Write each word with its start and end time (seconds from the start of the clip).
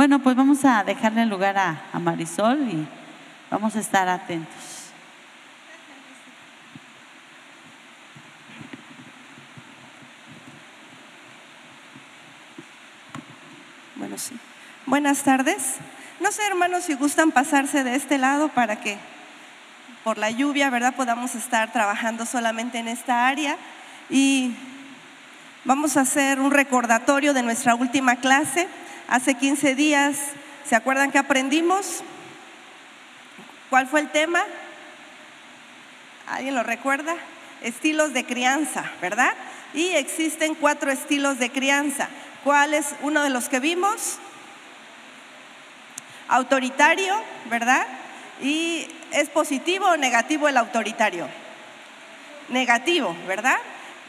Bueno, 0.00 0.18
pues 0.18 0.34
vamos 0.34 0.64
a 0.64 0.82
dejarle 0.82 1.26
lugar 1.26 1.58
a, 1.58 1.82
a 1.92 1.98
Marisol 1.98 2.58
y 2.70 2.88
vamos 3.50 3.76
a 3.76 3.80
estar 3.80 4.08
atentos. 4.08 4.54
Bueno, 13.96 14.16
sí. 14.16 14.34
Buenas 14.86 15.22
tardes. 15.22 15.76
No 16.18 16.32
sé, 16.32 16.46
hermanos, 16.46 16.84
si 16.84 16.94
gustan 16.94 17.30
pasarse 17.30 17.84
de 17.84 17.94
este 17.94 18.16
lado 18.16 18.48
para 18.48 18.80
que 18.80 18.96
por 20.02 20.16
la 20.16 20.30
lluvia, 20.30 20.70
¿verdad?, 20.70 20.94
podamos 20.94 21.34
estar 21.34 21.72
trabajando 21.74 22.24
solamente 22.24 22.78
en 22.78 22.88
esta 22.88 23.28
área. 23.28 23.58
Y 24.08 24.54
vamos 25.66 25.98
a 25.98 26.00
hacer 26.00 26.40
un 26.40 26.52
recordatorio 26.52 27.34
de 27.34 27.42
nuestra 27.42 27.74
última 27.74 28.16
clase. 28.16 28.66
Hace 29.10 29.34
15 29.34 29.74
días, 29.74 30.16
¿se 30.64 30.76
acuerdan 30.76 31.10
que 31.10 31.18
aprendimos? 31.18 32.04
¿Cuál 33.68 33.88
fue 33.88 33.98
el 33.98 34.08
tema? 34.08 34.40
¿Alguien 36.28 36.54
lo 36.54 36.62
recuerda? 36.62 37.16
Estilos 37.60 38.12
de 38.12 38.24
crianza, 38.24 38.88
¿verdad? 39.02 39.34
Y 39.74 39.88
existen 39.96 40.54
cuatro 40.54 40.92
estilos 40.92 41.40
de 41.40 41.50
crianza. 41.50 42.08
¿Cuál 42.44 42.72
es 42.72 42.94
uno 43.02 43.24
de 43.24 43.30
los 43.30 43.48
que 43.48 43.58
vimos? 43.58 44.20
Autoritario, 46.28 47.20
¿verdad? 47.46 47.84
¿Y 48.40 48.86
es 49.10 49.28
positivo 49.28 49.86
o 49.86 49.96
negativo 49.96 50.46
el 50.46 50.56
autoritario? 50.56 51.28
Negativo, 52.48 53.16
¿verdad? 53.26 53.58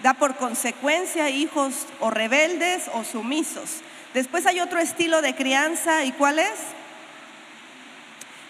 Da 0.04 0.14
por 0.14 0.36
consecuencia 0.36 1.32
hijos 1.32 1.88
o 2.00 2.12
rebeldes 2.12 2.84
o 2.94 3.04
sumisos. 3.04 3.82
Después 4.14 4.46
hay 4.46 4.60
otro 4.60 4.80
estilo 4.80 5.22
de 5.22 5.36
crianza, 5.36 6.04
¿y 6.04 6.12
cuál 6.12 6.40
es? 6.40 6.60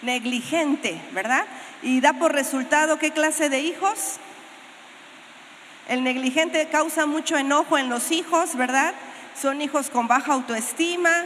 Negligente, 0.02 1.00
¿verdad? 1.12 1.46
Y 1.84 2.02
da 2.02 2.14
por 2.14 2.34
resultado 2.34 2.98
qué 2.98 3.12
clase 3.12 3.50
de 3.50 3.60
hijos? 3.60 4.18
El 5.88 6.04
negligente 6.04 6.68
causa 6.70 7.06
mucho 7.06 7.38
enojo 7.38 7.78
en 7.78 7.90
los 7.90 8.12
hijos, 8.12 8.56
¿verdad? 8.56 8.94
Son 9.40 9.62
hijos 9.62 9.90
con 9.90 10.08
baja 10.08 10.34
autoestima, 10.34 11.26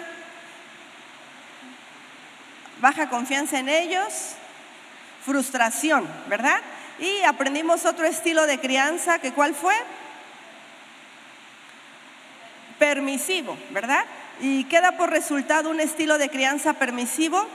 baja 2.81 3.09
confianza 3.09 3.59
en 3.59 3.69
ellos, 3.69 4.35
frustración, 5.23 6.07
¿verdad? 6.27 6.59
Y 6.99 7.21
aprendimos 7.23 7.85
otro 7.85 8.05
estilo 8.05 8.45
de 8.47 8.59
crianza, 8.59 9.19
que 9.19 9.31
cuál 9.33 9.55
fue? 9.55 9.75
Permisivo, 12.79 13.57
¿verdad? 13.71 14.05
Y 14.41 14.65
queda 14.65 14.97
por 14.97 15.09
resultado 15.09 15.69
un 15.69 15.79
estilo 15.79 16.17
de 16.17 16.29
crianza 16.29 16.73
permisivo. 16.73 17.45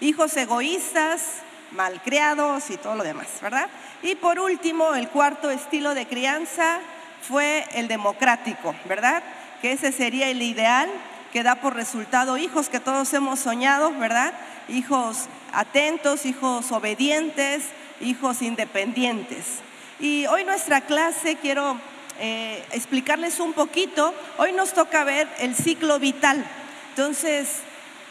Hijos 0.00 0.36
egoístas, 0.36 1.42
malcriados 1.72 2.70
y 2.70 2.76
todo 2.76 2.96
lo 2.96 3.04
demás, 3.04 3.28
¿verdad? 3.42 3.68
Y 4.02 4.14
por 4.14 4.40
último, 4.40 4.94
el 4.94 5.08
cuarto 5.08 5.50
estilo 5.50 5.94
de 5.94 6.06
crianza 6.06 6.80
fue 7.26 7.66
el 7.74 7.86
democrático, 7.86 8.74
¿verdad? 8.86 9.22
Que 9.60 9.72
ese 9.72 9.92
sería 9.92 10.28
el 10.28 10.42
ideal 10.42 10.88
que 11.32 11.42
da 11.42 11.56
por 11.56 11.74
resultado 11.74 12.38
hijos 12.38 12.68
que 12.68 12.80
todos 12.80 13.12
hemos 13.12 13.38
soñado, 13.38 13.92
¿verdad? 13.92 14.32
Hijos 14.68 15.28
atentos, 15.52 16.26
hijos 16.26 16.72
obedientes, 16.72 17.64
hijos 18.00 18.42
independientes. 18.42 19.60
Y 20.00 20.26
hoy 20.26 20.44
nuestra 20.44 20.80
clase 20.80 21.36
quiero 21.36 21.76
eh, 22.20 22.64
explicarles 22.72 23.40
un 23.40 23.54
poquito. 23.54 24.14
Hoy 24.36 24.52
nos 24.52 24.74
toca 24.74 25.04
ver 25.04 25.26
el 25.38 25.56
ciclo 25.56 25.98
vital. 25.98 26.44
Entonces, 26.90 27.48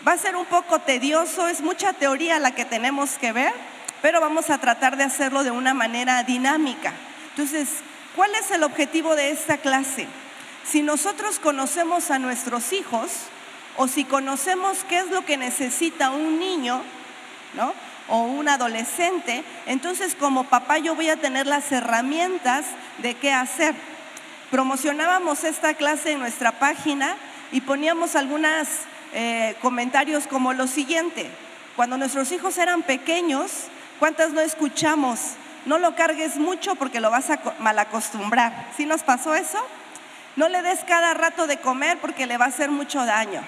va 0.07 0.13
a 0.13 0.17
ser 0.17 0.35
un 0.35 0.45
poco 0.45 0.79
tedioso, 0.79 1.47
es 1.47 1.61
mucha 1.61 1.93
teoría 1.93 2.39
la 2.39 2.55
que 2.55 2.65
tenemos 2.65 3.17
que 3.19 3.31
ver, 3.31 3.53
pero 4.01 4.19
vamos 4.19 4.49
a 4.49 4.57
tratar 4.57 4.97
de 4.97 5.03
hacerlo 5.03 5.43
de 5.43 5.51
una 5.51 5.73
manera 5.73 6.23
dinámica. 6.23 6.93
Entonces, 7.29 7.69
¿cuál 8.15 8.33
es 8.35 8.49
el 8.51 8.63
objetivo 8.63 9.15
de 9.15 9.29
esta 9.29 9.57
clase? 9.57 10.07
Si 10.65 10.81
nosotros 10.81 11.39
conocemos 11.39 12.09
a 12.11 12.19
nuestros 12.19 12.73
hijos 12.73 13.11
o 13.77 13.87
si 13.87 14.05
conocemos 14.05 14.79
qué 14.87 14.99
es 14.99 15.09
lo 15.09 15.25
que 15.25 15.37
necesita 15.37 16.11
un 16.11 16.39
niño, 16.39 16.81
¿no? 17.53 17.73
O 18.07 18.23
un 18.23 18.49
adolescente, 18.49 19.43
entonces 19.67 20.15
como 20.15 20.45
papá 20.45 20.79
yo 20.79 20.95
voy 20.95 21.09
a 21.09 21.17
tener 21.17 21.45
las 21.45 21.71
herramientas 21.71 22.65
de 22.99 23.13
qué 23.13 23.31
hacer. 23.31 23.75
Promocionábamos 24.51 25.43
esta 25.43 25.75
clase 25.75 26.13
en 26.13 26.19
nuestra 26.19 26.53
página 26.53 27.15
y 27.51 27.61
poníamos 27.61 28.15
algunos 28.15 28.67
eh, 29.13 29.55
comentarios 29.61 30.25
como 30.25 30.53
lo 30.53 30.65
siguiente. 30.65 31.29
Cuando 31.75 31.97
nuestros 31.97 32.31
hijos 32.31 32.57
eran 32.57 32.81
pequeños, 32.81 33.51
¿cuántas 33.99 34.31
no 34.31 34.41
escuchamos? 34.41 35.19
No 35.67 35.77
lo 35.77 35.95
cargues 35.95 36.37
mucho 36.37 36.73
porque 36.75 36.99
lo 36.99 37.11
vas 37.11 37.29
a 37.29 37.39
malacostumbrar. 37.59 38.69
¿Sí 38.75 38.87
nos 38.87 39.03
pasó 39.03 39.35
eso? 39.35 39.59
No 40.35 40.49
le 40.49 40.63
des 40.63 40.79
cada 40.83 41.13
rato 41.13 41.45
de 41.45 41.57
comer 41.57 41.99
porque 41.99 42.25
le 42.25 42.37
va 42.37 42.45
a 42.45 42.49
hacer 42.49 42.71
mucho 42.71 43.05
daño. 43.05 43.41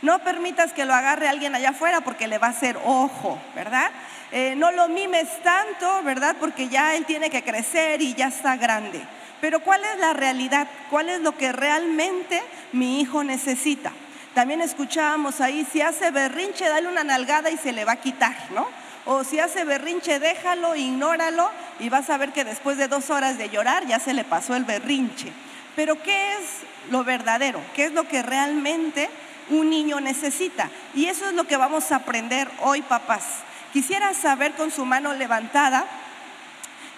No 0.00 0.20
permitas 0.20 0.72
que 0.72 0.86
lo 0.86 0.94
agarre 0.94 1.28
alguien 1.28 1.54
allá 1.54 1.70
afuera 1.70 2.00
porque 2.00 2.28
le 2.28 2.38
va 2.38 2.46
a 2.46 2.50
hacer 2.50 2.78
ojo, 2.82 3.38
¿verdad? 3.54 3.90
Eh, 4.32 4.54
no 4.56 4.70
lo 4.72 4.88
mimes 4.88 5.28
tanto, 5.42 6.02
¿verdad? 6.02 6.36
Porque 6.40 6.68
ya 6.68 6.94
él 6.94 7.04
tiene 7.04 7.28
que 7.28 7.42
crecer 7.42 8.00
y 8.00 8.14
ya 8.14 8.28
está 8.28 8.56
grande. 8.56 9.02
Pero 9.40 9.60
¿cuál 9.60 9.82
es 9.84 9.98
la 9.98 10.12
realidad? 10.12 10.66
¿Cuál 10.90 11.08
es 11.08 11.20
lo 11.20 11.36
que 11.36 11.52
realmente 11.52 12.42
mi 12.72 13.00
hijo 13.00 13.22
necesita? 13.22 13.92
También 14.34 14.60
escuchábamos 14.60 15.40
ahí, 15.40 15.66
si 15.70 15.80
hace 15.80 16.10
berrinche, 16.10 16.68
dale 16.68 16.88
una 16.88 17.04
nalgada 17.04 17.50
y 17.50 17.56
se 17.56 17.72
le 17.72 17.84
va 17.84 17.92
a 17.92 18.00
quitar, 18.00 18.36
¿no? 18.50 18.66
O 19.06 19.24
si 19.24 19.38
hace 19.38 19.64
berrinche, 19.64 20.18
déjalo, 20.18 20.74
ignóralo 20.74 21.48
y 21.78 21.88
vas 21.88 22.10
a 22.10 22.18
ver 22.18 22.32
que 22.32 22.44
después 22.44 22.76
de 22.76 22.88
dos 22.88 23.08
horas 23.08 23.38
de 23.38 23.48
llorar 23.48 23.86
ya 23.86 23.98
se 23.98 24.12
le 24.12 24.24
pasó 24.24 24.56
el 24.56 24.64
berrinche. 24.64 25.32
Pero 25.76 26.02
¿qué 26.02 26.34
es 26.34 26.90
lo 26.90 27.04
verdadero? 27.04 27.60
¿Qué 27.74 27.84
es 27.84 27.92
lo 27.92 28.08
que 28.08 28.22
realmente 28.22 29.08
un 29.48 29.70
niño 29.70 30.00
necesita? 30.00 30.70
Y 30.94 31.06
eso 31.06 31.26
es 31.26 31.34
lo 31.34 31.44
que 31.44 31.56
vamos 31.56 31.92
a 31.92 31.96
aprender 31.96 32.50
hoy, 32.60 32.82
papás. 32.82 33.24
Quisiera 33.72 34.12
saber 34.12 34.54
con 34.54 34.70
su 34.70 34.84
mano 34.84 35.14
levantada, 35.14 35.86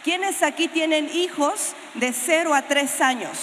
¿quiénes 0.05 0.43
aquí 0.43 0.69
tienen 0.69 1.09
hijos 1.13 1.75
de 1.95 2.13
0 2.13 2.55
a 2.55 2.63
3 2.63 3.01
años? 3.01 3.39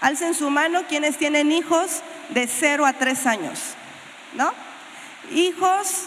Alcen 0.00 0.34
su 0.34 0.50
mano 0.50 0.84
quienes 0.88 1.16
tienen 1.16 1.52
hijos 1.52 2.02
de 2.30 2.46
0 2.46 2.86
a 2.86 2.92
3 2.92 3.26
años, 3.26 3.60
¿no? 4.34 4.52
Hijos 5.32 6.06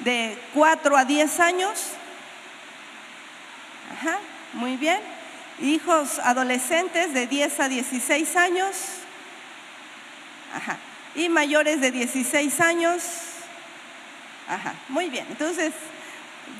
de 0.00 0.38
4 0.54 0.96
a 0.96 1.04
10 1.04 1.40
años. 1.40 1.80
Ajá, 3.92 4.18
muy 4.54 4.76
bien 4.76 5.00
hijos 5.62 6.18
adolescentes 6.20 7.12
de 7.12 7.26
10 7.26 7.60
a 7.60 7.68
16 7.68 8.36
años 8.36 8.76
Ajá. 10.54 10.78
y 11.14 11.28
mayores 11.28 11.80
de 11.80 11.90
16 11.90 12.60
años. 12.60 13.02
Ajá. 14.48 14.74
Muy 14.88 15.10
bien, 15.10 15.26
entonces 15.30 15.72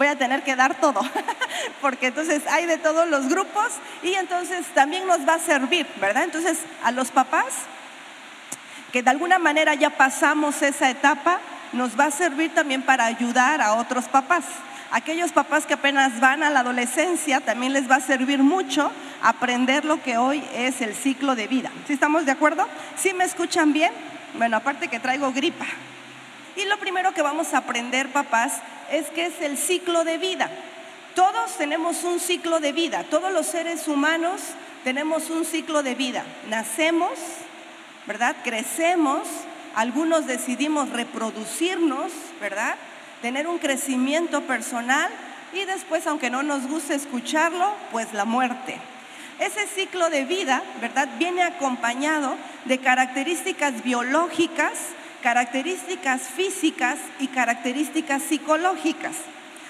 voy 0.00 0.08
a 0.08 0.16
tener 0.16 0.42
que 0.42 0.56
dar 0.56 0.80
todo, 0.80 1.02
porque 1.82 2.06
entonces 2.06 2.46
hay 2.46 2.64
de 2.64 2.78
todos 2.78 3.06
los 3.06 3.28
grupos 3.28 3.68
y 4.02 4.14
entonces 4.14 4.64
también 4.74 5.06
nos 5.06 5.28
va 5.28 5.34
a 5.34 5.38
servir, 5.38 5.86
¿verdad? 6.00 6.24
Entonces 6.24 6.60
a 6.82 6.90
los 6.90 7.10
papás 7.10 7.44
que 8.92 9.02
de 9.02 9.10
alguna 9.10 9.38
manera 9.38 9.74
ya 9.74 9.90
pasamos 9.90 10.62
esa 10.62 10.88
etapa, 10.88 11.38
nos 11.74 12.00
va 12.00 12.06
a 12.06 12.10
servir 12.10 12.54
también 12.54 12.80
para 12.80 13.04
ayudar 13.04 13.60
a 13.60 13.74
otros 13.74 14.06
papás 14.06 14.44
aquellos 14.90 15.32
papás 15.32 15.66
que 15.66 15.74
apenas 15.74 16.18
van 16.18 16.42
a 16.42 16.50
la 16.50 16.60
adolescencia, 16.60 17.40
también 17.40 17.74
les 17.74 17.88
va 17.88 17.96
a 17.96 18.00
servir 18.00 18.42
mucho 18.42 18.90
aprender 19.22 19.84
lo 19.84 20.02
que 20.02 20.16
hoy 20.16 20.42
es 20.54 20.80
el 20.80 20.94
ciclo 20.94 21.36
de 21.36 21.46
vida. 21.46 21.70
¿Sí 21.86 21.92
estamos 21.92 22.26
de 22.26 22.32
acuerdo? 22.32 22.66
¿Sí 22.96 23.12
me 23.12 23.22
escuchan 23.22 23.72
bien? 23.72 23.92
Bueno, 24.34 24.56
aparte 24.56 24.88
que 24.88 24.98
traigo 24.98 25.30
gripa. 25.30 25.66
Y 26.56 26.64
lo 26.64 26.78
primero 26.78 27.12
que 27.14 27.22
vamos 27.22 27.54
a 27.54 27.58
aprender, 27.58 28.08
papás, 28.08 28.54
es 28.90 29.06
que 29.08 29.26
es 29.26 29.40
el 29.40 29.56
ciclo 29.56 30.04
de 30.04 30.18
vida. 30.18 30.50
Todos 31.14 31.56
tenemos 31.56 32.04
un 32.04 32.20
ciclo 32.20 32.60
de 32.60 32.72
vida, 32.72 33.04
todos 33.10 33.32
los 33.32 33.46
seres 33.46 33.88
humanos 33.88 34.40
tenemos 34.84 35.30
un 35.30 35.44
ciclo 35.44 35.82
de 35.82 35.94
vida. 35.94 36.24
Nacemos, 36.48 37.18
¿verdad? 38.06 38.36
Crecemos, 38.44 39.26
algunos 39.74 40.26
decidimos 40.26 40.90
reproducirnos, 40.90 42.12
¿verdad? 42.40 42.76
tener 43.22 43.46
un 43.46 43.58
crecimiento 43.58 44.42
personal 44.42 45.10
y 45.52 45.64
después, 45.64 46.06
aunque 46.06 46.30
no 46.30 46.42
nos 46.42 46.66
guste 46.68 46.94
escucharlo, 46.94 47.72
pues 47.90 48.12
la 48.12 48.24
muerte. 48.24 48.76
Ese 49.38 49.66
ciclo 49.66 50.10
de 50.10 50.24
vida, 50.24 50.62
¿verdad?, 50.80 51.08
viene 51.18 51.42
acompañado 51.42 52.34
de 52.66 52.78
características 52.78 53.82
biológicas, 53.82 54.78
características 55.22 56.22
físicas 56.22 56.98
y 57.18 57.28
características 57.28 58.22
psicológicas. 58.22 59.16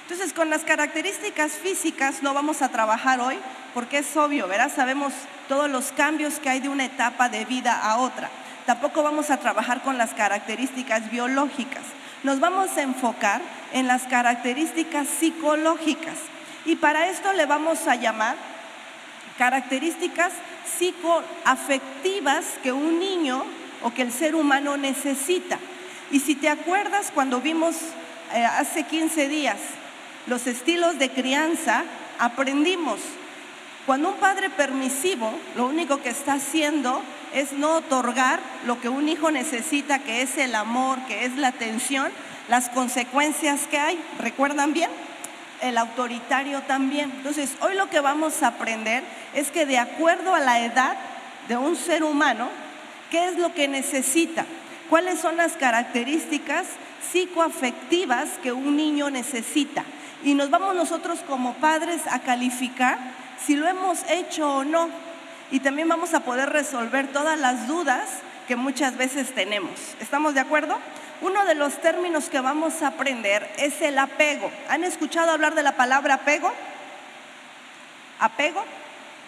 Entonces, 0.02 0.32
con 0.32 0.50
las 0.50 0.64
características 0.64 1.52
físicas 1.52 2.22
no 2.22 2.34
vamos 2.34 2.62
a 2.62 2.68
trabajar 2.68 3.20
hoy 3.20 3.38
porque 3.74 3.98
es 3.98 4.16
obvio, 4.16 4.48
¿verdad? 4.48 4.72
Sabemos 4.74 5.12
todos 5.48 5.70
los 5.70 5.92
cambios 5.92 6.40
que 6.40 6.50
hay 6.50 6.60
de 6.60 6.68
una 6.68 6.84
etapa 6.84 7.28
de 7.28 7.44
vida 7.44 7.72
a 7.72 7.98
otra. 7.98 8.30
tampoco 8.66 9.02
vamos 9.02 9.30
a 9.30 9.38
trabajar 9.38 9.82
con 9.82 9.98
las 9.98 10.14
características 10.14 11.10
biológicas. 11.10 11.82
Nos 12.22 12.38
vamos 12.38 12.76
a 12.76 12.82
enfocar 12.82 13.40
en 13.72 13.86
las 13.86 14.02
características 14.02 15.08
psicológicas. 15.08 16.18
Y 16.64 16.76
para 16.76 17.08
esto 17.08 17.32
le 17.32 17.46
vamos 17.46 17.86
a 17.86 17.96
llamar 17.96 18.36
características 19.38 20.32
psicoafectivas 20.76 22.44
que 22.62 22.72
un 22.72 23.00
niño 23.00 23.44
o 23.82 23.92
que 23.92 24.02
el 24.02 24.12
ser 24.12 24.34
humano 24.34 24.76
necesita. 24.76 25.58
Y 26.10 26.20
si 26.20 26.34
te 26.34 26.48
acuerdas 26.48 27.10
cuando 27.14 27.40
vimos 27.40 27.76
eh, 28.34 28.44
hace 28.44 28.84
15 28.84 29.28
días 29.28 29.58
los 30.26 30.46
estilos 30.46 30.98
de 30.98 31.10
crianza, 31.10 31.84
aprendimos, 32.18 33.00
cuando 33.86 34.10
un 34.10 34.16
padre 34.16 34.50
permisivo 34.50 35.32
lo 35.56 35.66
único 35.66 36.02
que 36.02 36.10
está 36.10 36.34
haciendo 36.34 37.02
es 37.32 37.52
no 37.52 37.76
otorgar 37.76 38.40
lo 38.66 38.80
que 38.80 38.88
un 38.88 39.08
hijo 39.08 39.30
necesita, 39.30 40.00
que 40.00 40.22
es 40.22 40.36
el 40.36 40.54
amor, 40.54 40.98
que 41.08 41.24
es 41.24 41.36
la 41.36 41.48
atención, 41.48 42.10
las 42.48 42.68
consecuencias 42.68 43.66
que 43.68 43.78
hay. 43.78 44.00
¿Recuerdan 44.18 44.72
bien? 44.72 44.90
El 45.62 45.78
autoritario 45.78 46.60
también. 46.62 47.10
Entonces, 47.16 47.56
hoy 47.60 47.74
lo 47.74 47.88
que 47.88 48.00
vamos 48.00 48.42
a 48.42 48.48
aprender 48.48 49.02
es 49.34 49.50
que 49.50 49.66
de 49.66 49.78
acuerdo 49.78 50.34
a 50.34 50.40
la 50.40 50.60
edad 50.60 50.96
de 51.48 51.56
un 51.56 51.76
ser 51.76 52.04
humano, 52.04 52.48
¿qué 53.10 53.28
es 53.28 53.38
lo 53.38 53.54
que 53.54 53.68
necesita? 53.68 54.46
¿Cuáles 54.88 55.20
son 55.20 55.36
las 55.36 55.52
características 55.52 56.66
psicoafectivas 57.12 58.28
que 58.42 58.52
un 58.52 58.76
niño 58.76 59.10
necesita? 59.10 59.84
Y 60.24 60.34
nos 60.34 60.50
vamos 60.50 60.74
nosotros 60.74 61.20
como 61.26 61.54
padres 61.54 62.02
a 62.10 62.20
calificar 62.20 62.98
si 63.44 63.56
lo 63.56 63.66
hemos 63.66 63.98
hecho 64.10 64.56
o 64.56 64.64
no. 64.64 64.88
Y 65.50 65.60
también 65.60 65.88
vamos 65.88 66.14
a 66.14 66.20
poder 66.20 66.50
resolver 66.50 67.08
todas 67.08 67.38
las 67.38 67.66
dudas 67.66 68.08
que 68.46 68.56
muchas 68.56 68.96
veces 68.96 69.34
tenemos. 69.34 69.70
¿Estamos 70.00 70.34
de 70.34 70.40
acuerdo? 70.40 70.78
Uno 71.22 71.44
de 71.44 71.54
los 71.54 71.80
términos 71.80 72.28
que 72.28 72.40
vamos 72.40 72.82
a 72.82 72.88
aprender 72.88 73.48
es 73.58 73.80
el 73.82 73.98
apego. 73.98 74.50
¿Han 74.68 74.84
escuchado 74.84 75.30
hablar 75.30 75.54
de 75.54 75.62
la 75.62 75.76
palabra 75.76 76.14
apego? 76.14 76.52
¿Apego? 78.18 78.64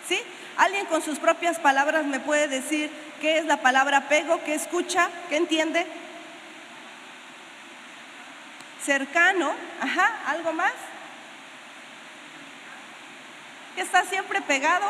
¿Sí? 0.08 0.18
¿Alguien 0.56 0.86
con 0.86 1.02
sus 1.02 1.18
propias 1.18 1.58
palabras 1.58 2.04
me 2.04 2.20
puede 2.20 2.48
decir 2.48 2.90
qué 3.20 3.38
es 3.38 3.44
la 3.46 3.58
palabra 3.58 3.98
apego? 3.98 4.40
¿Qué 4.44 4.54
escucha? 4.54 5.08
¿Qué 5.28 5.36
entiende? 5.36 5.86
Cercano, 8.84 9.52
ajá, 9.80 10.10
¿algo 10.26 10.52
más? 10.52 10.72
Que 13.76 13.82
está 13.82 14.04
siempre 14.04 14.40
pegado, 14.42 14.86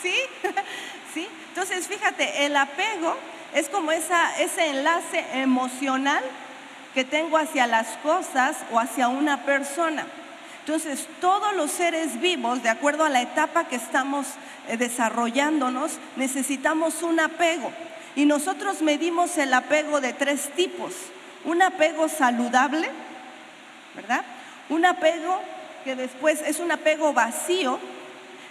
¿sí? 0.00 0.14
¿Sí? 1.14 1.28
Entonces, 1.48 1.86
fíjate, 1.86 2.46
el 2.46 2.56
apego 2.56 3.16
es 3.54 3.68
como 3.68 3.92
esa, 3.92 4.36
ese 4.40 4.66
enlace 4.70 5.24
emocional 5.34 6.24
que 6.94 7.04
tengo 7.04 7.36
hacia 7.38 7.66
las 7.66 7.88
cosas 7.98 8.56
o 8.72 8.80
hacia 8.80 9.08
una 9.08 9.44
persona. 9.44 10.06
Entonces, 10.66 11.06
todos 11.20 11.54
los 11.54 11.70
seres 11.70 12.18
vivos, 12.22 12.62
de 12.62 12.70
acuerdo 12.70 13.04
a 13.04 13.10
la 13.10 13.20
etapa 13.20 13.64
que 13.68 13.76
estamos 13.76 14.26
eh, 14.66 14.78
desarrollándonos, 14.78 15.98
necesitamos 16.16 17.02
un 17.02 17.20
apego. 17.20 17.70
Y 18.16 18.24
nosotros 18.24 18.80
medimos 18.80 19.36
el 19.36 19.52
apego 19.52 20.00
de 20.00 20.14
tres 20.14 20.48
tipos. 20.56 20.94
Un 21.44 21.60
apego 21.60 22.08
saludable, 22.08 22.88
¿verdad? 23.94 24.24
Un 24.70 24.86
apego 24.86 25.38
que 25.84 25.96
después 25.96 26.40
es 26.40 26.58
un 26.60 26.72
apego 26.72 27.12
vacío 27.12 27.78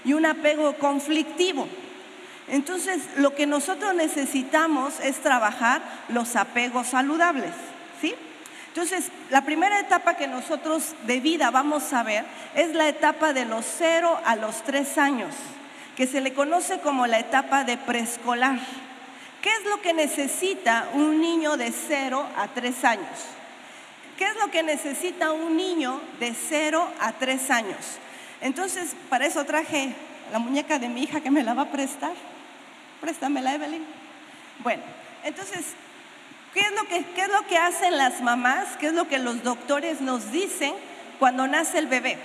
y 0.05 0.13
un 0.13 0.27
apego 0.27 0.73
conflictivo. 0.73 1.67
Entonces, 2.47 3.01
lo 3.17 3.33
que 3.33 3.47
nosotros 3.47 3.95
necesitamos 3.95 4.99
es 4.99 5.15
trabajar 5.23 5.81
los 6.09 6.35
apegos 6.35 6.89
saludables, 6.89 7.53
¿sí? 7.99 8.13
Entonces, 8.73 9.11
la 9.29 9.45
primera 9.45 9.79
etapa 9.79 10.17
que 10.17 10.25
nosotros 10.25 10.95
de 11.05 11.19
vida 11.19 11.51
vamos 11.51 11.93
a 11.93 12.01
ver 12.01 12.25
es 12.55 12.73
la 12.73 12.89
etapa 12.89 13.31
de 13.31 13.45
los 13.45 13.63
0 13.77 14.19
a 14.25 14.35
los 14.35 14.63
3 14.63 14.97
años, 14.97 15.35
que 15.95 16.07
se 16.07 16.21
le 16.21 16.33
conoce 16.33 16.79
como 16.79 17.05
la 17.05 17.19
etapa 17.19 17.65
de 17.65 17.77
preescolar. 17.77 18.57
¿Qué 19.43 19.51
es 19.51 19.65
lo 19.65 19.79
que 19.83 19.93
necesita 19.93 20.87
un 20.93 21.21
niño 21.21 21.55
de 21.55 21.71
0 21.71 22.27
a 22.35 22.47
3 22.47 22.83
años? 22.83 23.19
¿Qué 24.17 24.25
es 24.25 24.35
lo 24.37 24.49
que 24.49 24.63
necesita 24.63 25.33
un 25.33 25.55
niño 25.55 26.01
de 26.19 26.33
0 26.33 26.91
a 26.99 27.11
3 27.11 27.51
años? 27.51 27.77
Entonces, 28.41 28.95
para 29.07 29.27
eso 29.27 29.45
traje 29.45 29.93
la 30.31 30.39
muñeca 30.39 30.79
de 30.79 30.89
mi 30.89 31.03
hija 31.03 31.21
que 31.21 31.29
me 31.29 31.43
la 31.43 31.53
va 31.53 31.61
a 31.61 31.71
prestar. 31.71 32.13
Préstamela, 33.01 33.53
Evelyn. 33.53 33.85
Bueno, 34.63 34.81
entonces, 35.23 35.63
¿qué 36.53 36.61
es, 36.61 36.71
lo 36.71 36.87
que, 36.87 37.03
¿qué 37.15 37.21
es 37.21 37.29
lo 37.29 37.45
que 37.47 37.57
hacen 37.57 37.97
las 37.97 38.21
mamás? 38.21 38.77
¿Qué 38.79 38.87
es 38.87 38.93
lo 38.93 39.07
que 39.07 39.19
los 39.19 39.43
doctores 39.43 40.01
nos 40.01 40.31
dicen 40.31 40.73
cuando 41.19 41.47
nace 41.47 41.79
el 41.79 41.87
bebé? 41.87 42.17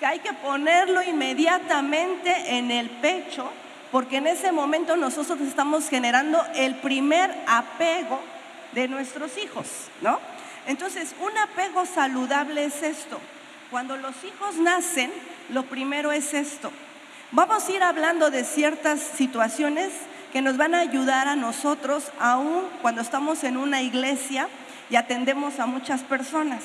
Que 0.00 0.06
hay 0.06 0.18
que 0.20 0.32
ponerlo 0.32 1.02
inmediatamente 1.02 2.56
en 2.56 2.70
el 2.70 2.90
pecho 2.90 3.50
porque 3.94 4.16
en 4.16 4.26
ese 4.26 4.50
momento 4.50 4.96
nosotros 4.96 5.40
estamos 5.40 5.88
generando 5.88 6.44
el 6.56 6.74
primer 6.74 7.32
apego 7.46 8.20
de 8.72 8.88
nuestros 8.88 9.38
hijos, 9.38 9.68
¿no? 10.00 10.18
Entonces, 10.66 11.14
un 11.20 11.38
apego 11.38 11.86
saludable 11.86 12.64
es 12.64 12.82
esto. 12.82 13.20
Cuando 13.70 13.96
los 13.96 14.14
hijos 14.24 14.56
nacen, 14.56 15.12
lo 15.50 15.62
primero 15.64 16.10
es 16.10 16.34
esto. 16.34 16.72
Vamos 17.30 17.68
a 17.68 17.72
ir 17.72 17.84
hablando 17.84 18.30
de 18.30 18.42
ciertas 18.42 19.00
situaciones 19.00 19.92
que 20.34 20.42
nos 20.42 20.58
van 20.58 20.74
a 20.74 20.80
ayudar 20.80 21.28
a 21.28 21.36
nosotros, 21.36 22.04
aún 22.20 22.64
cuando 22.82 23.00
estamos 23.00 23.42
en 23.44 23.56
una 23.56 23.80
iglesia 23.80 24.48
y 24.90 24.96
atendemos 24.96 25.60
a 25.60 25.64
muchas 25.64 26.02
personas. 26.02 26.62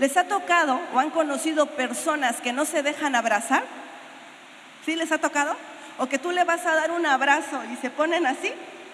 ¿Les 0.00 0.16
ha 0.16 0.24
tocado 0.24 0.80
o 0.92 0.98
han 0.98 1.10
conocido 1.10 1.66
personas 1.66 2.40
que 2.40 2.52
no 2.52 2.64
se 2.64 2.82
dejan 2.82 3.14
abrazar? 3.14 3.62
¿Sí 4.84 4.96
les 4.96 5.12
ha 5.12 5.18
tocado? 5.18 5.54
o 5.98 6.08
que 6.08 6.18
tú 6.18 6.30
le 6.30 6.44
vas 6.44 6.64
a 6.64 6.74
dar 6.74 6.90
un 6.92 7.04
abrazo 7.04 7.60
y 7.72 7.76
se 7.76 7.90
ponen 7.90 8.26
así, 8.26 8.52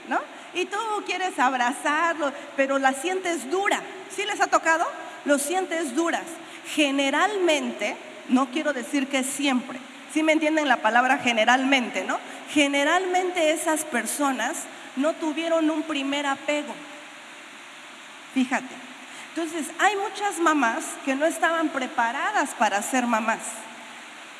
¿no? 0.09 0.19
Y 0.55 0.65
tú 0.67 0.79
quieres 1.07 1.39
abrazarlo, 1.39 2.33
pero 2.57 2.79
la 2.79 2.93
sientes 2.93 3.51
dura. 3.51 3.81
¿Sí 4.15 4.25
les 4.25 4.41
ha 4.41 4.47
tocado? 4.47 4.87
Lo 5.25 5.39
sientes 5.39 5.95
duras. 5.95 6.25
Generalmente, 6.75 7.97
no 8.29 8.47
quiero 8.51 8.73
decir 8.73 9.09
que 9.09 9.23
siempre, 9.23 9.79
¿sí 10.15 10.23
me 10.23 10.33
entienden 10.33 10.69
la 10.69 10.77
palabra 10.77 11.19
generalmente, 11.19 12.05
no? 12.05 12.19
Generalmente 12.51 13.51
esas 13.51 13.85
personas 13.85 14.63
no 14.95 15.13
tuvieron 15.15 15.69
un 15.69 15.83
primer 15.83 16.25
apego. 16.25 16.73
Fíjate. 18.33 18.75
Entonces, 19.31 19.67
hay 19.81 19.97
muchas 19.97 20.39
mamás 20.39 20.85
que 21.05 21.17
no 21.17 21.27
estaban 21.27 21.69
preparadas 21.71 22.51
para 22.51 22.81
ser 22.81 23.07
mamás. 23.07 23.41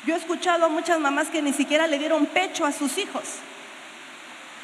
Yo 0.05 0.15
he 0.15 0.17
escuchado 0.17 0.65
a 0.65 0.69
muchas 0.69 0.97
mamás 0.99 1.27
que 1.27 1.41
ni 1.41 1.51
siquiera 1.51 1.87
le 1.87 1.99
dieron 1.99 2.25
pecho 2.27 2.65
a 2.65 2.71
sus 2.71 2.97
hijos 2.97 3.23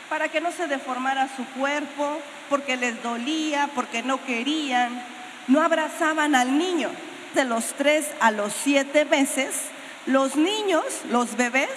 para 0.08 0.30
que 0.30 0.39
no 0.39 0.51
se 0.51 0.68
deformara 0.68 1.30
su 1.36 1.46
cuerpo, 1.58 2.22
porque 2.50 2.77
les 2.77 3.01
dolía, 3.03 3.70
porque 3.75 4.01
no 4.03 4.24
querían, 4.25 5.01
no 5.48 5.62
abrazaban 5.62 6.36
al 6.36 6.58
niño. 6.58 6.89
De 7.34 7.46
los 7.46 7.74
tres 7.74 8.08
a 8.20 8.32
los 8.32 8.51
siete 8.53 9.06
meses, 9.06 9.70
los 10.05 10.36
niños, 10.36 10.84
los 11.10 11.38
bebés, 11.38 11.70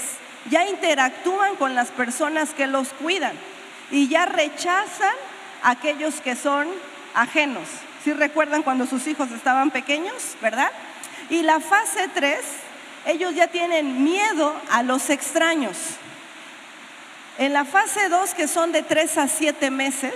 ya 0.50 0.66
interactúan 0.66 1.56
con 1.56 1.74
las 1.74 1.88
personas 1.88 2.50
que 2.50 2.66
los 2.66 2.88
cuidan 2.92 3.32
y 3.90 4.08
ya 4.08 4.26
rechazan 4.26 5.14
a 5.62 5.70
aquellos 5.70 6.20
que 6.20 6.36
son 6.36 6.68
ajenos. 7.14 7.68
Si 8.02 8.12
recuerdan 8.12 8.62
cuando 8.62 8.86
sus 8.86 9.06
hijos 9.06 9.30
estaban 9.30 9.70
pequeños, 9.70 10.36
¿verdad? 10.42 10.70
Y 11.30 11.42
la 11.42 11.60
fase 11.60 12.08
3 12.12 12.38
ellos 13.06 13.34
ya 13.34 13.48
tienen 13.48 14.02
miedo 14.02 14.54
a 14.70 14.82
los 14.82 15.10
extraños. 15.10 15.76
En 17.38 17.52
la 17.52 17.64
fase 17.64 18.08
2, 18.08 18.34
que 18.34 18.48
son 18.48 18.72
de 18.72 18.82
3 18.82 19.18
a 19.18 19.28
7 19.28 19.70
meses, 19.70 20.14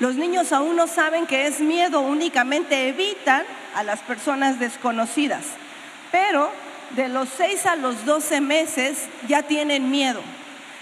los 0.00 0.16
niños 0.16 0.52
aún 0.52 0.76
no 0.76 0.86
saben 0.86 1.26
que 1.26 1.46
es 1.46 1.60
miedo, 1.60 2.00
únicamente 2.00 2.88
evitan 2.88 3.44
a 3.74 3.82
las 3.82 4.00
personas 4.00 4.58
desconocidas. 4.58 5.44
Pero 6.16 6.50
de 6.92 7.08
los 7.10 7.28
6 7.36 7.66
a 7.66 7.76
los 7.76 8.06
12 8.06 8.40
meses 8.40 9.06
ya 9.28 9.42
tienen 9.42 9.90
miedo. 9.90 10.22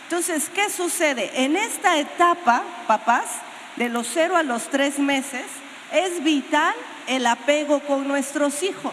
Entonces, 0.05 0.49
¿qué 0.55 0.71
sucede? 0.71 1.29
En 1.43 1.57
esta 1.57 1.99
etapa, 1.99 2.62
papás, 2.87 3.25
de 3.75 3.88
los 3.88 4.07
0 4.14 4.37
a 4.37 4.45
los 4.45 4.69
3 4.69 5.00
meses, 5.00 5.45
es 5.93 6.23
vital 6.23 6.73
el 7.09 7.26
apego 7.26 7.81
con 7.81 8.07
nuestros 8.07 8.62
hijos. 8.62 8.93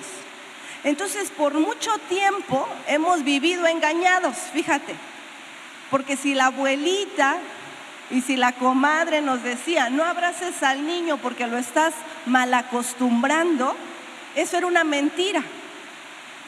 Entonces, 0.83 1.29
por 1.29 1.53
mucho 1.53 1.91
tiempo 2.09 2.67
hemos 2.87 3.23
vivido 3.23 3.67
engañados, 3.67 4.35
fíjate, 4.51 4.95
porque 5.91 6.17
si 6.17 6.33
la 6.33 6.47
abuelita 6.47 7.37
y 8.09 8.21
si 8.21 8.35
la 8.35 8.53
comadre 8.53 9.21
nos 9.21 9.43
decía, 9.43 9.91
no 9.91 10.03
abraces 10.03 10.63
al 10.63 10.87
niño 10.87 11.17
porque 11.17 11.45
lo 11.45 11.59
estás 11.59 11.93
mal 12.25 12.51
acostumbrando, 12.55 13.75
eso 14.35 14.57
era 14.57 14.65
una 14.65 14.83
mentira. 14.83 15.43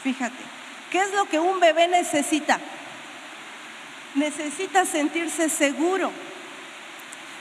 Fíjate, 0.04 0.44
¿qué 0.92 1.00
es 1.00 1.14
lo 1.14 1.26
que 1.26 1.40
un 1.40 1.60
bebé 1.60 1.88
necesita? 1.88 2.60
necesita 4.16 4.86
sentirse 4.86 5.50
seguro, 5.50 6.12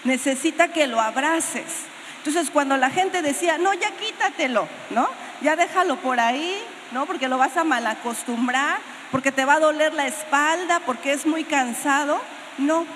necesita 0.05 0.69
que 0.69 0.87
lo 0.87 1.01
abraces. 1.01 1.85
Entonces 2.19 2.51
cuando 2.51 2.77
la 2.77 2.91
gente 2.91 3.23
decía, 3.23 3.59
no, 3.59 3.75
ya 3.75 3.91
quítatelo, 3.93 4.69
¿no? 4.91 5.09
Ya 5.41 5.57
déjalo 5.57 5.97
por 5.97 6.21
ahí, 6.21 6.63
¿no? 6.93 7.07
Porque 7.07 7.29
lo 7.29 7.39
vas 7.39 7.57
a 7.57 7.65
malacostumbrar, 7.65 8.79
porque 9.11 9.33
te 9.33 9.45
va 9.45 9.55
a 9.55 9.61
doler 9.61 9.93
la 9.93 10.07
espalda, 10.07 10.81
porque 10.87 11.13
es 11.13 11.27
muy 11.27 11.45
cansado. 11.45 12.21
No, 12.59 12.87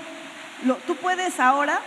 tú 0.87 0.96
puedes 0.96 1.40
ahora 1.40 1.80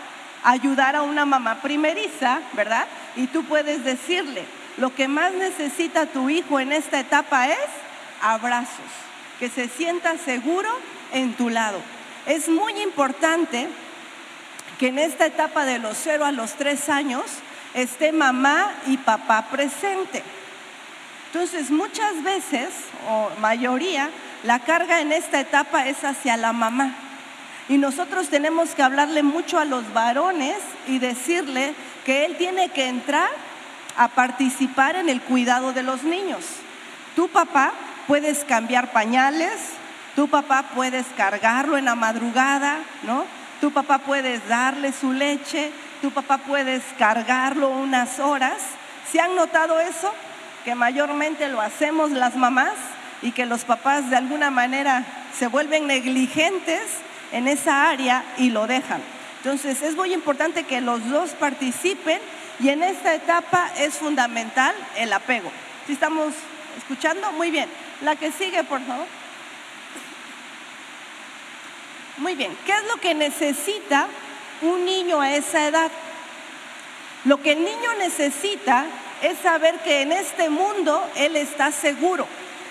ayudar 0.43 0.95
a 0.95 1.01
una 1.01 1.25
mamá 1.25 1.61
primeriza, 1.61 2.41
¿verdad? 2.53 2.87
Y 3.15 3.27
tú 3.27 3.43
puedes 3.45 3.83
decirle, 3.83 4.45
lo 4.79 4.95
que 4.95 5.07
más 5.07 5.33
necesita 5.33 6.05
tu 6.05 6.29
hijo 6.29 6.59
en 6.59 6.71
esta 6.71 6.99
etapa 6.99 7.49
es 7.49 7.59
abrazos, 8.21 8.91
que 9.37 9.49
se 9.49 9.67
sienta 9.67 10.17
seguro 10.17 10.69
en 11.13 11.33
tu 11.33 11.49
lado. 11.49 11.79
Es 12.25 12.47
muy 12.47 12.81
importante 12.81 13.67
que 14.79 14.87
en 14.87 14.99
esta 14.99 15.25
etapa 15.25 15.65
de 15.65 15.79
los 15.79 15.97
cero 15.97 16.25
a 16.25 16.31
los 16.31 16.53
tres 16.53 16.87
años 16.87 17.23
esté 17.73 18.11
mamá 18.13 18.71
y 18.87 18.97
papá 18.97 19.47
presente. 19.51 20.23
Entonces, 21.27 21.69
muchas 21.69 22.23
veces, 22.23 22.69
o 23.07 23.29
mayoría, 23.41 24.09
la 24.43 24.59
carga 24.59 25.01
en 25.01 25.11
esta 25.11 25.41
etapa 25.41 25.87
es 25.87 26.03
hacia 26.03 26.37
la 26.37 26.53
mamá. 26.53 26.95
Y 27.67 27.77
nosotros 27.77 28.29
tenemos 28.29 28.71
que 28.71 28.81
hablarle 28.81 29.21
mucho 29.23 29.59
a 29.59 29.65
los 29.65 29.93
varones 29.93 30.57
y 30.87 30.99
decirle 30.99 31.75
que 32.05 32.25
él 32.25 32.37
tiene 32.37 32.69
que 32.69 32.87
entrar 32.87 33.29
a 33.99 34.07
participar 34.07 34.95
en 34.95 35.09
el 35.09 35.21
cuidado 35.21 35.73
de 35.73 35.83
los 35.83 36.03
niños. 36.03 36.45
Tu 37.17 37.27
papá 37.27 37.73
puedes 38.07 38.45
cambiar 38.45 38.93
pañales, 38.93 39.51
tu 40.15 40.29
papá 40.29 40.63
puedes 40.73 41.05
cargarlo 41.17 41.77
en 41.77 41.83
la 41.83 41.95
madrugada, 41.95 42.77
¿no? 43.03 43.25
Tu 43.59 43.71
papá 43.71 43.97
puedes 43.97 44.47
darle 44.47 44.93
su 44.93 45.11
leche, 45.11 45.71
tu 46.01 46.11
papá 46.11 46.37
puedes 46.37 46.81
cargarlo 46.97 47.71
unas 47.71 48.19
horas. 48.19 48.61
¿Se 49.11 49.19
han 49.19 49.35
notado 49.35 49.81
eso? 49.81 50.13
Que 50.63 50.75
mayormente 50.75 51.49
lo 51.49 51.59
hacemos 51.59 52.11
las 52.11 52.37
mamás 52.37 52.75
y 53.21 53.33
que 53.33 53.45
los 53.45 53.65
papás 53.65 54.09
de 54.09 54.15
alguna 54.15 54.49
manera 54.49 55.03
se 55.37 55.47
vuelven 55.47 55.87
negligentes 55.87 56.83
en 57.33 57.49
esa 57.49 57.89
área 57.89 58.23
y 58.37 58.49
lo 58.49 58.65
dejan. 58.65 59.01
Entonces 59.43 59.81
es 59.81 59.97
muy 59.97 60.13
importante 60.13 60.63
que 60.63 60.79
los 60.79 61.09
dos 61.09 61.31
participen 61.31 62.21
y 62.59 62.69
en 62.69 62.83
esta 62.83 63.13
etapa 63.13 63.71
es 63.77 63.95
fundamental 63.95 64.75
el 64.97 65.11
apego. 65.13 65.51
Si 65.87 65.93
estamos 65.93 66.33
escuchando? 66.77 67.31
Muy 67.31 67.51
bien. 67.51 67.69
La 68.01 68.15
que 68.15 68.31
sigue, 68.31 68.63
por 68.63 68.81
favor. 68.81 69.05
Muy 72.17 72.35
bien. 72.35 72.55
¿Qué 72.65 72.73
es 72.73 72.83
lo 72.87 72.97
que 72.97 73.15
necesita 73.15 74.07
un 74.61 74.83
niño 74.83 75.21
a 75.21 75.33
esa 75.33 75.67
edad? 75.67 75.89
Lo 77.25 77.41
que 77.41 77.53
el 77.53 77.63
niño 77.63 77.93
necesita 77.97 78.85
es 79.21 79.39
saber 79.39 79.75
que 79.79 80.01
en 80.01 80.11
este 80.11 80.49
mundo 80.49 81.09
él 81.15 81.35
está 81.37 81.71
seguro. 81.71 82.27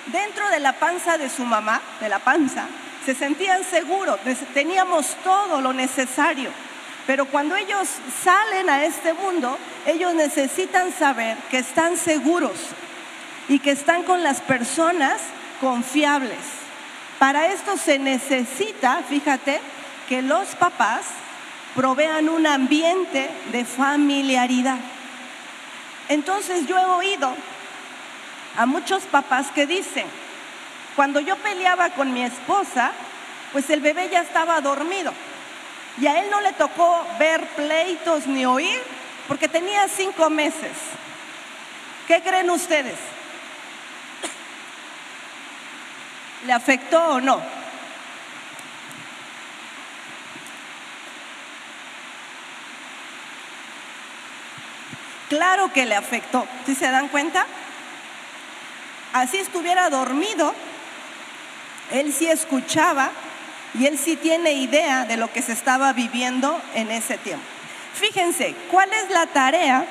Dentro 0.07 0.49
de 0.51 0.61
la 0.61 0.75
panza 0.75 1.19
de 1.19 1.29
su 1.29 1.45
mamá, 1.45 1.81
de 2.01 2.09
la 2.09 2.19
panza, 2.19 2.67
se 3.05 3.15
sentían 3.15 3.65
seguros, 3.65 4.19
teníamos 4.55 5.17
todo 5.25 5.61
lo 5.61 5.73
necesario. 5.73 6.51
Pero 7.09 7.25
cuando 7.25 7.57
ellos 7.57 7.89
salen 8.23 8.69
a 8.69 8.85
este 8.85 9.15
mundo, 9.15 9.57
ellos 9.87 10.13
necesitan 10.13 10.93
saber 10.93 11.39
que 11.51 11.57
están 11.57 11.97
seguros 11.97 12.53
y 13.49 13.61
que 13.61 13.71
están 13.71 14.03
con 14.03 14.23
las 14.23 14.43
personas 14.43 15.19
confiables. 15.59 16.37
Para 17.19 17.47
esto 17.47 17.79
se 17.79 17.99
necesita, 17.99 19.01
fíjate, 19.09 19.59
que 20.07 20.21
los 20.21 20.49
papás 20.57 21.07
provean 21.75 22.29
un 22.29 22.47
ambiente 22.47 23.31
de 23.53 23.65
familiaridad. 23.65 24.77
Entonces 26.11 26.67
yo 26.67 26.77
he 26.77 26.85
oído 26.85 27.35
a 28.59 28.67
muchos 28.67 29.05
papás 29.05 29.47
que 29.55 29.67
dicen, 29.67 30.05
cuando 30.95 31.21
yo 31.21 31.37
peleaba 31.37 31.89
con 31.89 32.13
mi 32.13 32.23
esposa, 32.23 32.93
pues 33.55 33.71
el 33.71 33.81
bebé 33.81 34.11
ya 34.13 34.21
estaba 34.21 34.61
dormido. 34.61 35.15
Y 36.01 36.07
a 36.07 36.21
él 36.21 36.31
no 36.31 36.41
le 36.41 36.53
tocó 36.53 37.07
ver 37.19 37.47
pleitos 37.49 38.27
ni 38.27 38.47
oír 38.47 38.81
porque 39.27 39.49
tenía 39.49 39.89
cinco 39.89 40.31
meses. 40.31 40.73
¿Qué 42.07 42.23
creen 42.23 42.51
ustedes? 42.51 42.99
¿Le 46.47 46.53
afectó 46.53 47.15
o 47.15 47.21
no? 47.21 47.43
Claro 55.29 55.73
que 55.73 55.85
le 55.85 55.95
afectó. 55.95 56.47
¿Sí 56.65 56.75
se 56.75 56.91
dan 56.91 57.09
cuenta? 57.09 57.45
Así 59.13 59.39
estuviera 59.39 59.91
dormido, 59.91 60.55
él 61.91 62.13
sí 62.13 62.27
escuchaba 62.27 63.11
y 63.75 63.87
él 63.87 63.99
sí 63.99 64.17
tiene 64.17 64.53
idea 64.53 65.05
de 65.05 65.17
lo 65.17 65.33
que 65.33 65.43
se 65.43 65.53
estaba 65.53 65.93
viviendo 65.93 66.61
en 66.75 66.91
ese 66.91 67.19
tiempo. 67.19 67.45
Fíjense, 67.95 68.55
¿cuál 68.71 68.93
es 68.93 69.11
la 69.11 69.27
tarea 69.27 69.85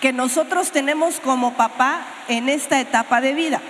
que 0.00 0.12
nosotros 0.12 0.70
tenemos 0.70 1.20
como 1.20 1.54
papá 1.54 2.02
en 2.28 2.48
esta 2.48 2.80
etapa 2.80 3.20
de 3.20 3.34
vida? 3.34 3.60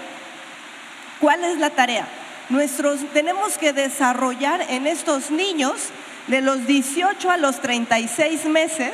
¿Cuál 1.21 1.45
es 1.45 1.59
la 1.59 1.71
tarea? 1.71 2.07
Nuestros, 2.49 3.01
tenemos 3.13 3.59
que 3.59 3.73
desarrollar 3.73 4.65
en 4.69 4.87
estos 4.87 5.31
niños 5.31 5.91
de 6.27 6.41
los 6.41 6.67
18 6.67 7.31
a 7.31 7.37
los 7.37 7.61
36 7.61 8.47
meses, 8.47 8.93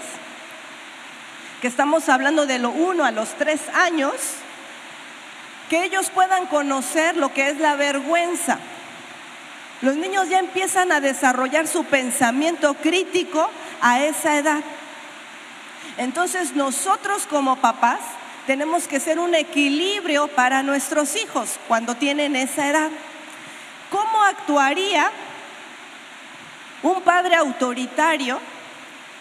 que 1.60 1.68
estamos 1.68 2.08
hablando 2.08 2.46
de 2.46 2.58
lo 2.58 2.70
1 2.70 3.04
a 3.04 3.10
los 3.10 3.30
3 3.34 3.60
años, 3.74 4.14
que 5.68 5.84
ellos 5.84 6.10
puedan 6.10 6.46
conocer 6.46 7.16
lo 7.16 7.32
que 7.32 7.48
es 7.48 7.58
la 7.58 7.76
vergüenza. 7.76 8.58
Los 9.82 9.96
niños 9.96 10.28
ya 10.28 10.38
empiezan 10.38 10.92
a 10.92 11.00
desarrollar 11.00 11.66
su 11.66 11.84
pensamiento 11.84 12.74
crítico 12.74 13.48
a 13.80 14.04
esa 14.04 14.36
edad. 14.36 14.62
Entonces 15.96 16.54
nosotros 16.54 17.26
como 17.26 17.56
papás 17.56 18.00
tenemos 18.46 18.86
que 18.86 19.00
ser 19.00 19.18
un 19.18 19.34
equilibrio 19.34 20.28
para 20.28 20.62
nuestros 20.62 21.16
hijos 21.16 21.58
cuando 21.66 21.94
tienen 21.94 22.36
esa 22.36 22.68
edad. 22.68 22.90
¿Cómo 23.90 24.22
actuaría 24.22 25.10
un 26.82 27.00
padre 27.02 27.36
autoritario 27.36 28.38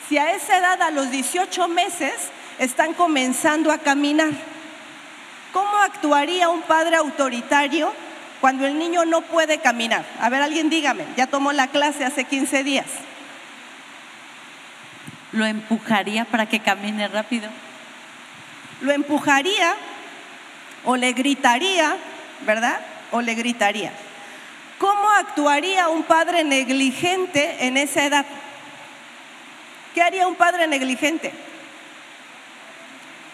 si 0.07 0.17
a 0.17 0.33
esa 0.33 0.57
edad, 0.57 0.81
a 0.81 0.91
los 0.91 1.09
18 1.09 1.67
meses, 1.69 2.13
están 2.57 2.93
comenzando 2.93 3.71
a 3.71 3.77
caminar? 3.77 4.31
¿Cómo 5.53 5.77
actuaría 5.77 6.49
un 6.49 6.61
padre 6.63 6.97
autoritario 6.97 7.93
cuando 8.41 8.65
el 8.65 8.77
niño 8.77 9.05
no 9.05 9.21
puede 9.21 9.59
caminar? 9.59 10.05
A 10.19 10.29
ver, 10.29 10.41
alguien 10.41 10.69
dígame, 10.69 11.05
ya 11.17 11.27
tomó 11.27 11.51
la 11.51 11.67
clase 11.67 12.05
hace 12.05 12.23
15 12.23 12.63
días. 12.63 12.85
¿Lo 15.31 15.45
empujaría 15.45 16.25
para 16.25 16.47
que 16.47 16.59
camine 16.59 17.07
rápido? 17.07 17.49
Lo 18.81 18.91
empujaría 18.91 19.75
o 20.85 20.95
le 20.95 21.13
gritaría, 21.13 21.97
¿verdad? 22.45 22.79
O 23.11 23.21
le 23.21 23.35
gritaría. 23.35 23.91
¿Cómo 24.77 25.09
actuaría 25.11 25.89
un 25.89 26.03
padre 26.03 26.43
negligente 26.43 27.67
en 27.67 27.77
esa 27.77 28.05
edad? 28.05 28.25
¿Qué 29.93 30.01
haría 30.01 30.27
un 30.27 30.35
padre 30.35 30.67
negligente? 30.67 31.33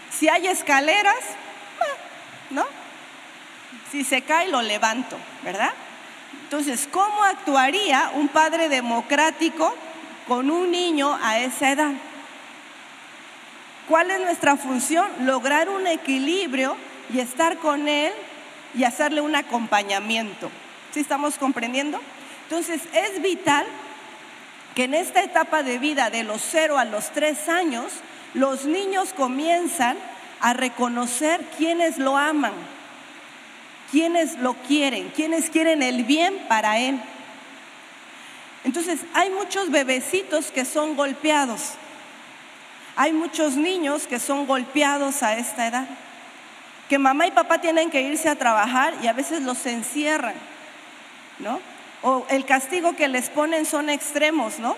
Si 0.10 0.28
hay 0.28 0.48
escaleras, 0.48 1.20
¿no? 2.50 2.66
Si 3.96 4.04
se 4.04 4.24
cae, 4.24 4.50
lo 4.50 4.62
levanto, 4.62 5.16
¿verdad? 5.42 5.72
Entonces, 6.44 6.86
¿cómo 6.92 7.24
actuaría 7.24 8.12
un 8.16 8.28
padre 8.28 8.68
democrático 8.68 9.74
con 10.28 10.52
un 10.52 10.70
niño 10.70 11.18
a 11.24 11.40
esa 11.40 11.72
edad? 11.72 11.94
¿Cuál 13.88 14.12
es 14.12 14.20
nuestra 14.20 14.58
función? 14.58 15.08
Lograr 15.22 15.70
un 15.70 15.88
equilibrio 15.88 16.76
y 17.14 17.22
estar 17.22 17.56
con 17.60 17.88
él 17.88 18.12
y 18.74 18.84
hacerle 18.84 19.22
un 19.22 19.34
acompañamiento. 19.34 20.52
¿Sí 20.92 21.00
estamos 21.00 21.38
comprendiendo? 21.38 22.02
Entonces, 22.50 22.82
es 22.92 23.22
vital 23.22 23.66
que 24.76 24.84
en 24.84 24.94
esta 24.94 25.24
etapa 25.24 25.64
de 25.64 25.80
vida 25.80 26.10
de 26.10 26.24
los 26.24 26.42
0 26.52 26.78
a 26.78 26.84
los 26.84 27.12
3 27.12 27.48
años, 27.48 27.94
los 28.34 28.66
niños 28.66 29.14
comienzan 29.16 29.96
a 30.42 30.52
reconocer 30.52 31.40
quienes 31.58 31.98
lo 31.98 32.18
aman, 32.18 32.75
quienes 33.92 34.38
lo 34.40 34.54
quieren, 34.54 35.10
quienes 35.16 35.50
quieren 35.50 35.82
el 35.82 36.04
bien 36.04 36.46
para 36.48 36.80
él. 36.80 37.00
Entonces, 38.64 39.02
hay 39.14 39.30
muchos 39.30 39.70
bebecitos 39.70 40.52
que 40.52 40.66
son 40.66 40.96
golpeados. 40.96 41.74
Hay 42.96 43.14
muchos 43.14 43.56
niños 43.56 44.08
que 44.08 44.20
son 44.20 44.48
golpeados 44.48 45.22
a 45.22 45.38
esta 45.38 45.68
edad. 45.68 45.88
Que 46.90 46.98
mamá 46.98 47.28
y 47.28 47.32
papá 47.32 47.60
tienen 47.60 47.90
que 47.90 48.02
irse 48.02 48.30
a 48.30 48.36
trabajar 48.36 48.94
y 49.02 49.08
a 49.08 49.14
veces 49.14 49.42
los 49.42 49.66
encierran, 49.66 50.36
¿no? 51.40 51.60
o 52.06 52.24
el 52.30 52.46
castigo 52.46 52.96
que 52.96 53.08
les 53.08 53.32
ponen 53.32 53.66
son 53.66 53.90
extremos, 53.90 54.60
¿no? 54.60 54.78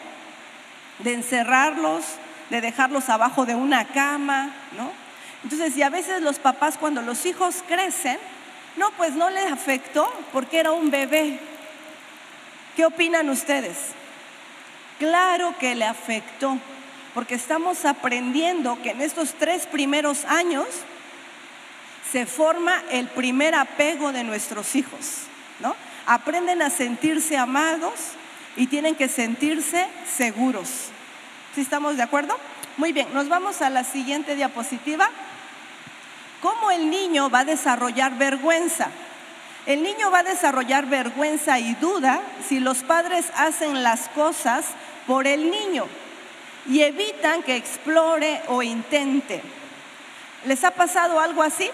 De 0.99 1.13
encerrarlos, 1.13 2.05
de 2.49 2.61
dejarlos 2.61 3.09
abajo 3.09 3.45
de 3.45 3.53
una 3.53 3.83
cama, 3.83 4.51
¿no? 4.77 4.89
Entonces, 5.43 5.75
y 5.75 5.83
a 5.83 5.89
veces 5.89 6.21
los 6.21 6.39
papás 6.39 6.77
cuando 6.77 7.01
los 7.01 7.25
hijos 7.25 7.65
crecen, 7.67 8.17
no, 8.77 8.91
pues 8.91 9.13
no 9.13 9.29
les 9.29 9.51
afectó 9.51 10.11
porque 10.31 10.59
era 10.59 10.71
un 10.71 10.89
bebé. 10.89 11.39
¿Qué 12.75 12.85
opinan 12.85 13.29
ustedes? 13.29 13.77
Claro 14.99 15.55
que 15.59 15.75
le 15.75 15.85
afectó, 15.85 16.57
porque 17.13 17.35
estamos 17.35 17.85
aprendiendo 17.85 18.81
que 18.81 18.91
en 18.91 19.01
estos 19.01 19.33
tres 19.33 19.65
primeros 19.67 20.25
años 20.25 20.65
se 22.11 22.25
forma 22.25 22.83
el 22.91 23.07
primer 23.07 23.55
apego 23.55 24.11
de 24.11 24.23
nuestros 24.23 24.75
hijos, 24.75 25.23
¿no? 25.59 25.75
Aprenden 26.05 26.61
a 26.61 26.69
sentirse 26.69 27.37
amados 27.37 27.93
y 28.55 28.67
tienen 28.67 28.95
que 28.95 29.09
sentirse 29.09 29.87
seguros. 30.15 30.69
¿Sí 31.53 31.61
estamos 31.61 31.97
de 31.97 32.03
acuerdo? 32.03 32.37
Muy 32.77 32.93
bien, 32.93 33.07
nos 33.13 33.27
vamos 33.27 33.61
a 33.61 33.69
la 33.69 33.83
siguiente 33.83 34.35
diapositiva. 34.35 35.09
¿Cómo 36.41 36.71
el 36.71 36.89
niño 36.89 37.29
va 37.29 37.39
a 37.39 37.45
desarrollar 37.45 38.17
vergüenza? 38.17 38.89
El 39.65 39.83
niño 39.83 40.11
va 40.11 40.19
a 40.19 40.23
desarrollar 40.23 40.85
vergüenza 40.85 41.59
y 41.59 41.73
duda 41.75 42.21
si 42.47 42.59
los 42.59 42.83
padres 42.83 43.25
hacen 43.35 43.83
las 43.83 44.07
cosas 44.09 44.65
por 45.05 45.27
el 45.27 45.51
niño 45.51 45.87
y 46.69 46.81
evitan 46.81 47.43
que 47.43 47.55
explore 47.55 48.41
o 48.47 48.61
intente. 48.61 49.41
¿Les 50.45 50.63
ha 50.63 50.71
pasado 50.71 51.19
algo 51.19 51.41
así? 51.41 51.69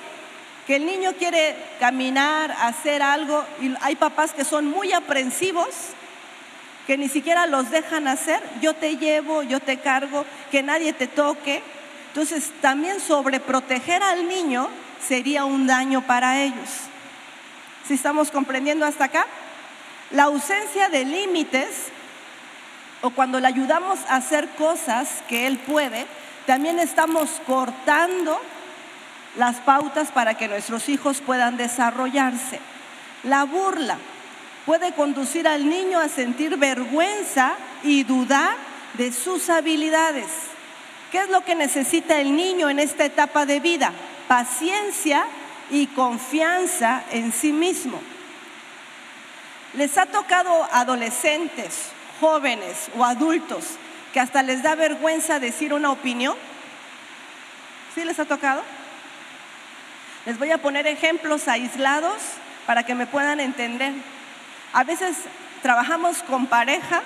Que 0.66 0.78
el 0.78 0.86
niño 0.86 1.14
quiere 1.18 1.56
caminar, 1.80 2.52
hacer 2.62 3.02
algo 3.02 3.44
y 3.62 3.74
hay 3.82 3.96
papás 3.96 4.32
que 4.34 4.46
son 4.46 4.66
muy 4.66 4.94
aprensivos, 4.94 5.70
que 6.88 6.98
ni 6.98 7.10
siquiera 7.10 7.48
los 7.48 7.70
dejan 7.70 8.08
hacer. 8.08 8.42
Yo 8.62 8.74
te 8.74 8.98
llevo, 8.98 9.44
yo 9.44 9.60
te 9.60 9.78
cargo, 9.78 10.26
que 10.52 10.64
nadie 10.64 10.94
te 10.94 11.08
toque. 11.08 11.62
Entonces 12.14 12.52
también 12.62 13.00
sobreproteger 13.00 14.04
al 14.04 14.28
niño 14.28 14.70
sería 15.06 15.46
un 15.46 15.66
daño 15.66 16.06
para 16.06 16.44
ellos. 16.44 16.70
¿Si 17.88 17.96
estamos 17.96 18.30
comprendiendo 18.30 18.86
hasta 18.86 19.06
acá? 19.06 19.26
La 20.12 20.26
ausencia 20.26 20.90
de 20.90 21.06
límites 21.06 21.88
o 23.02 23.10
cuando 23.10 23.40
le 23.40 23.48
ayudamos 23.48 23.98
a 24.08 24.18
hacer 24.18 24.48
cosas 24.50 25.24
que 25.28 25.48
él 25.48 25.58
puede, 25.58 26.06
también 26.46 26.78
estamos 26.78 27.42
cortando 27.48 28.40
las 29.36 29.56
pautas 29.62 30.12
para 30.12 30.36
que 30.36 30.48
nuestros 30.48 30.90
hijos 30.90 31.20
puedan 31.20 31.58
desarrollarse. 31.58 32.60
La 33.24 33.44
burla 33.46 33.98
puede 34.68 34.92
conducir 34.94 35.48
al 35.48 35.68
niño 35.68 36.00
a 36.00 36.10
sentir 36.10 36.58
vergüenza 36.58 37.54
y 37.82 38.04
dudar 38.04 38.56
de 38.94 39.12
sus 39.12 39.50
habilidades. 39.50 40.53
¿Qué 41.14 41.20
es 41.20 41.30
lo 41.30 41.46
que 41.46 41.54
necesita 41.54 42.20
el 42.20 42.36
niño 42.36 42.72
en 42.72 42.80
esta 42.80 43.06
etapa 43.06 43.46
de 43.46 43.60
vida? 43.60 43.92
Paciencia 44.28 45.24
y 45.70 45.86
confianza 45.86 47.04
en 47.12 47.32
sí 47.32 47.54
mismo. 47.54 48.02
Les 49.76 49.96
ha 50.00 50.08
tocado 50.08 50.68
adolescentes 50.72 51.92
jóvenes 52.20 52.90
o 52.98 53.06
adultos 53.06 53.78
que 54.12 54.20
hasta 54.20 54.42
les 54.42 54.64
da 54.64 54.74
vergüenza 54.74 55.40
decir 55.40 55.72
una 55.72 55.92
opinión? 55.92 56.36
¿Sí 57.94 58.04
les 58.04 58.18
ha 58.18 58.26
tocado? 58.26 58.64
Les 60.26 60.40
voy 60.40 60.50
a 60.50 60.58
poner 60.58 60.88
ejemplos 60.88 61.48
aislados 61.48 62.24
para 62.66 62.88
que 62.88 62.96
me 62.96 63.06
puedan 63.06 63.40
entender. 63.40 63.94
A 64.74 64.84
veces 64.84 65.16
trabajamos 65.62 66.24
con 66.24 66.48
pareja 66.48 67.04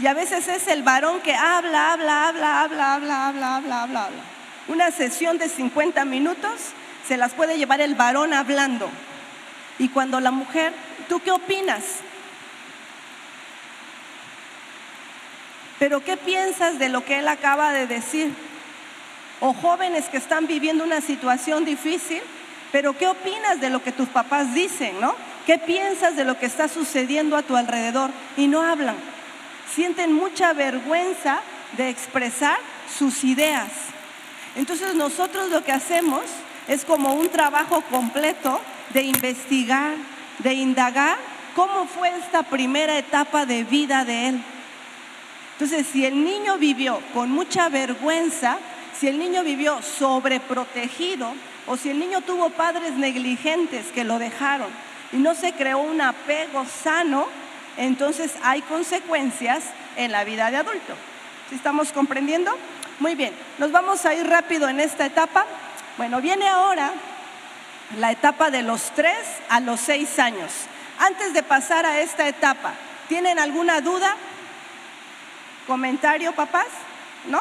y 0.00 0.06
a 0.06 0.14
veces 0.14 0.48
es 0.48 0.66
el 0.68 0.82
varón 0.82 1.20
que 1.20 1.34
habla, 1.34 1.92
habla, 1.92 2.28
habla, 2.28 2.62
habla, 2.62 2.94
habla, 2.94 3.26
habla, 3.26 3.56
habla, 3.56 3.82
habla. 3.82 4.04
habla. 4.04 4.20
Una 4.68 4.90
sesión 4.90 5.36
de 5.36 5.48
50 5.48 6.04
minutos 6.04 6.52
se 7.06 7.16
las 7.16 7.32
puede 7.32 7.58
llevar 7.58 7.80
el 7.80 7.96
varón 7.96 8.32
hablando. 8.32 8.88
Y 9.78 9.88
cuando 9.88 10.20
la 10.20 10.30
mujer, 10.30 10.72
¿tú 11.08 11.20
qué 11.20 11.30
opinas? 11.30 11.82
Pero 15.78 16.02
¿qué 16.02 16.16
piensas 16.16 16.78
de 16.78 16.88
lo 16.88 17.04
que 17.04 17.18
él 17.18 17.28
acaba 17.28 17.72
de 17.72 17.86
decir? 17.86 18.32
O 19.40 19.52
jóvenes 19.52 20.08
que 20.08 20.18
están 20.18 20.46
viviendo 20.46 20.84
una 20.84 21.00
situación 21.00 21.64
difícil, 21.64 22.22
pero 22.72 22.96
¿qué 22.96 23.06
opinas 23.08 23.60
de 23.60 23.70
lo 23.70 23.82
que 23.82 23.92
tus 23.92 24.08
papás 24.08 24.54
dicen, 24.54 25.00
no? 25.00 25.14
¿Qué 25.46 25.58
piensas 25.58 26.16
de 26.16 26.24
lo 26.24 26.38
que 26.38 26.46
está 26.46 26.68
sucediendo 26.68 27.36
a 27.36 27.42
tu 27.42 27.56
alrededor? 27.56 28.10
Y 28.36 28.46
no 28.46 28.62
hablan. 28.62 28.96
Sienten 29.74 30.12
mucha 30.12 30.52
vergüenza 30.52 31.40
de 31.76 31.88
expresar 31.88 32.58
sus 32.98 33.24
ideas. 33.24 33.70
Entonces 34.56 34.94
nosotros 34.94 35.50
lo 35.50 35.62
que 35.64 35.72
hacemos 35.72 36.22
es 36.68 36.84
como 36.84 37.14
un 37.14 37.28
trabajo 37.28 37.82
completo 37.82 38.60
de 38.92 39.02
investigar, 39.02 39.94
de 40.38 40.54
indagar 40.54 41.18
cómo 41.54 41.86
fue 41.86 42.10
esta 42.18 42.42
primera 42.42 42.98
etapa 42.98 43.46
de 43.46 43.64
vida 43.64 44.04
de 44.04 44.28
él. 44.28 44.42
Entonces, 45.52 45.86
si 45.92 46.06
el 46.06 46.24
niño 46.24 46.56
vivió 46.56 47.00
con 47.12 47.30
mucha 47.30 47.68
vergüenza, 47.68 48.58
si 48.98 49.08
el 49.08 49.18
niño 49.18 49.44
vivió 49.44 49.82
sobreprotegido 49.82 51.32
o 51.66 51.76
si 51.76 51.90
el 51.90 51.98
niño 51.98 52.22
tuvo 52.22 52.50
padres 52.50 52.92
negligentes 52.94 53.86
que 53.88 54.04
lo 54.04 54.18
dejaron 54.18 54.68
y 55.12 55.16
no 55.16 55.34
se 55.34 55.52
creó 55.52 55.78
un 55.80 56.00
apego 56.00 56.64
sano, 56.82 57.26
entonces 57.76 58.32
hay 58.42 58.62
consecuencias 58.62 59.64
en 59.96 60.12
la 60.12 60.24
vida 60.24 60.50
de 60.50 60.58
adulto. 60.58 60.94
¿Sí 61.48 61.56
estamos 61.56 61.92
comprendiendo? 61.92 62.56
Muy 63.00 63.14
bien, 63.14 63.34
nos 63.58 63.72
vamos 63.72 64.04
a 64.04 64.14
ir 64.14 64.26
rápido 64.26 64.68
en 64.68 64.80
esta 64.80 65.06
etapa. 65.06 65.46
Bueno, 65.96 66.20
viene 66.20 66.48
ahora 66.48 66.92
la 67.98 68.12
etapa 68.12 68.50
de 68.50 68.62
los 68.62 68.90
tres 68.94 69.18
a 69.48 69.60
los 69.60 69.80
seis 69.80 70.18
años. 70.18 70.52
Antes 70.98 71.32
de 71.32 71.42
pasar 71.42 71.86
a 71.86 72.00
esta 72.00 72.28
etapa, 72.28 72.74
¿tienen 73.08 73.38
alguna 73.38 73.80
duda? 73.80 74.16
¿Comentario, 75.66 76.32
papás? 76.32 76.66
¿No? 77.26 77.40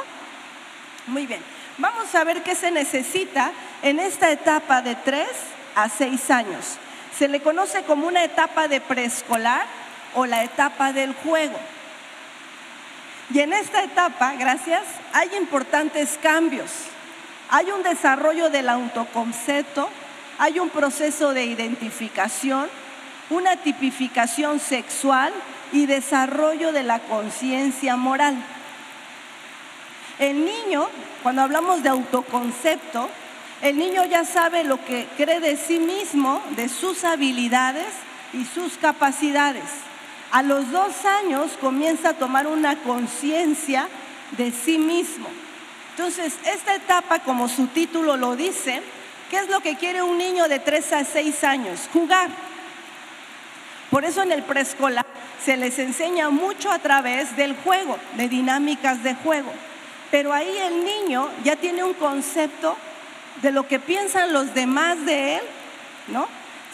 Muy 1.07 1.25
bien. 1.25 1.41
Vamos 1.77 2.13
a 2.15 2.23
ver 2.23 2.43
qué 2.43 2.55
se 2.55 2.71
necesita 2.71 3.51
en 3.81 3.99
esta 3.99 4.31
etapa 4.31 4.81
de 4.81 4.95
3 4.95 5.27
a 5.75 5.89
6 5.89 6.31
años. 6.31 6.77
Se 7.17 7.27
le 7.27 7.41
conoce 7.41 7.83
como 7.83 8.07
una 8.07 8.23
etapa 8.23 8.67
de 8.67 8.81
preescolar 8.81 9.65
o 10.15 10.25
la 10.25 10.43
etapa 10.43 10.93
del 10.93 11.13
juego. 11.13 11.59
Y 13.33 13.39
en 13.39 13.53
esta 13.53 13.83
etapa, 13.83 14.33
gracias, 14.33 14.83
hay 15.13 15.29
importantes 15.37 16.19
cambios. 16.21 16.71
Hay 17.49 17.71
un 17.71 17.83
desarrollo 17.83 18.49
del 18.49 18.69
autoconcepto, 18.69 19.89
hay 20.39 20.59
un 20.59 20.69
proceso 20.69 21.33
de 21.33 21.45
identificación, 21.45 22.69
una 23.29 23.57
tipificación 23.57 24.59
sexual 24.59 25.33
y 25.71 25.85
desarrollo 25.85 26.71
de 26.71 26.83
la 26.83 26.99
conciencia 26.99 27.95
moral. 27.95 28.35
El 30.17 30.45
niño, 30.45 30.87
cuando 31.21 31.43
hablamos 31.43 31.83
de 31.83 31.89
autoconcepto, 31.89 33.09
el 33.61 33.77
niño 33.77 34.05
ya 34.05 34.25
sabe 34.25 34.63
lo 34.63 34.83
que 34.85 35.07
cree 35.17 35.39
de 35.39 35.55
sí 35.55 35.79
mismo, 35.79 36.41
de 36.51 36.69
sus 36.69 37.03
habilidades 37.03 37.87
y 38.33 38.45
sus 38.45 38.77
capacidades. 38.77 39.88
A 40.31 40.43
los 40.43 40.71
dos 40.71 41.05
años 41.05 41.51
comienza 41.59 42.09
a 42.09 42.13
tomar 42.13 42.45
una 42.45 42.75
conciencia 42.77 43.87
de 44.37 44.51
sí 44.51 44.77
mismo. 44.77 45.27
Entonces, 45.91 46.35
esta 46.45 46.75
etapa, 46.75 47.19
como 47.19 47.49
su 47.49 47.67
título 47.67 48.15
lo 48.15 48.35
dice, 48.35 48.81
¿qué 49.29 49.37
es 49.37 49.49
lo 49.49 49.59
que 49.61 49.75
quiere 49.75 50.03
un 50.03 50.17
niño 50.17 50.47
de 50.47 50.59
tres 50.59 50.93
a 50.93 51.03
seis 51.03 51.43
años? 51.43 51.89
Jugar. 51.91 52.29
Por 53.89 54.05
eso 54.05 54.21
en 54.21 54.31
el 54.31 54.43
preescolar 54.43 55.05
se 55.43 55.57
les 55.57 55.79
enseña 55.79 56.29
mucho 56.29 56.71
a 56.71 56.79
través 56.79 57.35
del 57.35 57.55
juego, 57.55 57.97
de 58.15 58.29
dinámicas 58.29 59.01
de 59.03 59.15
juego. 59.15 59.51
Pero 60.11 60.31
ahí 60.31 60.55
el 60.57 60.83
niño 60.83 61.27
ya 61.43 61.55
tiene 61.55 61.83
un 61.83 61.95
concepto 61.95 62.77
de 63.41 63.51
lo 63.51 63.67
que 63.67 63.79
piensan 63.79 64.31
los 64.31 64.53
demás 64.53 65.03
de 65.05 65.37
él, 65.37 65.41
¿no? 66.09 66.27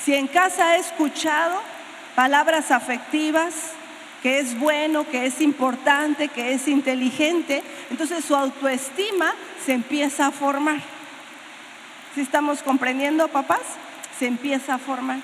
Si 0.04 0.14
en 0.14 0.28
casa 0.28 0.72
ha 0.72 0.76
escuchado 0.76 1.62
palabras 2.16 2.72
afectivas, 2.72 3.54
que 4.24 4.40
es 4.40 4.58
bueno, 4.58 5.08
que 5.08 5.26
es 5.28 5.42
importante, 5.42 6.30
que 6.30 6.54
es 6.54 6.68
inteligente, 6.68 7.62
entonces 7.92 8.26
su 8.26 8.36
autoestima 8.36 9.34
se 9.64 9.74
empieza 9.74 10.28
a 10.28 10.32
formar. 10.32 10.80
¿Sí 12.16 12.22
estamos 12.22 12.64
comprendiendo, 12.64 13.28
papás? 13.28 13.62
Se 14.18 14.26
empieza 14.26 14.76
a 14.76 14.78
formar. 14.78 15.20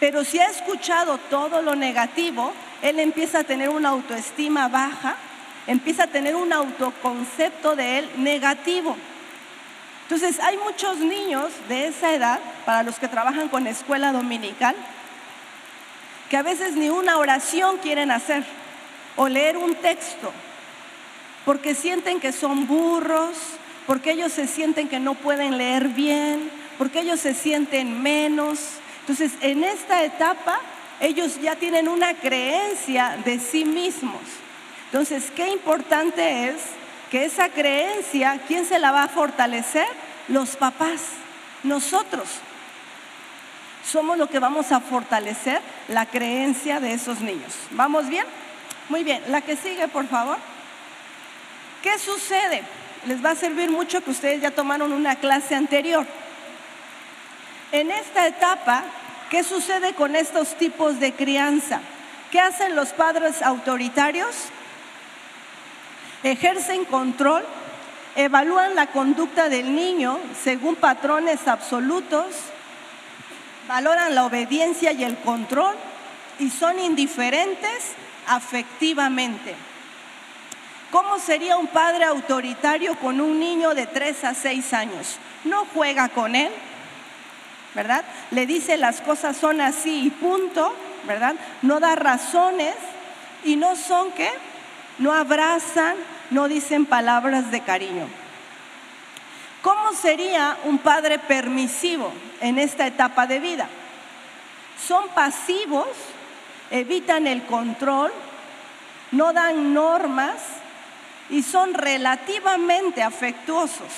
Pero 0.00 0.24
si 0.24 0.38
ha 0.38 0.46
escuchado 0.46 1.18
todo 1.18 1.60
lo 1.60 1.74
negativo, 1.74 2.52
él 2.82 3.00
empieza 3.00 3.40
a 3.40 3.44
tener 3.44 3.68
una 3.68 3.90
autoestima 3.90 4.68
baja, 4.68 5.16
empieza 5.66 6.04
a 6.04 6.06
tener 6.06 6.36
un 6.36 6.52
autoconcepto 6.52 7.74
de 7.74 7.98
él 7.98 8.10
negativo. 8.18 8.96
Entonces 10.04 10.38
hay 10.38 10.56
muchos 10.58 10.98
niños 10.98 11.50
de 11.68 11.88
esa 11.88 12.14
edad, 12.14 12.38
para 12.64 12.84
los 12.84 12.98
que 12.98 13.08
trabajan 13.08 13.48
con 13.48 13.66
escuela 13.66 14.12
dominical, 14.12 14.76
que 16.30 16.36
a 16.36 16.42
veces 16.42 16.74
ni 16.74 16.88
una 16.88 17.18
oración 17.18 17.78
quieren 17.78 18.10
hacer 18.10 18.44
o 19.16 19.28
leer 19.28 19.56
un 19.56 19.74
texto, 19.76 20.32
porque 21.44 21.74
sienten 21.74 22.20
que 22.20 22.32
son 22.32 22.66
burros, 22.66 23.36
porque 23.86 24.12
ellos 24.12 24.32
se 24.32 24.46
sienten 24.46 24.88
que 24.88 24.98
no 24.98 25.14
pueden 25.14 25.56
leer 25.56 25.88
bien, 25.88 26.50
porque 26.78 27.00
ellos 27.00 27.20
se 27.20 27.34
sienten 27.34 28.02
menos. 28.02 28.58
Entonces, 29.00 29.32
en 29.40 29.62
esta 29.64 30.04
etapa, 30.04 30.60
ellos 31.00 31.40
ya 31.40 31.56
tienen 31.56 31.88
una 31.88 32.14
creencia 32.14 33.18
de 33.24 33.38
sí 33.38 33.64
mismos. 33.64 34.22
Entonces, 34.86 35.30
qué 35.34 35.48
importante 35.48 36.48
es 36.48 36.56
que 37.10 37.24
esa 37.24 37.48
creencia, 37.48 38.40
¿quién 38.48 38.64
se 38.64 38.78
la 38.78 38.90
va 38.92 39.04
a 39.04 39.08
fortalecer? 39.08 39.86
Los 40.28 40.56
papás, 40.56 41.02
nosotros. 41.62 42.28
Somos 43.90 44.18
lo 44.18 44.28
que 44.28 44.40
vamos 44.40 44.72
a 44.72 44.80
fortalecer 44.80 45.60
la 45.88 46.06
creencia 46.06 46.80
de 46.80 46.92
esos 46.92 47.20
niños. 47.20 47.54
¿Vamos 47.70 48.08
bien? 48.08 48.26
Muy 48.88 49.04
bien, 49.04 49.22
la 49.28 49.42
que 49.42 49.56
sigue, 49.56 49.86
por 49.86 50.06
favor. 50.08 50.38
¿Qué 51.82 51.96
sucede? 51.98 52.62
Les 53.06 53.24
va 53.24 53.30
a 53.30 53.36
servir 53.36 53.70
mucho 53.70 54.02
que 54.02 54.10
ustedes 54.10 54.42
ya 54.42 54.50
tomaron 54.50 54.92
una 54.92 55.16
clase 55.16 55.54
anterior. 55.54 56.04
En 57.70 57.92
esta 57.92 58.26
etapa, 58.26 58.82
¿qué 59.30 59.44
sucede 59.44 59.94
con 59.94 60.16
estos 60.16 60.56
tipos 60.56 60.98
de 60.98 61.12
crianza? 61.12 61.80
¿Qué 62.32 62.40
hacen 62.40 62.74
los 62.74 62.88
padres 62.88 63.40
autoritarios? 63.42 64.34
Ejercen 66.24 66.84
control, 66.86 67.44
evalúan 68.16 68.74
la 68.74 68.88
conducta 68.88 69.48
del 69.48 69.76
niño 69.76 70.18
según 70.42 70.74
patrones 70.74 71.46
absolutos, 71.46 72.26
valoran 73.68 74.14
la 74.14 74.24
obediencia 74.24 74.92
y 74.92 75.04
el 75.04 75.16
control 75.18 75.74
y 76.38 76.50
son 76.50 76.78
indiferentes 76.78 77.94
afectivamente. 78.26 79.54
¿Cómo 80.90 81.18
sería 81.18 81.56
un 81.56 81.66
padre 81.66 82.04
autoritario 82.04 82.96
con 82.98 83.20
un 83.20 83.40
niño 83.40 83.74
de 83.74 83.86
3 83.86 84.24
a 84.24 84.34
6 84.34 84.72
años? 84.72 85.16
No 85.44 85.66
juega 85.74 86.08
con 86.08 86.36
él, 86.36 86.50
¿verdad? 87.74 88.04
Le 88.30 88.46
dice 88.46 88.76
las 88.76 89.00
cosas 89.00 89.36
son 89.36 89.60
así 89.60 90.06
y 90.06 90.10
punto, 90.10 90.74
¿verdad? 91.06 91.34
No 91.62 91.80
da 91.80 91.96
razones 91.96 92.74
y 93.44 93.56
no 93.56 93.76
son 93.76 94.12
qué? 94.12 94.30
No 94.98 95.12
abrazan, 95.12 95.96
no 96.30 96.48
dicen 96.48 96.86
palabras 96.86 97.50
de 97.50 97.60
cariño. 97.60 98.08
¿Cómo 99.66 99.94
sería 99.94 100.58
un 100.62 100.78
padre 100.78 101.18
permisivo 101.18 102.12
en 102.40 102.56
esta 102.56 102.86
etapa 102.86 103.26
de 103.26 103.40
vida? 103.40 103.66
Son 104.86 105.08
pasivos, 105.08 105.88
evitan 106.70 107.26
el 107.26 107.42
control, 107.46 108.12
no 109.10 109.32
dan 109.32 109.74
normas 109.74 110.36
y 111.30 111.42
son 111.42 111.74
relativamente 111.74 113.02
afectuosos. 113.02 113.90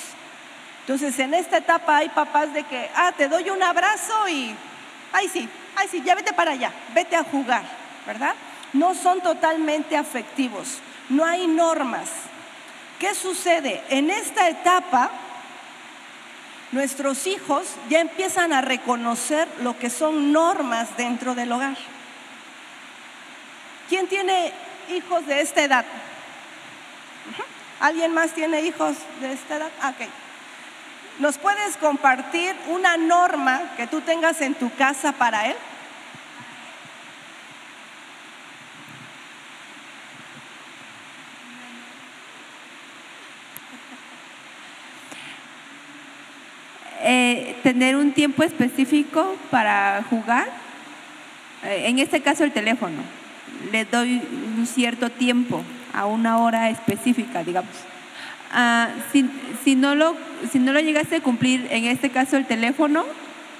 Entonces, 0.79 1.19
en 1.19 1.35
esta 1.35 1.57
etapa 1.57 1.97
hay 1.97 2.09
papás 2.09 2.51
de 2.51 2.63
que, 2.63 2.89
ah, 2.95 3.11
te 3.15 3.27
doy 3.27 3.51
un 3.51 3.61
abrazo 3.61 4.27
y, 4.27 4.55
ay 5.13 5.29
sí, 5.29 5.47
ay 5.75 5.87
sí, 5.87 6.01
ya 6.03 6.15
para 6.35 6.53
allá, 6.53 6.73
vete 6.95 7.15
a 7.15 7.23
jugar, 7.23 7.61
¿verdad? 8.07 8.33
No 8.73 8.95
son 8.95 9.21
totalmente 9.21 9.95
afectivos, 9.95 10.79
no 11.09 11.23
hay 11.23 11.45
normas. 11.45 12.09
¿Qué 12.97 13.13
sucede? 13.13 13.83
En 13.89 14.09
esta 14.09 14.49
etapa, 14.49 15.11
nuestros 16.71 17.25
hijos 17.27 17.67
ya 17.89 17.99
empiezan 17.99 18.53
a 18.53 18.61
reconocer 18.61 19.47
lo 19.61 19.77
que 19.77 19.89
son 19.89 20.31
normas 20.31 20.95
dentro 20.97 21.35
del 21.35 21.51
hogar. 21.51 21.77
¿Quién 23.87 24.07
tiene 24.07 24.53
hijos 24.89 25.25
de 25.25 25.41
esta 25.41 25.63
edad? 25.63 25.85
¿Alguien 27.79 28.13
más 28.13 28.31
tiene 28.31 28.61
hijos 28.61 28.95
de 29.21 29.33
esta 29.33 29.55
edad? 29.57 29.71
Ok. 29.89 30.07
¿Nos 31.19 31.37
puedes 31.37 31.75
compartir 31.77 32.55
una 32.67 32.97
norma 32.97 33.61
que 33.75 33.87
tú 33.87 34.01
tengas 34.01 34.39
en 34.41 34.53
tu 34.53 34.73
casa 34.75 35.11
para 35.13 35.47
él? 35.47 35.55
Eh, 47.01 47.55
tener 47.63 47.95
un 47.95 48.11
tiempo 48.11 48.43
específico 48.43 49.35
para 49.49 50.03
jugar, 50.09 50.49
eh, 51.63 51.85
en 51.87 51.99
este 51.99 52.19
caso 52.19 52.43
el 52.43 52.51
teléfono, 52.51 52.97
le 53.71 53.85
doy 53.85 54.21
un 54.57 54.67
cierto 54.67 55.09
tiempo 55.09 55.63
a 55.93 56.05
una 56.05 56.39
hora 56.39 56.69
específica, 56.69 57.43
digamos. 57.43 57.71
Ah, 58.51 58.89
si, 59.13 59.75
no 59.75 59.95
lo, 59.95 60.15
si 60.51 60.59
no 60.59 60.73
lo 60.73 60.81
llegaste 60.81 61.17
a 61.17 61.21
cumplir, 61.21 61.67
en 61.69 61.85
este 61.85 62.09
caso 62.09 62.35
el 62.35 62.45
teléfono, 62.45 63.05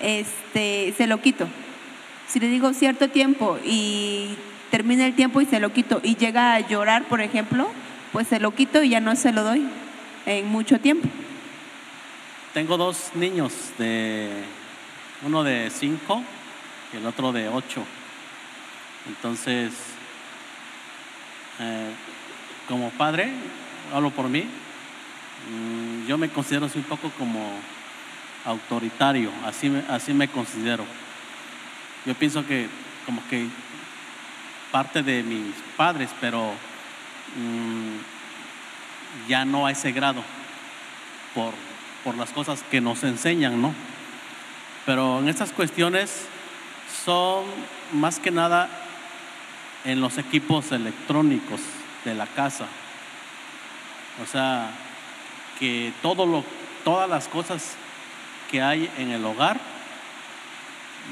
este, 0.01 0.93
se 0.97 1.07
lo 1.07 1.21
quito. 1.21 1.47
Si 2.27 2.39
le 2.39 2.47
digo 2.47 2.73
cierto 2.73 3.09
tiempo 3.09 3.57
y 3.63 4.35
termina 4.69 5.05
el 5.05 5.13
tiempo 5.13 5.39
y 5.39 5.45
se 5.45 5.59
lo 5.59 5.71
quito 5.71 6.01
y 6.03 6.15
llega 6.15 6.55
a 6.55 6.59
llorar, 6.59 7.03
por 7.05 7.21
ejemplo, 7.21 7.69
pues 8.11 8.27
se 8.27 8.39
lo 8.39 8.51
quito 8.53 8.83
y 8.83 8.89
ya 8.89 8.99
no 8.99 9.15
se 9.15 9.31
lo 9.31 9.43
doy 9.43 9.65
en 10.25 10.47
mucho 10.47 10.79
tiempo. 10.79 11.07
Tengo 12.53 12.77
dos 12.77 13.11
niños, 13.13 13.53
de, 13.77 14.43
uno 15.21 15.43
de 15.43 15.69
cinco 15.69 16.23
y 16.91 16.97
el 16.97 17.05
otro 17.05 17.31
de 17.31 17.47
ocho. 17.47 17.83
Entonces, 19.07 19.71
eh, 21.59 21.91
como 22.67 22.89
padre, 22.89 23.31
hablo 23.93 24.09
por 24.09 24.29
mí, 24.29 24.45
mm, 25.51 26.07
yo 26.07 26.17
me 26.17 26.29
considero 26.29 26.65
así 26.65 26.79
un 26.79 26.85
poco 26.85 27.11
como 27.19 27.51
autoritario, 28.45 29.29
así 29.45 29.71
así 29.87 30.11
me 30.15 30.27
considero. 30.27 30.85
Yo 32.03 32.15
pienso 32.15 32.47
que 32.47 32.67
como 33.05 33.21
que 33.27 33.47
parte 34.71 35.03
de 35.03 35.21
mis 35.21 35.53
padres, 35.77 36.09
pero 36.19 36.51
mm, 37.35 39.27
ya 39.29 39.45
no 39.45 39.67
a 39.67 39.71
ese 39.71 39.91
grado 39.91 40.23
por, 41.35 41.53
por 42.03 42.15
las 42.15 42.31
cosas 42.31 42.63
que 42.69 42.81
nos 42.81 43.03
enseñan, 43.03 43.61
¿no? 43.61 43.73
Pero 44.85 45.19
en 45.19 45.29
estas 45.29 45.51
cuestiones 45.51 46.25
son 47.05 47.45
más 47.93 48.19
que 48.19 48.31
nada 48.31 48.69
en 49.85 50.01
los 50.01 50.17
equipos 50.17 50.71
electrónicos 50.71 51.61
de 52.05 52.15
la 52.15 52.27
casa. 52.27 52.65
O 54.21 54.25
sea, 54.25 54.71
que 55.59 55.93
todo 56.01 56.25
lo, 56.25 56.43
todas 56.83 57.09
las 57.09 57.27
cosas 57.27 57.75
que 58.49 58.61
hay 58.61 58.89
en 58.97 59.11
el 59.11 59.23
hogar 59.25 59.59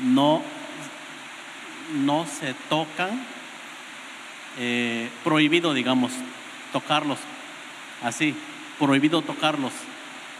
no, 0.03 0.41
no 1.93 2.25
se 2.25 2.53
tocan, 2.69 3.21
eh, 4.59 5.09
prohibido, 5.23 5.73
digamos, 5.73 6.11
tocarlos 6.73 7.19
así, 8.03 8.35
prohibido 8.79 9.21
tocarlos. 9.21 9.73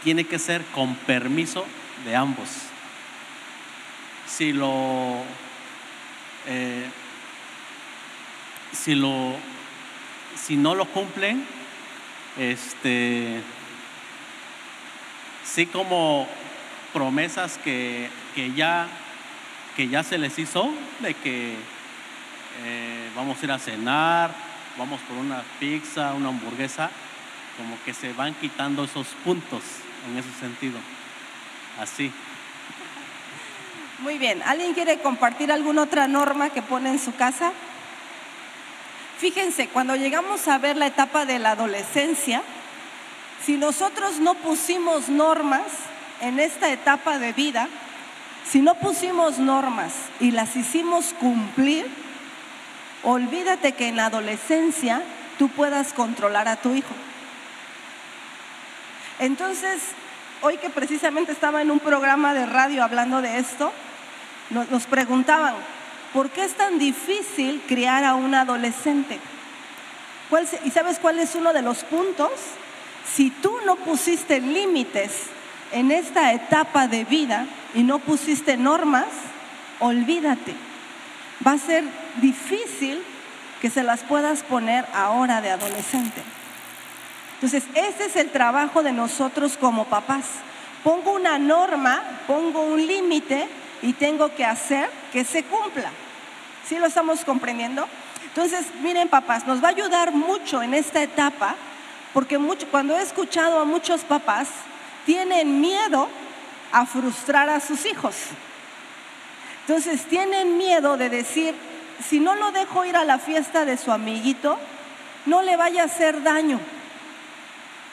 Tiene 0.04 0.24
que 0.24 0.38
ser 0.38 0.62
con 0.74 0.94
permiso 0.94 1.64
de 2.04 2.16
ambos. 2.16 2.48
Si 4.26 4.52
lo, 4.52 5.22
eh, 6.46 6.84
si 8.72 8.94
lo 8.94 9.34
si 10.38 10.56
no 10.56 10.74
lo 10.74 10.86
cumplen, 10.86 11.44
este, 12.38 13.40
sí 15.44 15.66
como 15.66 16.26
promesas 16.92 17.58
que, 17.58 18.08
ya, 18.56 18.88
que 19.76 19.88
ya 19.88 20.02
se 20.02 20.18
les 20.18 20.38
hizo, 20.38 20.70
de 21.00 21.14
que 21.14 21.54
eh, 22.64 23.10
vamos 23.14 23.40
a 23.40 23.44
ir 23.44 23.52
a 23.52 23.58
cenar, 23.58 24.34
vamos 24.76 25.00
por 25.02 25.18
una 25.18 25.42
pizza, 25.58 26.14
una 26.14 26.28
hamburguesa, 26.28 26.90
como 27.56 27.76
que 27.84 27.92
se 27.92 28.12
van 28.12 28.34
quitando 28.34 28.84
esos 28.84 29.08
puntos 29.24 29.62
en 30.08 30.18
ese 30.18 30.32
sentido. 30.40 30.78
Así. 31.80 32.12
Muy 34.00 34.18
bien. 34.18 34.42
¿Alguien 34.44 34.74
quiere 34.74 34.98
compartir 34.98 35.50
alguna 35.52 35.82
otra 35.82 36.08
norma 36.08 36.50
que 36.50 36.62
pone 36.62 36.90
en 36.90 36.98
su 36.98 37.14
casa? 37.14 37.52
Fíjense, 39.18 39.68
cuando 39.68 39.96
llegamos 39.96 40.46
a 40.46 40.58
ver 40.58 40.76
la 40.76 40.86
etapa 40.86 41.24
de 41.24 41.38
la 41.38 41.52
adolescencia, 41.52 42.42
si 43.44 43.56
nosotros 43.56 44.20
no 44.20 44.34
pusimos 44.34 45.08
normas 45.08 45.64
en 46.20 46.38
esta 46.38 46.70
etapa 46.70 47.18
de 47.18 47.32
vida, 47.32 47.68
si 48.48 48.60
no 48.60 48.76
pusimos 48.76 49.38
normas 49.38 49.92
y 50.20 50.30
las 50.30 50.54
hicimos 50.54 51.14
cumplir, 51.18 51.86
olvídate 53.02 53.72
que 53.72 53.88
en 53.88 53.96
la 53.96 54.06
adolescencia 54.06 55.02
tú 55.38 55.48
puedas 55.48 55.92
controlar 55.92 56.48
a 56.48 56.56
tu 56.56 56.74
hijo. 56.74 56.94
Entonces, 59.18 59.82
hoy 60.42 60.56
que 60.58 60.70
precisamente 60.70 61.32
estaba 61.32 61.62
en 61.62 61.70
un 61.70 61.80
programa 61.80 62.34
de 62.34 62.46
radio 62.46 62.84
hablando 62.84 63.20
de 63.22 63.38
esto, 63.38 63.72
nos, 64.50 64.86
preguntaban, 64.86 65.54
¿por 66.12 66.30
qué 66.30 66.44
es 66.44 66.54
tan 66.54 66.78
difícil 66.78 67.62
criar 67.68 68.04
a 68.04 68.14
un 68.14 68.34
adolescente? 68.34 69.18
¿Cuál 70.30 70.46
se- 70.46 70.60
¿Y 70.64 70.70
sabes 70.70 70.98
cuál 70.98 71.18
es 71.18 71.34
uno 71.34 71.52
de 71.52 71.62
los 71.62 71.84
puntos? 71.84 72.30
Si 73.14 73.30
tú 73.30 73.52
no 73.66 73.76
pusiste 73.76 74.40
límites 74.40 75.24
en 75.72 75.90
esta 75.90 76.32
etapa 76.32 76.86
de 76.88 77.04
vida 77.04 77.46
y 77.74 77.82
no 77.82 77.98
pusiste 77.98 78.56
normas, 78.56 79.06
olvídate. 79.80 80.54
Va 81.46 81.52
a 81.52 81.58
ser 81.58 81.84
difícil 82.20 83.02
que 83.60 83.70
se 83.70 83.82
las 83.82 84.00
puedas 84.00 84.42
poner 84.42 84.86
ahora 84.94 85.40
de 85.40 85.50
adolescente. 85.50 86.22
Entonces, 87.40 87.62
ese 87.74 88.06
es 88.06 88.16
el 88.16 88.30
trabajo 88.30 88.82
de 88.82 88.90
nosotros 88.90 89.56
como 89.56 89.84
papás. 89.84 90.24
Pongo 90.82 91.12
una 91.12 91.38
norma, 91.38 92.02
pongo 92.26 92.62
un 92.62 92.84
límite 92.84 93.48
y 93.80 93.92
tengo 93.92 94.34
que 94.34 94.44
hacer 94.44 94.90
que 95.12 95.24
se 95.24 95.44
cumpla. 95.44 95.90
¿Sí 96.66 96.76
lo 96.80 96.86
estamos 96.86 97.24
comprendiendo? 97.24 97.86
Entonces, 98.24 98.66
miren 98.82 99.08
papás, 99.08 99.46
nos 99.46 99.62
va 99.62 99.68
a 99.68 99.70
ayudar 99.70 100.12
mucho 100.12 100.62
en 100.62 100.74
esta 100.74 101.00
etapa, 101.00 101.54
porque 102.12 102.38
mucho, 102.38 102.66
cuando 102.72 102.98
he 102.98 103.02
escuchado 103.02 103.60
a 103.60 103.64
muchos 103.64 104.00
papás, 104.00 104.48
tienen 105.06 105.60
miedo 105.60 106.08
a 106.72 106.86
frustrar 106.86 107.48
a 107.50 107.60
sus 107.60 107.86
hijos. 107.86 108.16
Entonces, 109.60 110.06
tienen 110.06 110.58
miedo 110.58 110.96
de 110.96 111.08
decir, 111.08 111.54
si 112.04 112.18
no 112.18 112.34
lo 112.34 112.50
dejo 112.50 112.84
ir 112.84 112.96
a 112.96 113.04
la 113.04 113.18
fiesta 113.20 113.64
de 113.64 113.76
su 113.76 113.92
amiguito, 113.92 114.58
no 115.26 115.42
le 115.42 115.56
vaya 115.56 115.82
a 115.82 115.86
hacer 115.86 116.24
daño. 116.24 116.58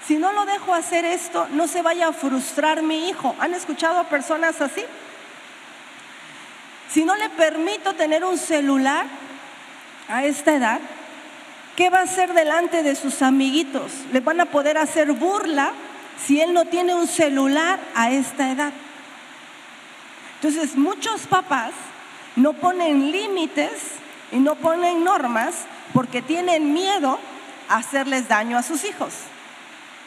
Si 0.07 0.17
no 0.17 0.31
lo 0.33 0.45
dejo 0.45 0.73
hacer 0.73 1.03
esto, 1.03 1.47
no 1.51 1.67
se 1.67 1.81
vaya 1.81 2.09
a 2.09 2.13
frustrar 2.13 2.83
mi 2.83 3.09
hijo. 3.09 3.35
¿Han 3.39 3.55
escuchado 3.55 3.99
a 3.99 4.03
personas 4.03 4.61
así? 4.61 4.83
Si 6.89 7.03
no 7.03 7.15
le 7.15 7.29
permito 7.29 7.93
tener 7.93 8.23
un 8.23 8.37
celular 8.37 9.07
a 10.07 10.23
esta 10.25 10.53
edad, 10.53 10.79
¿qué 11.75 11.89
va 11.89 11.99
a 11.99 12.03
hacer 12.03 12.33
delante 12.33 12.83
de 12.83 12.95
sus 12.95 13.23
amiguitos? 13.23 13.91
Le 14.13 14.19
van 14.19 14.39
a 14.41 14.45
poder 14.45 14.77
hacer 14.77 15.11
burla 15.11 15.73
si 16.23 16.39
él 16.39 16.53
no 16.53 16.65
tiene 16.65 16.93
un 16.93 17.07
celular 17.07 17.79
a 17.95 18.11
esta 18.11 18.51
edad. 18.51 18.73
Entonces, 20.35 20.75
muchos 20.75 21.21
papás 21.21 21.71
no 22.35 22.53
ponen 22.53 23.11
límites 23.11 23.71
y 24.31 24.37
no 24.37 24.53
ponen 24.53 25.03
normas 25.03 25.65
porque 25.93 26.21
tienen 26.21 26.73
miedo 26.73 27.17
a 27.69 27.77
hacerles 27.77 28.27
daño 28.27 28.57
a 28.57 28.63
sus 28.63 28.85
hijos. 28.85 29.13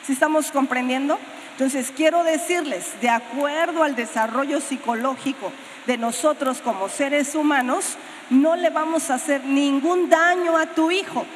¿Sí 0.08 0.14
estamos 0.14 0.50
comprendiendo? 0.50 1.18
Entonces, 1.50 1.92
quiero 1.94 2.24
decirles, 2.24 2.98
de 3.02 3.10
acuerdo 3.10 3.82
al 3.82 3.94
desarrollo 3.94 4.58
psicológico 4.58 5.52
de 5.86 5.98
nosotros 5.98 6.62
como 6.62 6.88
seres 6.88 7.34
humanos, 7.34 7.98
no 8.30 8.56
le 8.56 8.70
vamos 8.70 9.10
a 9.10 9.16
hacer 9.16 9.44
ningún 9.44 10.08
daño 10.08 10.56
a 10.56 10.64
tu 10.64 10.90
hijo, 10.90 11.26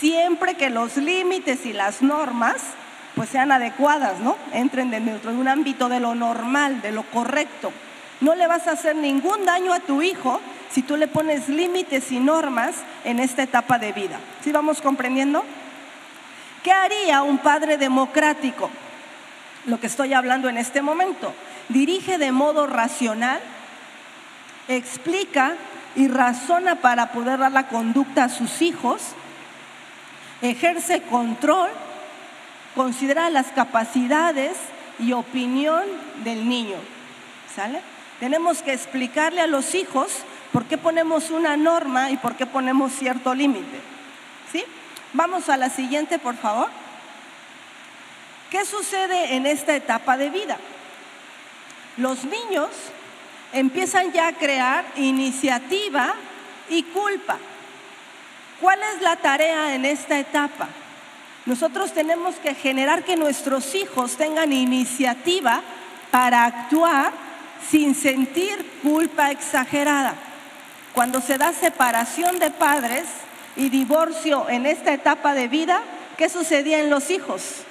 siempre 0.00 0.54
que 0.54 0.68
los 0.68 0.96
límites 0.96 1.64
y 1.64 1.72
las 1.72 2.02
normas 2.02 2.56
pues 3.14 3.28
sean 3.28 3.52
adecuadas, 3.52 4.18
¿no? 4.18 4.36
Entren 4.52 4.90
dentro 4.90 5.30
de 5.30 5.38
un 5.38 5.46
ámbito 5.46 5.88
de 5.88 6.00
lo 6.00 6.16
normal, 6.16 6.82
de 6.82 6.90
lo 6.90 7.04
correcto. 7.04 7.70
No 8.20 8.34
le 8.34 8.48
vas 8.48 8.66
a 8.66 8.72
hacer 8.72 8.96
ningún 8.96 9.44
daño 9.44 9.72
a 9.72 9.78
tu 9.78 10.02
hijo 10.02 10.40
si 10.72 10.82
tú 10.82 10.96
le 10.96 11.06
pones 11.06 11.48
límites 11.48 12.10
y 12.10 12.18
normas 12.18 12.74
en 13.04 13.20
esta 13.20 13.44
etapa 13.44 13.78
de 13.78 13.92
vida. 13.92 14.18
¿Sí 14.42 14.50
vamos 14.50 14.82
comprendiendo? 14.82 15.44
¿Qué 16.62 16.72
haría 16.72 17.22
un 17.22 17.38
padre 17.38 17.76
democrático? 17.76 18.70
Lo 19.66 19.80
que 19.80 19.86
estoy 19.86 20.12
hablando 20.12 20.48
en 20.48 20.58
este 20.58 20.82
momento. 20.82 21.34
Dirige 21.68 22.18
de 22.18 22.32
modo 22.32 22.66
racional, 22.66 23.40
explica 24.68 25.54
y 25.96 26.08
razona 26.08 26.76
para 26.76 27.12
poder 27.12 27.38
dar 27.38 27.52
la 27.52 27.68
conducta 27.68 28.24
a 28.24 28.28
sus 28.28 28.62
hijos, 28.62 29.02
ejerce 30.40 31.02
control, 31.02 31.70
considera 32.74 33.30
las 33.30 33.48
capacidades 33.48 34.56
y 34.98 35.12
opinión 35.12 35.84
del 36.24 36.48
niño. 36.48 36.76
¿Sale? 37.54 37.80
Tenemos 38.20 38.62
que 38.62 38.72
explicarle 38.72 39.40
a 39.40 39.46
los 39.46 39.74
hijos 39.74 40.12
por 40.52 40.64
qué 40.64 40.78
ponemos 40.78 41.30
una 41.30 41.56
norma 41.56 42.10
y 42.10 42.16
por 42.16 42.36
qué 42.36 42.46
ponemos 42.46 42.92
cierto 42.92 43.34
límite. 43.34 43.80
¿Sí? 44.50 44.64
Vamos 45.12 45.48
a 45.48 45.56
la 45.56 45.68
siguiente, 45.68 46.18
por 46.18 46.36
favor. 46.36 46.68
¿Qué 48.50 48.64
sucede 48.64 49.34
en 49.34 49.46
esta 49.46 49.74
etapa 49.74 50.16
de 50.16 50.30
vida? 50.30 50.58
Los 51.96 52.24
niños 52.24 52.68
empiezan 53.52 54.12
ya 54.12 54.28
a 54.28 54.32
crear 54.32 54.84
iniciativa 54.96 56.14
y 56.68 56.82
culpa. 56.84 57.38
¿Cuál 58.60 58.80
es 58.94 59.02
la 59.02 59.16
tarea 59.16 59.74
en 59.74 59.84
esta 59.84 60.18
etapa? 60.18 60.68
Nosotros 61.44 61.92
tenemos 61.92 62.36
que 62.36 62.54
generar 62.54 63.04
que 63.04 63.16
nuestros 63.16 63.74
hijos 63.74 64.16
tengan 64.16 64.52
iniciativa 64.52 65.60
para 66.10 66.44
actuar 66.44 67.12
sin 67.68 67.94
sentir 67.94 68.80
culpa 68.82 69.30
exagerada. 69.30 70.14
Cuando 70.92 71.20
se 71.20 71.38
da 71.38 71.52
separación 71.52 72.38
de 72.38 72.50
padres 72.50 73.04
y 73.56 73.68
divorcio 73.68 74.48
en 74.48 74.66
esta 74.66 74.92
etapa 74.92 75.34
de 75.34 75.48
vida, 75.48 75.82
¿qué 76.16 76.28
sucedía 76.28 76.80
en 76.80 76.90
los 76.90 77.10
hijos? 77.10 77.62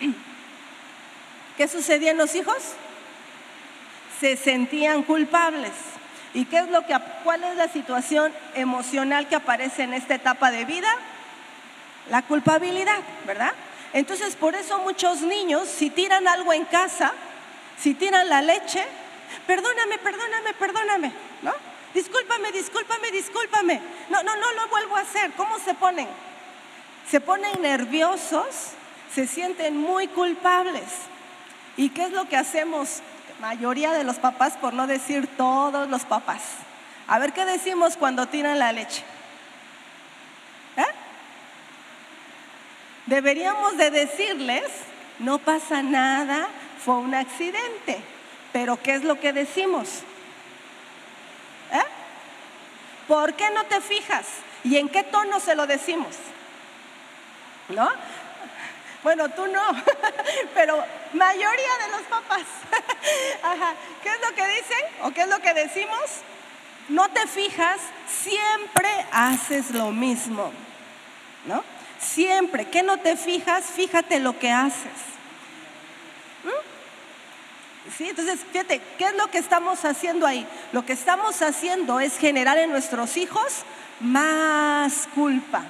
¿Qué 1.56 1.68
sucedía 1.68 2.12
en 2.12 2.16
los 2.16 2.34
hijos? 2.34 2.56
Se 4.20 4.36
sentían 4.36 5.02
culpables. 5.02 5.72
¿Y 6.32 6.44
qué 6.44 6.58
es 6.58 6.68
lo 6.68 6.86
que 6.86 6.96
cuál 7.24 7.42
es 7.44 7.56
la 7.56 7.68
situación 7.68 8.32
emocional 8.54 9.28
que 9.28 9.34
aparece 9.34 9.82
en 9.82 9.94
esta 9.94 10.14
etapa 10.14 10.50
de 10.50 10.64
vida? 10.64 10.88
La 12.08 12.22
culpabilidad, 12.22 13.00
¿verdad? 13.26 13.52
Entonces, 13.92 14.36
por 14.36 14.54
eso 14.54 14.78
muchos 14.78 15.22
niños 15.22 15.68
si 15.68 15.90
tiran 15.90 16.28
algo 16.28 16.52
en 16.52 16.64
casa, 16.64 17.12
si 17.78 17.94
tiran 17.94 18.28
la 18.28 18.40
leche, 18.42 18.84
perdóname, 19.46 19.98
perdóname, 19.98 20.54
perdóname, 20.54 21.12
¿no? 21.42 21.52
Discúlpame, 21.94 22.52
discúlpame, 22.52 23.10
discúlpame. 23.10 23.80
No, 24.08 24.22
no, 24.22 24.36
no 24.36 24.52
lo 24.52 24.68
vuelvo 24.68 24.96
a 24.96 25.00
hacer. 25.00 25.32
¿Cómo 25.32 25.58
se 25.58 25.74
ponen? 25.74 26.08
Se 27.10 27.20
ponen 27.20 27.60
nerviosos, 27.60 28.46
se 29.12 29.26
sienten 29.26 29.76
muy 29.76 30.06
culpables. 30.08 30.84
¿Y 31.76 31.90
qué 31.90 32.04
es 32.04 32.12
lo 32.12 32.28
que 32.28 32.36
hacemos? 32.36 33.00
Mayoría 33.40 33.92
de 33.92 34.04
los 34.04 34.16
papás, 34.16 34.56
por 34.58 34.74
no 34.74 34.86
decir 34.86 35.26
todos 35.36 35.88
los 35.88 36.04
papás. 36.04 36.42
A 37.08 37.18
ver 37.18 37.32
qué 37.32 37.44
decimos 37.44 37.96
cuando 37.96 38.26
tiran 38.26 38.58
la 38.58 38.70
leche. 38.70 39.02
¿Eh? 40.76 40.84
Deberíamos 43.06 43.76
de 43.76 43.90
decirles, 43.90 44.70
no 45.18 45.38
pasa 45.38 45.82
nada, 45.82 46.48
fue 46.84 46.98
un 46.98 47.14
accidente. 47.14 48.00
Pero 48.52 48.80
¿qué 48.80 48.94
es 48.94 49.04
lo 49.04 49.18
que 49.18 49.32
decimos? 49.32 50.02
¿Eh? 51.72 51.84
¿Por 53.10 53.34
qué 53.34 53.50
no 53.50 53.64
te 53.64 53.80
fijas? 53.80 54.24
¿Y 54.62 54.76
en 54.76 54.88
qué 54.88 55.02
tono 55.02 55.40
se 55.40 55.56
lo 55.56 55.66
decimos? 55.66 56.14
¿No? 57.68 57.90
Bueno, 59.02 59.28
tú 59.30 59.48
no, 59.48 59.60
pero 60.54 60.80
mayoría 61.12 61.72
de 61.82 61.90
los 61.90 62.02
papás. 62.02 62.46
Ajá. 63.42 63.74
¿Qué 64.00 64.10
es 64.10 64.20
lo 64.20 64.32
que 64.36 64.46
dicen 64.46 64.84
o 65.02 65.10
qué 65.10 65.22
es 65.22 65.28
lo 65.28 65.40
que 65.40 65.54
decimos? 65.54 66.20
No 66.88 67.08
te 67.08 67.26
fijas, 67.26 67.80
siempre 68.06 68.88
haces 69.10 69.72
lo 69.72 69.90
mismo. 69.90 70.52
¿No? 71.46 71.64
Siempre. 71.98 72.66
¿Qué 72.66 72.84
no 72.84 72.98
te 72.98 73.16
fijas? 73.16 73.64
Fíjate 73.64 74.20
lo 74.20 74.38
que 74.38 74.52
haces. 74.52 75.00
¿Sí? 77.96 78.08
Entonces, 78.08 78.40
fíjate, 78.52 78.80
¿qué 78.98 79.04
es 79.04 79.14
lo 79.16 79.30
que 79.30 79.38
estamos 79.38 79.84
haciendo 79.84 80.26
ahí? 80.26 80.46
Lo 80.72 80.84
que 80.84 80.92
estamos 80.92 81.42
haciendo 81.42 82.00
es 82.00 82.18
generar 82.18 82.58
en 82.58 82.70
nuestros 82.70 83.16
hijos 83.16 83.64
más 84.00 85.08
culpa. 85.14 85.64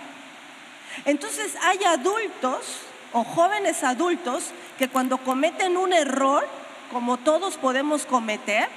Entonces 1.04 1.54
hay 1.62 1.82
adultos 1.84 2.80
o 3.12 3.24
jóvenes 3.24 3.82
adultos 3.82 4.50
que 4.78 4.88
cuando 4.88 5.18
cometen 5.18 5.76
un 5.76 5.92
error, 5.92 6.46
como 6.92 7.16
todos 7.16 7.56
podemos 7.56 8.06
cometer, 8.06 8.68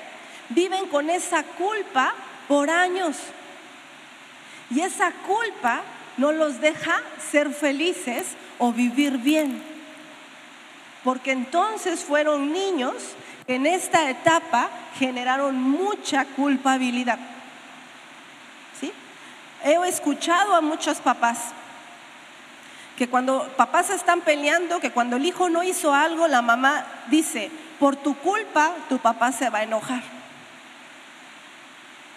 viven 0.50 0.88
con 0.88 1.10
esa 1.10 1.44
culpa 1.44 2.14
por 2.48 2.70
años. 2.70 3.18
Y 4.70 4.82
esa 4.82 5.12
culpa 5.12 5.82
no 6.18 6.32
los 6.32 6.62
deja 6.62 7.02
ser 7.32 7.52
felices 7.54 8.28
o 8.60 8.72
vivir 8.72 9.18
bien. 9.18 9.62
Porque 11.04 11.32
entonces 11.32 12.04
fueron 12.04 12.54
niños 12.54 12.94
en 13.48 13.66
esta 13.66 14.10
etapa 14.10 14.70
generaron 14.98 15.62
mucha 15.62 16.26
culpabilidad. 16.26 17.20
¿Sí? 18.80 18.92
He 19.64 19.74
escuchado 19.88 20.56
a 20.56 20.62
muchos 20.62 21.00
papás 21.00 21.40
que 22.98 23.10
cuando 23.10 23.48
papás 23.58 23.90
están 23.90 24.22
peleando, 24.22 24.80
que 24.80 24.92
cuando 24.92 25.16
el 25.16 25.26
hijo 25.26 25.50
no 25.50 25.64
hizo 25.64 25.94
algo, 25.94 26.28
la 26.28 26.42
mamá 26.42 26.86
dice, 27.08 27.50
por 27.80 27.96
tu 27.96 28.16
culpa 28.16 28.72
tu 28.88 29.00
papá 29.00 29.32
se 29.32 29.50
va 29.50 29.60
a 29.60 29.64
enojar. 29.64 30.04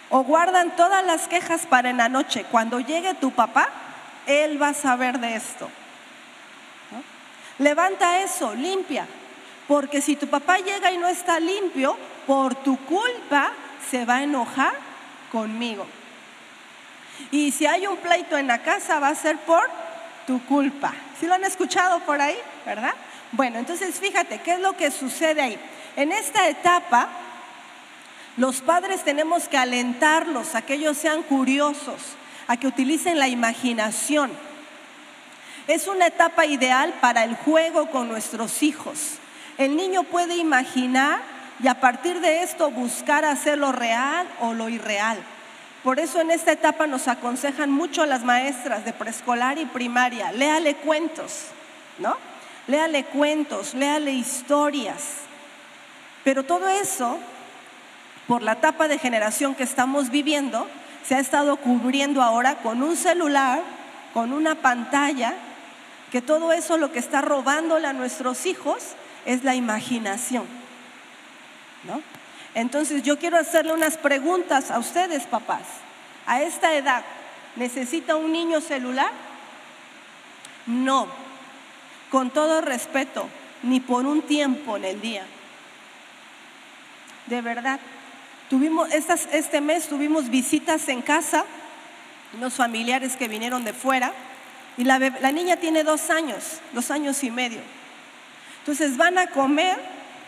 O 0.09 0.23
guardan 0.23 0.75
todas 0.75 1.05
las 1.05 1.27
quejas 1.27 1.65
para 1.65 1.89
en 1.89 1.97
la 1.97 2.07
noche. 2.07 2.45
Cuando 2.49 2.79
llegue 2.79 3.13
tu 3.15 3.31
papá, 3.31 3.67
él 4.25 4.61
va 4.61 4.69
a 4.69 4.73
saber 4.73 5.19
de 5.19 5.35
esto. 5.35 5.69
Levanta 7.59 8.21
eso, 8.21 8.53
limpia. 8.53 9.07
Porque 9.67 10.01
si 10.01 10.15
tu 10.15 10.27
papá 10.27 10.57
llega 10.59 10.91
y 10.91 10.97
no 10.97 11.07
está 11.07 11.39
limpio, 11.39 11.97
por 12.25 12.55
tu 12.55 12.77
culpa 12.85 13.51
se 13.89 14.05
va 14.05 14.17
a 14.17 14.23
enojar 14.23 14.73
conmigo. 15.31 15.85
Y 17.31 17.51
si 17.51 17.65
hay 17.65 17.87
un 17.87 17.97
pleito 17.97 18.37
en 18.37 18.47
la 18.47 18.61
casa, 18.61 18.99
va 18.99 19.09
a 19.09 19.15
ser 19.15 19.37
por 19.39 19.69
tu 20.25 20.43
culpa. 20.45 20.93
¿Sí 21.19 21.25
lo 21.25 21.33
han 21.33 21.43
escuchado 21.43 21.99
por 22.01 22.21
ahí? 22.21 22.37
¿Verdad? 22.65 22.93
Bueno, 23.31 23.59
entonces 23.59 23.99
fíjate, 23.99 24.39
¿qué 24.39 24.53
es 24.53 24.59
lo 24.59 24.77
que 24.77 24.91
sucede 24.91 25.41
ahí? 25.41 25.59
En 25.95 26.11
esta 26.11 26.47
etapa, 26.47 27.09
los 28.37 28.61
padres 28.61 29.03
tenemos 29.03 29.47
que 29.47 29.57
alentarlos 29.57 30.55
a 30.55 30.61
que 30.61 30.75
ellos 30.75 30.97
sean 30.97 31.23
curiosos, 31.23 32.01
a 32.47 32.55
que 32.55 32.67
utilicen 32.67 33.19
la 33.19 33.27
imaginación. 33.27 34.31
Es 35.67 35.87
una 35.87 36.07
etapa 36.07 36.45
ideal 36.45 36.93
para 37.01 37.23
el 37.23 37.35
juego 37.35 37.89
con 37.89 38.07
nuestros 38.07 38.63
hijos. 38.63 39.17
El 39.57 39.75
niño 39.75 40.03
puede 40.03 40.35
imaginar 40.35 41.19
y 41.63 41.67
a 41.67 41.79
partir 41.79 42.19
de 42.19 42.43
esto 42.43 42.69
buscar 42.69 43.25
hacer 43.25 43.57
lo 43.57 43.71
real 43.71 44.27
o 44.39 44.53
lo 44.53 44.69
irreal. 44.69 45.17
Por 45.83 45.99
eso 45.99 46.21
en 46.21 46.31
esta 46.31 46.51
etapa 46.51 46.85
nos 46.85 47.07
aconsejan 47.07 47.71
mucho 47.71 48.05
las 48.05 48.23
maestras 48.23 48.85
de 48.85 48.93
preescolar 48.93 49.57
y 49.57 49.65
primaria, 49.65 50.31
léale 50.31 50.75
cuentos, 50.75 51.45
¿no? 51.97 52.15
Léale 52.67 53.05
cuentos, 53.05 53.73
léale 53.73 54.11
historias. 54.11 55.21
Pero 56.23 56.43
todo 56.43 56.67
eso, 56.67 57.17
por 58.27 58.43
la 58.43 58.53
etapa 58.53 58.87
de 58.87 58.99
generación 58.99 59.55
que 59.55 59.63
estamos 59.63 60.09
viviendo, 60.09 60.67
se 61.03 61.15
ha 61.15 61.19
estado 61.19 61.55
cubriendo 61.55 62.21
ahora 62.21 62.55
con 62.55 62.83
un 62.83 62.97
celular, 62.97 63.61
con 64.13 64.33
una 64.33 64.55
pantalla, 64.55 65.33
que 66.11 66.21
todo 66.21 66.51
eso 66.51 66.77
lo 66.77 66.91
que 66.91 66.99
está 66.99 67.21
robándole 67.21 67.87
a 67.87 67.93
nuestros 67.93 68.45
hijos 68.45 68.95
es 69.27 69.43
la 69.43 69.53
imaginación. 69.53 70.45
¿no? 71.83 72.01
Entonces 72.55 73.03
yo 73.03 73.19
quiero 73.19 73.37
hacerle 73.37 73.73
unas 73.73 73.97
preguntas 73.97 74.71
a 74.71 74.79
ustedes, 74.79 75.23
papás. 75.25 75.63
A 76.25 76.41
esta 76.41 76.73
edad, 76.73 77.03
¿necesita 77.55 78.15
un 78.15 78.31
niño 78.31 78.61
celular? 78.61 79.11
No. 80.65 81.07
Con 82.09 82.31
todo 82.31 82.61
respeto, 82.61 83.27
ni 83.63 83.79
por 83.79 84.05
un 84.05 84.21
tiempo 84.21 84.77
en 84.77 84.85
el 84.85 85.01
día. 85.01 85.25
De 87.27 87.41
verdad. 87.41 87.79
Tuvimos, 88.49 88.87
este 88.93 89.59
mes 89.59 89.89
tuvimos 89.89 90.29
visitas 90.29 90.87
en 90.87 91.01
casa, 91.01 91.43
unos 92.33 92.53
familiares 92.53 93.17
que 93.17 93.27
vinieron 93.27 93.65
de 93.65 93.73
fuera, 93.73 94.13
y 94.77 94.85
la 94.85 94.99
niña 95.33 95.57
tiene 95.57 95.83
dos 95.83 96.09
años, 96.09 96.61
dos 96.71 96.89
años 96.91 97.21
y 97.25 97.29
medio. 97.31 97.59
Entonces 98.67 98.97
van 98.97 99.17
a 99.17 99.27
comer 99.27 99.77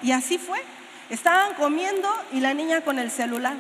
y 0.01 0.13
así 0.13 0.37
fue. 0.37 0.61
Estaban 1.09 1.55
comiendo 1.55 2.09
y 2.31 2.39
la 2.39 2.53
niña 2.53 2.79
con 2.79 2.97
el 2.97 3.11
celular. 3.11 3.55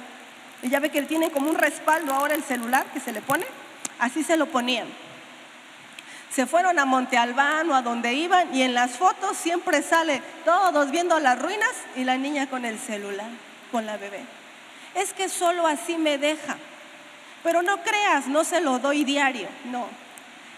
Ya 0.61 0.79
ve 0.79 0.89
que 0.89 0.99
él 0.99 1.05
tiene 1.05 1.31
como 1.31 1.49
un 1.49 1.57
respaldo 1.57 2.13
ahora 2.13 2.33
el 2.33 2.43
celular 2.43 2.85
que 2.93 3.01
se 3.01 3.11
le 3.11 3.21
pone. 3.21 3.45
Así 3.99 4.23
se 4.23 4.37
lo 4.37 4.45
ponían. 4.45 4.87
Se 6.31 6.45
fueron 6.45 6.79
a 6.79 6.85
Monte 6.85 7.17
Albán 7.17 7.69
o 7.69 7.75
a 7.75 7.81
donde 7.81 8.13
iban 8.13 8.55
y 8.55 8.61
en 8.61 8.73
las 8.73 8.91
fotos 8.91 9.35
siempre 9.35 9.81
sale 9.81 10.21
todos 10.45 10.91
viendo 10.91 11.19
las 11.19 11.41
ruinas 11.41 11.71
y 11.97 12.05
la 12.05 12.15
niña 12.15 12.47
con 12.47 12.63
el 12.63 12.79
celular, 12.79 13.27
con 13.73 13.85
la 13.85 13.97
bebé. 13.97 14.21
Es 14.95 15.11
que 15.11 15.27
solo 15.27 15.67
así 15.67 15.97
me 15.97 16.17
deja. 16.17 16.55
Pero 17.43 17.63
no 17.63 17.83
creas, 17.83 18.27
no 18.27 18.45
se 18.45 18.61
lo 18.61 18.79
doy 18.79 19.03
diario, 19.03 19.49
no. 19.65 19.87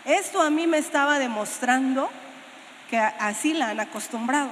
Esto 0.05 0.43
a 0.43 0.51
mí 0.51 0.67
me 0.67 0.77
estaba 0.77 1.17
demostrando 1.17 2.11
que 2.91 2.99
así 2.99 3.53
la 3.53 3.69
han 3.69 3.79
acostumbrado. 3.79 4.49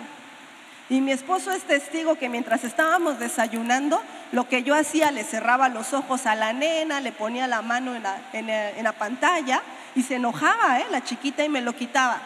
Y 0.89 1.01
mi 1.01 1.11
esposo 1.11 1.51
es 1.51 1.61
testigo 1.63 2.15
que 2.15 2.29
mientras 2.29 2.63
estábamos 2.63 3.19
desayunando, 3.19 4.01
lo 4.31 4.47
que 4.47 4.63
yo 4.63 4.73
hacía, 4.73 5.11
le 5.11 5.23
cerraba 5.23 5.69
los 5.69 5.93
ojos 5.93 6.25
a 6.25 6.33
la 6.33 6.51
nena, 6.51 6.99
le 6.99 7.11
ponía 7.11 7.45
la 7.45 7.61
mano 7.61 7.93
en 7.95 8.83
la, 8.83 8.93
pantalla 8.93 9.61
y 9.93 10.01
se 10.01 10.15
enojaba, 10.15 10.79
¿eh? 10.79 10.85
la 10.89 11.03
chiquita, 11.03 11.43
y 11.43 11.49
me 11.49 11.61
lo 11.61 11.73
quitaba. 11.73 12.19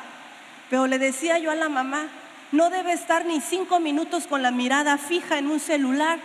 Pero 0.70 0.88
le 0.88 0.98
decía 0.98 1.40
yo 1.40 1.52
a 1.52 1.56
la 1.56 1.68
mamá, 1.68 2.08
no 2.54 2.70
debe 2.70 2.94
estar 2.94 3.26
ni 3.26 3.42
cinco 3.42 3.82
minutos 3.82 4.28
con 4.28 4.42
la 4.42 4.52
mirada 4.52 4.98
fija 4.98 5.40
en 5.40 5.48
un 5.48 5.60
celular. 5.60 6.20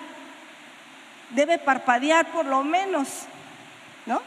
Debe 1.31 1.59
parpadear 1.59 2.27
por 2.27 2.45
lo 2.45 2.63
menos, 2.63 3.09
¿no? 4.07 4.23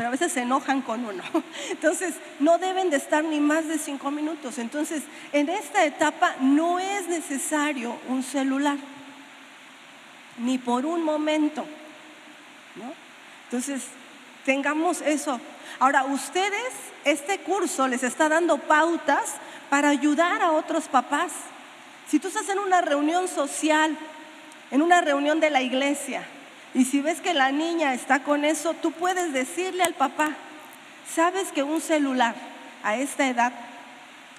Pero 0.00 0.08
a 0.08 0.12
veces 0.12 0.32
se 0.32 0.40
enojan 0.40 0.80
con 0.80 1.04
uno. 1.04 1.22
Entonces, 1.70 2.14
no 2.38 2.56
deben 2.56 2.88
de 2.88 2.96
estar 2.96 3.22
ni 3.22 3.38
más 3.38 3.68
de 3.68 3.76
cinco 3.76 4.10
minutos. 4.10 4.56
Entonces, 4.56 5.02
en 5.30 5.50
esta 5.50 5.84
etapa 5.84 6.36
no 6.40 6.78
es 6.78 7.06
necesario 7.06 7.98
un 8.08 8.22
celular, 8.22 8.78
ni 10.38 10.56
por 10.56 10.86
un 10.86 11.04
momento. 11.04 11.66
Entonces, 13.44 13.88
tengamos 14.46 15.02
eso. 15.02 15.38
Ahora, 15.78 16.04
ustedes, 16.04 16.72
este 17.04 17.40
curso 17.40 17.86
les 17.86 18.02
está 18.02 18.30
dando 18.30 18.56
pautas 18.56 19.34
para 19.68 19.90
ayudar 19.90 20.40
a 20.40 20.52
otros 20.52 20.88
papás. 20.88 21.32
Si 22.08 22.18
tú 22.18 22.28
estás 22.28 22.48
en 22.48 22.58
una 22.58 22.80
reunión 22.80 23.28
social, 23.28 23.94
en 24.70 24.80
una 24.80 25.02
reunión 25.02 25.40
de 25.40 25.50
la 25.50 25.60
iglesia, 25.60 26.26
y 26.74 26.84
si 26.84 27.00
ves 27.00 27.20
que 27.20 27.34
la 27.34 27.50
niña 27.50 27.94
está 27.94 28.22
con 28.22 28.44
eso, 28.44 28.74
tú 28.74 28.92
puedes 28.92 29.32
decirle 29.32 29.82
al 29.82 29.94
papá, 29.94 30.30
¿sabes 31.12 31.50
que 31.52 31.62
un 31.62 31.80
celular 31.80 32.34
a 32.84 32.96
esta 32.96 33.26
edad 33.26 33.52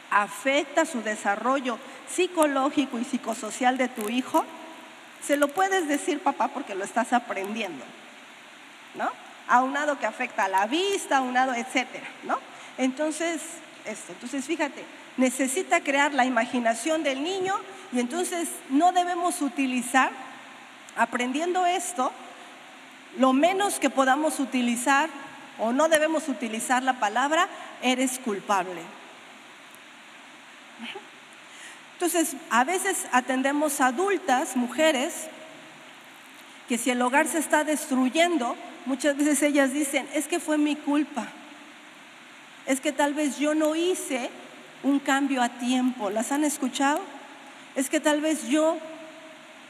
afecta 0.10 0.86
su 0.86 1.02
desarrollo 1.02 1.78
psicológico 2.10 3.00
y 3.00 3.04
psicosocial 3.04 3.78
de 3.78 3.90
tu 3.90 4.10
hijo? 4.10 4.46
Se 5.22 5.36
lo 5.36 5.50
puedes 5.50 5.88
decir, 5.88 6.22
papá, 6.22 6.48
porque 6.48 6.74
lo 6.74 6.86
estás 6.86 7.12
aprendiendo, 7.12 7.84
¿no? 8.96 9.10
Aunado 9.48 10.00
que 10.00 10.06
afecta 10.06 10.46
a 10.46 10.50
la 10.50 10.68
vista, 10.68 11.18
aunado, 11.18 11.54
etcétera, 11.54 12.08
¿no? 12.24 12.40
Entonces, 12.78 13.42
esto, 13.86 14.14
entonces 14.14 14.46
fíjate, 14.46 14.86
necesita 15.18 15.82
crear 15.82 16.14
la 16.14 16.26
imaginación 16.26 17.04
del 17.04 17.22
niño 17.24 17.56
y 17.92 18.00
entonces 18.00 18.48
no 18.70 18.94
debemos 18.94 19.42
utilizar 19.42 20.12
aprendiendo 20.96 21.66
esto, 21.66 22.12
lo 23.18 23.34
menos 23.34 23.80
que 23.80 23.90
podamos 23.90 24.40
utilizar 24.40 25.10
o 25.60 25.72
no 25.72 25.90
debemos 25.90 26.28
utilizar 26.28 26.82
la 26.82 26.94
palabra, 26.94 27.48
eres 27.82 28.20
culpable. 28.20 28.82
Entonces, 31.94 32.36
a 32.50 32.64
veces 32.64 33.06
atendemos 33.12 33.80
adultas, 33.80 34.56
mujeres, 34.56 35.28
que 36.68 36.80
si 36.80 36.90
el 36.90 37.02
hogar 37.02 37.28
se 37.28 37.38
está 37.38 37.64
destruyendo, 37.64 38.56
muchas 38.86 39.16
veces 39.18 39.44
ellas 39.44 39.72
dicen, 39.72 40.08
es 40.14 40.28
que 40.28 40.40
fue 40.40 40.58
mi 40.58 40.76
culpa, 40.76 41.28
es 42.66 42.82
que 42.82 42.92
tal 42.92 43.14
vez 43.14 43.38
yo 43.38 43.54
no 43.54 43.76
hice 43.76 44.32
un 44.84 45.00
cambio 45.00 45.42
a 45.42 45.50
tiempo. 45.50 46.10
¿Las 46.10 46.32
han 46.32 46.44
escuchado? 46.44 47.02
Es 47.76 47.90
que 47.90 48.00
tal 48.00 48.22
vez 48.22 48.48
yo 48.48 48.78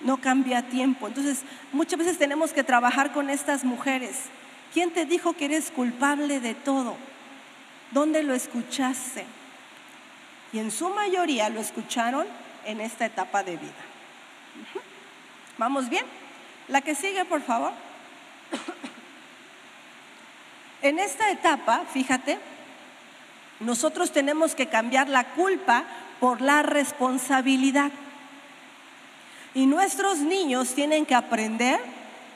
no 0.03 0.17
cambia 0.17 0.63
tiempo. 0.63 1.07
Entonces, 1.07 1.41
muchas 1.71 1.99
veces 1.99 2.17
tenemos 2.17 2.53
que 2.53 2.63
trabajar 2.63 3.11
con 3.11 3.29
estas 3.29 3.63
mujeres. 3.63 4.17
¿Quién 4.73 4.91
te 4.91 5.05
dijo 5.05 5.33
que 5.33 5.45
eres 5.45 5.71
culpable 5.71 6.39
de 6.39 6.55
todo? 6.55 6.95
¿Dónde 7.91 8.23
lo 8.23 8.33
escuchaste? 8.33 9.25
Y 10.53 10.59
en 10.59 10.71
su 10.71 10.89
mayoría 10.89 11.49
lo 11.49 11.59
escucharon 11.59 12.25
en 12.65 12.81
esta 12.81 13.05
etapa 13.05 13.43
de 13.43 13.57
vida. 13.57 13.71
¿Vamos 15.57 15.89
bien? 15.89 16.05
La 16.67 16.81
que 16.81 16.95
sigue, 16.95 17.25
por 17.25 17.41
favor. 17.41 17.71
En 20.83 20.97
esta 20.97 21.29
etapa, 21.29 21.83
fíjate, 21.93 22.39
nosotros 23.59 24.11
tenemos 24.11 24.55
que 24.55 24.65
cambiar 24.65 25.07
la 25.09 25.25
culpa 25.25 25.83
por 26.19 26.41
la 26.41 26.63
responsabilidad. 26.63 27.91
Y 29.53 29.65
nuestros 29.65 30.19
niños 30.19 30.73
tienen 30.73 31.05
que 31.05 31.15
aprender 31.15 31.79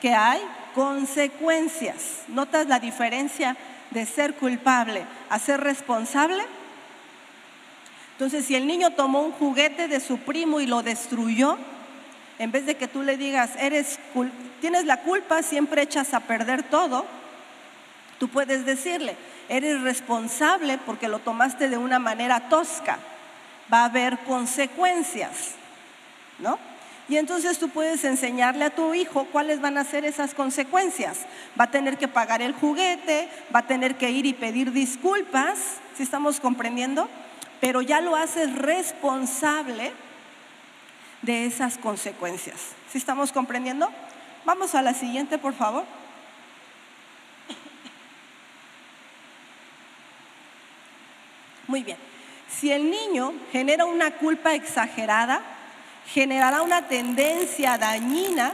que 0.00 0.14
hay 0.14 0.40
consecuencias. 0.74 2.22
¿Notas 2.28 2.66
la 2.66 2.78
diferencia 2.78 3.56
de 3.90 4.04
ser 4.04 4.34
culpable 4.34 5.04
a 5.30 5.38
ser 5.38 5.60
responsable? 5.60 6.44
Entonces, 8.12 8.44
si 8.46 8.54
el 8.54 8.66
niño 8.66 8.90
tomó 8.90 9.22
un 9.22 9.32
juguete 9.32 9.88
de 9.88 10.00
su 10.00 10.18
primo 10.18 10.60
y 10.60 10.66
lo 10.66 10.82
destruyó, 10.82 11.58
en 12.38 12.52
vez 12.52 12.66
de 12.66 12.76
que 12.76 12.88
tú 12.88 13.02
le 13.02 13.16
digas, 13.16 13.50
eres 13.58 13.98
tienes 14.60 14.84
la 14.84 15.02
culpa, 15.02 15.42
siempre 15.42 15.82
echas 15.82 16.12
a 16.14 16.20
perder 16.20 16.62
todo, 16.62 17.06
tú 18.18 18.28
puedes 18.28 18.66
decirle, 18.66 19.16
eres 19.48 19.80
responsable 19.82 20.78
porque 20.78 21.08
lo 21.08 21.18
tomaste 21.18 21.68
de 21.68 21.78
una 21.78 21.98
manera 21.98 22.48
tosca. 22.48 22.98
Va 23.72 23.80
a 23.80 23.84
haber 23.86 24.18
consecuencias, 24.20 25.54
¿no? 26.38 26.58
Y 27.08 27.18
entonces 27.18 27.58
tú 27.58 27.68
puedes 27.68 28.02
enseñarle 28.02 28.64
a 28.64 28.74
tu 28.74 28.92
hijo 28.92 29.26
cuáles 29.30 29.60
van 29.60 29.78
a 29.78 29.84
ser 29.84 30.04
esas 30.04 30.34
consecuencias. 30.34 31.20
Va 31.58 31.64
a 31.64 31.70
tener 31.70 31.98
que 31.98 32.08
pagar 32.08 32.42
el 32.42 32.52
juguete, 32.52 33.28
va 33.54 33.60
a 33.60 33.66
tener 33.66 33.96
que 33.96 34.10
ir 34.10 34.26
y 34.26 34.32
pedir 34.32 34.72
disculpas, 34.72 35.58
si 35.96 36.02
estamos 36.02 36.40
comprendiendo, 36.40 37.08
pero 37.60 37.80
ya 37.80 38.00
lo 38.00 38.16
haces 38.16 38.52
responsable 38.56 39.92
de 41.22 41.46
esas 41.46 41.78
consecuencias. 41.78 42.72
¿Si 42.90 42.98
estamos 42.98 43.30
comprendiendo? 43.30 43.88
Vamos 44.44 44.74
a 44.74 44.82
la 44.82 44.92
siguiente, 44.92 45.38
por 45.38 45.54
favor. 45.54 45.84
Muy 51.68 51.82
bien. 51.82 51.98
Si 52.48 52.70
el 52.70 52.90
niño 52.90 53.32
genera 53.52 53.84
una 53.84 54.12
culpa 54.12 54.54
exagerada, 54.54 55.42
generará 56.12 56.62
una 56.62 56.88
tendencia 56.88 57.78
dañina 57.78 58.52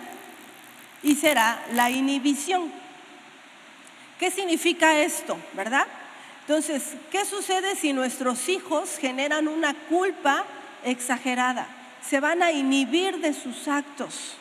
y 1.03 1.15
será 1.17 1.63
la 1.73 1.91
inhibición. 1.91 2.71
¿Qué 4.19 4.31
significa 4.31 5.01
esto, 5.01 5.37
verdad? 5.55 5.87
Entonces, 6.41 6.95
¿qué 7.11 7.25
sucede 7.25 7.77
si 7.77 7.93
nuestros 7.93 8.49
hijos 8.49 8.99
generan 8.99 9.49
una 9.49 9.75
culpa 9.75 10.45
exagerada? 10.85 11.67
Se 12.09 12.21
van 12.21 12.43
a 12.43 12.53
inhibir 12.53 13.19
de 13.19 13.33
sus 13.33 13.69
actos. 13.69 14.35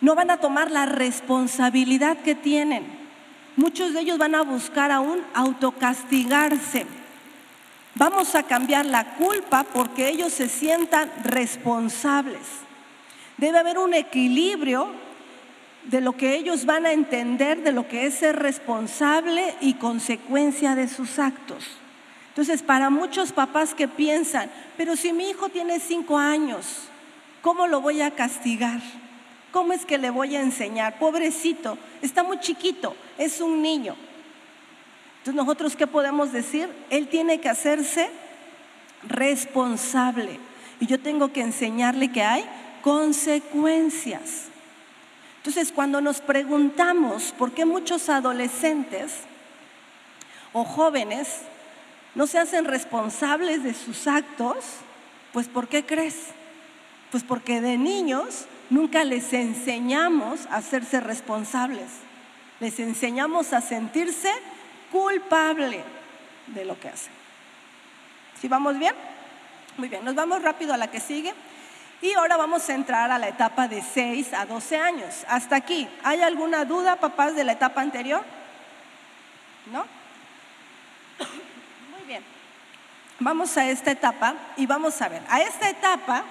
No 0.00 0.14
van 0.14 0.30
a 0.30 0.38
tomar 0.38 0.70
la 0.70 0.86
responsabilidad 0.86 2.18
que 2.18 2.34
tienen. 2.34 2.86
Muchos 3.56 3.92
de 3.92 4.00
ellos 4.00 4.18
van 4.18 4.34
a 4.34 4.42
buscar 4.42 4.90
aún 4.90 5.22
autocastigarse. 5.34 6.86
Vamos 7.94 8.34
a 8.34 8.44
cambiar 8.44 8.86
la 8.86 9.16
culpa 9.16 9.64
porque 9.64 10.08
ellos 10.08 10.32
se 10.32 10.48
sientan 10.48 11.10
responsables. 11.24 12.46
Debe 13.36 13.58
haber 13.58 13.78
un 13.78 13.94
equilibrio 13.94 14.88
de 15.84 16.00
lo 16.00 16.12
que 16.16 16.36
ellos 16.36 16.66
van 16.66 16.86
a 16.86 16.92
entender 16.92 17.62
de 17.62 17.72
lo 17.72 17.88
que 17.88 18.06
es 18.06 18.14
ser 18.14 18.36
responsable 18.36 19.54
y 19.60 19.74
consecuencia 19.74 20.74
de 20.74 20.86
sus 20.86 21.18
actos. 21.18 21.64
Entonces, 22.28 22.62
para 22.62 22.90
muchos 22.90 23.32
papás 23.32 23.74
que 23.74 23.88
piensan, 23.88 24.50
pero 24.76 24.96
si 24.96 25.12
mi 25.12 25.30
hijo 25.30 25.48
tiene 25.48 25.80
cinco 25.80 26.18
años, 26.18 26.88
¿cómo 27.42 27.66
lo 27.66 27.80
voy 27.80 28.00
a 28.02 28.12
castigar? 28.12 28.80
¿Cómo 29.50 29.72
es 29.72 29.86
que 29.86 29.98
le 29.98 30.10
voy 30.10 30.36
a 30.36 30.40
enseñar? 30.40 30.98
Pobrecito, 30.98 31.78
está 32.02 32.22
muy 32.22 32.38
chiquito, 32.38 32.94
es 33.16 33.40
un 33.40 33.62
niño. 33.62 33.96
Entonces 35.18 35.34
nosotros, 35.34 35.76
¿qué 35.76 35.86
podemos 35.86 36.32
decir? 36.32 36.68
Él 36.90 37.08
tiene 37.08 37.40
que 37.40 37.48
hacerse 37.48 38.10
responsable. 39.06 40.38
Y 40.80 40.86
yo 40.86 41.00
tengo 41.00 41.32
que 41.32 41.40
enseñarle 41.40 42.10
que 42.12 42.22
hay 42.22 42.44
consecuencias. 42.82 44.44
Entonces, 45.38 45.72
cuando 45.72 46.00
nos 46.00 46.20
preguntamos 46.20 47.32
por 47.36 47.52
qué 47.52 47.64
muchos 47.64 48.08
adolescentes 48.08 49.12
o 50.52 50.64
jóvenes 50.64 51.40
no 52.14 52.26
se 52.26 52.38
hacen 52.38 52.64
responsables 52.64 53.62
de 53.62 53.74
sus 53.74 54.06
actos, 54.06 54.56
pues 55.32 55.48
¿por 55.48 55.68
qué 55.68 55.84
crees? 55.84 56.16
Pues 57.10 57.22
porque 57.22 57.60
de 57.60 57.78
niños 57.78 58.46
nunca 58.70 59.04
les 59.04 59.32
enseñamos 59.32 60.46
a 60.46 60.56
hacerse 60.56 61.00
responsables. 61.00 61.88
Les 62.60 62.80
enseñamos 62.80 63.52
a 63.52 63.60
sentirse 63.60 64.30
culpable 64.90 65.82
de 66.46 66.64
lo 66.64 66.78
que 66.78 66.88
hace. 66.88 67.10
¿Sí 68.40 68.48
vamos 68.48 68.78
bien? 68.78 68.94
Muy 69.76 69.88
bien, 69.88 70.04
nos 70.04 70.14
vamos 70.14 70.42
rápido 70.42 70.74
a 70.74 70.76
la 70.76 70.90
que 70.90 71.00
sigue. 71.00 71.34
Y 72.00 72.12
ahora 72.12 72.36
vamos 72.36 72.68
a 72.68 72.74
entrar 72.74 73.10
a 73.10 73.18
la 73.18 73.28
etapa 73.28 73.66
de 73.66 73.82
6 73.82 74.32
a 74.32 74.46
12 74.46 74.76
años. 74.76 75.24
Hasta 75.28 75.56
aquí, 75.56 75.88
¿hay 76.04 76.22
alguna 76.22 76.64
duda, 76.64 76.96
papás, 76.96 77.34
de 77.34 77.42
la 77.42 77.52
etapa 77.52 77.80
anterior? 77.80 78.22
¿No? 79.72 79.84
Muy 81.90 82.06
bien. 82.06 82.22
Vamos 83.18 83.56
a 83.56 83.68
esta 83.68 83.90
etapa 83.90 84.34
y 84.56 84.66
vamos 84.66 85.02
a 85.02 85.08
ver. 85.08 85.22
A 85.28 85.40
esta 85.40 85.68
etapa, 85.68 86.22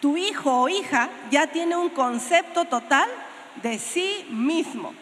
tu 0.00 0.16
hijo 0.16 0.62
o 0.62 0.68
hija 0.68 1.08
ya 1.30 1.48
tiene 1.48 1.76
un 1.76 1.90
concepto 1.90 2.64
total 2.64 3.08
de 3.62 3.78
sí 3.80 4.24
mismo. 4.30 4.94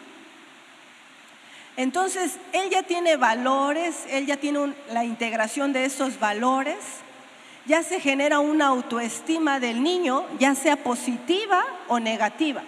Entonces, 1.77 2.37
él 2.51 2.69
ya 2.69 2.83
tiene 2.83 3.15
valores, 3.15 4.03
él 4.09 4.25
ya 4.25 4.37
tiene 4.37 4.73
la 4.91 5.05
integración 5.05 5.71
de 5.71 5.85
esos 5.85 6.19
valores, 6.19 6.77
ya 7.65 7.81
se 7.83 7.99
genera 7.99 8.39
una 8.39 8.67
autoestima 8.67 9.59
del 9.59 9.81
niño, 9.81 10.25
ya 10.37 10.55
sea 10.55 10.75
positiva 10.75 11.63
o 11.87 11.99
negativa. 11.99 12.61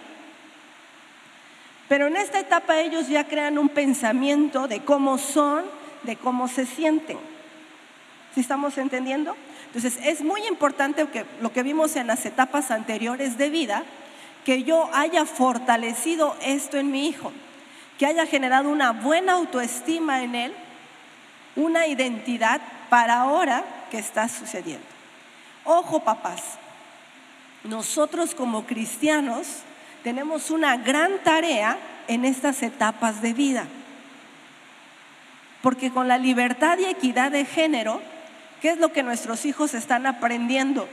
Pero 1.88 2.06
en 2.06 2.16
esta 2.16 2.40
etapa 2.40 2.80
ellos 2.80 3.08
ya 3.08 3.24
crean 3.24 3.58
un 3.58 3.68
pensamiento 3.68 4.68
de 4.68 4.80
cómo 4.80 5.18
son, 5.18 5.64
de 6.04 6.16
cómo 6.16 6.48
se 6.48 6.64
sienten. 6.64 7.18
¿Sí 8.34 8.40
estamos 8.40 8.78
entendiendo? 8.78 9.36
Entonces, 9.66 9.98
es 10.02 10.22
muy 10.22 10.46
importante 10.46 11.06
que 11.08 11.26
lo 11.40 11.52
que 11.52 11.62
vimos 11.62 11.94
en 11.96 12.06
las 12.06 12.24
etapas 12.24 12.70
anteriores 12.70 13.36
de 13.36 13.50
vida, 13.50 13.84
que 14.44 14.62
yo 14.62 14.88
haya 14.94 15.26
fortalecido 15.26 16.36
esto 16.42 16.78
en 16.78 16.90
mi 16.90 17.06
hijo 17.08 17.32
que 17.98 18.06
haya 18.06 18.26
generado 18.26 18.68
una 18.68 18.92
buena 18.92 19.34
autoestima 19.34 20.22
en 20.22 20.34
él, 20.34 20.54
una 21.56 21.86
identidad 21.86 22.60
para 22.88 23.20
ahora 23.20 23.64
que 23.90 23.98
está 23.98 24.28
sucediendo. 24.28 24.86
Ojo 25.64 26.00
papás, 26.00 26.42
nosotros 27.62 28.34
como 28.34 28.64
cristianos 28.64 29.46
tenemos 30.02 30.50
una 30.50 30.76
gran 30.76 31.18
tarea 31.22 31.78
en 32.08 32.24
estas 32.24 32.62
etapas 32.62 33.22
de 33.22 33.32
vida. 33.32 33.66
Porque 35.62 35.90
con 35.90 36.08
la 36.08 36.18
libertad 36.18 36.78
y 36.78 36.84
equidad 36.84 37.30
de 37.30 37.46
género, 37.46 38.02
¿qué 38.60 38.70
es 38.70 38.78
lo 38.78 38.92
que 38.92 39.02
nuestros 39.02 39.46
hijos 39.46 39.72
están 39.72 40.06
aprendiendo 40.06 40.86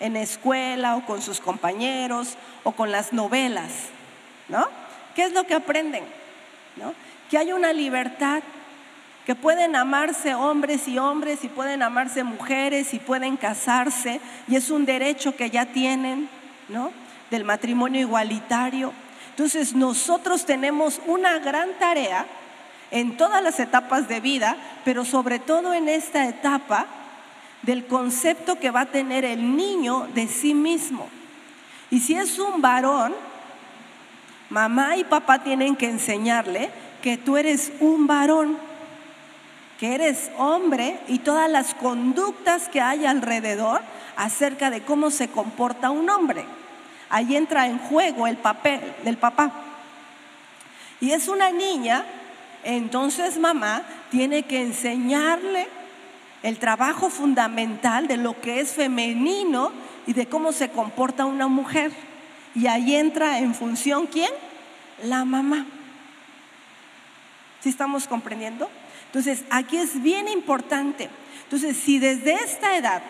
en 0.00 0.16
escuela 0.16 0.96
o 0.96 1.06
con 1.06 1.22
sus 1.22 1.38
compañeros 1.38 2.36
o 2.64 2.72
con 2.72 2.90
las 2.90 3.12
novelas? 3.12 3.70
¿No? 4.48 4.66
¿Qué 5.14 5.22
es 5.22 5.32
lo 5.32 5.44
que 5.44 5.54
aprenden? 5.54 6.02
Que 7.30 7.38
hay 7.38 7.52
una 7.52 7.72
libertad, 7.72 8.42
que 9.24 9.34
pueden 9.34 9.76
amarse 9.76 10.34
hombres 10.34 10.88
y 10.88 10.98
hombres 10.98 11.44
y 11.44 11.48
pueden 11.48 11.82
amarse 11.82 12.24
mujeres 12.24 12.92
y 12.92 12.98
pueden 12.98 13.36
casarse 13.36 14.20
y 14.48 14.56
es 14.56 14.70
un 14.70 14.84
derecho 14.84 15.36
que 15.36 15.50
ya 15.50 15.66
tienen. 15.66 16.28
Del 17.30 17.44
matrimonio 17.44 18.00
igualitario. 18.00 18.92
Entonces 19.30 19.74
nosotros 19.74 20.46
tenemos 20.46 21.00
una 21.06 21.38
gran 21.38 21.70
tarea 21.78 22.26
en 22.90 23.16
todas 23.16 23.42
las 23.42 23.58
etapas 23.58 24.08
de 24.08 24.20
vida, 24.20 24.56
pero 24.84 25.04
sobre 25.04 25.38
todo 25.38 25.72
en 25.72 25.88
esta 25.88 26.28
etapa 26.28 26.86
del 27.62 27.86
concepto 27.86 28.58
que 28.58 28.70
va 28.70 28.82
a 28.82 28.86
tener 28.86 29.24
el 29.24 29.56
niño 29.56 30.08
de 30.14 30.28
sí 30.28 30.52
mismo. 30.52 31.08
Y 31.90 32.00
si 32.00 32.14
es 32.14 32.38
un 32.38 32.60
varón, 32.60 33.14
Mamá 34.52 34.98
y 34.98 35.04
papá 35.04 35.42
tienen 35.42 35.76
que 35.76 35.88
enseñarle 35.88 36.68
que 37.00 37.16
tú 37.16 37.38
eres 37.38 37.72
un 37.80 38.06
varón, 38.06 38.58
que 39.80 39.94
eres 39.94 40.30
hombre 40.36 41.00
y 41.08 41.20
todas 41.20 41.50
las 41.50 41.72
conductas 41.72 42.68
que 42.68 42.82
hay 42.82 43.06
alrededor 43.06 43.80
acerca 44.14 44.68
de 44.68 44.82
cómo 44.82 45.10
se 45.10 45.28
comporta 45.28 45.88
un 45.88 46.10
hombre. 46.10 46.44
Ahí 47.08 47.34
entra 47.34 47.66
en 47.66 47.78
juego 47.78 48.26
el 48.26 48.36
papel 48.36 48.80
del 49.04 49.16
papá. 49.16 49.50
Y 51.00 51.12
es 51.12 51.28
una 51.28 51.50
niña, 51.50 52.04
entonces 52.62 53.38
mamá 53.38 53.84
tiene 54.10 54.42
que 54.42 54.60
enseñarle 54.60 55.66
el 56.42 56.58
trabajo 56.58 57.08
fundamental 57.08 58.06
de 58.06 58.18
lo 58.18 58.38
que 58.38 58.60
es 58.60 58.72
femenino 58.72 59.72
y 60.06 60.12
de 60.12 60.26
cómo 60.26 60.52
se 60.52 60.68
comporta 60.68 61.24
una 61.24 61.48
mujer. 61.48 62.11
Y 62.54 62.66
ahí 62.66 62.96
entra 62.96 63.38
en 63.38 63.54
función 63.54 64.06
quién? 64.06 64.30
La 65.02 65.24
mamá. 65.24 65.66
¿Sí 67.60 67.68
estamos 67.68 68.06
comprendiendo? 68.06 68.68
Entonces, 69.06 69.44
aquí 69.50 69.76
es 69.76 70.02
bien 70.02 70.28
importante. 70.28 71.08
Entonces, 71.44 71.76
si 71.76 71.98
desde 71.98 72.34
esta 72.34 72.76
edad, 72.76 73.02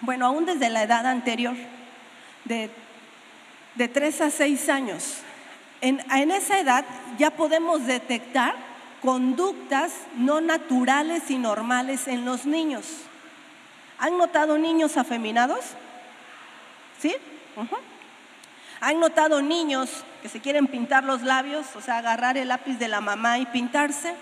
bueno, 0.00 0.26
aún 0.26 0.46
desde 0.46 0.68
la 0.68 0.82
edad 0.82 1.06
anterior, 1.06 1.56
de, 2.44 2.70
de 3.74 3.88
3 3.88 4.20
a 4.22 4.30
6 4.30 4.68
años, 4.68 5.18
en, 5.80 6.00
en 6.10 6.30
esa 6.30 6.58
edad 6.58 6.84
ya 7.18 7.30
podemos 7.30 7.86
detectar 7.86 8.54
conductas 9.00 9.92
no 10.16 10.40
naturales 10.40 11.30
y 11.30 11.38
normales 11.38 12.06
en 12.08 12.24
los 12.24 12.46
niños. 12.46 12.86
¿Han 13.98 14.18
notado 14.18 14.58
niños 14.58 14.96
afeminados? 14.96 15.60
¿Sí? 16.98 17.14
¿Han 18.80 19.00
notado 19.00 19.42
niños 19.42 20.04
que 20.22 20.28
se 20.28 20.40
quieren 20.40 20.66
pintar 20.66 21.04
los 21.04 21.22
labios, 21.22 21.66
o 21.76 21.80
sea, 21.80 21.98
agarrar 21.98 22.36
el 22.38 22.48
lápiz 22.48 22.78
de 22.78 22.88
la 22.88 23.00
mamá 23.00 23.38
y 23.38 23.46
pintarse? 23.46 24.14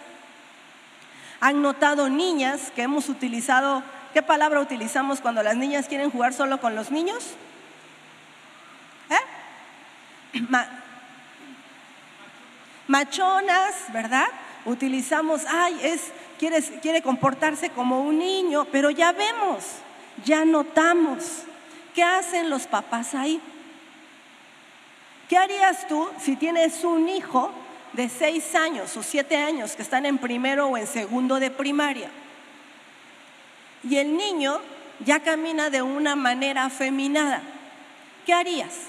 ¿Han 1.40 1.62
notado 1.62 2.08
niñas 2.08 2.72
que 2.74 2.82
hemos 2.82 3.08
utilizado 3.08 3.82
¿qué 4.12 4.22
palabra 4.22 4.60
utilizamos 4.60 5.20
cuando 5.20 5.42
las 5.42 5.56
niñas 5.56 5.86
quieren 5.86 6.10
jugar 6.10 6.32
solo 6.32 6.60
con 6.60 6.74
los 6.74 6.90
niños? 6.90 7.24
¿Eh? 9.10 10.40
Ma- 10.48 10.68
machonas, 12.88 13.74
¿verdad? 13.92 14.26
Utilizamos, 14.64 15.42
ay, 15.48 15.78
es, 15.82 16.10
quiere, 16.38 16.60
quiere 16.80 17.02
comportarse 17.02 17.70
como 17.70 18.00
un 18.00 18.18
niño, 18.18 18.66
pero 18.72 18.90
ya 18.90 19.12
vemos, 19.12 19.64
ya 20.24 20.44
notamos. 20.44 21.42
¿Qué 21.94 22.02
hacen 22.02 22.50
los 22.50 22.66
papás 22.66 23.14
ahí? 23.14 23.40
¿Qué 25.28 25.36
harías 25.36 25.86
tú 25.86 26.08
si 26.18 26.36
tienes 26.36 26.84
un 26.84 27.08
hijo 27.08 27.50
de 27.92 28.08
seis 28.08 28.54
años 28.54 28.96
o 28.96 29.02
siete 29.02 29.36
años 29.36 29.76
que 29.76 29.82
están 29.82 30.06
en 30.06 30.18
primero 30.18 30.68
o 30.68 30.76
en 30.76 30.86
segundo 30.86 31.38
de 31.38 31.50
primaria? 31.50 32.10
Y 33.84 33.96
el 33.96 34.16
niño 34.16 34.60
ya 35.04 35.20
camina 35.20 35.68
de 35.68 35.82
una 35.82 36.16
manera 36.16 36.64
afeminada. 36.64 37.42
¿Qué 38.24 38.32
harías? 38.32 38.88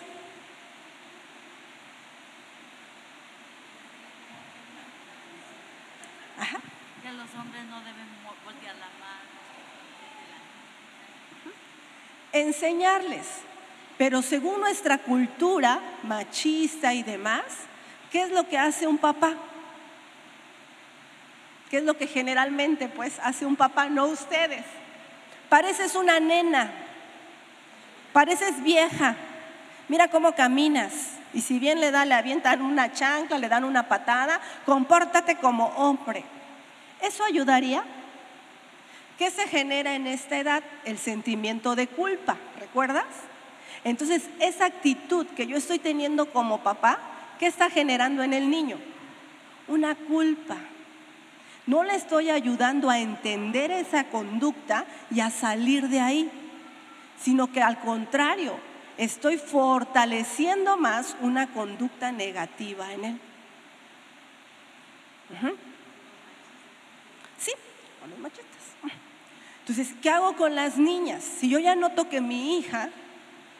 Que 7.03 7.11
los 7.11 7.35
hombres 7.35 7.65
no 7.65 7.79
deben 7.79 8.07
voltear 8.45 8.75
la 8.75 8.85
mano. 8.85 9.29
enseñarles. 12.31 13.48
Pero 13.99 14.21
según 14.21 14.61
nuestra 14.61 14.99
cultura 14.99 15.81
machista 16.03 16.93
y 16.93 17.03
demás, 17.03 17.43
¿qué 18.09 18.21
es 18.21 18.31
lo 18.31 18.47
que 18.47 18.57
hace 18.57 18.87
un 18.87 18.97
papá? 18.97 19.33
¿Qué 21.69 21.79
es 21.79 21.83
lo 21.83 21.97
que 21.97 22.07
generalmente 22.07 22.87
pues 22.87 23.19
hace 23.21 23.45
un 23.45 23.57
papá? 23.57 23.89
No 23.89 24.05
ustedes. 24.05 24.63
Pareces 25.49 25.95
una 25.95 26.17
nena, 26.21 26.71
pareces 28.13 28.63
vieja, 28.63 29.17
mira 29.89 30.07
cómo 30.07 30.33
caminas. 30.33 30.93
Y 31.33 31.41
si 31.41 31.59
bien 31.59 31.81
le 31.81 31.91
da, 31.91 32.05
le 32.05 32.13
avientan 32.13 32.61
una 32.61 32.93
chancla, 32.93 33.37
le 33.37 33.49
dan 33.49 33.65
una 33.65 33.89
patada, 33.89 34.39
compórtate 34.65 35.35
como 35.35 35.65
hombre. 35.75 36.23
¿Eso 37.01 37.25
ayudaría? 37.25 37.83
¿Qué 39.17 39.29
se 39.29 39.45
genera 39.49 39.93
en 39.93 40.07
esta 40.07 40.37
edad? 40.37 40.63
El 40.85 40.97
sentimiento 40.97 41.75
de 41.75 41.87
culpa, 41.87 42.37
¿recuerdas? 42.61 43.03
Entonces, 43.83 44.23
esa 44.39 44.65
actitud 44.65 45.25
que 45.27 45.47
yo 45.47 45.57
estoy 45.57 45.79
teniendo 45.79 46.27
como 46.27 46.59
papá, 46.59 46.99
¿qué 47.39 47.47
está 47.47 47.69
generando 47.69 48.23
en 48.23 48.33
el 48.33 48.49
niño? 48.49 48.77
Una 49.67 49.95
culpa. 49.95 50.57
No 51.65 51.83
le 51.83 51.95
estoy 51.95 52.29
ayudando 52.29 52.89
a 52.89 52.99
entender 52.99 53.71
esa 53.71 54.05
conducta 54.05 54.85
y 55.11 55.19
a 55.19 55.29
salir 55.29 55.87
de 55.87 55.99
ahí, 55.99 56.29
sino 57.21 57.51
que 57.51 57.61
al 57.61 57.79
contrario, 57.79 58.57
estoy 58.97 59.37
fortaleciendo 59.37 60.77
más 60.77 61.15
una 61.21 61.47
conducta 61.53 62.11
negativa 62.11 62.91
en 62.91 63.05
él. 63.05 63.19
Sí, 67.37 67.51
con 68.01 68.09
los 68.09 68.19
machistas. 68.19 68.45
Entonces, 69.59 69.95
¿qué 70.01 70.09
hago 70.09 70.35
con 70.35 70.55
las 70.55 70.77
niñas? 70.77 71.23
Si 71.23 71.47
yo 71.47 71.59
ya 71.59 71.75
noto 71.75 72.09
que 72.09 72.19
mi 72.19 72.57
hija 72.57 72.89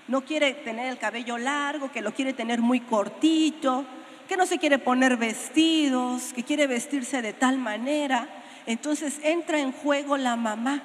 no 0.09 0.21
quiere 0.21 0.55
tener 0.55 0.87
el 0.87 0.97
cabello 0.97 1.37
largo, 1.37 1.91
que 1.91 2.01
lo 2.01 2.15
quiere 2.15 2.33
tener 2.33 2.61
muy 2.61 2.79
cortito, 2.79 3.85
que 4.27 4.37
no 4.37 4.47
se 4.47 4.57
quiere 4.57 4.79
poner 4.79 5.17
vestidos, 5.17 6.33
que 6.33 6.43
quiere 6.43 6.65
vestirse 6.65 7.21
de 7.21 7.31
tal 7.31 7.59
manera, 7.59 8.27
entonces 8.65 9.19
entra 9.23 9.59
en 9.59 9.71
juego 9.71 10.17
la 10.17 10.35
mamá 10.35 10.81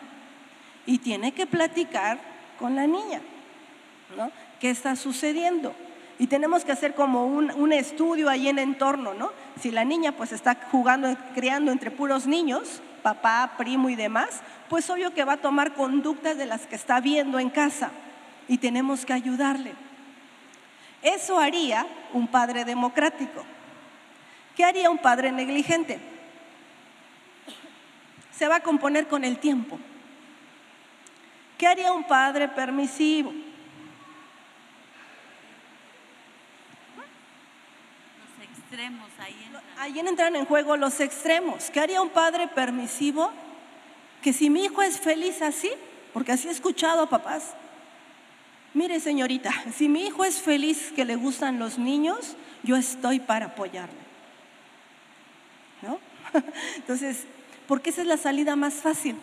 y 0.85 0.99
tiene 0.99 1.33
que 1.33 1.47
platicar 1.47 2.19
con 2.59 2.77
la 2.77 2.87
niña, 2.87 3.23
¿no? 4.15 4.31
¿Qué 4.61 4.69
está 4.69 4.95
sucediendo? 4.95 5.75
Y 6.19 6.27
tenemos 6.27 6.67
que 6.67 6.73
hacer 6.73 6.95
como 6.95 7.27
un, 7.27 7.51
un 7.53 7.73
estudio 7.73 8.29
ahí 8.29 8.49
en 8.49 8.59
entorno, 8.59 9.15
¿no? 9.15 9.33
Si 9.59 9.71
la 9.71 9.87
niña 9.87 10.13
pues 10.13 10.33
está 10.33 10.55
jugando, 10.71 11.17
criando 11.35 11.73
entre 11.73 11.91
puros 11.91 12.27
niños, 12.27 12.83
papá, 13.03 13.55
primo 13.57 13.89
y 13.89 13.97
demás, 13.97 14.43
pues 14.69 14.89
obvio 14.91 15.15
que 15.15 15.25
va 15.25 15.35
a 15.35 15.39
tomar 15.39 15.73
conductas 15.73 16.37
de 16.37 16.45
las 16.45 16.67
que 16.67 16.77
está 16.77 17.01
viendo 17.01 17.39
en 17.39 17.49
casa 17.49 17.91
y 18.49 18.59
tenemos 18.59 19.05
que 19.05 19.13
ayudarle. 19.13 19.75
Eso 21.03 21.39
haría 21.39 21.87
un 22.13 22.27
padre 22.29 22.65
democrático. 22.65 23.45
¿Qué 24.57 24.65
haría 24.65 24.91
un 24.91 24.99
padre 24.99 25.33
negligente? 25.33 25.99
Se 28.33 28.49
va 28.49 28.57
a 28.57 28.61
componer 28.61 29.07
con 29.07 29.25
el 29.25 29.39
tiempo. 29.39 29.79
¿Qué 31.59 31.67
haría 31.67 31.93
un 31.93 32.05
padre 32.05 32.49
permisivo? 32.49 33.33
Los 38.19 38.49
extremos 38.49 39.11
ahí 39.19 39.43
entran. 39.45 39.65
Ahí 39.79 39.99
entran 39.99 40.37
en 40.37 40.47
juego 40.47 40.77
los 40.77 41.01
extremos. 41.01 41.71
¿Qué 41.71 41.81
haría 41.81 42.01
un 42.01 42.11
padre 42.11 42.49
permisivo? 42.49 43.31
Que 44.23 44.33
si 44.33 44.51
mi 44.51 44.65
hijo 44.65 44.83
es 44.83 44.99
feliz 44.99 45.43
así, 45.43 45.71
porque 46.13 46.33
así 46.33 46.49
he 46.49 46.51
escuchado 46.51 47.03
a 47.03 47.09
papás. 47.09 47.55
Mire, 48.75 48.99
señorita, 48.99 49.53
si 49.73 49.89
mi 49.89 50.07
hijo 50.07 50.25
es 50.25 50.43
feliz 50.43 50.93
que 50.95 51.05
le 51.05 51.15
gustan 51.15 51.61
los 51.61 51.79
niños, 51.79 52.37
yo 52.65 52.75
estoy 52.77 53.21
para 53.21 53.47
apoyarle. 53.47 53.95
¿No? 55.81 56.01
Entonces, 56.77 57.25
porque 57.69 57.91
esa 57.91 58.03
es 58.03 58.09
la 58.09 58.17
salida 58.17 58.57
más 58.57 58.75
fácil. 58.75 59.17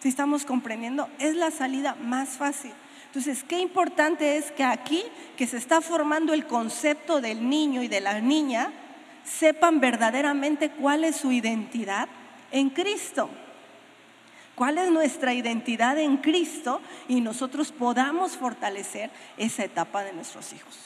Si 0.00 0.08
estamos 0.08 0.44
comprendiendo, 0.44 1.08
es 1.18 1.34
la 1.34 1.50
salida 1.50 1.96
más 1.96 2.30
fácil. 2.30 2.72
Entonces, 3.06 3.42
qué 3.42 3.58
importante 3.58 4.36
es 4.36 4.52
que 4.52 4.62
aquí, 4.62 5.02
que 5.36 5.46
se 5.46 5.56
está 5.56 5.80
formando 5.80 6.34
el 6.34 6.46
concepto 6.46 7.20
del 7.20 7.48
niño 7.48 7.82
y 7.82 7.88
de 7.88 8.00
la 8.00 8.20
niña, 8.20 8.70
sepan 9.24 9.80
verdaderamente 9.80 10.70
cuál 10.70 11.04
es 11.04 11.16
su 11.16 11.32
identidad 11.32 12.08
en 12.52 12.70
Cristo. 12.70 13.28
¿Cuál 14.54 14.78
es 14.78 14.90
nuestra 14.90 15.34
identidad 15.34 15.98
en 15.98 16.18
Cristo? 16.18 16.80
Y 17.08 17.20
nosotros 17.20 17.72
podamos 17.72 18.36
fortalecer 18.36 19.10
esa 19.36 19.64
etapa 19.64 20.04
de 20.04 20.12
nuestros 20.12 20.52
hijos. 20.52 20.78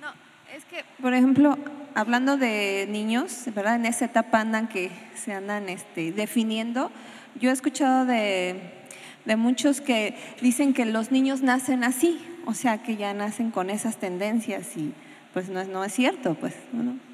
No, 0.00 0.12
es 0.54 0.64
que, 0.66 0.84
por 1.02 1.14
ejemplo, 1.14 1.58
hablando 1.94 2.36
de 2.36 2.86
niños, 2.88 3.42
¿verdad? 3.54 3.76
En 3.76 3.86
esa 3.86 4.04
etapa 4.04 4.40
andan 4.40 4.68
que 4.68 4.90
se 5.14 5.32
andan 5.32 5.68
este, 5.68 6.12
definiendo. 6.12 6.92
Yo 7.40 7.50
he 7.50 7.52
escuchado 7.52 8.06
de, 8.06 8.72
de 9.24 9.36
muchos 9.36 9.80
que 9.80 10.16
dicen 10.40 10.74
que 10.74 10.84
los 10.84 11.10
niños 11.10 11.42
nacen 11.42 11.82
así, 11.82 12.24
o 12.46 12.54
sea, 12.54 12.82
que 12.84 12.96
ya 12.96 13.12
nacen 13.14 13.50
con 13.50 13.70
esas 13.70 13.96
tendencias 13.96 14.76
y 14.76 14.94
pues 15.34 15.48
no 15.48 15.60
es, 15.60 15.68
no 15.68 15.84
es 15.84 15.92
cierto, 15.92 16.34
pues. 16.34 16.54
¿no? 16.72 17.05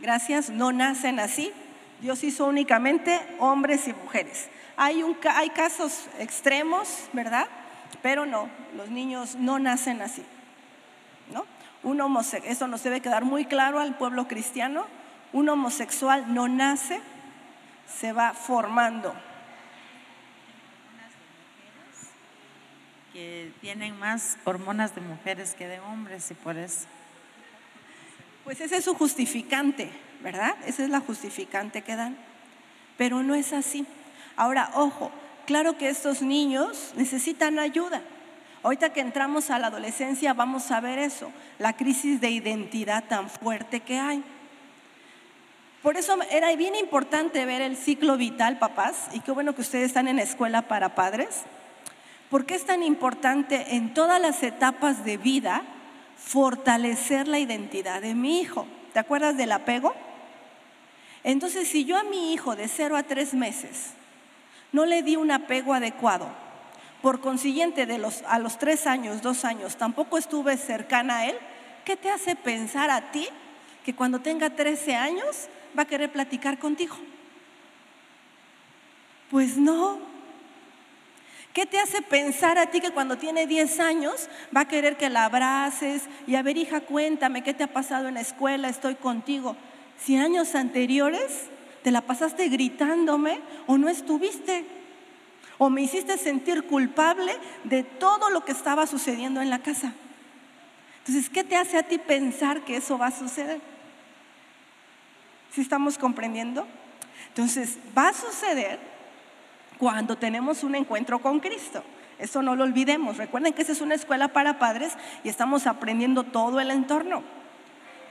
Gracias, 0.00 0.50
no 0.50 0.72
nacen 0.72 1.18
así. 1.20 1.52
Dios 2.00 2.22
hizo 2.22 2.46
únicamente 2.46 3.20
hombres 3.40 3.88
y 3.88 3.92
mujeres. 3.92 4.48
Hay, 4.76 5.02
un, 5.02 5.16
hay 5.34 5.50
casos 5.50 6.06
extremos, 6.18 7.08
¿verdad? 7.12 7.46
Pero 8.02 8.26
no, 8.26 8.48
los 8.76 8.90
niños 8.90 9.34
no 9.34 9.58
nacen 9.58 10.00
así. 10.02 10.24
¿no? 11.32 11.44
Un 11.82 11.98
homose- 12.00 12.42
eso 12.44 12.68
nos 12.68 12.82
debe 12.84 13.00
quedar 13.00 13.24
muy 13.24 13.44
claro 13.44 13.80
al 13.80 13.96
pueblo 13.96 14.28
cristiano. 14.28 14.86
Un 15.32 15.48
homosexual 15.48 16.32
no 16.32 16.46
nace, 16.48 17.00
se 17.98 18.12
va 18.12 18.32
formando. 18.34 19.14
Que 23.12 23.50
tienen 23.60 23.98
más 23.98 24.38
hormonas 24.44 24.94
de 24.94 25.00
mujeres 25.00 25.54
que 25.54 25.66
de 25.66 25.80
hombres 25.80 26.30
y 26.30 26.34
por 26.34 26.56
eso. 26.56 26.86
Pues 28.48 28.62
ese 28.62 28.78
es 28.78 28.84
su 28.84 28.94
justificante, 28.94 29.90
¿verdad? 30.22 30.54
Esa 30.64 30.82
es 30.82 30.88
la 30.88 31.00
justificante 31.00 31.82
que 31.82 31.96
dan. 31.96 32.16
Pero 32.96 33.22
no 33.22 33.34
es 33.34 33.52
así. 33.52 33.84
Ahora, 34.36 34.70
ojo, 34.72 35.10
claro 35.44 35.76
que 35.76 35.90
estos 35.90 36.22
niños 36.22 36.94
necesitan 36.96 37.58
ayuda. 37.58 38.00
Ahorita 38.62 38.90
que 38.94 39.00
entramos 39.00 39.50
a 39.50 39.58
la 39.58 39.66
adolescencia 39.66 40.32
vamos 40.32 40.70
a 40.70 40.80
ver 40.80 40.98
eso, 40.98 41.30
la 41.58 41.74
crisis 41.74 42.22
de 42.22 42.30
identidad 42.30 43.04
tan 43.04 43.28
fuerte 43.28 43.80
que 43.80 43.98
hay. 43.98 44.24
Por 45.82 45.98
eso 45.98 46.16
era 46.30 46.56
bien 46.56 46.74
importante 46.74 47.44
ver 47.44 47.60
el 47.60 47.76
ciclo 47.76 48.16
vital, 48.16 48.58
papás, 48.58 49.08
y 49.12 49.20
qué 49.20 49.30
bueno 49.30 49.54
que 49.54 49.60
ustedes 49.60 49.88
están 49.88 50.08
en 50.08 50.18
escuela 50.18 50.62
para 50.62 50.94
padres. 50.94 51.42
¿Por 52.30 52.46
qué 52.46 52.54
es 52.54 52.64
tan 52.64 52.82
importante 52.82 53.74
en 53.74 53.92
todas 53.92 54.18
las 54.22 54.42
etapas 54.42 55.04
de 55.04 55.18
vida 55.18 55.64
fortalecer 56.18 57.28
la 57.28 57.38
identidad 57.38 58.02
de 58.02 58.14
mi 58.14 58.40
hijo? 58.40 58.66
¿Te 58.92 58.98
acuerdas 58.98 59.36
del 59.36 59.52
apego? 59.52 59.94
Entonces, 61.24 61.68
si 61.68 61.84
yo 61.84 61.96
a 61.96 62.04
mi 62.04 62.32
hijo 62.32 62.56
de 62.56 62.68
0 62.68 62.96
a 62.96 63.02
3 63.02 63.34
meses 63.34 63.92
no 64.72 64.84
le 64.84 65.02
di 65.02 65.16
un 65.16 65.30
apego 65.30 65.72
adecuado, 65.72 66.28
por 67.00 67.20
consiguiente 67.20 67.86
de 67.86 67.98
los, 67.98 68.22
a 68.26 68.38
los 68.38 68.58
3 68.58 68.86
años, 68.86 69.22
2 69.22 69.44
años, 69.44 69.76
tampoco 69.76 70.18
estuve 70.18 70.56
cercana 70.56 71.18
a 71.18 71.26
él, 71.26 71.36
¿qué 71.84 71.96
te 71.96 72.10
hace 72.10 72.36
pensar 72.36 72.90
a 72.90 73.10
ti 73.10 73.28
que 73.84 73.94
cuando 73.94 74.20
tenga 74.20 74.50
13 74.50 74.94
años 74.94 75.48
va 75.76 75.84
a 75.84 75.86
querer 75.86 76.12
platicar 76.12 76.58
contigo. 76.58 76.96
Pues 79.30 79.56
no. 79.56 79.98
¿Qué 81.52 81.66
te 81.66 81.80
hace 81.80 82.02
pensar 82.02 82.58
a 82.58 82.66
ti 82.66 82.80
que 82.80 82.90
cuando 82.90 83.18
tiene 83.18 83.46
10 83.46 83.80
años 83.80 84.28
va 84.56 84.62
a 84.62 84.68
querer 84.68 84.96
que 84.96 85.08
la 85.08 85.24
abraces 85.24 86.02
y 86.26 86.36
a 86.36 86.42
ver 86.42 86.56
hija, 86.56 86.80
cuéntame 86.80 87.42
qué 87.42 87.54
te 87.54 87.64
ha 87.64 87.72
pasado 87.72 88.08
en 88.08 88.14
la 88.14 88.20
escuela, 88.20 88.68
estoy 88.68 88.94
contigo? 88.94 89.56
Si 89.98 90.16
años 90.16 90.54
anteriores 90.54 91.46
te 91.82 91.90
la 91.90 92.02
pasaste 92.02 92.48
gritándome 92.48 93.40
o 93.66 93.78
no 93.78 93.88
estuviste 93.88 94.64
o 95.58 95.70
me 95.70 95.82
hiciste 95.82 96.16
sentir 96.18 96.64
culpable 96.64 97.32
de 97.64 97.82
todo 97.82 98.30
lo 98.30 98.44
que 98.44 98.52
estaba 98.52 98.86
sucediendo 98.86 99.40
en 99.40 99.50
la 99.50 99.58
casa. 99.58 99.92
Entonces, 100.98 101.30
¿qué 101.30 101.42
te 101.42 101.56
hace 101.56 101.78
a 101.78 101.82
ti 101.82 101.98
pensar 101.98 102.60
que 102.60 102.76
eso 102.76 102.98
va 102.98 103.08
a 103.08 103.18
suceder? 103.18 103.60
¿Sí 105.52 105.62
estamos 105.62 105.98
comprendiendo? 105.98 106.66
Entonces, 107.28 107.78
va 107.96 108.08
a 108.08 108.14
suceder 108.14 108.78
cuando 109.78 110.16
tenemos 110.16 110.64
un 110.64 110.74
encuentro 110.74 111.20
con 111.20 111.40
Cristo. 111.40 111.82
Eso 112.18 112.42
no 112.42 112.56
lo 112.56 112.64
olvidemos. 112.64 113.16
Recuerden 113.16 113.52
que 113.52 113.62
esa 113.62 113.72
es 113.72 113.80
una 113.80 113.94
escuela 113.94 114.28
para 114.28 114.58
padres 114.58 114.92
y 115.22 115.28
estamos 115.28 115.66
aprendiendo 115.66 116.24
todo 116.24 116.60
el 116.60 116.70
entorno. 116.70 117.22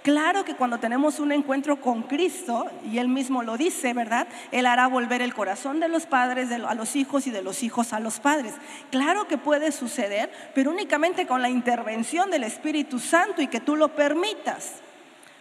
Claro 0.08 0.46
que 0.46 0.56
cuando 0.56 0.78
tenemos 0.78 1.20
un 1.20 1.34
encuentro 1.34 1.82
con 1.82 2.04
Cristo, 2.04 2.68
y 2.90 2.98
Él 2.98 3.10
mismo 3.10 3.44
lo 3.44 3.58
dice, 3.58 3.94
¿verdad? 3.94 4.26
Él 4.54 4.66
hará 4.66 4.88
volver 4.88 5.22
el 5.22 5.34
corazón 5.34 5.82
de 5.82 5.90
los 5.90 6.06
padres 6.06 6.50
a 6.50 6.76
los 6.76 6.96
hijos 6.96 7.28
y 7.28 7.32
de 7.32 7.42
los 7.42 7.62
hijos 7.62 7.92
a 7.92 8.00
los 8.00 8.22
padres. 8.22 8.54
Claro 8.90 9.28
que 9.28 9.38
puede 9.38 9.74
suceder, 9.74 10.32
pero 10.56 10.72
únicamente 10.72 11.28
con 11.28 11.42
la 11.42 11.50
intervención 11.50 12.32
del 12.32 12.46
Espíritu 12.46 13.00
Santo 13.00 13.42
y 13.42 13.48
que 13.48 13.60
tú 13.60 13.76
lo 13.76 13.90
permitas. 13.90 14.76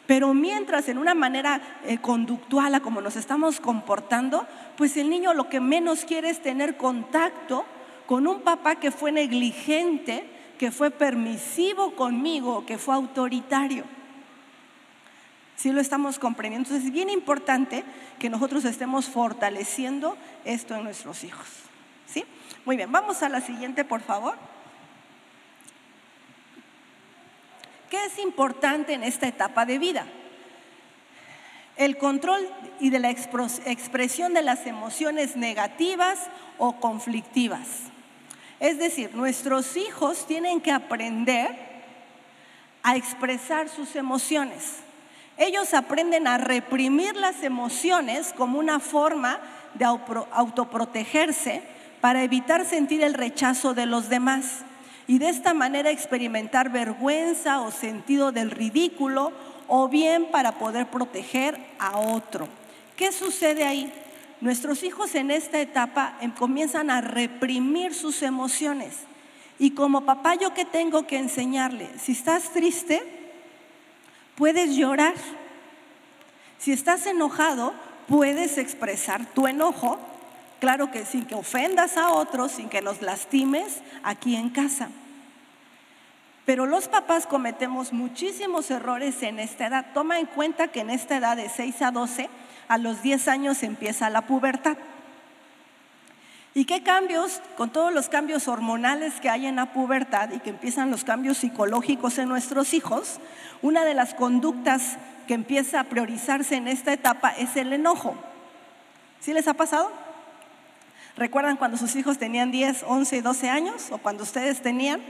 Pero 0.07 0.35
mientras 0.35 0.89
en 0.89 0.99
una 0.99 1.15
manera 1.15 1.61
eh, 1.85 1.99
conductual 1.99 2.75
a 2.75 2.81
como 2.81 3.01
nos 3.01 3.17
estamos 3.17 3.61
comportando, 3.61 4.47
pues 4.77 4.97
el 4.97 5.11
niño 5.11 5.35
lo 5.35 5.49
que 5.49 5.61
menos 5.61 6.05
quiere 6.05 6.31
es 6.31 6.41
tener 6.41 6.77
contacto 6.77 7.65
con 8.07 8.27
un 8.27 8.41
papá 8.41 8.77
que 8.77 8.93
fue 8.93 9.11
negligente, 9.11 10.29
que 10.59 10.71
fue 10.71 10.91
permisivo 10.91 11.97
conmigo, 11.97 12.65
que 12.65 12.79
fue 12.79 12.95
autoritario. 12.95 13.85
Si 15.57 15.73
lo 15.73 15.81
estamos 15.81 16.19
comprendiendo. 16.19 16.69
Entonces 16.69 16.87
es 16.87 16.93
bien 16.93 17.11
importante 17.11 17.83
que 18.19 18.31
nosotros 18.31 18.65
estemos 18.65 19.07
fortaleciendo 19.07 20.17
esto 20.45 20.75
en 20.75 20.85
nuestros 20.85 21.25
hijos. 21.25 21.47
¿Sí? 22.07 22.25
Muy 22.65 22.77
bien, 22.77 22.93
vamos 22.93 23.23
a 23.23 23.29
la 23.29 23.41
siguiente, 23.41 23.85
por 23.85 24.03
favor. 24.03 24.37
¿Qué 27.91 28.05
es 28.05 28.19
importante 28.19 28.95
en 28.95 29.03
esta 29.03 29.29
etapa 29.29 29.65
de 29.65 29.79
vida? 29.79 30.07
El 31.77 31.99
control 31.99 32.49
y 32.81 32.91
de 32.91 32.99
la 32.99 33.11
expresión 33.11 34.35
de 34.35 34.43
las 34.43 34.67
emociones 34.67 35.37
negativas 35.37 36.19
o 36.59 36.81
conflictivas. 36.81 37.67
Es 38.59 38.79
decir, 38.79 39.15
nuestros 39.15 39.77
hijos 39.77 40.27
tienen 40.27 40.61
que 40.61 40.73
aprender 40.73 41.55
a 42.83 42.97
expresar 42.97 43.69
sus 43.69 43.95
emociones. 43.95 44.77
Ellos 45.37 45.75
aprenden 45.75 46.27
a 46.27 46.39
reprimir 46.39 47.15
las 47.17 47.43
emociones 47.43 48.33
como 48.35 48.59
una 48.59 48.81
forma 48.81 49.41
de 49.75 49.85
autoprotegerse 49.85 51.63
para 52.01 52.23
evitar 52.23 52.65
sentir 52.65 53.03
el 53.03 53.13
rechazo 53.13 53.75
de 53.75 53.85
los 53.85 54.09
demás 54.09 54.65
y 55.09 55.19
de 55.19 55.29
esta 55.29 55.55
manera 55.55 55.91
experimentar 55.91 56.71
vergüenza 56.71 57.61
o 57.61 57.71
sentido 57.71 58.33
del 58.33 58.51
ridículo 58.51 59.33
o 59.69 59.89
bien 59.89 60.31
para 60.31 60.59
poder 60.59 60.87
proteger 60.87 61.59
a 61.79 61.99
otro. 61.99 62.49
¿Qué 62.97 63.13
sucede 63.13 63.65
ahí? 63.65 63.93
Nuestros 64.41 64.83
hijos 64.83 65.15
en 65.15 65.31
esta 65.31 65.61
etapa 65.61 66.19
comienzan 66.39 66.91
a 66.91 67.01
reprimir 67.01 67.95
sus 67.95 68.23
emociones. 68.23 68.95
Y 69.59 69.71
como 69.71 70.05
papá 70.05 70.35
yo 70.35 70.53
que 70.53 70.65
tengo 70.65 71.07
que 71.07 71.19
enseñarle, 71.19 71.89
si 71.99 72.13
estás 72.13 72.53
triste, 72.53 73.03
puedes 74.35 74.77
llorar. 74.77 75.15
Si 76.59 76.73
estás 76.73 77.07
enojado, 77.07 77.73
puedes 78.09 78.59
expresar 78.59 79.25
tu 79.35 79.47
enojo, 79.47 79.99
claro 80.67 80.91
que 80.91 81.07
sin 81.07 81.27
que 81.27 81.37
ofendas 81.37 81.97
a 81.97 82.11
otros, 82.11 82.51
sin 82.51 82.69
que 82.69 82.83
nos 82.83 83.01
lastimes 83.01 83.83
aquí 84.03 84.35
en 84.35 84.51
casa. 84.51 84.89
Pero 86.45 86.67
los 86.67 86.89
papás 86.89 87.25
cometemos 87.25 87.93
muchísimos 87.93 88.69
errores 88.73 89.23
en 89.23 89.39
esta 89.39 89.69
edad. 89.69 89.87
Toma 89.95 90.19
en 90.19 90.27
cuenta 90.27 90.67
que 90.67 90.81
en 90.81 90.91
esta 90.91 91.19
edad 91.19 91.37
de 91.37 91.49
6 91.49 91.83
a 91.83 91.93
12, 91.93 92.29
a 92.67 92.79
los 92.79 93.01
10 93.01 93.29
años 93.29 93.63
empieza 93.63 94.11
la 94.11 94.23
pubertad. 94.23 94.77
¿Y 96.53 96.65
qué 96.65 96.83
cambios, 96.83 97.41
con 97.57 97.71
todos 97.71 97.95
los 97.95 98.09
cambios 98.09 98.49
hormonales 98.49 99.21
que 99.21 99.31
hay 99.31 99.47
en 99.47 99.55
la 99.55 99.67
pubertad 99.67 100.33
y 100.33 100.41
que 100.41 100.51
empiezan 100.51 100.91
los 100.91 101.05
cambios 101.05 101.39
psicológicos 101.39 102.19
en 102.19 102.29
nuestros 102.29 102.75
hijos, 102.75 103.21
una 103.63 103.85
de 103.85 103.95
las 103.95 104.15
conductas 104.15 104.97
que 105.29 105.35
empieza 105.35 105.79
a 105.79 105.85
priorizarse 105.85 106.57
en 106.57 106.67
esta 106.67 106.93
etapa 106.93 107.31
es 107.31 107.55
el 107.55 107.73
enojo. 107.73 108.17
¿Sí 109.21 109.33
les 109.33 109.47
ha 109.47 109.55
pasado? 109.55 110.06
¿Recuerdan 111.17 111.57
cuando 111.57 111.77
sus 111.77 111.97
hijos 111.97 112.19
tenían 112.19 112.51
10, 112.51 112.85
11, 112.87 113.23
12 113.23 113.49
años 113.49 113.91
o 113.91 113.99
cuando 113.99 114.23
ustedes 114.23 114.61
tenían? 114.61 115.01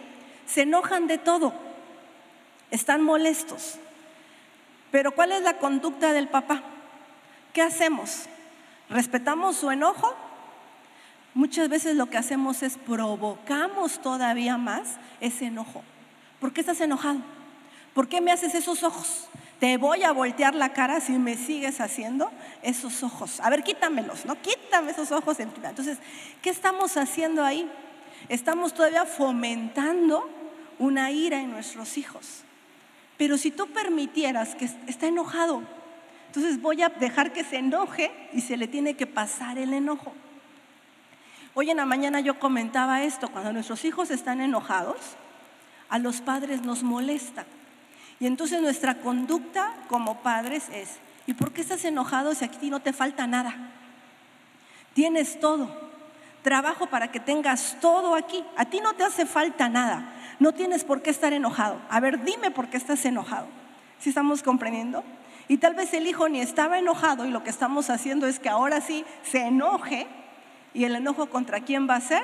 Se 0.46 0.62
enojan 0.62 1.07
de 1.07 1.18
todo, 1.18 1.52
están 2.70 3.02
molestos. 3.02 3.78
Pero 4.90 5.12
¿cuál 5.12 5.32
es 5.32 5.42
la 5.42 5.59
conducta 5.59 6.12
del 6.12 6.28
papá? 6.28 6.62
¿Qué 7.52 7.62
hacemos? 7.62 8.26
¿Respetamos 8.88 9.57
su 9.57 9.70
enojo 9.70 10.14
muchas 11.36 11.68
veces 11.68 11.96
lo 11.96 12.07
que 12.07 12.16
hacemos 12.16 12.62
es 12.62 12.78
provocamos 12.78 14.00
todavía 14.00 14.57
más 14.57 14.96
ese 15.20 15.44
enojo. 15.46 15.84
¿Por 16.40 16.52
qué 16.52 16.62
estás 16.62 16.80
enojado? 16.80 17.20
¿Por 17.92 18.09
qué 18.09 18.22
me 18.22 18.32
haces 18.32 18.54
esos 18.54 18.82
ojos? 18.82 19.28
Te 19.61 19.78
voy 19.78 20.02
a 20.02 20.12
voltear 20.12 20.54
la 20.54 20.74
cara 20.74 21.00
si 21.00 21.12
me 21.12 21.36
sigues 21.36 21.80
haciendo 21.80 22.30
esos 22.62 23.02
ojos. 23.02 23.40
A 23.40 23.48
ver, 23.48 23.62
quítamelos, 23.62 24.26
¿no? 24.26 24.40
Quítame 24.40 24.90
esos 24.90 25.12
ojos. 25.12 25.40
Entonces, 25.40 25.98
¿qué 26.42 26.50
estamos 26.50 26.96
haciendo 26.96 27.42
ahí? 27.42 27.70
Estamos 28.28 28.74
todavía 28.74 29.07
fomentando 29.07 30.28
una 30.78 31.11
ira 31.11 31.40
en 31.40 31.50
nuestros 31.50 31.96
hijos. 31.96 32.42
Pero 33.16 33.38
si 33.38 33.50
tú 33.50 33.66
permitieras 33.68 34.54
que 34.54 34.68
está 34.86 35.07
enojado, 35.07 35.62
entonces 36.26 36.61
voy 36.61 36.82
a 36.82 36.90
dejar 36.90 37.32
que 37.32 37.44
se 37.44 37.57
enoje 37.57 38.11
y 38.34 38.42
se 38.42 38.59
le 38.59 38.68
tiene 38.68 38.94
que 38.94 39.07
pasar 39.07 39.57
el 39.57 39.72
enojo. 39.72 40.12
Hoy 41.54 41.70
en 41.70 41.78
la 41.78 41.86
mañana 41.86 42.20
yo 42.20 42.38
comentaba 42.38 43.02
esto, 43.04 43.30
cuando 43.30 43.54
nuestros 43.54 43.86
hijos 43.86 44.11
están 44.11 44.42
enojados, 44.42 44.98
a 45.88 45.98
los 45.98 46.20
padres 46.20 46.61
nos 46.61 46.82
molesta. 46.82 47.46
Y 48.19 48.27
entonces 48.27 48.61
nuestra 48.62 48.97
conducta 48.97 49.75
como 49.89 50.23
padres 50.23 50.69
es, 50.73 50.97
¿y 51.27 51.35
por 51.35 51.53
qué 51.53 51.61
estás 51.61 51.85
enojado 51.85 52.35
si 52.35 52.45
aquí 52.45 52.71
no 52.71 52.81
te 52.81 52.93
falta 52.93 53.27
nada? 53.27 53.55
Tienes 54.95 55.39
todo. 55.39 55.69
Trabajo 56.43 56.87
para 56.87 57.11
que 57.11 57.21
tengas 57.21 57.77
todo 57.81 58.14
aquí. 58.14 58.45
A 58.57 58.64
ti 58.67 58.81
no 58.81 58.95
te 58.95 59.05
hace 59.05 59.27
falta 59.27 59.69
nada. 59.69 60.12
No 60.39 60.53
tienes 60.53 60.85
por 60.85 61.03
qué 61.03 61.11
estar 61.11 61.33
enojado. 61.33 61.81
A 61.91 62.01
ver, 62.01 62.25
dime 62.25 62.51
por 62.51 62.69
qué 62.69 62.77
estás 62.77 63.05
enojado. 63.05 63.47
¿Sí 63.99 64.11
estamos 64.11 64.43
comprendiendo? 64.43 65.03
Y 65.49 65.59
tal 65.59 65.75
vez 65.75 65.93
el 65.95 66.07
hijo 66.07 66.29
ni 66.29 66.41
estaba 66.41 66.79
enojado 66.79 67.27
y 67.27 67.31
lo 67.31 67.43
que 67.43 67.51
estamos 67.51 67.91
haciendo 67.91 68.27
es 68.27 68.39
que 68.39 68.49
ahora 68.49 68.81
sí 68.81 69.05
se 69.23 69.43
enoje 69.47 70.07
¿Y 70.77 70.85
el 70.85 70.95
enojo 70.95 71.31
contra 71.31 71.61
quién 71.61 71.89
va 71.89 71.97
a 71.97 72.01
ser? 72.03 72.23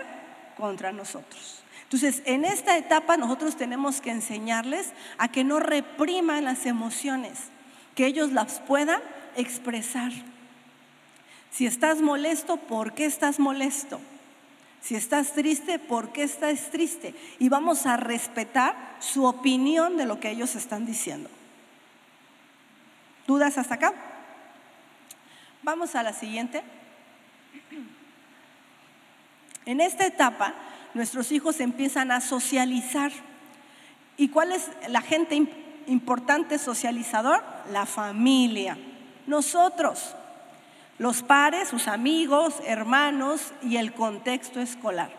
Contra 0.58 0.92
nosotros. 0.92 1.61
Entonces, 1.92 2.22
en 2.24 2.46
esta 2.46 2.78
etapa 2.78 3.18
nosotros 3.18 3.54
tenemos 3.54 4.00
que 4.00 4.10
enseñarles 4.10 4.92
a 5.18 5.28
que 5.28 5.44
no 5.44 5.60
repriman 5.60 6.42
las 6.42 6.64
emociones, 6.64 7.38
que 7.94 8.06
ellos 8.06 8.32
las 8.32 8.60
puedan 8.60 9.02
expresar. 9.36 10.10
Si 11.50 11.66
estás 11.66 12.00
molesto, 12.00 12.56
¿por 12.56 12.94
qué 12.94 13.04
estás 13.04 13.38
molesto? 13.38 14.00
Si 14.80 14.94
estás 14.94 15.34
triste, 15.34 15.78
¿por 15.78 16.14
qué 16.14 16.22
estás 16.22 16.70
triste? 16.70 17.14
Y 17.38 17.50
vamos 17.50 17.84
a 17.84 17.98
respetar 17.98 18.74
su 18.98 19.26
opinión 19.26 19.98
de 19.98 20.06
lo 20.06 20.18
que 20.18 20.30
ellos 20.30 20.54
están 20.54 20.86
diciendo. 20.86 21.28
¿Dudas 23.26 23.58
hasta 23.58 23.74
acá? 23.74 23.92
Vamos 25.62 25.94
a 25.94 26.02
la 26.02 26.14
siguiente. 26.14 26.62
En 29.66 29.82
esta 29.82 30.06
etapa, 30.06 30.54
nuestros 30.94 31.32
hijos 31.32 31.60
empiezan 31.60 32.10
a 32.10 32.20
socializar. 32.20 33.12
¿Y 34.16 34.28
cuál 34.28 34.52
es 34.52 34.70
la 34.88 35.00
gente 35.00 35.46
importante 35.86 36.58
socializador? 36.58 37.42
La 37.72 37.86
familia. 37.86 38.76
Nosotros, 39.26 40.14
los 40.98 41.22
pares, 41.22 41.68
sus 41.68 41.88
amigos, 41.88 42.54
hermanos 42.66 43.52
y 43.62 43.76
el 43.76 43.92
contexto 43.92 44.60
escolar. 44.60 45.10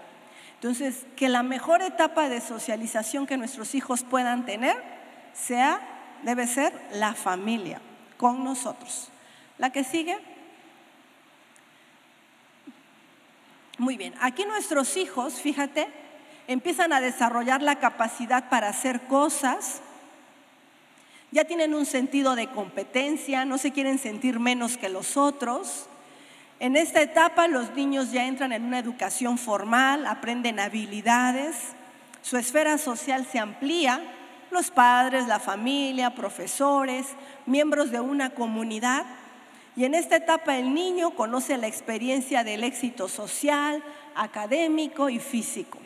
Entonces, 0.55 1.05
que 1.17 1.27
la 1.27 1.43
mejor 1.43 1.81
etapa 1.81 2.29
de 2.29 2.39
socialización 2.39 3.27
que 3.27 3.37
nuestros 3.37 3.75
hijos 3.75 4.03
puedan 4.03 4.45
tener 4.45 4.81
sea, 5.33 5.81
debe 6.23 6.47
ser 6.47 6.73
la 6.93 7.13
familia 7.13 7.81
con 8.17 8.43
nosotros. 8.43 9.09
La 9.57 9.71
que 9.71 9.83
sigue. 9.83 10.17
Muy 13.79 13.97
bien, 13.97 14.13
aquí 14.21 14.45
nuestros 14.45 14.97
hijos, 14.97 15.41
fíjate, 15.41 15.87
empiezan 16.47 16.93
a 16.93 17.01
desarrollar 17.01 17.63
la 17.63 17.77
capacidad 17.79 18.47
para 18.49 18.69
hacer 18.69 19.01
cosas, 19.01 19.81
ya 21.31 21.45
tienen 21.45 21.73
un 21.73 21.87
sentido 21.87 22.35
de 22.35 22.47
competencia, 22.47 23.45
no 23.45 23.57
se 23.57 23.71
quieren 23.71 23.97
sentir 23.97 24.39
menos 24.39 24.77
que 24.77 24.89
los 24.89 25.17
otros. 25.17 25.87
En 26.59 26.75
esta 26.75 27.01
etapa 27.01 27.47
los 27.47 27.73
niños 27.73 28.11
ya 28.11 28.27
entran 28.27 28.51
en 28.51 28.63
una 28.63 28.77
educación 28.77 29.39
formal, 29.39 30.05
aprenden 30.05 30.59
habilidades, 30.59 31.55
su 32.21 32.37
esfera 32.37 32.77
social 32.77 33.25
se 33.25 33.39
amplía, 33.39 34.01
los 34.51 34.69
padres, 34.69 35.27
la 35.27 35.39
familia, 35.39 36.13
profesores, 36.13 37.07
miembros 37.47 37.89
de 37.89 37.99
una 37.99 38.29
comunidad. 38.29 39.03
Y 39.75 39.85
en 39.85 39.95
esta 39.95 40.17
etapa 40.17 40.57
el 40.57 40.73
niño 40.73 41.11
conoce 41.11 41.57
la 41.57 41.67
experiencia 41.67 42.43
del 42.43 42.63
éxito 42.63 43.07
social, 43.07 43.83
académico 44.15 45.09
y 45.09 45.19
físico. 45.19 45.79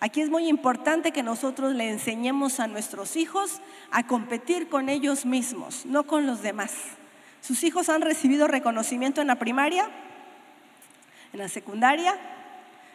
Aquí 0.00 0.20
es 0.20 0.30
muy 0.30 0.48
importante 0.48 1.12
que 1.12 1.22
nosotros 1.22 1.74
le 1.74 1.88
enseñemos 1.88 2.60
a 2.60 2.66
nuestros 2.66 3.16
hijos 3.16 3.60
a 3.90 4.06
competir 4.06 4.68
con 4.68 4.88
ellos 4.88 5.24
mismos, 5.24 5.86
no 5.86 6.04
con 6.04 6.26
los 6.26 6.42
demás. 6.42 6.72
¿Sus 7.40 7.62
hijos 7.64 7.88
han 7.88 8.00
recibido 8.00 8.48
reconocimiento 8.48 9.20
en 9.20 9.26
la 9.26 9.38
primaria? 9.38 9.88
¿En 11.32 11.38
la 11.38 11.48
secundaria? 11.48 12.18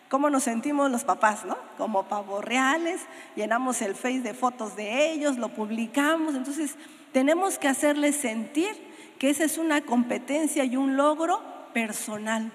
¿Cómo 0.09 0.31
nos 0.31 0.43
sentimos 0.43 0.89
los 0.89 1.03
papás, 1.03 1.45
no? 1.45 1.55
Como 1.77 2.05
pavos 2.05 2.43
reales, 2.43 3.01
llenamos 3.35 3.81
el 3.83 3.93
face 3.93 4.21
de 4.21 4.33
fotos 4.33 4.75
de 4.75 5.11
ellos, 5.11 5.37
lo 5.37 5.49
publicamos. 5.49 6.33
Entonces, 6.33 6.75
tenemos 7.11 7.59
que 7.59 7.67
hacerles 7.67 8.15
sentir 8.15 8.88
que 9.19 9.29
esa 9.29 9.43
es 9.43 9.57
una 9.57 9.81
competencia 9.81 10.63
y 10.63 10.77
un 10.77 10.95
logro 10.95 11.43
personal 11.73 12.51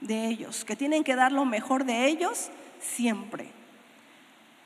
de 0.00 0.26
ellos, 0.26 0.64
que 0.64 0.76
tienen 0.76 1.04
que 1.04 1.14
dar 1.14 1.30
lo 1.30 1.44
mejor 1.44 1.84
de 1.84 2.06
ellos 2.06 2.48
siempre. 2.80 3.50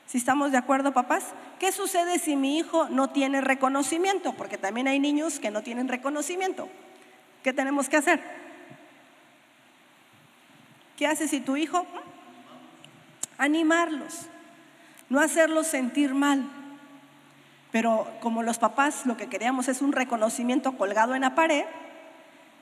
Si 0.06 0.18
estamos 0.18 0.52
de 0.52 0.58
acuerdo, 0.58 0.92
papás, 0.92 1.24
¿qué 1.58 1.72
sucede 1.72 2.18
si 2.18 2.36
mi 2.36 2.58
hijo 2.58 2.88
no 2.88 3.10
tiene 3.10 3.40
reconocimiento? 3.40 4.32
Porque 4.34 4.58
también 4.58 4.86
hay 4.86 5.00
niños 5.00 5.40
que 5.40 5.50
no 5.50 5.62
tienen 5.62 5.88
reconocimiento. 5.88 6.68
¿Qué 7.42 7.52
tenemos 7.52 7.88
que 7.88 7.96
hacer? 7.96 8.22
¿Qué 10.96 11.06
haces 11.06 11.30
si 11.30 11.40
tu 11.40 11.56
hijo? 11.56 11.86
Animarlos, 13.38 14.26
no 15.08 15.18
hacerlos 15.18 15.66
sentir 15.66 16.14
mal. 16.14 16.61
Pero 17.72 18.06
como 18.20 18.42
los 18.42 18.58
papás 18.58 19.06
lo 19.06 19.16
que 19.16 19.28
queríamos 19.28 19.66
es 19.66 19.82
un 19.82 19.92
reconocimiento 19.92 20.76
colgado 20.76 21.14
en 21.14 21.22
la 21.22 21.34
pared, 21.34 21.64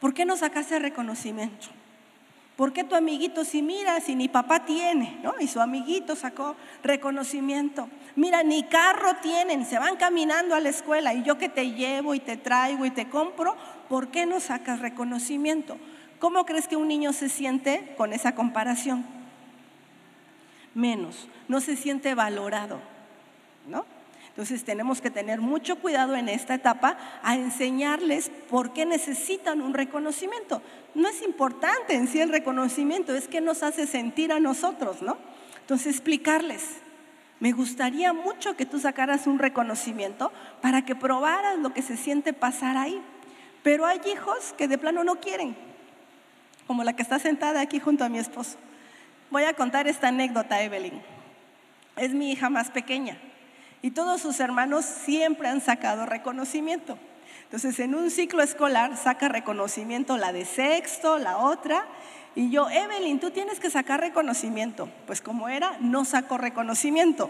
¿por 0.01 0.15
qué 0.15 0.25
no 0.25 0.37
sacaste 0.37 0.79
reconocimiento? 0.79 1.67
¿Por 2.57 2.73
qué 2.73 2.85
tu 2.85 2.95
amiguito 2.95 3.45
si 3.45 3.63
mira, 3.63 4.01
si 4.01 4.15
ni 4.15 4.29
papá 4.29 4.67
tiene, 4.67 5.19
¿no? 5.23 5.35
Y 5.41 5.49
su 5.49 5.61
amiguito 5.61 6.15
sacó 6.15 6.57
reconocimiento. 6.83 7.89
Mira, 8.17 8.43
ni 8.43 8.65
carro 8.65 9.15
tienen, 9.23 9.65
se 9.65 9.79
van 9.79 9.97
caminando 9.97 10.55
a 10.55 10.61
la 10.61 10.69
escuela 10.69 11.15
y 11.15 11.23
yo 11.23 11.39
que 11.39 11.49
te 11.49 11.73
llevo 11.73 12.15
y 12.15 12.21
te 12.21 12.37
traigo 12.37 12.85
y 12.85 12.91
te 12.91 13.09
compro, 13.09 13.57
¿por 13.89 14.09
qué 14.09 14.27
no 14.27 14.41
sacas 14.41 14.81
reconocimiento? 14.81 15.79
¿Cómo 16.19 16.45
crees 16.45 16.69
que 16.69 16.77
un 16.77 16.87
niño 16.87 17.15
se 17.15 17.31
siente 17.31 17.95
con 17.97 18.13
esa 18.13 18.35
comparación? 18.35 19.07
Menos, 20.75 21.29
no 21.49 21.61
se 21.61 21.77
siente 21.77 22.15
valorado, 22.15 22.79
¿no? 23.67 23.87
Entonces 24.31 24.65
tenemos 24.65 25.01
que 25.01 25.11
tener 25.11 25.41
mucho 25.41 25.77
cuidado 25.77 26.15
en 26.15 26.29
esta 26.29 26.55
etapa 26.55 26.97
a 27.23 27.35
enseñarles 27.35 28.31
por 28.49 28.73
qué 28.73 28.87
necesitan 28.87 29.61
un 29.61 29.75
reconocimiento. 29.75 30.63
No 30.95 31.09
es 31.09 31.21
importante 31.23 31.95
en 31.95 32.07
sí 32.07 32.21
el 32.21 32.31
reconocimiento, 32.31 33.15
es 33.15 33.27
que 33.27 33.41
nos 33.41 33.63
hace 33.63 33.87
sentir 33.87 34.33
a 34.33 34.39
nosotros, 34.39 35.03
¿no? 35.03 35.19
Entonces 35.61 35.89
explicarles, 35.89 36.77
me 37.41 37.53
gustaría 37.53 38.13
mucho 38.13 38.57
que 38.57 38.67
tú 38.67 38.79
sacaras 38.79 39.27
un 39.27 39.41
reconocimiento 39.41 40.33
para 40.63 40.83
que 40.83 40.95
probaras 40.95 41.59
lo 41.59 41.75
que 41.75 41.83
se 41.83 41.97
siente 41.97 42.33
pasar 42.33 42.77
ahí. 42.77 43.01
Pero 43.63 43.85
hay 43.85 44.01
hijos 44.13 44.55
que 44.57 44.69
de 44.69 44.79
plano 44.79 45.03
no 45.03 45.17
quieren, 45.17 45.57
como 46.69 46.85
la 46.85 46.95
que 46.95 47.03
está 47.03 47.19
sentada 47.19 47.61
aquí 47.61 47.81
junto 47.81 48.05
a 48.05 48.09
mi 48.09 48.19
esposo. 48.19 48.59
Voy 49.31 49.43
a 49.43 49.55
contar 49.55 49.89
esta 49.89 50.09
anécdota, 50.09 50.63
Evelyn. 50.63 51.03
Es 51.97 52.15
mi 52.15 52.31
hija 52.31 52.49
más 52.49 52.71
pequeña 52.71 53.19
y 53.83 53.93
todos 53.93 54.21
sus 54.21 54.41
hermanos 54.41 54.85
siempre 54.85 55.49
han 55.49 55.61
sacado 55.61 56.07
reconocimiento. 56.07 56.99
Entonces, 57.45 57.81
en 57.81 57.95
un 57.95 58.11
ciclo 58.11 58.43
escolar 58.43 58.97
saca 58.97 59.29
reconocimiento 59.29 60.17
la 60.17 60.33
de 60.33 60.45
sexto, 60.45 61.19
la 61.19 61.39
otra, 61.39 61.87
y 62.37 62.51
yo, 62.51 62.71
Evelyn, 62.71 63.19
tú 63.19 63.33
tienes 63.33 63.59
que 63.59 63.71
sacar 63.71 64.01
reconocimiento. 64.01 64.89
Pues 65.07 65.21
como 65.21 65.49
era, 65.49 65.77
no 65.81 66.05
sacó 66.05 66.39
reconocimiento. 66.39 67.29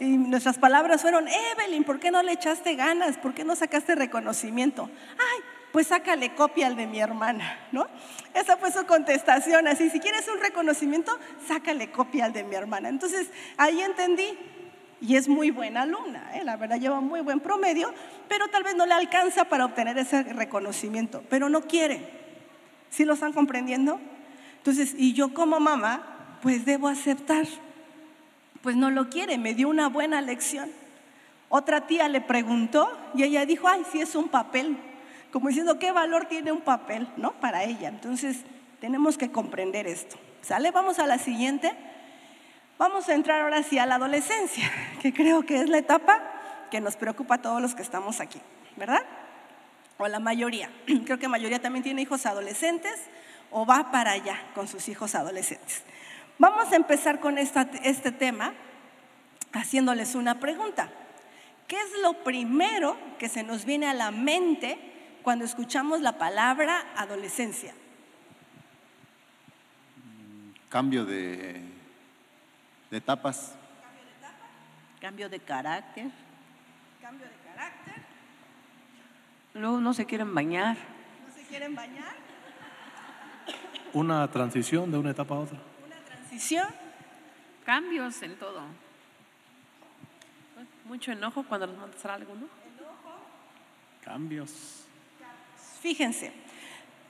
Y 0.00 0.08
nuestras 0.08 0.58
palabras 0.58 1.02
fueron, 1.02 1.26
Evelyn, 1.28 1.84
¿por 1.84 2.00
qué 2.00 2.10
no 2.10 2.22
le 2.22 2.32
echaste 2.32 2.74
ganas? 2.74 3.16
¿Por 3.16 3.32
qué 3.32 3.44
no 3.44 3.54
sacaste 3.54 3.94
reconocimiento? 3.94 4.90
Ay, 5.12 5.40
pues 5.72 5.86
sácale 5.86 6.34
copia 6.34 6.66
al 6.66 6.74
de 6.74 6.88
mi 6.88 6.98
hermana, 6.98 7.60
¿no? 7.70 7.86
Esa 8.34 8.56
fue 8.56 8.72
su 8.72 8.84
contestación, 8.86 9.68
así, 9.68 9.88
si 9.88 10.00
quieres 10.00 10.26
un 10.26 10.40
reconocimiento, 10.40 11.16
sácale 11.46 11.92
copia 11.92 12.24
al 12.24 12.32
de 12.32 12.42
mi 12.42 12.56
hermana. 12.56 12.88
Entonces, 12.88 13.28
ahí 13.56 13.80
entendí, 13.80 14.36
y 15.00 15.16
es 15.16 15.28
muy 15.28 15.50
buena 15.50 15.82
alumna, 15.82 16.30
¿eh? 16.34 16.44
la 16.44 16.56
verdad 16.56 16.78
lleva 16.78 17.00
muy 17.00 17.20
buen 17.20 17.40
promedio, 17.40 17.92
pero 18.28 18.48
tal 18.48 18.62
vez 18.62 18.74
no 18.74 18.86
le 18.86 18.94
alcanza 18.94 19.46
para 19.46 19.64
obtener 19.64 19.96
ese 19.98 20.22
reconocimiento, 20.22 21.22
pero 21.30 21.48
no 21.48 21.62
quiere. 21.62 22.20
¿Sí 22.90 23.04
lo 23.04 23.14
están 23.14 23.32
comprendiendo? 23.32 23.98
Entonces, 24.58 24.94
y 24.96 25.14
yo 25.14 25.32
como 25.32 25.58
mamá, 25.60 26.38
pues 26.42 26.64
debo 26.64 26.88
aceptar. 26.88 27.46
Pues 28.62 28.76
no 28.76 28.90
lo 28.90 29.08
quiere, 29.08 29.38
me 29.38 29.54
dio 29.54 29.68
una 29.68 29.88
buena 29.88 30.20
lección. 30.20 30.70
Otra 31.48 31.86
tía 31.86 32.08
le 32.08 32.20
preguntó 32.20 32.90
y 33.14 33.22
ella 33.22 33.46
dijo, 33.46 33.68
ay, 33.68 33.82
sí 33.90 34.00
es 34.00 34.14
un 34.14 34.28
papel, 34.28 34.76
como 35.32 35.48
diciendo, 35.48 35.78
¿qué 35.78 35.92
valor 35.92 36.26
tiene 36.26 36.52
un 36.52 36.60
papel, 36.60 37.08
no? 37.16 37.32
Para 37.32 37.64
ella. 37.64 37.88
Entonces, 37.88 38.38
tenemos 38.80 39.16
que 39.16 39.30
comprender 39.30 39.86
esto. 39.86 40.16
¿Sale? 40.42 40.70
Vamos 40.72 40.98
a 40.98 41.06
la 41.06 41.18
siguiente. 41.18 41.72
Vamos 42.80 43.10
a 43.10 43.14
entrar 43.14 43.42
ahora 43.42 43.62
sí 43.62 43.78
a 43.78 43.84
la 43.84 43.96
adolescencia, 43.96 44.72
que 45.02 45.12
creo 45.12 45.42
que 45.42 45.60
es 45.60 45.68
la 45.68 45.76
etapa 45.76 46.18
que 46.70 46.80
nos 46.80 46.96
preocupa 46.96 47.34
a 47.34 47.42
todos 47.42 47.60
los 47.60 47.74
que 47.74 47.82
estamos 47.82 48.20
aquí, 48.20 48.40
¿verdad? 48.78 49.02
O 49.98 50.08
la 50.08 50.18
mayoría. 50.18 50.70
Creo 51.04 51.18
que 51.18 51.24
la 51.24 51.28
mayoría 51.28 51.60
también 51.60 51.82
tiene 51.82 52.00
hijos 52.00 52.24
adolescentes 52.24 52.94
o 53.50 53.66
va 53.66 53.90
para 53.90 54.12
allá 54.12 54.42
con 54.54 54.66
sus 54.66 54.88
hijos 54.88 55.14
adolescentes. 55.14 55.82
Vamos 56.38 56.72
a 56.72 56.76
empezar 56.76 57.20
con 57.20 57.36
este 57.36 58.12
tema 58.12 58.54
haciéndoles 59.52 60.14
una 60.14 60.40
pregunta. 60.40 60.88
¿Qué 61.68 61.76
es 61.76 62.00
lo 62.00 62.24
primero 62.24 62.96
que 63.18 63.28
se 63.28 63.42
nos 63.42 63.66
viene 63.66 63.88
a 63.88 63.92
la 63.92 64.10
mente 64.10 64.78
cuando 65.22 65.44
escuchamos 65.44 66.00
la 66.00 66.16
palabra 66.16 66.86
adolescencia? 66.96 67.74
Cambio 70.70 71.04
de, 71.04 71.60
de 72.90 72.96
etapas. 72.96 73.54
Cambio 75.00 75.28
de 75.28 75.40
carácter. 75.40 76.10
Cambio 77.00 77.26
de 77.26 77.34
carácter. 77.48 77.94
Luego 79.54 79.80
no 79.80 79.94
se 79.94 80.04
quieren 80.04 80.34
bañar. 80.34 80.76
¿No 81.26 81.34
se 81.34 81.42
quieren 81.46 81.74
bañar? 81.74 82.14
Una 83.92 84.30
transición 84.30 84.90
de 84.90 84.98
una 84.98 85.10
etapa 85.10 85.34
a 85.34 85.38
otra. 85.38 85.58
Una 85.86 85.96
transición. 86.04 86.66
Cambios 87.64 88.20
en 88.22 88.36
todo. 88.36 88.62
Mucho 90.84 91.12
enojo 91.12 91.44
cuando 91.44 91.66
nos 91.66 91.78
mandas 91.78 92.04
a 92.04 92.14
alguno. 92.14 92.46
Cambios. 94.04 94.84
Fíjense, 95.80 96.32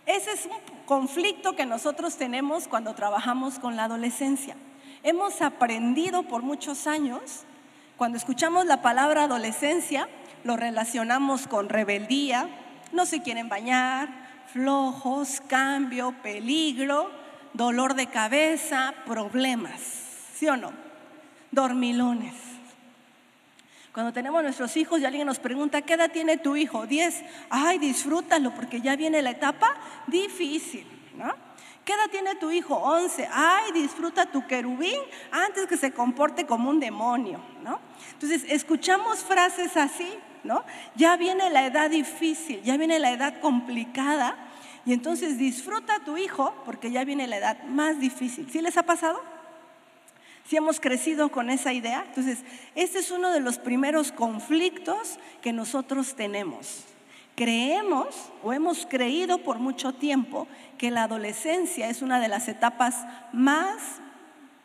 ese 0.06 0.32
es 0.32 0.46
un 0.46 0.84
conflicto 0.86 1.56
que 1.56 1.66
nosotros 1.66 2.16
tenemos 2.16 2.68
cuando 2.68 2.94
trabajamos 2.94 3.58
con 3.58 3.76
la 3.76 3.84
adolescencia. 3.84 4.56
Hemos 5.02 5.40
aprendido 5.40 6.24
por 6.24 6.42
muchos 6.42 6.86
años, 6.86 7.44
cuando 7.96 8.18
escuchamos 8.18 8.66
la 8.66 8.82
palabra 8.82 9.24
adolescencia, 9.24 10.08
lo 10.44 10.56
relacionamos 10.56 11.46
con 11.46 11.68
rebeldía, 11.68 12.48
no 12.92 13.06
se 13.06 13.22
quieren 13.22 13.48
bañar, 13.48 14.08
flojos, 14.52 15.40
cambio, 15.48 16.14
peligro, 16.22 17.10
dolor 17.54 17.94
de 17.94 18.08
cabeza, 18.08 18.94
problemas, 19.06 19.80
¿sí 20.34 20.48
o 20.48 20.56
no? 20.56 20.72
Dormilones. 21.50 22.34
Cuando 23.92 24.12
tenemos 24.12 24.42
nuestros 24.42 24.76
hijos 24.76 25.00
y 25.00 25.04
alguien 25.04 25.26
nos 25.26 25.38
pregunta, 25.38 25.82
¿qué 25.82 25.94
edad 25.94 26.12
tiene 26.12 26.36
tu 26.36 26.56
hijo? 26.56 26.86
10. 26.86 27.24
Ay, 27.48 27.78
disfrútalo 27.78 28.54
porque 28.54 28.80
ya 28.80 28.96
viene 28.96 29.20
la 29.22 29.30
etapa 29.30 29.76
difícil, 30.06 30.86
¿no? 31.16 31.34
¿Qué 31.90 31.96
edad 31.96 32.08
tiene 32.08 32.36
tu 32.36 32.52
hijo? 32.52 32.76
11. 32.76 33.28
Ay, 33.32 33.72
disfruta 33.72 34.24
tu 34.24 34.46
querubín 34.46 34.94
antes 35.32 35.66
que 35.66 35.76
se 35.76 35.90
comporte 35.90 36.46
como 36.46 36.70
un 36.70 36.78
demonio, 36.78 37.40
¿no? 37.64 37.80
Entonces, 38.12 38.44
escuchamos 38.46 39.24
frases 39.24 39.76
así, 39.76 40.08
¿no? 40.44 40.62
Ya 40.94 41.16
viene 41.16 41.50
la 41.50 41.66
edad 41.66 41.90
difícil, 41.90 42.62
ya 42.62 42.76
viene 42.76 43.00
la 43.00 43.10
edad 43.10 43.40
complicada 43.40 44.36
Y 44.86 44.92
entonces 44.92 45.36
disfruta 45.36 45.96
a 45.96 46.04
tu 46.04 46.16
hijo 46.16 46.54
porque 46.64 46.92
ya 46.92 47.02
viene 47.02 47.26
la 47.26 47.38
edad 47.38 47.64
más 47.64 47.98
difícil. 47.98 48.48
¿Sí 48.52 48.62
les 48.62 48.76
ha 48.76 48.84
pasado? 48.84 49.20
Si 50.46 50.56
hemos 50.56 50.78
crecido 50.78 51.32
con 51.32 51.50
esa 51.50 51.72
idea. 51.72 52.04
Entonces, 52.06 52.44
este 52.76 53.00
es 53.00 53.10
uno 53.10 53.32
de 53.32 53.40
los 53.40 53.58
primeros 53.58 54.12
conflictos 54.12 55.18
que 55.42 55.52
nosotros 55.52 56.14
tenemos. 56.14 56.84
Creemos 57.40 58.14
o 58.42 58.52
hemos 58.52 58.84
creído 58.84 59.38
por 59.38 59.60
mucho 59.60 59.94
tiempo 59.94 60.46
que 60.76 60.90
la 60.90 61.04
adolescencia 61.04 61.88
es 61.88 62.02
una 62.02 62.20
de 62.20 62.28
las 62.28 62.48
etapas 62.48 63.06
más 63.32 63.78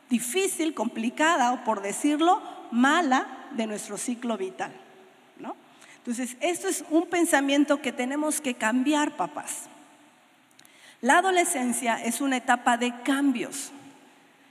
difícil, 0.09 0.73
complicada 0.73 1.53
o 1.53 1.63
por 1.63 1.81
decirlo, 1.81 2.41
mala 2.71 3.47
de 3.51 3.65
nuestro 3.65 3.97
ciclo 3.97 4.37
vital. 4.37 4.73
¿no? 5.39 5.55
Entonces, 5.99 6.35
esto 6.41 6.67
es 6.67 6.83
un 6.89 7.05
pensamiento 7.05 7.81
que 7.81 7.93
tenemos 7.93 8.41
que 8.41 8.55
cambiar, 8.55 9.15
papás. 9.15 9.69
La 10.99 11.19
adolescencia 11.19 11.95
es 12.03 12.19
una 12.19 12.35
etapa 12.35 12.75
de 12.75 12.93
cambios, 13.03 13.71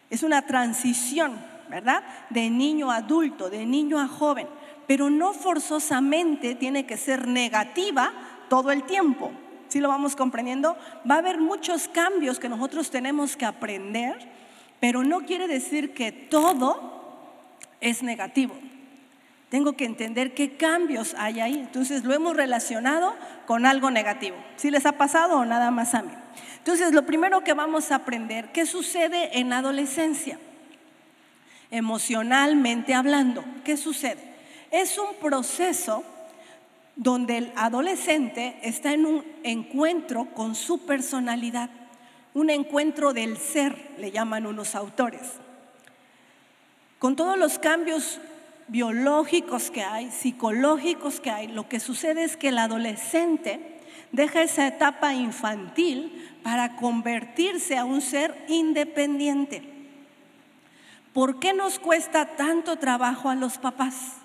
es 0.08 0.22
una 0.22 0.46
transición, 0.46 1.44
¿verdad? 1.68 2.02
De 2.30 2.48
niño 2.48 2.90
a 2.90 2.96
adulto, 2.96 3.50
de 3.50 3.66
niño 3.66 4.00
a 4.00 4.08
joven, 4.08 4.46
pero 4.86 5.10
no 5.10 5.32
forzosamente 5.32 6.54
tiene 6.54 6.86
que 6.86 6.96
ser 6.96 7.26
negativa 7.28 8.12
todo 8.48 8.70
el 8.70 8.84
tiempo. 8.84 9.32
¿Sí 9.68 9.80
lo 9.80 9.88
vamos 9.88 10.14
comprendiendo? 10.16 10.76
Va 11.10 11.16
a 11.16 11.18
haber 11.18 11.38
muchos 11.38 11.88
cambios 11.88 12.38
que 12.38 12.48
nosotros 12.48 12.90
tenemos 12.90 13.36
que 13.36 13.44
aprender, 13.44 14.16
pero 14.80 15.02
no 15.02 15.22
quiere 15.22 15.48
decir 15.48 15.94
que 15.94 16.12
todo 16.12 17.18
es 17.80 18.02
negativo. 18.02 18.54
Tengo 19.48 19.74
que 19.74 19.84
entender 19.84 20.34
qué 20.34 20.56
cambios 20.56 21.14
hay 21.18 21.40
ahí. 21.40 21.54
Entonces 21.54 22.04
lo 22.04 22.12
hemos 22.12 22.36
relacionado 22.36 23.14
con 23.46 23.66
algo 23.66 23.90
negativo. 23.90 24.36
¿Sí 24.56 24.70
les 24.70 24.86
ha 24.86 24.92
pasado 24.92 25.38
o 25.38 25.44
nada 25.44 25.70
más 25.70 25.94
a 25.94 26.02
mí? 26.02 26.12
Entonces, 26.58 26.92
lo 26.92 27.04
primero 27.04 27.44
que 27.44 27.52
vamos 27.52 27.92
a 27.92 27.96
aprender, 27.96 28.50
¿qué 28.50 28.64
sucede 28.64 29.38
en 29.38 29.52
adolescencia? 29.52 30.38
Emocionalmente 31.70 32.94
hablando, 32.94 33.44
¿qué 33.64 33.76
sucede? 33.76 34.33
Es 34.74 34.98
un 34.98 35.14
proceso 35.20 36.02
donde 36.96 37.38
el 37.38 37.52
adolescente 37.54 38.58
está 38.60 38.92
en 38.92 39.06
un 39.06 39.24
encuentro 39.44 40.24
con 40.34 40.56
su 40.56 40.84
personalidad, 40.84 41.70
un 42.34 42.50
encuentro 42.50 43.12
del 43.12 43.36
ser, 43.36 43.92
le 43.98 44.10
llaman 44.10 44.48
unos 44.48 44.74
autores. 44.74 45.34
Con 46.98 47.14
todos 47.14 47.38
los 47.38 47.60
cambios 47.60 48.18
biológicos 48.66 49.70
que 49.70 49.84
hay, 49.84 50.10
psicológicos 50.10 51.20
que 51.20 51.30
hay, 51.30 51.46
lo 51.46 51.68
que 51.68 51.78
sucede 51.78 52.24
es 52.24 52.36
que 52.36 52.48
el 52.48 52.58
adolescente 52.58 53.78
deja 54.10 54.42
esa 54.42 54.66
etapa 54.66 55.14
infantil 55.14 56.36
para 56.42 56.74
convertirse 56.74 57.78
a 57.78 57.84
un 57.84 58.00
ser 58.00 58.44
independiente. 58.48 59.62
¿Por 61.12 61.38
qué 61.38 61.54
nos 61.54 61.78
cuesta 61.78 62.34
tanto 62.34 62.74
trabajo 62.74 63.30
a 63.30 63.36
los 63.36 63.56
papás? 63.56 64.23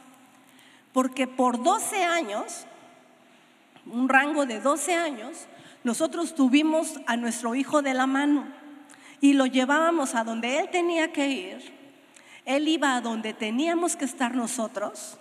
Porque 0.93 1.27
por 1.27 1.61
12 1.61 2.03
años, 2.03 2.65
un 3.85 4.09
rango 4.09 4.45
de 4.45 4.59
12 4.59 4.95
años, 4.95 5.47
nosotros 5.83 6.35
tuvimos 6.35 6.99
a 7.05 7.15
nuestro 7.17 7.55
hijo 7.55 7.81
de 7.81 7.93
la 7.93 8.07
mano 8.07 8.47
y 9.21 9.33
lo 9.33 9.45
llevábamos 9.45 10.15
a 10.15 10.23
donde 10.23 10.59
él 10.59 10.69
tenía 10.71 11.11
que 11.11 11.27
ir. 11.27 11.79
Él 12.45 12.67
iba 12.67 12.95
a 12.95 13.01
donde 13.01 13.33
teníamos 13.33 13.95
que 13.95 14.05
estar 14.05 14.35
nosotros. 14.35 15.17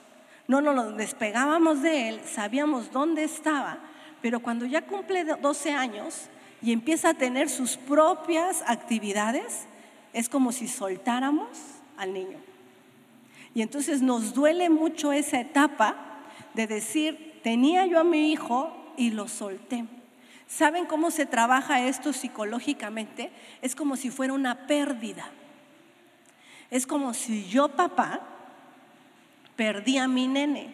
No 0.47 0.61
nos 0.61 0.97
despegábamos 0.97 1.83
de 1.83 2.09
él, 2.09 2.21
sabíamos 2.25 2.91
dónde 2.91 3.25
estaba, 3.25 3.79
pero 4.23 4.41
cuando 4.41 4.64
ya 4.64 4.83
cumple 4.83 5.25
12 5.25 5.73
años, 5.73 6.31
y 6.62 6.73
empieza 6.73 7.11
a 7.11 7.14
tener 7.14 7.49
sus 7.49 7.77
propias 7.77 8.62
actividades, 8.66 9.66
es 10.12 10.29
como 10.29 10.53
si 10.53 10.66
soltáramos 10.66 11.49
al 11.97 12.12
niño. 12.12 12.39
Y 13.55 13.62
entonces 13.62 14.03
nos 14.03 14.34
duele 14.34 14.70
mucho 14.70 15.12
esa 15.12 15.40
etapa 15.40 15.96
de 16.55 16.66
decir, 16.66 17.40
tenía 17.42 17.86
yo 17.86 18.01
a 18.01 18.05
mi 18.05 18.32
hijo 18.32 18.94
y 18.96 19.11
lo 19.11 19.28
solté. 19.28 19.84
¿Saben 20.46 20.86
cómo 20.86 21.11
se 21.11 21.26
trabaja 21.26 21.82
esto 21.82 22.12
psicológicamente? 22.12 23.30
Es 23.61 23.74
como 23.74 23.96
si 23.96 24.11
fuera 24.11 24.32
una 24.32 24.66
pérdida. 24.66 25.30
Es 26.70 26.86
como 26.86 27.14
si 27.14 27.49
yo, 27.49 27.68
papá, 27.68 28.20
perdí 29.57 29.99
a 29.99 30.09
mi 30.09 30.26
nene, 30.26 30.72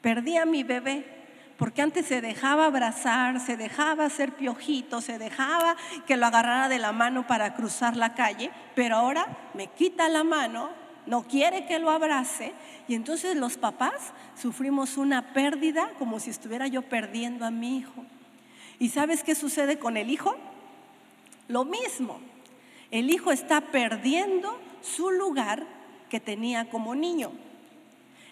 perdí 0.00 0.36
a 0.36 0.46
mi 0.46 0.62
bebé 0.62 1.18
porque 1.58 1.82
antes 1.82 2.06
se 2.06 2.20
dejaba 2.20 2.66
abrazar, 2.66 3.40
se 3.40 3.56
dejaba 3.56 4.04
hacer 4.04 4.32
piojito, 4.32 5.00
se 5.00 5.18
dejaba 5.18 5.76
que 6.06 6.16
lo 6.16 6.26
agarrara 6.26 6.68
de 6.68 6.78
la 6.78 6.92
mano 6.92 7.26
para 7.26 7.54
cruzar 7.54 7.96
la 7.96 8.14
calle, 8.14 8.52
pero 8.76 8.94
ahora 8.94 9.50
me 9.54 9.66
quita 9.66 10.08
la 10.08 10.22
mano, 10.22 10.70
no 11.08 11.22
quiere 11.22 11.64
que 11.64 11.78
lo 11.78 11.90
abrace 11.90 12.52
y 12.86 12.94
entonces 12.94 13.34
los 13.34 13.56
papás 13.56 14.12
sufrimos 14.40 14.98
una 14.98 15.32
pérdida 15.32 15.90
como 15.98 16.20
si 16.20 16.28
estuviera 16.30 16.66
yo 16.66 16.82
perdiendo 16.82 17.46
a 17.46 17.50
mi 17.50 17.78
hijo. 17.78 18.04
¿Y 18.78 18.90
sabes 18.90 19.24
qué 19.24 19.34
sucede 19.34 19.78
con 19.78 19.96
el 19.96 20.10
hijo? 20.10 20.36
Lo 21.48 21.64
mismo. 21.64 22.20
El 22.90 23.10
hijo 23.10 23.32
está 23.32 23.60
perdiendo 23.62 24.60
su 24.82 25.10
lugar 25.10 25.66
que 26.10 26.20
tenía 26.20 26.68
como 26.68 26.94
niño. 26.94 27.32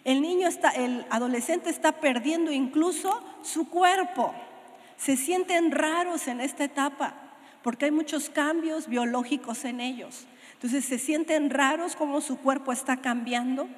El 0.05 0.21
niño 0.21 0.47
está, 0.47 0.71
el 0.71 1.07
adolescente 1.11 1.71
está 1.71 1.93
perdiendo 1.93 2.53
incluso 2.53 3.23
su 3.43 3.71
cuerpo. 3.71 4.35
Se 4.99 5.17
sienten 5.17 5.71
raros 5.71 6.29
en 6.29 6.41
esta 6.41 6.65
etapa 6.65 7.15
porque 7.63 7.87
hay 7.87 7.91
muchos 7.91 8.31
cambios 8.31 8.87
biológicos 8.87 9.65
en 9.65 9.81
ellos. 9.81 10.27
Entonces 10.67 10.89
se 10.89 10.99
sienten 10.99 11.51
raros 11.51 11.95
como 11.95 12.21
su 12.21 12.39
cuerpo 12.39 12.73
está 12.73 12.97
cambiando. 12.97 13.69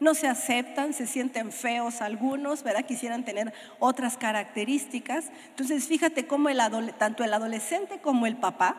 No 0.00 0.12
se 0.12 0.26
aceptan, 0.26 0.92
se 0.92 1.06
sienten 1.06 1.52
feos 1.52 2.02
algunos, 2.02 2.64
¿verdad? 2.64 2.84
Quisieran 2.84 3.24
tener 3.24 3.52
otras 3.78 4.16
características. 4.16 5.26
Entonces 5.50 5.86
fíjate 5.86 6.26
cómo 6.26 6.48
el 6.48 6.58
tanto 6.98 7.22
el 7.22 7.32
adolescente 7.32 8.00
como 8.00 8.26
el 8.26 8.34
papá 8.38 8.74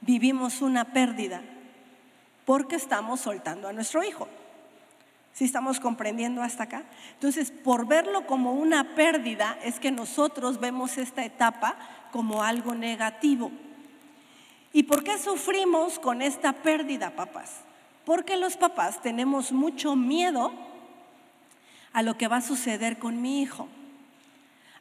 vivimos 0.00 0.60
una 0.60 0.86
pérdida 0.86 1.40
porque 2.44 2.74
estamos 2.74 3.20
soltando 3.20 3.68
a 3.68 3.72
nuestro 3.72 4.02
hijo. 4.02 4.26
Si 5.32 5.44
estamos 5.44 5.78
comprendiendo 5.78 6.42
hasta 6.42 6.64
acá? 6.64 6.82
Entonces, 7.14 7.52
por 7.52 7.86
verlo 7.86 8.26
como 8.26 8.54
una 8.54 8.96
pérdida, 8.96 9.56
es 9.62 9.78
que 9.78 9.92
nosotros 9.92 10.58
vemos 10.58 10.98
esta 10.98 11.24
etapa 11.24 11.76
como 12.10 12.42
algo 12.42 12.74
negativo. 12.74 13.52
¿Y 14.72 14.84
por 14.84 15.02
qué 15.02 15.18
sufrimos 15.18 15.98
con 15.98 16.22
esta 16.22 16.52
pérdida, 16.52 17.10
papás? 17.10 17.50
Porque 18.04 18.36
los 18.36 18.56
papás 18.56 19.02
tenemos 19.02 19.52
mucho 19.52 19.96
miedo 19.96 20.52
a 21.92 22.02
lo 22.02 22.16
que 22.16 22.28
va 22.28 22.36
a 22.36 22.42
suceder 22.42 22.98
con 22.98 23.20
mi 23.20 23.42
hijo. 23.42 23.68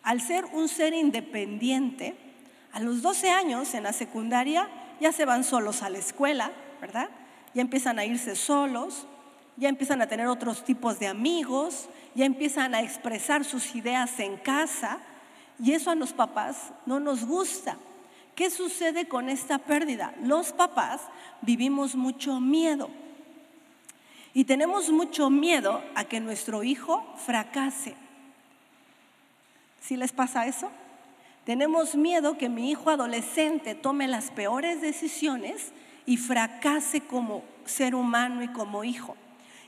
Al 0.03 0.21
ser 0.21 0.45
un 0.45 0.67
ser 0.67 0.93
independiente, 0.93 2.15
a 2.71 2.79
los 2.79 3.01
12 3.01 3.29
años 3.31 3.73
en 3.73 3.83
la 3.83 3.93
secundaria 3.93 4.69
ya 4.99 5.11
se 5.11 5.25
van 5.25 5.43
solos 5.43 5.81
a 5.81 5.89
la 5.89 5.97
escuela, 5.97 6.51
¿verdad? 6.79 7.09
Ya 7.53 7.61
empiezan 7.61 7.97
a 7.97 8.05
irse 8.05 8.35
solos, 8.35 9.07
ya 9.57 9.69
empiezan 9.69 10.01
a 10.01 10.07
tener 10.07 10.27
otros 10.27 10.63
tipos 10.63 10.99
de 10.99 11.07
amigos, 11.07 11.89
ya 12.15 12.25
empiezan 12.25 12.75
a 12.75 12.81
expresar 12.81 13.43
sus 13.43 13.75
ideas 13.75 14.19
en 14.19 14.37
casa 14.37 14.99
y 15.61 15.73
eso 15.73 15.89
a 15.89 15.95
los 15.95 16.13
papás 16.13 16.71
no 16.85 16.99
nos 16.99 17.25
gusta. 17.25 17.77
¿Qué 18.39 18.49
sucede 18.49 19.05
con 19.09 19.27
esta 19.27 19.57
pérdida? 19.57 20.13
Los 20.23 20.53
papás 20.53 21.01
vivimos 21.41 21.95
mucho 21.95 22.39
miedo 22.39 22.89
y 24.33 24.45
tenemos 24.45 24.89
mucho 24.91 25.29
miedo 25.29 25.83
a 25.93 26.05
que 26.05 26.21
nuestro 26.21 26.63
hijo 26.63 27.03
fracase. 27.17 27.95
¿Sí 29.81 29.97
les 29.97 30.13
pasa 30.13 30.45
eso? 30.45 30.71
Tenemos 31.43 31.95
miedo 31.95 32.37
que 32.37 32.47
mi 32.47 32.71
hijo 32.71 32.89
adolescente 32.89 33.75
tome 33.75 34.07
las 34.07 34.31
peores 34.31 34.79
decisiones 34.79 35.73
y 36.05 36.15
fracase 36.15 37.01
como 37.01 37.43
ser 37.65 37.93
humano 37.93 38.41
y 38.41 38.47
como 38.47 38.85
hijo. 38.85 39.17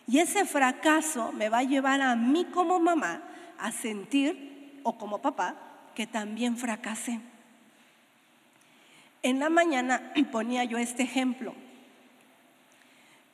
Y 0.08 0.20
ese 0.20 0.46
fracaso 0.46 1.34
me 1.34 1.50
va 1.50 1.58
a 1.58 1.64
llevar 1.64 2.00
a 2.00 2.16
mí 2.16 2.46
como 2.46 2.80
mamá 2.80 3.22
a 3.60 3.74
sentir, 3.74 4.80
o 4.84 4.98
como 4.98 5.22
papá, 5.22 5.58
que 5.94 6.08
también 6.08 6.56
fracasé. 6.56 7.20
En 9.24 9.40
la 9.40 9.50
mañana 9.50 10.14
ponía 10.32 10.64
yo 10.64 10.78
este 10.78 11.04
ejemplo. 11.04 11.54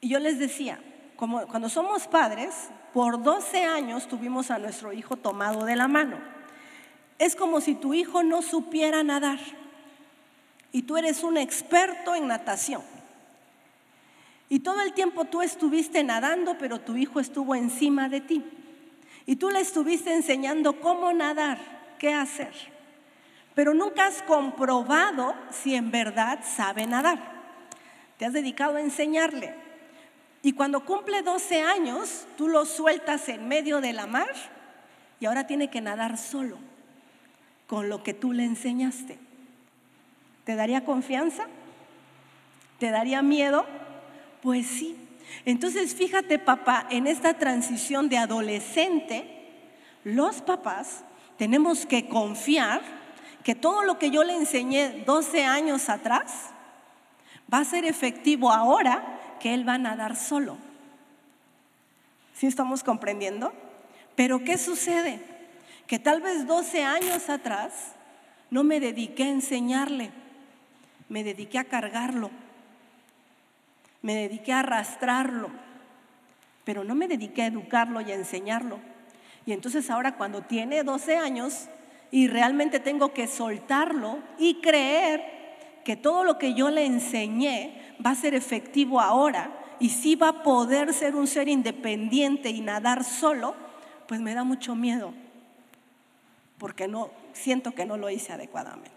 Y 0.01 0.09
yo 0.09 0.19
les 0.19 0.39
decía, 0.39 0.79
como 1.15 1.47
cuando 1.47 1.69
somos 1.69 2.07
padres, 2.07 2.69
por 2.93 3.21
12 3.21 3.63
años 3.63 4.07
tuvimos 4.07 4.51
a 4.51 4.59
nuestro 4.59 4.93
hijo 4.93 5.17
tomado 5.17 5.65
de 5.65 5.75
la 5.75 5.87
mano. 5.87 6.17
Es 7.19 7.35
como 7.35 7.61
si 7.61 7.75
tu 7.75 7.93
hijo 7.93 8.23
no 8.23 8.41
supiera 8.41 9.03
nadar 9.03 9.39
y 10.71 10.83
tú 10.83 10.97
eres 10.97 11.23
un 11.23 11.37
experto 11.37 12.13
en 12.13 12.27
natación. 12.27 12.83
Y 14.49 14.59
todo 14.59 14.81
el 14.81 14.93
tiempo 14.93 15.25
tú 15.25 15.41
estuviste 15.41 16.03
nadando, 16.03 16.57
pero 16.57 16.79
tu 16.79 16.95
hijo 16.95 17.19
estuvo 17.19 17.55
encima 17.55 18.07
de 18.07 18.21
ti. 18.21 18.45
Y 19.25 19.35
tú 19.35 19.49
le 19.49 19.59
estuviste 19.59 20.13
enseñando 20.13 20.79
cómo 20.79 21.11
nadar, 21.11 21.57
qué 21.99 22.13
hacer. 22.13 22.53
Pero 23.57 23.73
nunca 23.73 24.05
has 24.05 24.21
comprobado 24.21 25.33
si 25.49 25.73
en 25.73 25.89
verdad 25.89 26.41
sabe 26.45 26.85
nadar. 26.85 27.17
Te 28.19 28.25
has 28.25 28.33
dedicado 28.33 28.75
a 28.75 28.81
enseñarle. 28.81 29.55
Y 30.43 30.53
cuando 30.53 30.85
cumple 30.85 31.23
12 31.23 31.63
años, 31.63 32.27
tú 32.37 32.49
lo 32.49 32.65
sueltas 32.65 33.27
en 33.29 33.47
medio 33.47 33.81
de 33.81 33.93
la 33.93 34.05
mar 34.05 34.31
y 35.19 35.25
ahora 35.25 35.47
tiene 35.47 35.71
que 35.71 35.81
nadar 35.81 36.19
solo 36.19 36.59
con 37.65 37.89
lo 37.89 38.03
que 38.03 38.13
tú 38.13 38.31
le 38.31 38.43
enseñaste. 38.43 39.17
¿Te 40.43 40.53
daría 40.53 40.85
confianza? 40.85 41.47
¿Te 42.77 42.91
daría 42.91 43.23
miedo? 43.23 43.65
Pues 44.43 44.67
sí. 44.67 44.95
Entonces 45.45 45.95
fíjate 45.95 46.37
papá, 46.37 46.85
en 46.91 47.07
esta 47.07 47.33
transición 47.33 48.07
de 48.07 48.19
adolescente, 48.19 49.25
los 50.03 50.43
papás 50.43 51.03
tenemos 51.39 51.87
que 51.87 52.07
confiar 52.07 52.96
que 53.47 53.55
todo 53.55 53.83
lo 53.83 53.97
que 53.97 54.11
yo 54.11 54.25
le 54.25 54.35
enseñé 54.35 55.05
12 55.05 55.45
años 55.45 55.87
atrás 55.87 56.47
va 57.51 57.59
a 57.59 57.63
ser 57.63 57.85
efectivo 57.85 58.51
ahora 58.51 59.37
que 59.39 59.53
él 59.53 59.65
va 59.65 59.75
a 59.75 59.77
nadar 59.77 60.17
solo. 60.17 60.57
¿Sí 62.33 62.45
estamos 62.45 62.83
comprendiendo? 62.83 63.53
Pero 64.17 64.43
¿qué 64.43 64.57
sucede? 64.57 65.21
Que 65.87 65.97
tal 65.97 66.19
vez 66.19 66.45
12 66.45 66.83
años 66.83 67.29
atrás 67.29 67.93
no 68.51 68.65
me 68.65 68.81
dediqué 68.81 69.23
a 69.23 69.29
enseñarle, 69.29 70.11
me 71.07 71.23
dediqué 71.23 71.57
a 71.57 71.63
cargarlo, 71.63 72.31
me 74.01 74.13
dediqué 74.13 74.51
a 74.51 74.59
arrastrarlo, 74.59 75.51
pero 76.65 76.83
no 76.83 76.95
me 76.95 77.07
dediqué 77.07 77.43
a 77.43 77.47
educarlo 77.47 78.01
y 78.01 78.11
a 78.11 78.15
enseñarlo. 78.15 78.81
Y 79.45 79.53
entonces 79.53 79.89
ahora 79.89 80.17
cuando 80.17 80.41
tiene 80.41 80.83
12 80.83 81.15
años 81.15 81.69
y 82.11 82.27
realmente 82.27 82.79
tengo 82.79 83.13
que 83.13 83.27
soltarlo 83.27 84.19
y 84.37 84.61
creer 84.61 85.37
que 85.83 85.95
todo 85.95 86.23
lo 86.23 86.37
que 86.37 86.53
yo 86.53 86.69
le 86.69 86.85
enseñé 86.85 87.95
va 88.05 88.11
a 88.11 88.15
ser 88.15 88.35
efectivo 88.35 88.99
ahora 88.99 89.51
y 89.79 89.89
sí 89.89 90.15
va 90.15 90.29
a 90.29 90.43
poder 90.43 90.93
ser 90.93 91.15
un 91.15 91.27
ser 91.27 91.47
independiente 91.47 92.49
y 92.49 92.61
nadar 92.61 93.03
solo, 93.03 93.55
pues 94.07 94.19
me 94.19 94.33
da 94.33 94.43
mucho 94.43 94.75
miedo, 94.75 95.13
porque 96.57 96.87
no 96.87 97.11
siento 97.33 97.71
que 97.71 97.85
no 97.85 97.97
lo 97.97 98.09
hice 98.09 98.33
adecuadamente. 98.33 98.91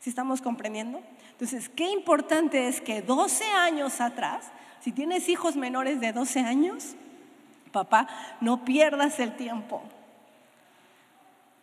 ¿Sí 0.00 0.10
estamos 0.10 0.40
comprendiendo? 0.40 1.00
Entonces, 1.32 1.68
qué 1.68 1.90
importante 1.90 2.68
es 2.68 2.80
que 2.80 3.02
12 3.02 3.44
años 3.44 4.00
atrás, 4.00 4.46
si 4.80 4.92
tienes 4.92 5.28
hijos 5.28 5.56
menores 5.56 6.00
de 6.00 6.12
12 6.12 6.40
años, 6.40 6.94
papá, 7.72 8.08
no 8.40 8.64
pierdas 8.64 9.18
el 9.20 9.36
tiempo. 9.36 9.82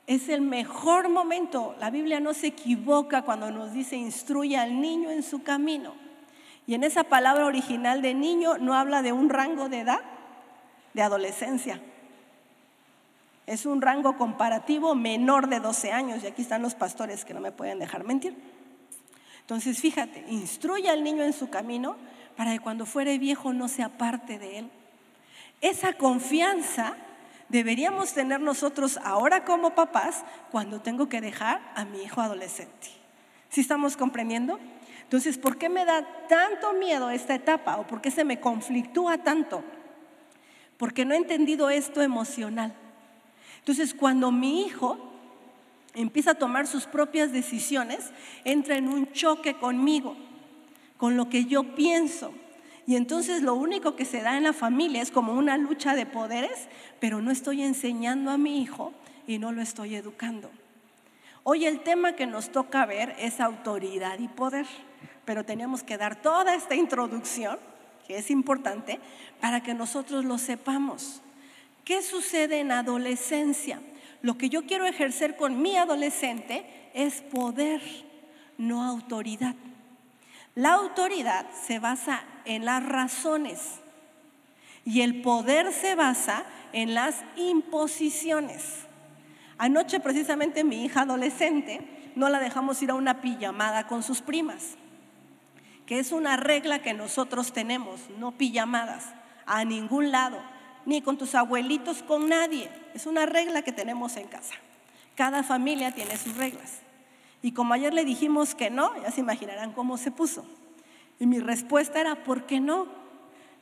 Es 0.07 0.29
el 0.29 0.41
mejor 0.41 1.09
momento. 1.09 1.75
La 1.79 1.89
Biblia 1.89 2.19
no 2.19 2.33
se 2.33 2.47
equivoca 2.47 3.23
cuando 3.23 3.51
nos 3.51 3.73
dice 3.73 3.95
instruye 3.95 4.57
al 4.57 4.79
niño 4.79 5.09
en 5.09 5.23
su 5.23 5.41
camino. 5.43 5.95
Y 6.67 6.75
en 6.75 6.83
esa 6.83 7.03
palabra 7.03 7.45
original 7.45 8.01
de 8.01 8.13
niño 8.13 8.57
no 8.57 8.75
habla 8.75 9.01
de 9.01 9.11
un 9.11 9.29
rango 9.29 9.69
de 9.69 9.79
edad, 9.79 10.01
de 10.93 11.01
adolescencia. 11.01 11.81
Es 13.47 13.65
un 13.65 13.81
rango 13.81 14.17
comparativo 14.17 14.95
menor 14.95 15.47
de 15.47 15.59
12 15.59 15.91
años. 15.91 16.23
Y 16.23 16.27
aquí 16.27 16.41
están 16.41 16.61
los 16.61 16.75
pastores 16.75 17.25
que 17.25 17.33
no 17.33 17.39
me 17.39 17.51
pueden 17.51 17.79
dejar 17.79 18.03
mentir. 18.03 18.35
Entonces, 19.41 19.79
fíjate, 19.79 20.25
instruye 20.29 20.89
al 20.89 21.03
niño 21.03 21.23
en 21.23 21.33
su 21.33 21.49
camino 21.49 21.95
para 22.35 22.51
que 22.51 22.59
cuando 22.59 22.85
fuere 22.85 23.17
viejo 23.19 23.53
no 23.53 23.67
se 23.67 23.83
aparte 23.83 24.39
de 24.39 24.59
él. 24.59 24.69
Esa 25.61 25.93
confianza 25.93 26.95
deberíamos 27.49 28.13
tener 28.13 28.41
nosotros 28.41 28.97
ahora 29.03 29.45
como 29.45 29.75
papás 29.75 30.23
cuando 30.51 30.81
tengo 30.81 31.09
que 31.09 31.21
dejar 31.21 31.61
a 31.75 31.85
mi 31.85 32.03
hijo 32.03 32.21
adolescente. 32.21 32.89
¿Sí 33.49 33.61
estamos 33.61 33.95
comprendiendo? 33.95 34.59
Entonces, 35.03 35.37
¿por 35.37 35.57
qué 35.57 35.69
me 35.69 35.85
da 35.85 36.03
tanto 36.27 36.73
miedo 36.73 37.09
esta 37.09 37.35
etapa 37.35 37.77
o 37.77 37.87
por 37.87 38.01
qué 38.01 38.11
se 38.11 38.23
me 38.23 38.39
conflictúa 38.39 39.19
tanto? 39.19 39.63
Porque 40.77 41.05
no 41.05 41.13
he 41.13 41.17
entendido 41.17 41.69
esto 41.69 42.01
emocional. 42.01 42.73
Entonces, 43.59 43.93
cuando 43.93 44.31
mi 44.31 44.63
hijo 44.63 44.97
empieza 45.93 46.31
a 46.31 46.35
tomar 46.35 46.67
sus 46.67 46.85
propias 46.85 47.31
decisiones, 47.31 48.11
entra 48.43 48.75
en 48.75 48.89
un 48.89 49.11
choque 49.11 49.55
conmigo, 49.55 50.17
con 50.97 51.15
lo 51.15 51.29
que 51.29 51.45
yo 51.45 51.75
pienso. 51.75 52.33
Y 52.87 52.95
entonces 52.95 53.41
lo 53.41 53.55
único 53.55 53.95
que 53.95 54.05
se 54.05 54.21
da 54.21 54.37
en 54.37 54.43
la 54.43 54.53
familia 54.53 55.01
es 55.01 55.11
como 55.11 55.33
una 55.33 55.57
lucha 55.57 55.95
de 55.95 56.05
poderes, 56.05 56.67
pero 56.99 57.21
no 57.21 57.31
estoy 57.31 57.63
enseñando 57.63 58.29
a 58.29 58.37
mi 58.37 58.61
hijo 58.61 58.93
y 59.25 59.39
no 59.39 59.51
lo 59.51 59.61
estoy 59.61 59.95
educando. 59.95 60.51
Hoy 61.43 61.65
el 61.65 61.81
tema 61.81 62.13
que 62.13 62.27
nos 62.27 62.51
toca 62.51 62.85
ver 62.85 63.15
es 63.19 63.39
autoridad 63.39 64.19
y 64.19 64.27
poder, 64.27 64.67
pero 65.25 65.43
tenemos 65.43 65.83
que 65.83 65.97
dar 65.97 66.21
toda 66.21 66.53
esta 66.53 66.75
introducción, 66.75 67.57
que 68.07 68.17
es 68.17 68.29
importante, 68.29 68.99
para 69.41 69.63
que 69.63 69.73
nosotros 69.73 70.25
lo 70.25 70.37
sepamos. 70.37 71.21
¿Qué 71.83 72.03
sucede 72.03 72.59
en 72.59 72.71
adolescencia? 72.71 73.79
Lo 74.21 74.37
que 74.37 74.49
yo 74.49 74.65
quiero 74.65 74.85
ejercer 74.85 75.35
con 75.37 75.61
mi 75.61 75.75
adolescente 75.75 76.65
es 76.93 77.21
poder, 77.21 77.81
no 78.57 78.83
autoridad. 78.83 79.55
La 80.55 80.73
autoridad 80.73 81.47
se 81.65 81.79
basa 81.79 82.23
en 82.45 82.65
las 82.65 82.85
razones 82.85 83.79
y 84.83 85.01
el 85.01 85.21
poder 85.21 85.73
se 85.73 85.95
basa 85.95 86.45
en 86.73 86.93
las 86.93 87.23
imposiciones. 87.35 88.85
Anoche 89.57 89.99
precisamente 89.99 90.63
mi 90.63 90.85
hija 90.85 91.01
adolescente 91.01 92.11
no 92.15 92.29
la 92.29 92.39
dejamos 92.39 92.81
ir 92.81 92.91
a 92.91 92.95
una 92.95 93.21
pijamada 93.21 93.87
con 93.87 94.03
sus 94.03 94.21
primas, 94.21 94.75
que 95.85 95.99
es 95.99 96.11
una 96.11 96.37
regla 96.37 96.81
que 96.81 96.93
nosotros 96.93 97.53
tenemos, 97.53 98.01
no 98.17 98.31
pijamadas, 98.31 99.13
a 99.45 99.65
ningún 99.65 100.11
lado 100.11 100.41
ni 100.85 101.01
con 101.01 101.17
tus 101.17 101.35
abuelitos, 101.35 102.03
con 102.03 102.29
nadie. 102.29 102.69
Es 102.93 103.05
una 103.05 103.25
regla 103.25 103.63
que 103.63 103.71
tenemos 103.71 104.15
en 104.17 104.27
casa. 104.27 104.53
Cada 105.15 105.43
familia 105.43 105.91
tiene 105.91 106.17
sus 106.17 106.35
reglas. 106.37 106.79
Y 107.41 107.51
como 107.51 107.73
ayer 107.73 107.93
le 107.93 108.05
dijimos 108.05 108.55
que 108.55 108.69
no, 108.69 109.01
ya 109.01 109.11
se 109.11 109.21
imaginarán 109.21 109.71
cómo 109.73 109.97
se 109.97 110.11
puso. 110.11 110.45
Y 111.19 111.27
mi 111.27 111.39
respuesta 111.39 112.01
era, 112.01 112.23
¿por 112.23 112.45
qué 112.45 112.59
no? 112.59 112.87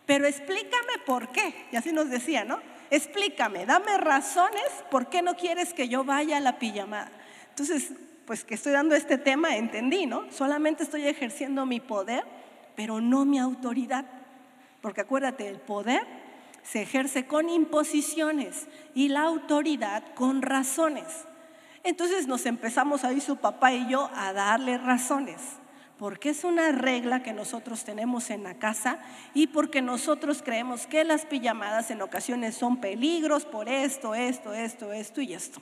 Pero 0.06 0.26
explícame 0.26 0.94
por 1.06 1.30
qué. 1.30 1.68
Y 1.72 1.76
así 1.76 1.92
nos 1.92 2.10
decía, 2.10 2.44
¿no? 2.44 2.60
Explícame, 2.90 3.66
dame 3.66 3.98
razones 3.98 4.64
por 4.92 5.08
qué 5.08 5.22
no 5.22 5.36
quieres 5.36 5.74
que 5.74 5.88
yo 5.88 6.04
vaya 6.04 6.38
a 6.38 6.42
la 6.42 6.60
pijamada. 6.60 7.12
Entonces, 7.50 7.94
pues 8.26 8.44
que 8.44 8.56
estoy 8.56 8.74
dando 8.74 8.96
este 8.96 9.18
tema, 9.18 9.58
entendí, 9.58 10.06
¿no? 10.06 10.32
Solamente 10.32 10.84
estoy 10.84 11.08
ejerciendo 11.08 11.66
mi 11.66 11.80
poder, 11.80 12.24
pero 12.76 13.02
no 13.02 13.26
mi 13.26 13.40
autoridad. 13.40 14.06
Porque 14.82 15.02
acuérdate, 15.02 15.48
el 15.48 15.60
poder 15.60 16.06
se 16.64 16.82
ejerce 16.82 17.28
con 17.28 17.50
imposiciones 17.50 18.68
y 18.96 19.10
la 19.10 19.22
autoridad 19.22 20.04
con 20.16 20.42
razones. 20.42 21.06
Entonces 21.84 22.28
nos 22.28 22.46
empezamos 22.46 23.04
ahí 23.04 23.20
su 23.20 23.38
papá 23.38 23.74
y 23.74 23.90
yo 23.90 24.10
a 24.16 24.32
darle 24.34 24.78
razones, 24.78 25.42
porque 25.98 26.30
es 26.30 26.44
una 26.44 26.72
regla 26.72 27.24
que 27.24 27.34
nosotros 27.34 27.84
tenemos 27.84 28.30
en 28.30 28.44
la 28.44 28.56
casa 28.56 29.00
y 29.34 29.48
porque 29.48 29.82
nosotros 29.82 30.42
creemos 30.44 30.88
que 30.88 31.04
las 31.04 31.26
pijamadas 31.26 31.92
en 31.92 32.02
ocasiones 32.02 32.56
son 32.56 32.78
peligros 32.78 33.46
por 33.46 33.70
esto, 33.70 34.16
esto, 34.16 34.54
esto, 34.54 34.92
esto 34.92 35.22
y 35.22 35.34
esto. 35.34 35.62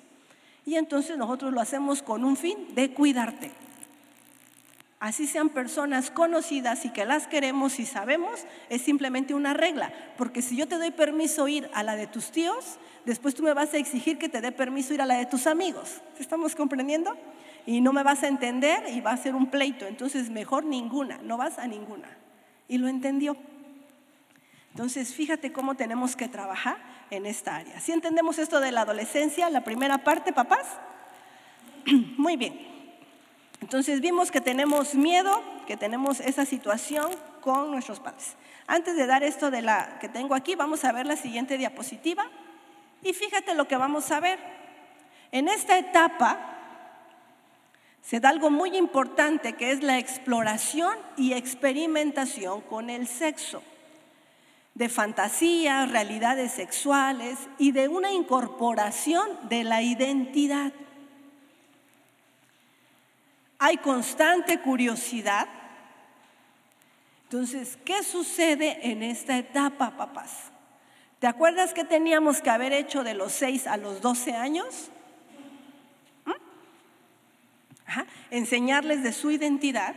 Y 0.66 0.76
entonces 0.76 1.18
nosotros 1.18 1.54
lo 1.54 1.62
hacemos 1.62 2.02
con 2.02 2.24
un 2.24 2.38
fin 2.38 2.74
de 2.76 2.94
cuidarte 2.94 3.52
así 5.02 5.26
sean 5.26 5.50
personas 5.50 6.12
conocidas 6.12 6.86
y 6.86 6.92
que 6.92 7.06
las 7.06 7.28
queremos 7.28 7.80
y 7.80 7.86
sabemos, 7.88 8.46
es 8.70 8.84
simplemente 8.84 9.34
una 9.34 9.54
regla. 9.54 9.92
Porque 10.16 10.44
si 10.44 10.56
yo 10.56 10.68
te 10.68 10.78
doy 10.78 10.92
permiso 10.92 11.48
ir 11.48 11.70
a 11.74 11.82
la 11.82 11.96
de 11.96 12.06
tus 12.06 12.32
tíos, 12.32 12.78
después 13.04 13.34
tú 13.34 13.42
me 13.42 13.54
vas 13.54 13.74
a 13.74 13.78
exigir 13.78 14.20
que 14.20 14.30
te 14.30 14.42
dé 14.42 14.52
permiso 14.52 14.94
ir 14.94 15.02
a 15.02 15.08
la 15.08 15.18
de 15.18 15.26
tus 15.26 15.48
amigos. 15.48 16.02
¿Estamos 16.20 16.56
comprendiendo? 16.56 17.18
Y 17.66 17.82
no 17.82 17.93
me 17.93 18.03
vas 18.03 18.24
a 18.24 18.28
entender 18.28 18.86
y 18.89 19.01
va 19.01 19.12
a 19.12 19.18
ser 19.18 19.36
un 19.36 19.47
pleito. 19.47 19.86
Entonces, 19.86 20.30
mejor 20.30 20.66
ninguna, 20.66 21.20
no 21.24 21.38
vas 21.38 21.59
a 21.59 21.68
ninguna. 21.68 22.09
Y 22.68 22.78
lo 22.78 22.88
entendió. 22.88 23.38
Entonces, 24.72 25.14
fíjate 25.14 25.51
cómo 25.51 25.76
tenemos 25.76 26.16
que 26.16 26.28
trabajar 26.28 26.78
en 27.09 27.26
esta 27.26 27.57
área. 27.57 27.80
Si 27.80 27.91
entendemos 27.91 28.39
esto 28.39 28.59
de 28.59 28.72
la 28.72 28.82
adolescencia, 28.82 29.49
la 29.49 29.64
primera 29.64 29.99
parte, 29.99 30.34
papás? 30.34 30.66
Muy 32.18 32.38
bien. 32.38 32.72
Entonces 33.59 34.01
vimos 34.01 34.32
que 34.32 34.41
tenemos 34.41 34.95
miedo, 34.95 35.41
que 35.68 35.78
tenemos 35.78 36.20
esa 36.20 36.45
situación 36.45 37.12
con 37.41 37.70
nuestros 37.72 37.99
padres. 37.99 38.36
Antes 38.66 38.95
de 38.95 39.05
dar 39.05 39.24
esto 39.24 39.51
de 39.51 39.62
la 39.62 39.99
que 39.99 40.09
tengo 40.09 40.34
aquí, 40.34 40.55
vamos 40.55 40.84
a 40.84 40.91
ver 40.91 41.05
la 41.05 41.16
siguiente 41.16 41.57
diapositiva. 41.57 42.26
Y 43.03 43.14
fíjate 43.14 43.53
lo 43.53 43.68
que 43.68 43.76
vamos 43.76 44.09
a 44.12 44.20
ver. 44.20 44.39
En 45.32 45.47
esta 45.47 45.78
etapa 45.78 46.61
se 48.02 48.20
da 48.20 48.30
algo 48.30 48.49
muy 48.49 48.76
importante 48.76 49.54
que 49.54 49.72
es 49.72 49.84
la 49.84 49.99
exploración 49.99 50.95
y 51.18 51.34
experimentación 51.34 52.62
con 52.62 52.89
el 52.89 53.08
sexo, 53.08 53.62
de 54.74 54.89
fantasías, 54.89 55.91
realidades 55.91 56.54
sexuales 56.54 57.38
y 57.58 57.72
de 57.72 57.88
una 57.88 58.12
incorporación 58.12 59.28
de 59.49 59.64
la 59.64 59.82
identidad. 59.82 60.72
hay 63.64 63.78
constante 63.78 64.60
curiosidad. 64.60 65.47
Entonces, 67.26 67.78
¿qué 67.86 68.02
sucede 68.02 68.91
en 68.91 69.04
esta 69.04 69.38
etapa, 69.38 69.95
papás? 69.95 70.52
¿Te 71.20 71.28
acuerdas 71.28 71.72
que 71.72 71.86
teníamos 71.86 72.41
que 72.41 72.49
haber 72.49 72.74
hecho 72.74 73.04
de 73.04 73.14
los 73.14 73.32
6 73.34 73.68
a 73.68 73.78
los 73.78 74.02
12 74.02 74.36
años? 74.36 74.89
Enseñarles 78.30 79.04
de 79.04 79.14
su 79.14 79.32
identidad. 79.32 79.96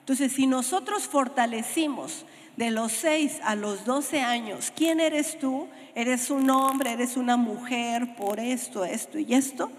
Entonces, 0.00 0.32
si 0.32 0.46
nosotros 0.46 1.06
fortalecimos 1.06 2.26
de 2.56 2.70
los 2.70 2.92
6 2.92 3.40
a 3.44 3.54
los 3.54 3.84
12 3.84 4.20
años, 4.20 4.72
¿quién 4.74 5.00
eres 5.00 5.38
tú? 5.38 5.68
¿Eres 5.94 6.30
un 6.30 6.50
hombre? 6.50 6.92
¿Eres 6.92 7.16
una 7.16 7.36
mujer? 7.36 8.14
Por 8.16 8.40
esto, 8.40 8.84
esto 8.84 9.18
y 9.18 9.34
esto. 9.34 9.70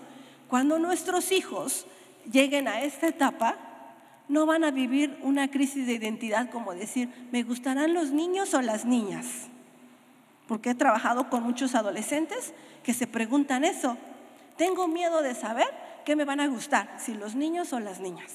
Cuando 0.48 0.80
nuestros 0.80 1.32
hijos 1.32 1.86
lleguen 2.32 2.68
a 2.68 2.82
esta 2.82 3.08
etapa, 3.08 3.58
no 4.28 4.46
van 4.46 4.64
a 4.64 4.72
vivir 4.72 5.18
una 5.22 5.50
crisis 5.52 5.86
de 5.86 5.94
identidad 5.94 6.50
como 6.50 6.74
decir, 6.74 7.10
¿me 7.32 7.44
gustarán 7.44 7.94
los 7.94 8.12
niños 8.12 8.54
o 8.54 8.62
las 8.62 8.86
niñas? 8.86 9.26
Porque 10.48 10.72
he 10.72 10.76
trabajado 10.76 11.30
con 11.30 11.44
muchos 11.44 11.76
adolescentes 11.76 12.54
que 12.84 12.94
se 12.94 13.08
preguntan 13.08 13.64
eso. 13.64 13.98
Tengo 14.58 14.88
miedo 14.88 15.22
de 15.22 15.36
saber 15.36 15.68
qué 16.04 16.16
me 16.16 16.26
van 16.26 16.40
a 16.40 16.48
gustar, 16.48 16.96
si 16.98 17.14
los 17.14 17.36
niños 17.36 17.74
o 17.74 17.80
las 17.80 18.00
niñas. 18.00 18.34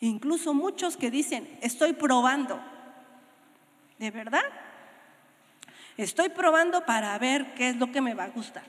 Incluso 0.00 0.54
muchos 0.54 0.96
que 0.96 1.10
dicen, 1.10 1.58
estoy 1.60 1.92
probando. 1.92 2.60
¿De 3.98 4.10
verdad? 4.10 4.42
Estoy 5.96 6.30
probando 6.30 6.86
para 6.86 7.18
ver 7.18 7.54
qué 7.54 7.68
es 7.68 7.76
lo 7.76 7.92
que 7.92 8.00
me 8.00 8.14
va 8.14 8.24
a 8.24 8.30
gustar. 8.30 8.64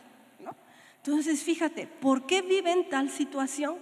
Entonces, 1.03 1.43
fíjate, 1.43 1.87
¿por 1.87 2.27
qué 2.27 2.43
viven 2.43 2.87
tal 2.87 3.09
situación? 3.09 3.77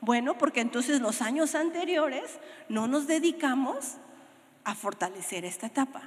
Bueno, 0.00 0.36
porque 0.36 0.60
entonces 0.60 1.00
los 1.00 1.22
años 1.22 1.54
anteriores 1.54 2.38
no 2.68 2.86
nos 2.86 3.06
dedicamos 3.06 3.94
a 4.64 4.74
fortalecer 4.74 5.46
esta 5.46 5.68
etapa. 5.68 6.02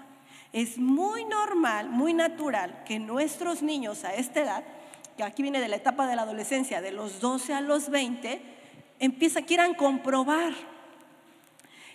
Es 0.54 0.78
muy 0.78 1.26
normal, 1.26 1.90
muy 1.90 2.14
natural 2.14 2.84
que 2.86 3.00
nuestros 3.00 3.64
niños 3.64 4.04
a 4.04 4.14
esta 4.14 4.42
edad, 4.42 4.64
que 5.18 5.24
aquí 5.24 5.42
viene 5.42 5.60
de 5.60 5.68
la 5.68 5.76
etapa 5.76 6.08
de 6.08 6.16
la 6.16 6.24
adolescencia, 6.24 6.82
de 6.82 6.92
los 6.92 7.20
12 7.20 7.54
a 7.54 7.62
los 7.62 7.90
20, 7.90 8.42
empieza, 9.00 9.42
quieran 9.42 9.74
comprobar. 9.74 10.54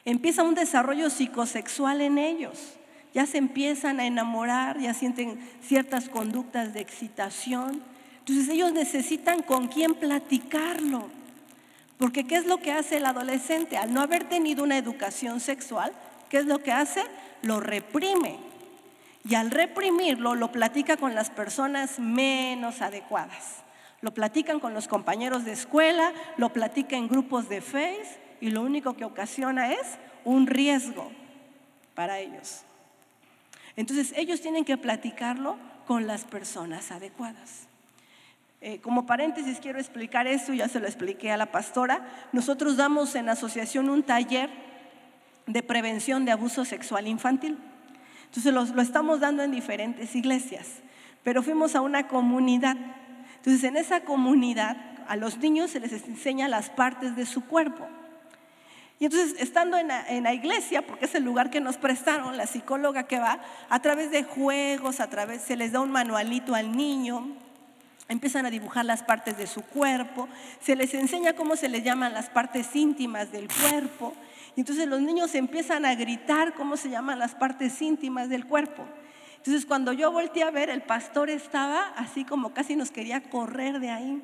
Empieza 0.05 0.43
un 0.43 0.55
desarrollo 0.55 1.11
psicosexual 1.11 2.01
en 2.01 2.19
ellos. 2.19 2.75
Ya 3.15 3.27
se 3.27 3.39
empiezan 3.39 3.99
a 3.99 4.07
enamorar, 4.07 4.79
ya 4.79 4.95
sienten 4.95 5.41
ciertas 5.63 6.09
conductas 6.09 6.75
de 6.75 6.81
excitación. 6.81 7.83
Entonces 8.19 8.49
ellos 8.49 8.73
necesitan 8.73 9.43
con 9.43 9.69
quién 9.69 9.95
platicarlo. 9.95 11.09
Porque 11.99 12.27
¿qué 12.27 12.37
es 12.37 12.47
lo 12.47 12.59
que 12.59 12.73
hace 12.73 12.99
el 12.99 13.07
adolescente? 13.07 13.77
Al 13.79 13.95
no 13.95 14.01
haber 14.01 14.29
tenido 14.29 14.63
una 14.63 14.77
educación 14.77 15.41
sexual, 15.41 15.93
¿qué 16.29 16.39
es 16.39 16.47
lo 16.47 16.63
que 16.63 16.73
hace? 16.73 17.03
Lo 17.43 17.61
reprime. 17.61 18.46
Y 19.29 19.35
al 19.35 19.51
reprimirlo, 19.51 20.37
lo 20.37 20.53
platica 20.53 20.97
con 20.97 21.15
las 21.15 21.31
personas 21.31 21.99
menos 21.99 22.81
adecuadas. 22.81 23.65
Lo 24.01 24.15
platican 24.15 24.61
con 24.61 24.73
los 24.73 24.87
compañeros 24.87 25.45
de 25.45 25.53
escuela, 25.53 26.13
lo 26.37 26.53
platica 26.53 26.97
en 26.97 27.09
grupos 27.09 27.49
de 27.49 27.61
Face 27.61 28.21
y 28.41 28.51
lo 28.51 28.63
único 28.63 28.95
que 28.95 29.05
ocasiona 29.05 29.73
es 29.73 29.99
un 30.25 30.47
riesgo 30.47 31.11
para 31.95 32.21
ellos. 32.21 32.63
Entonces 33.75 34.13
ellos 34.17 34.41
tienen 34.41 34.65
que 34.65 34.77
platicarlo 34.77 35.57
con 35.87 36.07
las 36.07 36.25
personas 36.25 36.93
adecuadas. 36.93 37.67
Eh, 38.61 38.81
como 38.81 39.07
paréntesis 39.07 39.59
quiero 39.59 39.79
explicar 39.79 40.27
esto, 40.27 40.55
ya 40.55 40.69
se 40.69 40.79
lo 40.79 40.87
expliqué 40.87 41.33
a 41.33 41.37
la 41.37 41.47
pastora. 41.47 42.29
Nosotros 42.33 42.77
damos 42.77 43.15
en 43.17 43.29
asociación 43.29 43.91
un 43.91 44.05
taller 44.05 44.51
de 45.47 45.63
prevención 45.63 46.25
de 46.25 46.33
abuso 46.33 46.65
sexual 46.65 47.09
infantil. 47.09 47.59
Entonces 48.27 48.53
lo, 48.53 48.83
estamos 48.83 49.21
dando 49.21 49.43
en 49.43 49.51
diferentes 49.51 50.15
iglesias, 50.15 50.67
pero 51.23 51.43
fuimos 51.43 51.75
a 51.75 51.81
una 51.81 52.09
comunidad. 52.09 52.77
Entonces 53.37 53.65
en 53.65 53.77
esa 53.77 54.01
comunidad 54.01 54.77
a 55.09 55.17
los 55.17 55.39
niños 55.39 55.71
se 55.71 55.81
les 55.81 55.93
enseña 55.93 56.49
las 56.49 56.71
partes 56.71 57.17
de 57.17 57.27
su 57.27 57.45
cuerpo. 57.45 57.87
Y 58.99 59.05
entonces, 59.05 59.37
estando 59.41 59.77
en 59.77 59.89
la, 59.89 60.09
en 60.09 60.23
la, 60.23 60.33
iglesia, 60.33 60.81
porque 60.81 61.05
es 61.05 61.15
el 61.15 61.23
lugar 61.23 61.51
que 61.51 61.61
nos 61.61 61.77
prestaron, 61.77 62.39
la 62.39 62.47
psicóloga 62.47 63.03
que 63.03 63.19
va, 63.19 63.41
a 63.69 63.83
través 63.83 64.11
de 64.11 64.25
juegos, 64.25 65.01
a 65.01 65.11
través, 65.11 65.43
se 65.43 65.55
les 65.55 65.73
da 65.73 65.81
un 65.81 65.91
manualito 65.91 66.55
al 66.55 66.75
niño, 66.75 67.37
empiezan 68.09 68.47
a 68.47 68.51
dibujar 68.51 68.85
las 68.85 69.03
partes 69.03 69.37
de 69.37 69.47
su 69.47 69.63
cuerpo, 69.63 70.29
se 70.61 70.77
les 70.77 70.95
enseña 70.95 71.35
cómo 71.35 71.57
se 71.57 71.69
les 71.69 71.83
llaman 71.83 72.15
las 72.15 72.31
partes 72.31 72.75
íntimas 72.75 73.33
del 73.33 73.49
cuerpo, 73.49 74.15
y 74.57 74.61
entonces 74.61 74.89
los 74.89 75.03
niños 75.03 75.35
empiezan 75.35 75.85
a 75.85 75.95
gritar 75.95 76.55
cómo 76.55 76.79
se 76.79 76.89
llaman 76.89 77.19
las 77.19 77.35
partes 77.35 77.81
íntimas 77.83 78.31
del 78.31 78.47
cuerpo. 78.47 78.87
Entonces, 79.37 79.67
cuando 79.67 79.93
yo 79.93 80.11
volteé 80.11 80.43
a 80.43 80.51
ver, 80.51 80.71
el 80.71 80.83
pastor 80.83 81.31
estaba 81.31 81.89
así 81.97 82.25
como 82.25 82.55
casi 82.55 82.75
nos 82.75 82.91
quería 82.91 83.23
correr 83.23 83.79
de 83.79 83.91
ahí. 83.91 84.23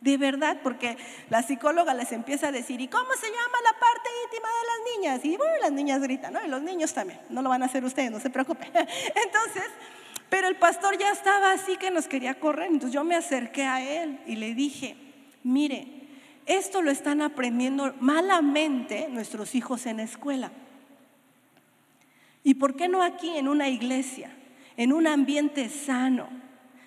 De 0.00 0.16
verdad, 0.16 0.58
porque 0.62 0.96
la 1.28 1.42
psicóloga 1.42 1.92
les 1.92 2.12
empieza 2.12 2.48
a 2.48 2.52
decir, 2.52 2.80
¿y 2.80 2.88
cómo 2.88 3.10
se 3.20 3.26
llama 3.26 3.58
la 3.64 3.78
parte 3.78 4.08
íntima 4.24 4.48
de 4.48 4.66
las 4.66 4.96
niñas? 4.96 5.24
Y 5.24 5.36
bueno, 5.36 5.52
las 5.60 5.72
niñas 5.72 6.00
gritan, 6.00 6.32
¿no? 6.32 6.44
Y 6.44 6.48
los 6.48 6.62
niños 6.62 6.94
también, 6.94 7.20
no 7.28 7.42
lo 7.42 7.50
van 7.50 7.62
a 7.62 7.66
hacer 7.66 7.84
ustedes, 7.84 8.10
no 8.10 8.20
se 8.20 8.30
preocupen. 8.30 8.70
Entonces, 8.74 9.64
pero 10.30 10.48
el 10.48 10.56
pastor 10.56 10.96
ya 10.98 11.10
estaba 11.12 11.52
así 11.52 11.76
que 11.76 11.90
nos 11.90 12.06
quería 12.06 12.38
correr, 12.38 12.66
entonces 12.66 12.92
yo 12.92 13.02
me 13.02 13.16
acerqué 13.16 13.64
a 13.64 13.80
él 13.80 14.20
y 14.26 14.36
le 14.36 14.54
dije, 14.54 14.94
mire, 15.42 15.97
esto 16.48 16.80
lo 16.80 16.90
están 16.90 17.20
aprendiendo 17.20 17.94
malamente 18.00 19.08
nuestros 19.10 19.54
hijos 19.54 19.86
en 19.86 19.98
la 19.98 20.02
escuela. 20.04 20.50
¿Y 22.42 22.54
por 22.54 22.74
qué 22.74 22.88
no 22.88 23.02
aquí 23.02 23.36
en 23.36 23.48
una 23.48 23.68
iglesia, 23.68 24.30
en 24.78 24.94
un 24.94 25.06
ambiente 25.06 25.68
sano? 25.68 26.28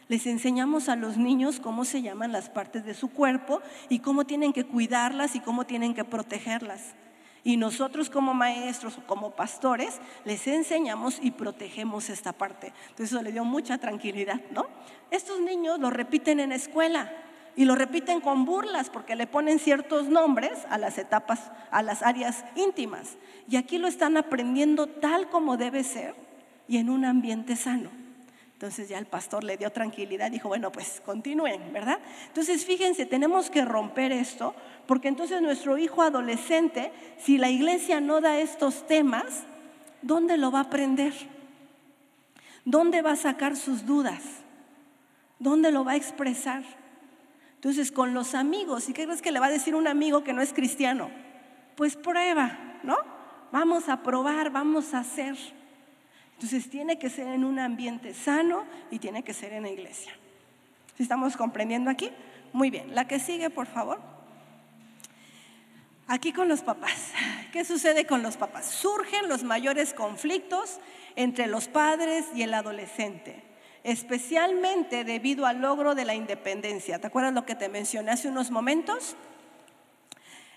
Les 0.07 0.25
enseñamos 0.25 0.89
a 0.89 0.95
los 0.95 1.15
niños 1.17 1.59
cómo 1.59 1.85
se 1.85 2.01
llaman 2.01 2.31
las 2.31 2.49
partes 2.49 2.83
de 2.83 2.95
su 2.95 3.11
cuerpo 3.11 3.61
y 3.87 3.99
cómo 3.99 4.25
tienen 4.25 4.51
que 4.51 4.65
cuidarlas 4.65 5.35
y 5.35 5.39
cómo 5.39 5.65
tienen 5.65 5.93
que 5.93 6.03
protegerlas. 6.03 6.95
Y 7.43 7.57
nosotros 7.57 8.09
como 8.09 8.33
maestros 8.33 8.97
o 8.97 9.05
como 9.05 9.35
pastores 9.35 9.99
les 10.25 10.47
enseñamos 10.47 11.19
y 11.21 11.31
protegemos 11.31 12.09
esta 12.09 12.33
parte. 12.33 12.73
Entonces 12.89 13.13
eso 13.13 13.21
le 13.21 13.31
dio 13.31 13.45
mucha 13.45 13.77
tranquilidad, 13.77 14.41
¿no? 14.51 14.65
Estos 15.11 15.39
niños 15.39 15.79
lo 15.79 15.91
repiten 15.91 16.39
en 16.39 16.49
la 16.49 16.55
escuela 16.55 17.11
y 17.55 17.65
lo 17.65 17.75
repiten 17.75 18.21
con 18.21 18.45
burlas 18.45 18.89
porque 18.89 19.15
le 19.15 19.27
ponen 19.27 19.59
ciertos 19.59 20.07
nombres 20.07 20.65
a 20.69 20.77
las 20.77 20.97
etapas, 20.97 21.51
a 21.69 21.81
las 21.81 22.01
áreas 22.01 22.45
íntimas. 22.55 23.17
Y 23.49 23.57
aquí 23.57 23.77
lo 23.77 23.87
están 23.87 24.17
aprendiendo 24.17 24.87
tal 24.87 25.29
como 25.29 25.57
debe 25.57 25.83
ser 25.83 26.15
y 26.67 26.77
en 26.77 26.89
un 26.89 27.05
ambiente 27.05 27.55
sano. 27.55 27.89
Entonces 28.53 28.89
ya 28.89 28.99
el 28.99 29.07
pastor 29.07 29.43
le 29.43 29.57
dio 29.57 29.71
tranquilidad, 29.71 30.29
dijo, 30.29 30.47
bueno, 30.47 30.71
pues 30.71 31.01
continúen, 31.03 31.73
¿verdad? 31.73 31.97
Entonces 32.27 32.63
fíjense, 32.63 33.07
tenemos 33.07 33.49
que 33.49 33.65
romper 33.65 34.11
esto, 34.11 34.53
porque 34.85 35.07
entonces 35.07 35.41
nuestro 35.41 35.79
hijo 35.79 36.03
adolescente, 36.03 36.91
si 37.17 37.39
la 37.39 37.49
iglesia 37.49 37.99
no 37.99 38.21
da 38.21 38.39
estos 38.39 38.85
temas, 38.85 39.45
¿dónde 40.03 40.37
lo 40.37 40.51
va 40.51 40.59
a 40.59 40.63
aprender? 40.63 41.13
¿Dónde 42.63 43.01
va 43.01 43.13
a 43.13 43.15
sacar 43.15 43.57
sus 43.57 43.87
dudas? 43.87 44.21
¿Dónde 45.39 45.71
lo 45.71 45.83
va 45.83 45.93
a 45.93 45.95
expresar? 45.95 46.63
Entonces 47.61 47.91
con 47.91 48.15
los 48.15 48.33
amigos, 48.33 48.89
¿y 48.89 48.93
qué 48.93 49.05
crees 49.05 49.21
que 49.21 49.31
le 49.31 49.39
va 49.39 49.45
a 49.45 49.51
decir 49.51 49.75
un 49.75 49.87
amigo 49.87 50.23
que 50.23 50.33
no 50.33 50.41
es 50.41 50.51
cristiano? 50.51 51.11
Pues 51.75 51.95
prueba, 51.95 52.57
¿no? 52.81 52.97
Vamos 53.51 53.87
a 53.87 54.01
probar, 54.01 54.49
vamos 54.49 54.95
a 54.95 55.01
hacer. 55.01 55.35
Entonces 56.33 56.71
tiene 56.71 56.97
que 56.97 57.07
ser 57.07 57.27
en 57.27 57.43
un 57.43 57.59
ambiente 57.59 58.15
sano 58.15 58.65
y 58.89 58.97
tiene 58.97 59.21
que 59.21 59.35
ser 59.35 59.53
en 59.53 59.61
la 59.61 59.69
iglesia. 59.69 60.11
¿Sí 60.97 61.03
estamos 61.03 61.37
comprendiendo 61.37 61.91
aquí? 61.91 62.09
Muy 62.51 62.71
bien. 62.71 62.95
La 62.95 63.07
que 63.07 63.19
sigue, 63.19 63.51
por 63.51 63.67
favor. 63.67 64.01
Aquí 66.07 66.33
con 66.33 66.49
los 66.49 66.61
papás. 66.61 67.11
¿Qué 67.53 67.63
sucede 67.63 68.07
con 68.07 68.23
los 68.23 68.37
papás? 68.37 68.65
Surgen 68.65 69.29
los 69.29 69.43
mayores 69.43 69.93
conflictos 69.93 70.79
entre 71.15 71.45
los 71.45 71.67
padres 71.67 72.25
y 72.33 72.41
el 72.41 72.55
adolescente, 72.55 73.43
especialmente 73.83 75.03
debido 75.03 75.45
al 75.45 75.61
logro 75.61 75.95
de 75.95 76.05
la 76.05 76.15
independencia. 76.15 76.99
¿Te 76.99 77.07
acuerdas 77.07 77.33
lo 77.33 77.45
que 77.45 77.55
te 77.55 77.69
mencioné 77.69 78.11
hace 78.11 78.27
unos 78.27 78.51
momentos? 78.51 79.15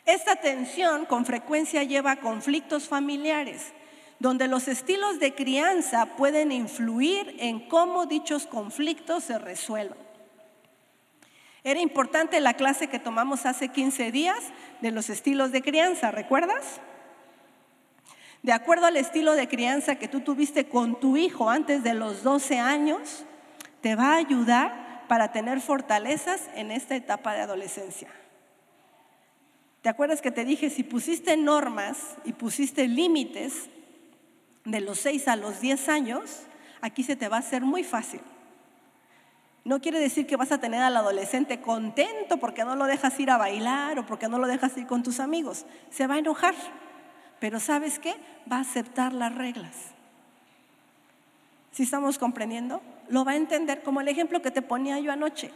Esta 0.06 0.36
tensión 0.36 1.06
con 1.06 1.24
frecuencia 1.24 1.82
lleva 1.82 2.12
a 2.12 2.20
conflictos 2.20 2.88
familiares 2.88 3.72
donde 4.18 4.48
los 4.48 4.68
estilos 4.68 5.18
de 5.18 5.34
crianza 5.34 6.16
pueden 6.16 6.52
influir 6.52 7.36
en 7.38 7.68
cómo 7.68 8.06
dichos 8.06 8.46
conflictos 8.46 9.24
se 9.24 9.38
resuelvan. 9.38 9.98
Era 11.62 11.80
importante 11.80 12.40
la 12.40 12.54
clase 12.54 12.88
que 12.88 12.98
tomamos 12.98 13.46
hace 13.46 13.68
15 13.68 14.12
días 14.12 14.38
de 14.80 14.90
los 14.90 15.08
estilos 15.10 15.50
de 15.50 15.62
crianza, 15.62 16.10
¿recuerdas? 16.10 16.80
De 18.44 18.52
acuerdo 18.52 18.84
al 18.84 18.98
estilo 18.98 19.32
de 19.32 19.48
crianza 19.48 19.94
que 19.94 20.06
tú 20.06 20.20
tuviste 20.20 20.66
con 20.68 21.00
tu 21.00 21.16
hijo 21.16 21.48
antes 21.48 21.82
de 21.82 21.94
los 21.94 22.22
12 22.22 22.58
años, 22.58 23.24
te 23.80 23.96
va 23.96 24.12
a 24.12 24.16
ayudar 24.16 25.06
para 25.08 25.32
tener 25.32 25.62
fortalezas 25.62 26.42
en 26.54 26.70
esta 26.70 26.94
etapa 26.94 27.32
de 27.32 27.40
adolescencia. 27.40 28.10
¿Te 29.80 29.88
acuerdas 29.88 30.20
que 30.20 30.30
te 30.30 30.44
dije, 30.44 30.68
si 30.68 30.82
pusiste 30.82 31.38
normas 31.38 32.16
y 32.26 32.34
pusiste 32.34 32.86
límites 32.86 33.70
de 34.66 34.82
los 34.82 34.98
6 34.98 35.26
a 35.28 35.36
los 35.36 35.62
10 35.62 35.88
años, 35.88 36.42
aquí 36.82 37.02
se 37.02 37.16
te 37.16 37.30
va 37.30 37.36
a 37.36 37.40
hacer 37.40 37.62
muy 37.62 37.82
fácil. 37.82 38.20
No 39.64 39.80
quiere 39.80 39.98
decir 40.00 40.26
que 40.26 40.36
vas 40.36 40.52
a 40.52 40.60
tener 40.60 40.82
al 40.82 40.98
adolescente 40.98 41.62
contento 41.62 42.36
porque 42.36 42.66
no 42.66 42.76
lo 42.76 42.84
dejas 42.84 43.18
ir 43.18 43.30
a 43.30 43.38
bailar 43.38 43.98
o 43.98 44.04
porque 44.04 44.28
no 44.28 44.38
lo 44.38 44.46
dejas 44.46 44.76
ir 44.76 44.86
con 44.86 45.02
tus 45.02 45.18
amigos. 45.18 45.64
Se 45.88 46.06
va 46.06 46.16
a 46.16 46.18
enojar, 46.18 46.54
pero 47.44 47.60
¿sabes 47.60 47.98
qué? 47.98 48.14
Va 48.50 48.56
a 48.56 48.60
aceptar 48.60 49.12
las 49.12 49.34
reglas. 49.34 49.76
¿Sí 51.72 51.82
estamos 51.82 52.16
comprendiendo? 52.16 52.80
Lo 53.10 53.22
va 53.26 53.32
a 53.32 53.36
entender 53.36 53.82
como 53.82 54.00
el 54.00 54.08
ejemplo 54.08 54.40
que 54.40 54.50
te 54.50 54.62
ponía 54.62 54.98
yo 54.98 55.12
anoche. 55.12 55.50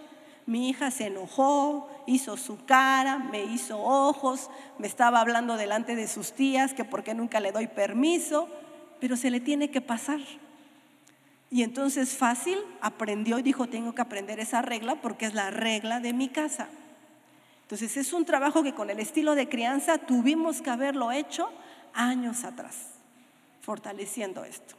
Mi 0.45 0.69
hija 0.69 0.91
se 0.91 1.07
enojó, 1.07 1.89
hizo 2.07 2.37
su 2.37 2.63
cara, 2.67 3.17
me 3.17 3.43
hizo 3.43 3.81
ojos, 3.81 4.51
me 4.77 4.87
estaba 4.87 5.23
hablando 5.23 5.57
delante 5.57 5.97
de 5.97 6.09
sus 6.09 6.35
tías 6.35 6.75
que 6.75 6.85
por 6.85 7.05
qué 7.05 7.15
nunca 7.15 7.41
le 7.41 7.53
doy 7.53 7.69
permiso, 7.69 8.51
pero 9.01 9.17
se 9.17 9.31
le 9.31 9.41
tiene 9.41 9.71
que 9.71 9.81
pasar. 9.81 10.21
Y 11.51 11.63
entonces 11.63 12.19
fácil 12.19 12.59
aprendió 12.83 13.39
y 13.39 13.43
dijo, 13.43 13.67
tengo 13.67 13.95
que 13.95 14.03
aprender 14.03 14.41
esa 14.41 14.61
regla 14.61 14.97
porque 14.97 15.25
es 15.25 15.33
la 15.33 15.51
regla 15.51 16.01
de 16.01 16.13
mi 16.13 16.29
casa. 16.29 16.69
Entonces 17.63 17.97
es 17.97 18.13
un 18.13 18.27
trabajo 18.27 18.63
que 18.63 18.75
con 18.75 18.91
el 18.91 19.01
estilo 19.01 19.35
de 19.35 19.49
crianza 19.49 19.97
tuvimos 19.97 20.61
que 20.61 20.69
haberlo 20.69 21.13
hecho 21.13 21.49
años 21.95 22.45
atrás, 22.45 22.89
fortaleciendo 23.61 24.45
esto. 24.45 24.75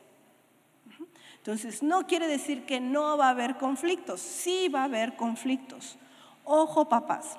Entonces, 1.38 1.82
no 1.82 2.06
quiere 2.06 2.28
decir 2.28 2.66
que 2.66 2.80
no 2.80 3.18
va 3.18 3.28
a 3.28 3.32
haber 3.32 3.58
conflictos, 3.58 4.20
sí 4.20 4.68
va 4.68 4.82
a 4.82 4.86
haber 4.86 5.16
conflictos. 5.16 5.98
Ojo, 6.44 6.90
papás, 6.90 7.38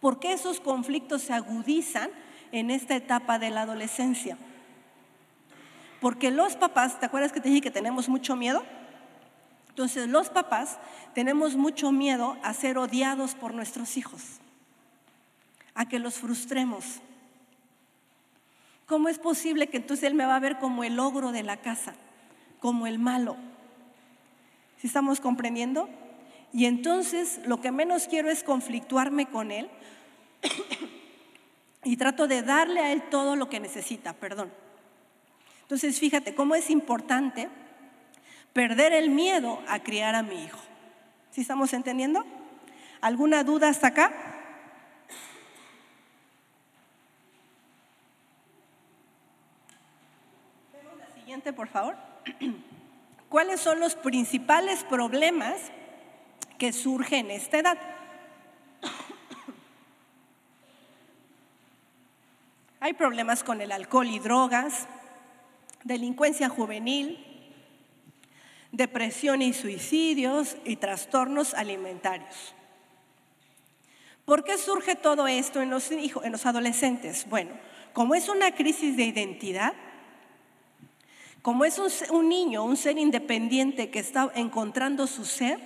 porque 0.00 0.32
esos 0.32 0.60
conflictos 0.60 1.22
se 1.22 1.32
agudizan 1.32 2.10
en 2.52 2.70
esta 2.70 2.96
etapa 2.96 3.38
de 3.38 3.50
la 3.50 3.62
adolescencia. 3.62 4.36
Porque 6.00 6.30
los 6.30 6.56
papás, 6.56 6.98
¿te 6.98 7.06
acuerdas 7.06 7.32
que 7.32 7.40
te 7.40 7.48
dije 7.48 7.60
que 7.60 7.70
tenemos 7.70 8.08
mucho 8.08 8.36
miedo? 8.36 8.64
Entonces, 9.68 10.08
los 10.08 10.28
papás 10.28 10.78
tenemos 11.14 11.56
mucho 11.56 11.92
miedo 11.92 12.36
a 12.42 12.52
ser 12.54 12.78
odiados 12.78 13.34
por 13.34 13.54
nuestros 13.54 13.96
hijos, 13.96 14.22
a 15.74 15.88
que 15.88 15.98
los 15.98 16.14
frustremos. 16.14 17.00
¿Cómo 18.90 19.08
es 19.08 19.18
posible 19.18 19.68
que 19.68 19.78
entonces 19.78 20.04
él 20.04 20.14
me 20.14 20.26
va 20.26 20.34
a 20.34 20.40
ver 20.40 20.58
como 20.58 20.84
el 20.84 20.98
ogro 20.98 21.32
de 21.32 21.44
la 21.44 21.56
casa? 21.56 21.94
como 22.60 22.86
el 22.86 22.98
malo. 22.98 23.36
¿Sí 24.78 24.86
estamos 24.86 25.20
comprendiendo? 25.20 25.88
Y 26.52 26.66
entonces 26.66 27.40
lo 27.46 27.60
que 27.60 27.72
menos 27.72 28.06
quiero 28.06 28.30
es 28.30 28.44
conflictuarme 28.44 29.26
con 29.26 29.50
él 29.50 29.68
y 31.84 31.96
trato 31.96 32.28
de 32.28 32.42
darle 32.42 32.80
a 32.80 32.92
él 32.92 33.02
todo 33.10 33.36
lo 33.36 33.48
que 33.48 33.60
necesita, 33.60 34.12
perdón. 34.12 34.52
Entonces 35.62 35.98
fíjate 35.98 36.34
cómo 36.34 36.54
es 36.54 36.70
importante 36.70 37.48
perder 38.52 38.92
el 38.92 39.10
miedo 39.10 39.62
a 39.68 39.80
criar 39.80 40.14
a 40.14 40.22
mi 40.22 40.44
hijo. 40.44 40.58
¿Sí 41.30 41.40
estamos 41.40 41.72
entendiendo? 41.72 42.24
¿Alguna 43.00 43.44
duda 43.44 43.68
hasta 43.68 43.88
acá? 43.88 44.12
Por 51.40 51.68
favor. 51.68 51.96
¿Cuáles 53.28 53.60
son 53.60 53.80
los 53.80 53.94
principales 53.94 54.84
problemas 54.84 55.56
que 56.58 56.72
surgen 56.72 57.26
en 57.26 57.32
esta 57.32 57.58
edad? 57.58 57.78
Hay 62.80 62.92
problemas 62.94 63.44
con 63.44 63.60
el 63.60 63.72
alcohol 63.72 64.08
y 64.08 64.18
drogas, 64.18 64.86
delincuencia 65.84 66.48
juvenil, 66.48 67.24
depresión 68.72 69.42
y 69.42 69.52
suicidios 69.52 70.56
y 70.64 70.76
trastornos 70.76 71.54
alimentarios. 71.54 72.54
¿Por 74.24 74.44
qué 74.44 74.58
surge 74.58 74.94
todo 74.94 75.26
esto 75.26 75.60
en 75.60 75.70
los, 75.70 75.90
en 75.90 76.32
los 76.32 76.46
adolescentes? 76.46 77.26
Bueno, 77.28 77.50
como 77.92 78.14
es 78.14 78.28
una 78.28 78.54
crisis 78.54 78.96
de 78.96 79.04
identidad, 79.04 79.74
como 81.42 81.64
es 81.64 81.78
un, 82.10 82.28
niño, 82.28 82.64
un 82.64 82.76
ser 82.76 82.98
independiente 82.98 83.90
que 83.90 83.98
está 83.98 84.30
encontrando 84.34 85.06
su 85.06 85.24
ser, 85.24 85.58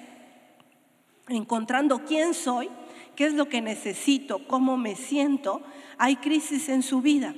encontrando 1.29 2.05
quién 2.05 2.35
soy, 2.35 2.71
qué 3.17 3.27
es 3.27 3.35
lo 3.35 3.49
que 3.49 3.61
necesito, 3.61 4.47
cómo 4.47 4.77
me 4.77 4.95
siento, 4.95 5.63
hay 5.99 6.17
crisis 6.17 6.69
en 6.69 6.83
su 6.83 7.01
vida. 7.01 7.35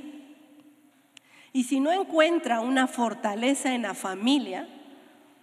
Y 1.52 1.64
si 1.64 1.80
no 1.80 1.90
encuentra 1.92 2.60
una 2.60 2.86
fortaleza 2.86 3.74
en 3.74 3.82
la 3.82 3.94
familia 3.94 4.68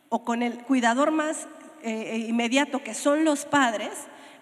o 0.09 0.23
con 0.23 0.43
el 0.43 0.59
cuidador 0.63 1.09
más 1.09 1.47
eh, 1.81 2.11
eh, 2.13 2.17
inmediato 2.29 2.83
que 2.83 2.93
son 2.93 3.25
los 3.25 3.45
padres, 3.45 3.91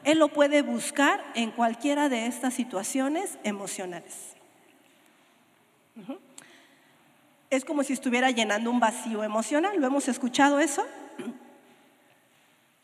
él 0.04 0.20
lo 0.20 0.28
puede 0.30 0.62
buscar 0.62 1.24
en 1.36 1.52
cualquiera 1.52 2.10
de 2.10 2.26
estas 2.26 2.54
situaciones 2.54 3.38
emocionales 3.44 4.36
es 7.52 7.66
como 7.66 7.84
si 7.84 7.94
estuviera 7.94 8.32
llenando 8.32 8.72
un 8.72 8.80
vacío 8.80 9.24
emocional. 9.24 9.78
¿Lo 9.78 9.86
hemos 9.86 10.08
escuchado 10.08 10.60
eso? 10.60 10.84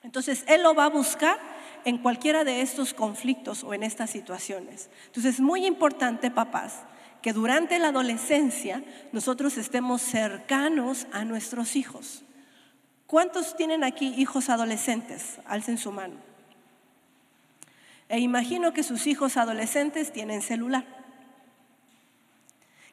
Entonces, 0.03 0.43
Él 0.47 0.61
lo 0.61 0.75
va 0.75 0.85
a 0.85 0.89
buscar 0.89 1.39
en 1.85 1.97
cualquiera 1.97 2.43
de 2.43 2.61
estos 2.61 2.93
conflictos 2.93 3.63
o 3.63 3.73
en 3.73 3.81
estas 3.81 4.09
situaciones. 4.09 4.89
Entonces, 5.05 5.35
es 5.35 5.39
muy 5.39 5.65
importante, 5.65 6.29
papás, 6.29 6.81
que 7.21 7.31
durante 7.31 7.79
la 7.79 7.87
adolescencia 7.87 8.83
nosotros 9.13 9.57
estemos 9.57 10.01
cercanos 10.01 11.07
a 11.13 11.23
nuestros 11.23 11.77
hijos. 11.77 12.23
¿Cuántos 13.07 13.55
tienen 13.55 13.85
aquí 13.85 14.13
hijos 14.17 14.49
adolescentes? 14.49 15.39
Alcen 15.45 15.77
su 15.77 15.93
mano. 15.93 16.15
E 18.09 18.19
imagino 18.19 18.73
que 18.73 18.83
sus 18.83 19.07
hijos 19.07 19.37
adolescentes 19.37 20.11
tienen 20.11 20.41
celular. 20.41 20.96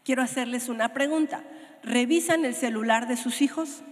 Quiero 0.05 0.23
hacerles 0.23 0.69
una 0.69 0.93
pregunta 0.93 1.43
revisan 1.85 2.45
el 2.45 2.55
celular 2.55 3.07
de 3.07 3.17
sus 3.17 3.43
hijos? 3.43 3.83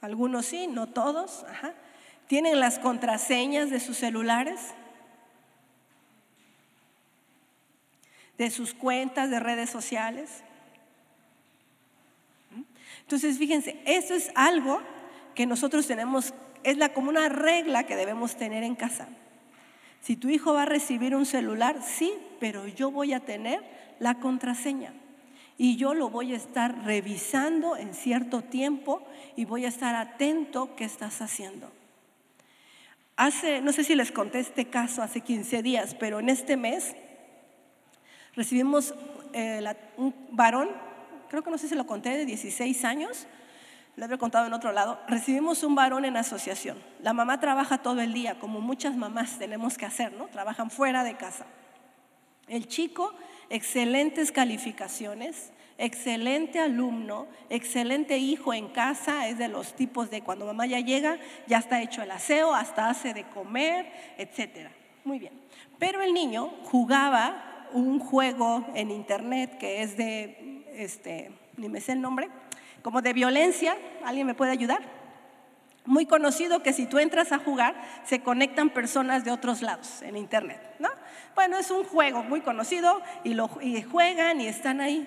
Algunos 0.00 0.46
sí, 0.46 0.66
no 0.66 0.86
todos. 0.88 1.44
¿Tienen 2.26 2.60
las 2.60 2.78
contraseñas 2.78 3.68
de 3.70 3.80
sus 3.80 3.98
celulares? 3.98 4.60
¿De 8.38 8.50
sus 8.50 8.72
cuentas 8.72 9.28
de 9.28 9.40
redes 9.40 9.68
sociales? 9.68 10.42
Entonces, 13.02 13.36
fíjense, 13.36 13.82
eso 13.84 14.14
es 14.14 14.30
algo 14.34 14.80
que 15.34 15.44
nosotros 15.44 15.86
tenemos, 15.86 16.32
es 16.62 16.78
la, 16.78 16.94
como 16.94 17.10
una 17.10 17.28
regla 17.28 17.84
que 17.84 17.96
debemos 17.96 18.36
tener 18.36 18.62
en 18.62 18.76
casa. 18.76 19.08
Si 20.00 20.16
tu 20.16 20.30
hijo 20.30 20.54
va 20.54 20.62
a 20.62 20.66
recibir 20.66 21.14
un 21.14 21.26
celular, 21.26 21.82
sí, 21.82 22.14
pero 22.40 22.66
yo 22.66 22.90
voy 22.90 23.12
a 23.12 23.20
tener 23.20 23.62
la 24.00 24.16
contraseña. 24.16 24.92
Y 25.58 25.76
yo 25.76 25.92
lo 25.92 26.08
voy 26.08 26.32
a 26.32 26.36
estar 26.36 26.84
revisando 26.84 27.76
en 27.76 27.92
cierto 27.94 28.42
tiempo 28.42 29.02
y 29.36 29.44
voy 29.44 29.66
a 29.66 29.68
estar 29.68 29.94
atento 29.94 30.74
qué 30.74 30.84
estás 30.84 31.20
haciendo. 31.20 31.70
Hace, 33.16 33.60
no 33.60 33.70
sé 33.72 33.84
si 33.84 33.94
les 33.94 34.10
conté 34.10 34.40
este 34.40 34.70
caso 34.70 35.02
hace 35.02 35.20
15 35.20 35.62
días, 35.62 35.94
pero 35.94 36.18
en 36.18 36.30
este 36.30 36.56
mes 36.56 36.96
recibimos 38.34 38.94
eh, 39.34 39.62
un 39.98 40.14
varón, 40.30 40.70
creo 41.28 41.42
que 41.42 41.50
no 41.50 41.58
sé 41.58 41.68
si 41.68 41.74
lo 41.74 41.86
conté, 41.86 42.16
de 42.16 42.24
16 42.24 42.82
años, 42.86 43.26
lo 43.96 44.06
había 44.06 44.16
contado 44.16 44.46
en 44.46 44.54
otro 44.54 44.72
lado, 44.72 44.98
recibimos 45.08 45.62
un 45.62 45.74
varón 45.74 46.06
en 46.06 46.16
asociación. 46.16 46.78
La 47.02 47.12
mamá 47.12 47.38
trabaja 47.38 47.78
todo 47.78 48.00
el 48.00 48.14
día, 48.14 48.38
como 48.38 48.62
muchas 48.62 48.96
mamás 48.96 49.38
tenemos 49.38 49.76
que 49.76 49.84
hacer, 49.84 50.14
¿no? 50.14 50.28
Trabajan 50.28 50.70
fuera 50.70 51.04
de 51.04 51.18
casa. 51.18 51.44
El 52.50 52.66
chico 52.66 53.14
excelentes 53.48 54.32
calificaciones, 54.32 55.52
excelente 55.78 56.58
alumno, 56.58 57.28
excelente 57.48 58.18
hijo 58.18 58.52
en 58.52 58.68
casa, 58.68 59.28
es 59.28 59.38
de 59.38 59.48
los 59.48 59.74
tipos 59.74 60.10
de 60.10 60.22
cuando 60.22 60.46
mamá 60.46 60.66
ya 60.66 60.80
llega, 60.80 61.18
ya 61.46 61.58
está 61.58 61.80
hecho 61.80 62.02
el 62.02 62.10
aseo, 62.10 62.52
hasta 62.52 62.90
hace 62.90 63.14
de 63.14 63.24
comer, 63.28 63.90
etcétera. 64.18 64.72
Muy 65.04 65.20
bien. 65.20 65.32
Pero 65.78 66.02
el 66.02 66.12
niño 66.12 66.48
jugaba 66.64 67.68
un 67.72 68.00
juego 68.00 68.66
en 68.74 68.90
internet 68.90 69.56
que 69.58 69.82
es 69.82 69.96
de, 69.96 70.64
este, 70.74 71.30
ni 71.56 71.68
me 71.68 71.80
sé 71.80 71.92
el 71.92 72.00
nombre, 72.00 72.28
como 72.82 73.00
de 73.00 73.12
violencia. 73.12 73.76
¿Alguien 74.04 74.26
me 74.26 74.34
puede 74.34 74.50
ayudar? 74.50 75.00
muy 75.86 76.06
conocido 76.06 76.62
que 76.62 76.72
si 76.72 76.86
tú 76.86 76.98
entras 76.98 77.32
a 77.32 77.38
jugar, 77.38 77.74
se 78.04 78.20
conectan 78.20 78.70
personas 78.70 79.24
de 79.24 79.30
otros 79.30 79.62
lados 79.62 80.02
en 80.02 80.16
internet, 80.16 80.60
¿no? 80.78 80.88
Bueno, 81.34 81.58
es 81.58 81.70
un 81.70 81.84
juego 81.84 82.22
muy 82.22 82.40
conocido 82.40 83.00
y, 83.24 83.34
lo, 83.34 83.48
juegan 83.48 84.40
y 84.40 84.46
están 84.46 84.80
ahí. 84.80 85.06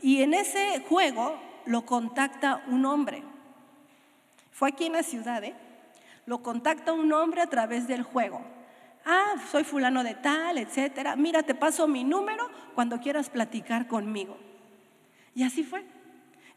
Y 0.00 0.22
en 0.22 0.34
ese 0.34 0.84
juego 0.88 1.38
lo 1.66 1.86
contacta 1.86 2.62
un 2.68 2.84
hombre. 2.84 3.22
Fue 4.50 4.68
aquí 4.68 4.86
en 4.86 4.92
la 4.92 5.02
ciudad, 5.02 5.42
¿eh? 5.42 5.54
Lo 6.26 6.42
contacta 6.42 6.92
un 6.92 7.12
hombre 7.12 7.42
a 7.42 7.48
través 7.48 7.86
del 7.86 8.02
juego. 8.02 8.40
Ah, 9.04 9.34
soy 9.50 9.64
fulano 9.64 10.02
de 10.02 10.14
tal, 10.14 10.58
etcétera. 10.58 11.16
Mira, 11.16 11.42
te 11.42 11.54
paso 11.54 11.86
mi 11.86 12.04
número 12.04 12.48
cuando 12.74 13.00
quieras 13.00 13.28
platicar 13.28 13.86
conmigo. 13.86 14.38
Y 15.34 15.42
así 15.42 15.64
fue. 15.64 15.84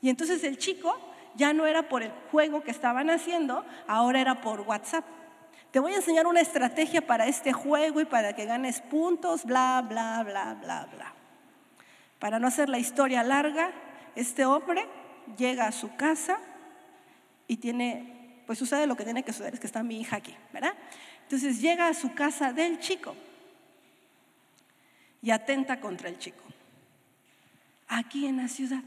Y 0.02 0.10
entonces 0.10 0.44
el 0.44 0.58
chico 0.58 0.96
ya 1.36 1.54
no 1.54 1.66
era 1.66 1.90
por 1.90 2.04
el 2.04 2.12
juego 2.32 2.62
que 2.62 2.72
estaban 2.72 3.10
haciendo, 3.10 3.66
ahora 3.88 4.22
era 4.22 4.42
por 4.42 4.62
WhatsApp. 4.62 5.06
Te 5.78 5.82
voy 5.82 5.94
a 5.94 5.98
enseñar 5.98 6.26
una 6.26 6.42
estrategia 6.42 7.06
para 7.06 7.28
este 7.28 7.54
juego 7.54 8.02
y 8.02 8.06
para 8.06 8.34
que 8.34 8.46
ganes 8.46 8.82
puntos, 8.82 9.46
bla, 9.46 9.86
bla, 9.88 10.24
bla, 10.24 10.56
bla, 10.56 10.88
bla. 10.92 11.14
Para 12.18 12.40
no 12.40 12.48
hacer 12.48 12.68
la 12.68 12.80
historia 12.80 13.22
larga, 13.22 13.70
este 14.16 14.44
hombre 14.44 14.88
llega 15.38 15.68
a 15.68 15.72
su 15.72 15.96
casa 15.96 16.40
y 17.48 17.58
tiene, 17.58 18.42
pues 18.48 18.58
sucede 18.58 18.88
lo 18.88 18.98
que 18.98 19.04
tiene 19.04 19.22
que 19.22 19.32
suceder, 19.32 19.54
es 19.54 19.60
que 19.60 19.68
está 19.68 19.84
mi 19.84 20.02
hija 20.02 20.16
aquí, 20.16 20.36
¿verdad? 20.52 20.74
Entonces 21.22 21.62
llega 21.62 21.88
a 21.90 21.94
su 21.94 22.12
casa 22.16 22.52
del 22.54 22.80
chico 22.80 23.16
y 25.22 25.30
atenta 25.30 25.80
contra 25.80 26.10
el 26.10 26.18
chico, 26.18 26.44
aquí 27.88 28.26
en 28.26 28.38
la 28.38 28.48
ciudad. 28.48 28.82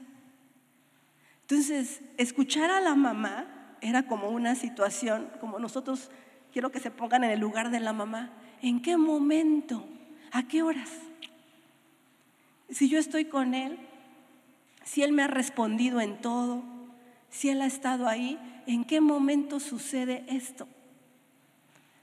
Entonces, 1.43 2.01
escuchar 2.17 2.69
a 2.73 2.81
la 2.81 2.97
mamá 2.97 3.77
era 3.81 4.09
como 4.09 4.31
una 4.31 4.57
situación, 4.57 5.31
como 5.39 5.61
nosotros, 5.61 6.11
quiero 6.53 6.71
que 6.71 6.81
se 6.81 6.91
pongan 6.91 7.25
en 7.25 7.31
el 7.31 7.41
lugar 7.41 7.71
de 7.71 7.81
la 7.81 7.93
mamá. 7.93 8.31
¿En 8.63 8.83
qué 8.83 8.97
momento? 8.97 9.85
¿A 10.33 10.47
qué 10.47 10.63
horas? 10.63 10.91
Si 12.69 12.89
yo 12.89 12.99
estoy 12.99 13.25
con 13.25 13.55
él, 13.55 13.79
si 14.85 15.03
él 15.03 15.13
me 15.13 15.23
ha 15.23 15.29
respondido 15.29 16.01
en 16.01 16.21
todo, 16.21 16.63
si 17.31 17.49
él 17.49 17.63
ha 17.63 17.67
estado 17.67 18.09
ahí, 18.09 18.39
¿en 18.67 18.85
qué 18.85 19.01
momento 19.01 19.61
sucede 19.61 20.25
esto? 20.29 20.69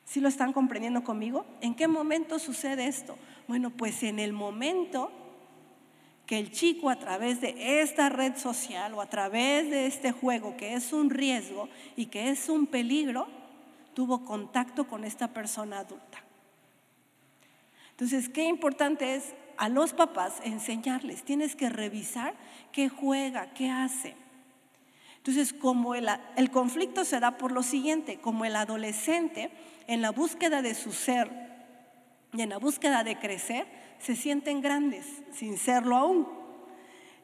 ¿Sí 0.06 0.22
lo 0.22 0.30
están 0.30 0.54
comprendiendo 0.54 1.04
conmigo? 1.04 1.46
¿En 1.62 1.76
qué 1.76 1.88
momento 1.88 2.40
sucede 2.40 2.88
esto? 2.88 3.18
Bueno, 3.48 3.72
pues 3.72 4.04
en 4.04 4.20
el 4.20 4.34
momento 4.34 5.12
que 6.26 6.38
el 6.38 6.52
chico 6.52 6.90
a 6.90 7.00
través 7.00 7.40
de 7.40 7.82
esta 7.82 8.10
red 8.10 8.36
social 8.36 8.94
o 8.94 9.02
a 9.02 9.10
través 9.10 9.70
de 9.70 9.86
este 9.86 10.12
juego 10.12 10.58
que 10.58 10.74
es 10.74 10.92
un 10.92 11.10
riesgo 11.10 11.70
y 11.96 12.08
que 12.08 12.30
es 12.30 12.50
un 12.50 12.68
peligro, 12.68 13.28
tuvo 13.98 14.24
contacto 14.24 14.88
con 14.88 15.04
esta 15.04 15.30
persona 15.30 15.80
adulta. 15.80 16.20
Entonces, 17.90 18.30
qué 18.30 18.44
importante 18.44 19.16
es 19.16 19.34
a 19.58 19.70
los 19.70 19.94
papás 19.94 20.36
enseñarles, 20.44 21.24
tienes 21.24 21.56
que 21.56 21.68
revisar 21.68 22.36
qué 22.72 22.90
juega, 22.90 23.56
qué 23.56 23.72
hace. 23.72 24.14
Entonces, 25.16 25.52
como 25.52 25.96
el, 25.96 26.08
el 26.36 26.52
conflicto 26.52 27.06
se 27.06 27.20
da 27.20 27.40
por 27.40 27.52
lo 27.52 27.64
siguiente, 27.64 28.20
como 28.20 28.46
el 28.46 28.56
adolescente 28.56 29.50
en 29.88 30.04
la 30.04 30.12
búsqueda 30.12 30.62
de 30.62 30.76
su 30.76 30.92
ser 30.92 31.32
y 32.34 32.44
en 32.44 32.50
la 32.50 32.60
búsqueda 32.60 33.04
de 33.04 33.18
crecer, 33.18 33.66
se 33.98 34.16
sienten 34.16 34.62
grandes 34.62 35.08
sin 35.34 35.58
serlo 35.58 35.98
aún. 35.98 36.28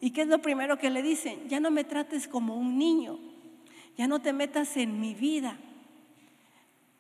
¿Y 0.02 0.10
qué 0.10 0.24
es 0.24 0.28
lo 0.28 0.41
primero 0.41 0.80
que 0.80 0.90
le 0.90 1.04
dicen? 1.04 1.48
Ya 1.50 1.60
no 1.60 1.70
me 1.70 1.84
trates 1.84 2.28
como 2.28 2.56
un 2.56 2.80
niño, 2.80 3.20
ya 3.95 4.08
no 4.08 4.24
te 4.24 4.34
metas 4.34 4.76
en 4.76 5.00
mi 5.00 5.14
vida. 5.14 5.56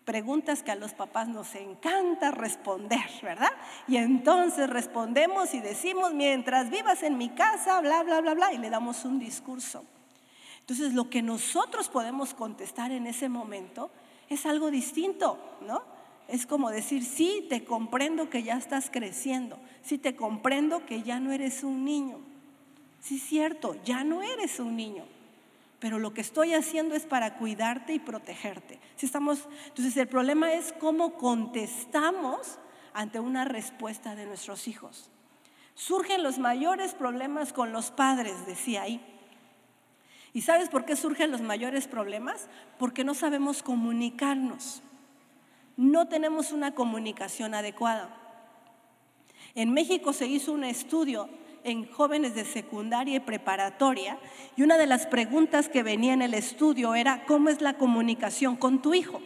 Preguntas 0.05 0.63
que 0.63 0.71
a 0.71 0.75
los 0.75 0.93
papás 0.93 1.29
nos 1.29 1.55
encanta 1.55 2.31
responder, 2.31 3.09
¿verdad? 3.21 3.51
Y 3.87 3.97
entonces 3.97 4.69
respondemos 4.69 5.53
y 5.53 5.61
decimos, 5.61 6.13
mientras 6.13 6.69
vivas 6.69 7.03
en 7.03 7.17
mi 7.17 7.29
casa, 7.29 7.79
bla, 7.79 8.03
bla, 8.03 8.19
bla, 8.19 8.33
bla, 8.33 8.53
y 8.53 8.57
le 8.57 8.69
damos 8.69 9.05
un 9.05 9.19
discurso. 9.19 9.85
Entonces 10.59 10.93
lo 10.93 11.09
que 11.09 11.21
nosotros 11.21 11.89
podemos 11.89 12.33
contestar 12.33 12.91
en 12.91 13.07
ese 13.07 13.29
momento 13.29 13.91
es 14.29 14.45
algo 14.45 14.71
distinto, 14.71 15.37
¿no? 15.65 15.83
Es 16.27 16.45
como 16.45 16.69
decir, 16.69 17.03
sí, 17.03 17.45
te 17.49 17.65
comprendo 17.65 18.29
que 18.29 18.43
ya 18.43 18.55
estás 18.55 18.89
creciendo, 18.89 19.59
sí, 19.83 19.97
te 19.97 20.15
comprendo 20.15 20.85
que 20.85 21.03
ya 21.03 21.19
no 21.19 21.31
eres 21.31 21.63
un 21.63 21.83
niño. 21.83 22.19
Sí, 23.01 23.19
cierto, 23.19 23.75
ya 23.83 24.05
no 24.05 24.21
eres 24.21 24.59
un 24.59 24.77
niño, 24.77 25.03
pero 25.83 25.99
lo 25.99 26.13
que 26.13 26.21
estoy 26.21 26.53
haciendo 26.53 26.95
es 26.95 27.05
para 27.05 27.35
cuidarte 27.35 27.93
y 27.93 27.99
protegerte. 27.99 28.79
Si 28.95 29.05
estamos, 29.05 29.49
entonces 29.67 29.97
el 29.97 30.07
problema 30.07 30.53
es 30.53 30.71
cómo 30.79 31.15
contestamos 31.17 32.57
ante 32.93 33.19
una 33.19 33.43
respuesta 33.43 34.15
de 34.15 34.25
nuestros 34.25 34.69
hijos. 34.69 35.11
Surgen 35.75 36.23
los 36.23 36.39
mayores 36.39 36.93
problemas 36.93 37.51
con 37.51 37.73
los 37.73 37.91
padres, 37.91 38.45
decía 38.45 38.83
ahí. 38.83 39.05
¿Y 40.31 40.43
sabes 40.43 40.69
por 40.69 40.85
qué 40.85 40.95
surgen 40.95 41.31
los 41.31 41.41
mayores 41.41 41.89
problemas? 41.89 42.47
Porque 42.79 43.03
no 43.03 43.13
sabemos 43.13 43.61
comunicarnos 43.61 44.83
no 45.75 46.07
tenemos 46.07 46.51
una 46.51 46.75
comunicación 46.75 47.55
adecuada. 47.55 48.15
En 49.55 49.73
México 49.73 50.13
se 50.13 50.27
hizo 50.27 50.53
un 50.53 50.63
estudio 50.63 51.29
en 51.63 51.89
jóvenes 51.89 52.35
de 52.35 52.45
secundaria 52.45 53.17
y 53.17 53.19
preparatoria 53.19 54.17
y 54.55 54.63
una 54.63 54.77
de 54.77 54.87
las 54.87 55.07
preguntas 55.07 55.69
que 55.69 55.83
venía 55.83 56.13
en 56.13 56.21
el 56.21 56.33
estudio 56.33 56.95
era 56.95 57.25
¿cómo 57.25 57.49
es 57.49 57.61
la 57.61 57.73
comunicación 57.73 58.55
con 58.55 58.81
tu 58.81 58.93
hijo? 58.93 59.21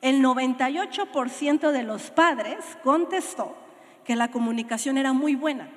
El 0.00 0.22
98% 0.22 1.70
de 1.72 1.82
los 1.82 2.10
padres 2.10 2.58
contestó 2.82 3.56
que 4.04 4.16
la 4.16 4.30
comunicación 4.30 4.98
era 4.98 5.12
muy 5.12 5.34
buena. 5.34 5.68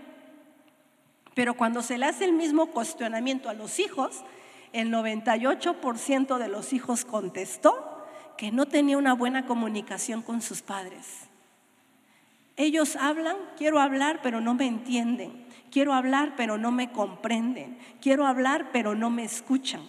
Pero 1.33 1.55
cuando 1.55 1.81
se 1.81 1.97
le 1.97 2.05
hace 2.05 2.25
el 2.25 2.33
mismo 2.33 2.67
cuestionamiento 2.67 3.49
a 3.49 3.53
los 3.53 3.79
hijos, 3.79 4.23
el 4.73 4.91
98% 4.91 6.37
de 6.37 6.47
los 6.47 6.73
hijos 6.73 7.05
contestó 7.05 8.05
que 8.37 8.51
no 8.51 8.67
tenía 8.67 8.97
una 8.97 9.13
buena 9.13 9.45
comunicación 9.45 10.21
con 10.21 10.41
sus 10.41 10.61
padres. 10.61 11.29
Ellos 12.55 12.97
hablan, 12.97 13.37
quiero 13.57 13.79
hablar, 13.79 14.19
pero 14.21 14.41
no 14.41 14.53
me 14.53 14.67
entienden. 14.67 15.48
Quiero 15.71 15.93
hablar, 15.93 16.33
pero 16.35 16.57
no 16.57 16.71
me 16.71 16.91
comprenden. 16.91 17.77
Quiero 18.01 18.25
hablar, 18.25 18.69
pero 18.71 18.95
no 18.95 19.09
me 19.09 19.23
escuchan. 19.23 19.81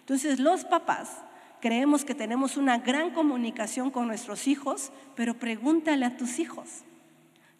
Entonces 0.00 0.40
los 0.40 0.64
papás 0.64 1.22
creemos 1.60 2.04
que 2.04 2.14
tenemos 2.14 2.56
una 2.56 2.78
gran 2.78 3.10
comunicación 3.10 3.90
con 3.90 4.06
nuestros 4.06 4.46
hijos, 4.48 4.92
pero 5.14 5.34
pregúntale 5.34 6.04
a 6.04 6.16
tus 6.16 6.38
hijos 6.38 6.84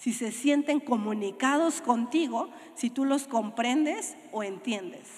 si 0.04 0.12
se 0.12 0.32
sienten 0.32 0.80
comunicados 0.80 1.80
contigo, 1.80 2.50
si 2.74 2.90
tú 2.90 3.06
los 3.06 3.26
comprendes 3.26 4.18
o 4.32 4.42
entiendes. 4.42 5.08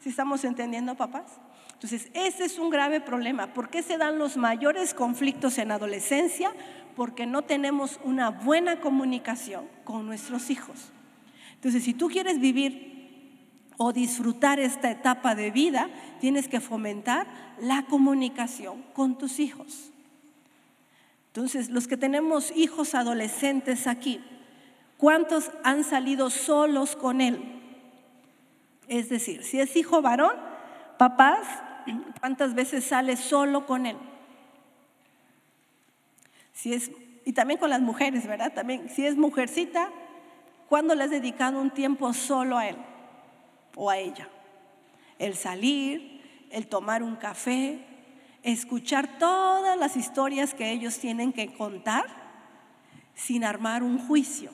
¿Sí 0.00 0.08
estamos 0.08 0.44
entendiendo, 0.44 0.94
papás? 0.94 1.24
Entonces, 1.74 2.08
ese 2.14 2.46
es 2.46 2.58
un 2.58 2.70
grave 2.70 3.02
problema. 3.02 3.52
¿Por 3.52 3.68
qué 3.68 3.82
se 3.82 3.98
dan 3.98 4.18
los 4.18 4.38
mayores 4.38 4.94
conflictos 4.94 5.58
en 5.58 5.72
adolescencia? 5.72 6.54
Porque 6.94 7.26
no 7.26 7.42
tenemos 7.42 8.00
una 8.02 8.30
buena 8.30 8.80
comunicación 8.80 9.68
con 9.84 10.06
nuestros 10.06 10.48
hijos. 10.48 10.90
Entonces, 11.56 11.84
si 11.84 11.94
tú 11.94 12.08
quieres 12.08 12.40
vivir 12.40 12.86
o 13.76 13.92
disfrutar 13.92 14.60
esta 14.60 14.90
etapa 14.90 15.34
de 15.34 15.50
vida, 15.50 15.88
tienes 16.20 16.48
que 16.48 16.60
fomentar 16.60 17.26
la 17.60 17.84
comunicación 17.86 18.82
con 18.94 19.18
tus 19.18 19.38
hijos. 19.40 19.90
Entonces, 21.28 21.68
los 21.68 21.86
que 21.86 21.96
tenemos 21.96 22.52
hijos 22.56 22.94
adolescentes 22.94 23.86
aquí, 23.86 24.20
¿cuántos 24.96 25.50
han 25.64 25.84
salido 25.84 26.30
solos 26.30 26.96
con 26.96 27.20
él? 27.20 27.42
Es 28.88 29.08
decir, 29.08 29.42
si 29.42 29.60
es 29.60 29.76
hijo 29.76 30.00
varón, 30.00 30.32
papás, 30.98 31.46
¿Cuántas 32.20 32.54
veces 32.54 32.84
sales 32.84 33.20
solo 33.20 33.66
con 33.66 33.86
él? 33.86 33.96
Si 36.52 36.72
es, 36.72 36.90
y 37.24 37.32
también 37.32 37.60
con 37.60 37.70
las 37.70 37.80
mujeres, 37.80 38.26
¿verdad? 38.26 38.52
También, 38.52 38.88
si 38.88 39.06
es 39.06 39.16
mujercita, 39.16 39.90
¿cuándo 40.68 40.94
le 40.94 41.04
has 41.04 41.10
dedicado 41.10 41.60
un 41.60 41.70
tiempo 41.70 42.12
solo 42.12 42.58
a 42.58 42.68
él 42.68 42.76
o 43.74 43.90
a 43.90 43.98
ella? 43.98 44.28
El 45.18 45.34
salir, 45.34 46.20
el 46.50 46.66
tomar 46.66 47.02
un 47.02 47.16
café, 47.16 47.84
escuchar 48.42 49.18
todas 49.18 49.78
las 49.78 49.96
historias 49.96 50.54
que 50.54 50.70
ellos 50.70 50.98
tienen 50.98 51.32
que 51.32 51.52
contar 51.54 52.06
sin 53.14 53.44
armar 53.44 53.82
un 53.82 53.98
juicio. 53.98 54.50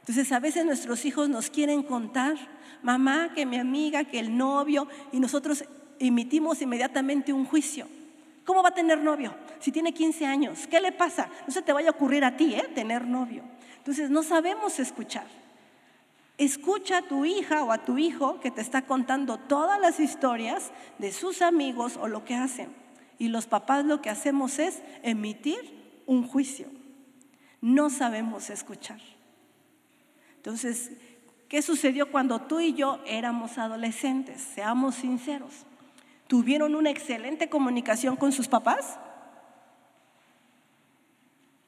Entonces 0.00 0.30
a 0.32 0.38
veces 0.38 0.64
nuestros 0.64 1.04
hijos 1.04 1.28
nos 1.28 1.50
quieren 1.50 1.82
contar 1.82 2.36
mamá, 2.82 3.32
que 3.34 3.44
mi 3.44 3.58
amiga, 3.58 4.04
que 4.04 4.20
el 4.20 4.36
novio, 4.36 4.86
y 5.12 5.18
nosotros 5.18 5.64
emitimos 5.98 6.62
inmediatamente 6.62 7.32
un 7.32 7.44
juicio. 7.44 7.88
¿Cómo 8.44 8.62
va 8.62 8.68
a 8.68 8.74
tener 8.74 8.98
novio? 8.98 9.34
Si 9.58 9.72
tiene 9.72 9.92
15 9.92 10.24
años, 10.24 10.66
¿qué 10.68 10.80
le 10.80 10.92
pasa? 10.92 11.28
No 11.46 11.52
se 11.52 11.62
te 11.62 11.72
vaya 11.72 11.88
a 11.88 11.92
ocurrir 11.92 12.24
a 12.24 12.36
ti, 12.36 12.54
¿eh? 12.54 12.70
Tener 12.74 13.04
novio. 13.04 13.42
Entonces, 13.86 14.10
no 14.10 14.24
sabemos 14.24 14.80
escuchar. 14.80 15.26
Escucha 16.38 16.98
a 16.98 17.02
tu 17.02 17.24
hija 17.24 17.62
o 17.62 17.70
a 17.70 17.84
tu 17.84 17.98
hijo 17.98 18.40
que 18.40 18.50
te 18.50 18.60
está 18.60 18.82
contando 18.82 19.38
todas 19.38 19.80
las 19.80 20.00
historias 20.00 20.72
de 20.98 21.12
sus 21.12 21.40
amigos 21.40 21.96
o 21.96 22.08
lo 22.08 22.24
que 22.24 22.34
hacen. 22.34 22.74
Y 23.18 23.28
los 23.28 23.46
papás 23.46 23.84
lo 23.84 24.02
que 24.02 24.10
hacemos 24.10 24.58
es 24.58 24.82
emitir 25.02 26.02
un 26.04 26.26
juicio. 26.26 26.66
No 27.60 27.88
sabemos 27.88 28.50
escuchar. 28.50 29.00
Entonces, 30.36 30.90
¿Qué 31.48 31.62
sucedió 31.62 32.10
cuando 32.10 32.40
tú 32.40 32.58
y 32.60 32.74
yo 32.74 33.00
éramos 33.06 33.56
adolescentes? 33.58 34.40
Seamos 34.40 34.96
sinceros. 34.96 35.64
¿Tuvieron 36.26 36.74
una 36.74 36.90
excelente 36.90 37.48
comunicación 37.48 38.16
con 38.16 38.32
sus 38.32 38.48
papás? 38.48 38.98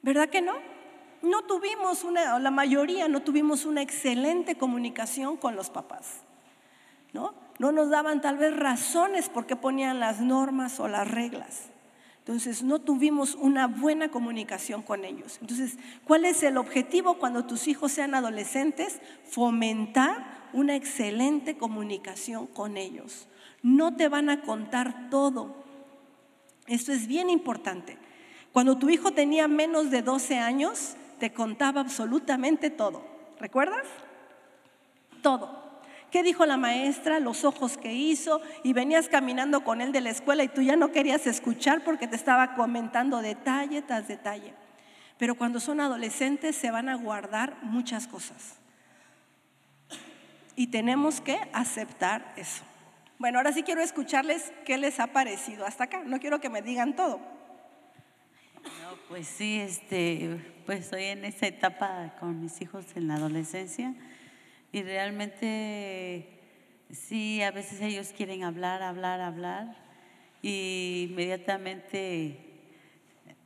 ¿Verdad 0.02 0.28
que 0.30 0.42
no? 0.42 0.54
No 1.22 1.42
tuvimos 1.44 2.04
una, 2.04 2.38
la 2.38 2.50
mayoría 2.50 3.08
no 3.08 3.22
tuvimos 3.22 3.64
una 3.64 3.82
excelente 3.82 4.56
comunicación 4.56 5.36
con 5.36 5.56
los 5.56 5.70
papás. 5.70 6.22
¿No? 7.12 7.34
No 7.58 7.72
nos 7.72 7.90
daban 7.90 8.20
tal 8.20 8.36
vez 8.36 8.56
razones 8.56 9.28
por 9.28 9.46
qué 9.46 9.56
ponían 9.56 9.98
las 9.98 10.20
normas 10.20 10.78
o 10.78 10.88
las 10.88 11.10
reglas. 11.10 11.70
Entonces, 12.28 12.62
no 12.62 12.78
tuvimos 12.78 13.34
una 13.36 13.66
buena 13.66 14.10
comunicación 14.10 14.82
con 14.82 15.06
ellos. 15.06 15.38
Entonces, 15.40 15.78
¿cuál 16.04 16.26
es 16.26 16.42
el 16.42 16.58
objetivo 16.58 17.14
cuando 17.14 17.46
tus 17.46 17.66
hijos 17.68 17.90
sean 17.90 18.14
adolescentes? 18.14 19.00
Fomentar 19.24 20.50
una 20.52 20.76
excelente 20.76 21.56
comunicación 21.56 22.46
con 22.46 22.76
ellos. 22.76 23.26
No 23.62 23.96
te 23.96 24.08
van 24.08 24.28
a 24.28 24.42
contar 24.42 25.08
todo. 25.08 25.56
Esto 26.66 26.92
es 26.92 27.06
bien 27.06 27.30
importante. 27.30 27.96
Cuando 28.52 28.76
tu 28.76 28.90
hijo 28.90 29.12
tenía 29.12 29.48
menos 29.48 29.90
de 29.90 30.02
12 30.02 30.36
años, 30.36 30.97
te 31.18 31.32
contaba 31.32 31.80
absolutamente 31.80 32.70
todo. 32.70 33.04
¿Recuerdas? 33.38 33.86
Todo. 35.22 35.68
¿Qué 36.10 36.22
dijo 36.22 36.46
la 36.46 36.56
maestra? 36.56 37.20
Los 37.20 37.44
ojos 37.44 37.76
que 37.76 37.92
hizo 37.92 38.40
y 38.64 38.72
venías 38.72 39.08
caminando 39.08 39.62
con 39.62 39.80
él 39.80 39.92
de 39.92 40.00
la 40.00 40.10
escuela 40.10 40.42
y 40.42 40.48
tú 40.48 40.62
ya 40.62 40.76
no 40.76 40.90
querías 40.90 41.26
escuchar 41.26 41.84
porque 41.84 42.08
te 42.08 42.16
estaba 42.16 42.54
comentando 42.54 43.20
detalle 43.20 43.82
tras 43.82 44.08
detalle. 44.08 44.54
Pero 45.18 45.34
cuando 45.34 45.60
son 45.60 45.80
adolescentes 45.80 46.56
se 46.56 46.70
van 46.70 46.88
a 46.88 46.94
guardar 46.94 47.58
muchas 47.62 48.06
cosas. 48.06 48.56
Y 50.56 50.68
tenemos 50.68 51.20
que 51.20 51.38
aceptar 51.52 52.32
eso. 52.36 52.64
Bueno, 53.18 53.38
ahora 53.38 53.52
sí 53.52 53.62
quiero 53.62 53.82
escucharles 53.82 54.52
qué 54.64 54.78
les 54.78 55.00
ha 55.00 55.08
parecido 55.08 55.66
hasta 55.66 55.84
acá. 55.84 56.02
No 56.04 56.20
quiero 56.20 56.40
que 56.40 56.48
me 56.48 56.62
digan 56.62 56.96
todo. 56.96 57.20
No, 58.62 58.96
pues 59.08 59.26
sí, 59.26 59.60
este, 59.60 60.40
pues 60.68 60.80
estoy 60.80 61.04
en 61.04 61.24
esa 61.24 61.46
etapa 61.46 62.12
con 62.20 62.42
mis 62.42 62.60
hijos 62.60 62.84
en 62.94 63.08
la 63.08 63.14
adolescencia 63.14 63.94
y 64.70 64.82
realmente 64.82 66.28
sí, 66.90 67.40
a 67.40 67.50
veces 67.50 67.80
ellos 67.80 68.12
quieren 68.14 68.44
hablar, 68.44 68.82
hablar, 68.82 69.22
hablar 69.22 69.74
y 70.42 71.06
inmediatamente 71.08 72.38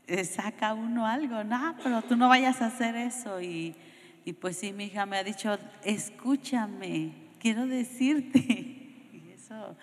eh, 0.08 0.24
saca 0.24 0.74
uno 0.74 1.06
algo, 1.06 1.44
no, 1.44 1.76
pero 1.84 2.02
tú 2.02 2.16
no 2.16 2.28
vayas 2.28 2.60
a 2.60 2.66
hacer 2.66 2.96
eso 2.96 3.40
y, 3.40 3.76
y 4.24 4.32
pues 4.32 4.56
sí, 4.56 4.72
mi 4.72 4.86
hija 4.86 5.06
me 5.06 5.16
ha 5.16 5.22
dicho, 5.22 5.56
escúchame, 5.84 7.12
quiero 7.38 7.68
decirte 7.68 8.40
y 9.12 9.32
eso, 9.32 9.76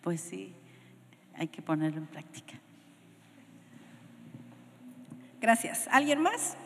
pues 0.00 0.20
sí, 0.20 0.54
hay 1.34 1.48
que 1.48 1.60
ponerlo 1.60 1.98
en 1.98 2.06
práctica. 2.06 2.54
Gracias. 5.40 5.88
¿Alguien 5.90 6.22
más? 6.22 6.56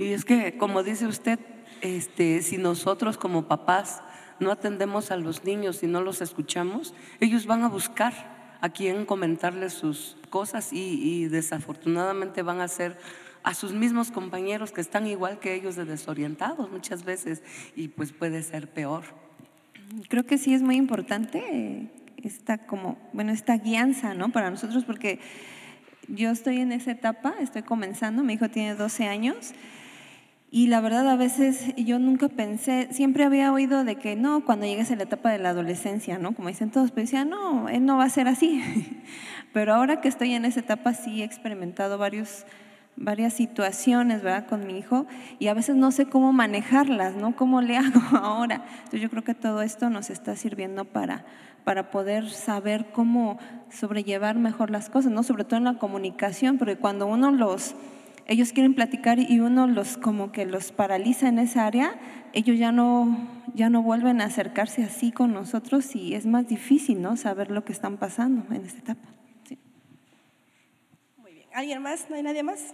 Y 0.00 0.14
es 0.14 0.24
que, 0.24 0.56
como 0.56 0.82
dice 0.82 1.06
usted, 1.06 1.38
este, 1.82 2.40
si 2.40 2.56
nosotros 2.56 3.18
como 3.18 3.48
papás 3.48 4.00
no 4.38 4.50
atendemos 4.50 5.10
a 5.10 5.16
los 5.18 5.44
niños 5.44 5.82
y 5.82 5.88
no 5.88 6.00
los 6.00 6.22
escuchamos, 6.22 6.94
ellos 7.20 7.44
van 7.44 7.64
a 7.64 7.68
buscar 7.68 8.56
a 8.62 8.70
quien 8.70 9.04
comentarles 9.04 9.74
sus 9.74 10.16
cosas 10.30 10.72
y, 10.72 10.78
y 10.78 11.28
desafortunadamente 11.28 12.40
van 12.40 12.62
a 12.62 12.68
ser 12.68 12.96
a 13.42 13.52
sus 13.52 13.74
mismos 13.74 14.10
compañeros 14.10 14.72
que 14.72 14.80
están 14.80 15.06
igual 15.06 15.38
que 15.38 15.52
ellos 15.52 15.76
de 15.76 15.84
desorientados 15.84 16.70
muchas 16.70 17.04
veces 17.04 17.42
y 17.76 17.88
pues 17.88 18.12
puede 18.12 18.42
ser 18.42 18.68
peor. 18.68 19.04
Creo 20.08 20.24
que 20.24 20.38
sí 20.38 20.54
es 20.54 20.62
muy 20.62 20.76
importante 20.76 21.90
esta 22.16 22.56
como, 22.56 22.96
bueno, 23.12 23.32
esta 23.32 23.58
guianza, 23.58 24.14
¿no? 24.14 24.32
Para 24.32 24.50
nosotros 24.50 24.82
porque 24.84 25.20
yo 26.08 26.30
estoy 26.30 26.60
en 26.60 26.72
esa 26.72 26.90
etapa, 26.90 27.34
estoy 27.38 27.64
comenzando, 27.64 28.22
mi 28.22 28.32
hijo 28.32 28.48
tiene 28.48 28.74
12 28.74 29.06
años 29.06 29.52
y 30.52 30.66
la 30.66 30.80
verdad 30.80 31.08
a 31.08 31.14
veces 31.14 31.72
yo 31.76 32.00
nunca 32.00 32.28
pensé, 32.28 32.88
siempre 32.90 33.24
había 33.24 33.52
oído 33.52 33.84
de 33.84 33.94
que 33.94 34.16
no, 34.16 34.44
cuando 34.44 34.66
llegues 34.66 34.90
a 34.90 34.96
la 34.96 35.04
etapa 35.04 35.30
de 35.30 35.38
la 35.38 35.50
adolescencia, 35.50 36.18
¿no? 36.18 36.34
Como 36.34 36.48
dicen 36.48 36.72
todos, 36.72 36.90
pero 36.90 37.02
decía, 37.04 37.24
no, 37.24 37.68
él 37.68 37.86
no 37.86 37.98
va 37.98 38.04
a 38.04 38.10
ser 38.10 38.26
así. 38.26 38.60
Pero 39.52 39.74
ahora 39.74 40.00
que 40.00 40.08
estoy 40.08 40.32
en 40.34 40.44
esa 40.44 40.60
etapa 40.60 40.94
sí 40.94 41.22
he 41.22 41.24
experimentado 41.24 41.98
varios, 41.98 42.46
varias 42.96 43.32
situaciones, 43.32 44.22
¿verdad? 44.22 44.46
Con 44.46 44.66
mi 44.66 44.78
hijo 44.78 45.06
y 45.40 45.48
a 45.48 45.54
veces 45.54 45.74
no 45.74 45.90
sé 45.90 46.06
cómo 46.06 46.32
manejarlas, 46.32 47.14
¿no? 47.14 47.34
¿Cómo 47.34 47.60
le 47.60 47.76
hago 47.78 48.00
ahora? 48.16 48.64
Entonces 48.78 49.00
yo 49.00 49.10
creo 49.10 49.24
que 49.24 49.34
todo 49.34 49.62
esto 49.62 49.88
nos 49.90 50.10
está 50.10 50.36
sirviendo 50.36 50.84
para, 50.84 51.24
para 51.64 51.90
poder 51.90 52.28
saber 52.28 52.86
cómo 52.92 53.38
sobrellevar 53.70 54.36
mejor 54.36 54.70
las 54.70 54.88
cosas, 54.90 55.12
¿no? 55.12 55.22
Sobre 55.22 55.44
todo 55.44 55.58
en 55.58 55.64
la 55.64 55.78
comunicación, 55.78 56.58
porque 56.58 56.76
cuando 56.76 57.06
uno 57.06 57.30
los 57.30 57.74
ellos 58.30 58.52
quieren 58.52 58.74
platicar 58.74 59.18
y 59.18 59.40
uno 59.40 59.66
los 59.66 59.96
como 59.96 60.30
que 60.30 60.46
los 60.46 60.70
paraliza 60.70 61.28
en 61.28 61.40
esa 61.40 61.66
área, 61.66 61.98
ellos 62.32 62.56
ya 62.60 62.70
no, 62.70 63.28
ya 63.54 63.70
no 63.70 63.82
vuelven 63.82 64.20
a 64.20 64.26
acercarse 64.26 64.84
así 64.84 65.10
con 65.10 65.32
nosotros 65.32 65.96
y 65.96 66.14
es 66.14 66.26
más 66.26 66.46
difícil 66.46 67.02
¿no? 67.02 67.16
saber 67.16 67.50
lo 67.50 67.64
que 67.64 67.72
están 67.72 67.96
pasando 67.96 68.54
en 68.54 68.64
esta 68.64 68.78
etapa. 68.78 69.08
Sí. 69.48 69.58
Muy 71.16 71.32
bien. 71.32 71.48
¿Alguien 71.52 71.82
más? 71.82 72.08
¿No 72.08 72.14
hay 72.14 72.22
nadie 72.22 72.44
más? 72.44 72.72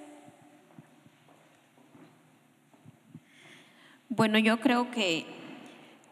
Bueno, 4.10 4.38
yo 4.38 4.60
creo 4.60 4.90
que 4.90 5.24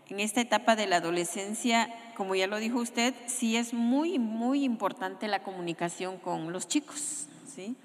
en 0.09 0.21
esta 0.21 0.41
etapa 0.41 0.75
de 0.75 0.87
la 0.87 0.97
adolescencia, 0.97 1.95
como 2.17 2.35
ya 2.35 2.47
lo 2.47 2.57
dijo 2.57 2.79
usted, 2.79 3.13
sí 3.27 3.59
es 3.59 3.75
muy, 3.75 4.19
muy 4.19 4.65
importante 4.65 5.29
la 5.29 5.43
comunicación 5.43 6.17
con 6.17 6.51
los 6.51 6.67
chicos, 6.67 7.29
¿sí? 7.47 7.77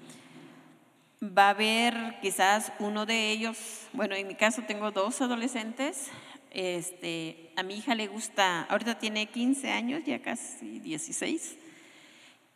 Va 1.22 1.48
a 1.48 1.50
haber 1.50 2.18
quizás 2.22 2.72
uno 2.78 3.04
de 3.04 3.30
ellos, 3.30 3.58
bueno, 3.92 4.14
en 4.14 4.26
mi 4.26 4.36
caso 4.36 4.62
tengo 4.66 4.90
dos 4.90 5.20
adolescentes, 5.20 6.08
este, 6.50 7.52
a 7.56 7.62
mi 7.62 7.76
hija 7.76 7.94
le 7.94 8.06
gusta, 8.06 8.62
ahorita 8.62 8.98
tiene 8.98 9.26
15 9.26 9.70
años, 9.70 10.02
ya 10.06 10.22
casi 10.22 10.80
16, 10.80 11.58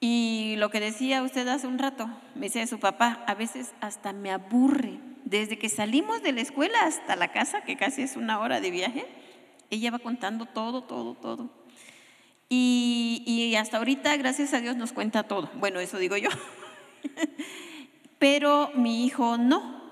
y 0.00 0.54
lo 0.56 0.70
que 0.70 0.80
decía 0.80 1.22
usted 1.22 1.46
hace 1.48 1.66
un 1.66 1.78
rato, 1.78 2.08
me 2.34 2.46
decía 2.46 2.66
su 2.66 2.80
papá, 2.80 3.22
a 3.26 3.34
veces 3.34 3.72
hasta 3.82 4.14
me 4.14 4.30
aburre, 4.30 4.98
desde 5.26 5.58
que 5.58 5.68
salimos 5.68 6.22
de 6.22 6.32
la 6.32 6.40
escuela 6.40 6.86
hasta 6.86 7.16
la 7.16 7.32
casa, 7.32 7.64
que 7.64 7.76
casi 7.76 8.00
es 8.00 8.16
una 8.16 8.40
hora 8.40 8.62
de 8.62 8.70
viaje, 8.70 9.04
ella 9.68 9.90
va 9.90 9.98
contando 9.98 10.46
todo, 10.46 10.84
todo, 10.84 11.14
todo. 11.16 11.50
Y, 12.48 13.24
y 13.26 13.56
hasta 13.56 13.76
ahorita, 13.76 14.16
gracias 14.16 14.54
a 14.54 14.60
Dios, 14.60 14.74
nos 14.74 14.94
cuenta 14.94 15.24
todo. 15.24 15.50
Bueno, 15.56 15.80
eso 15.80 15.98
digo 15.98 16.16
yo. 16.16 16.30
Pero 18.24 18.70
mi 18.74 19.04
hijo 19.04 19.36
no. 19.36 19.82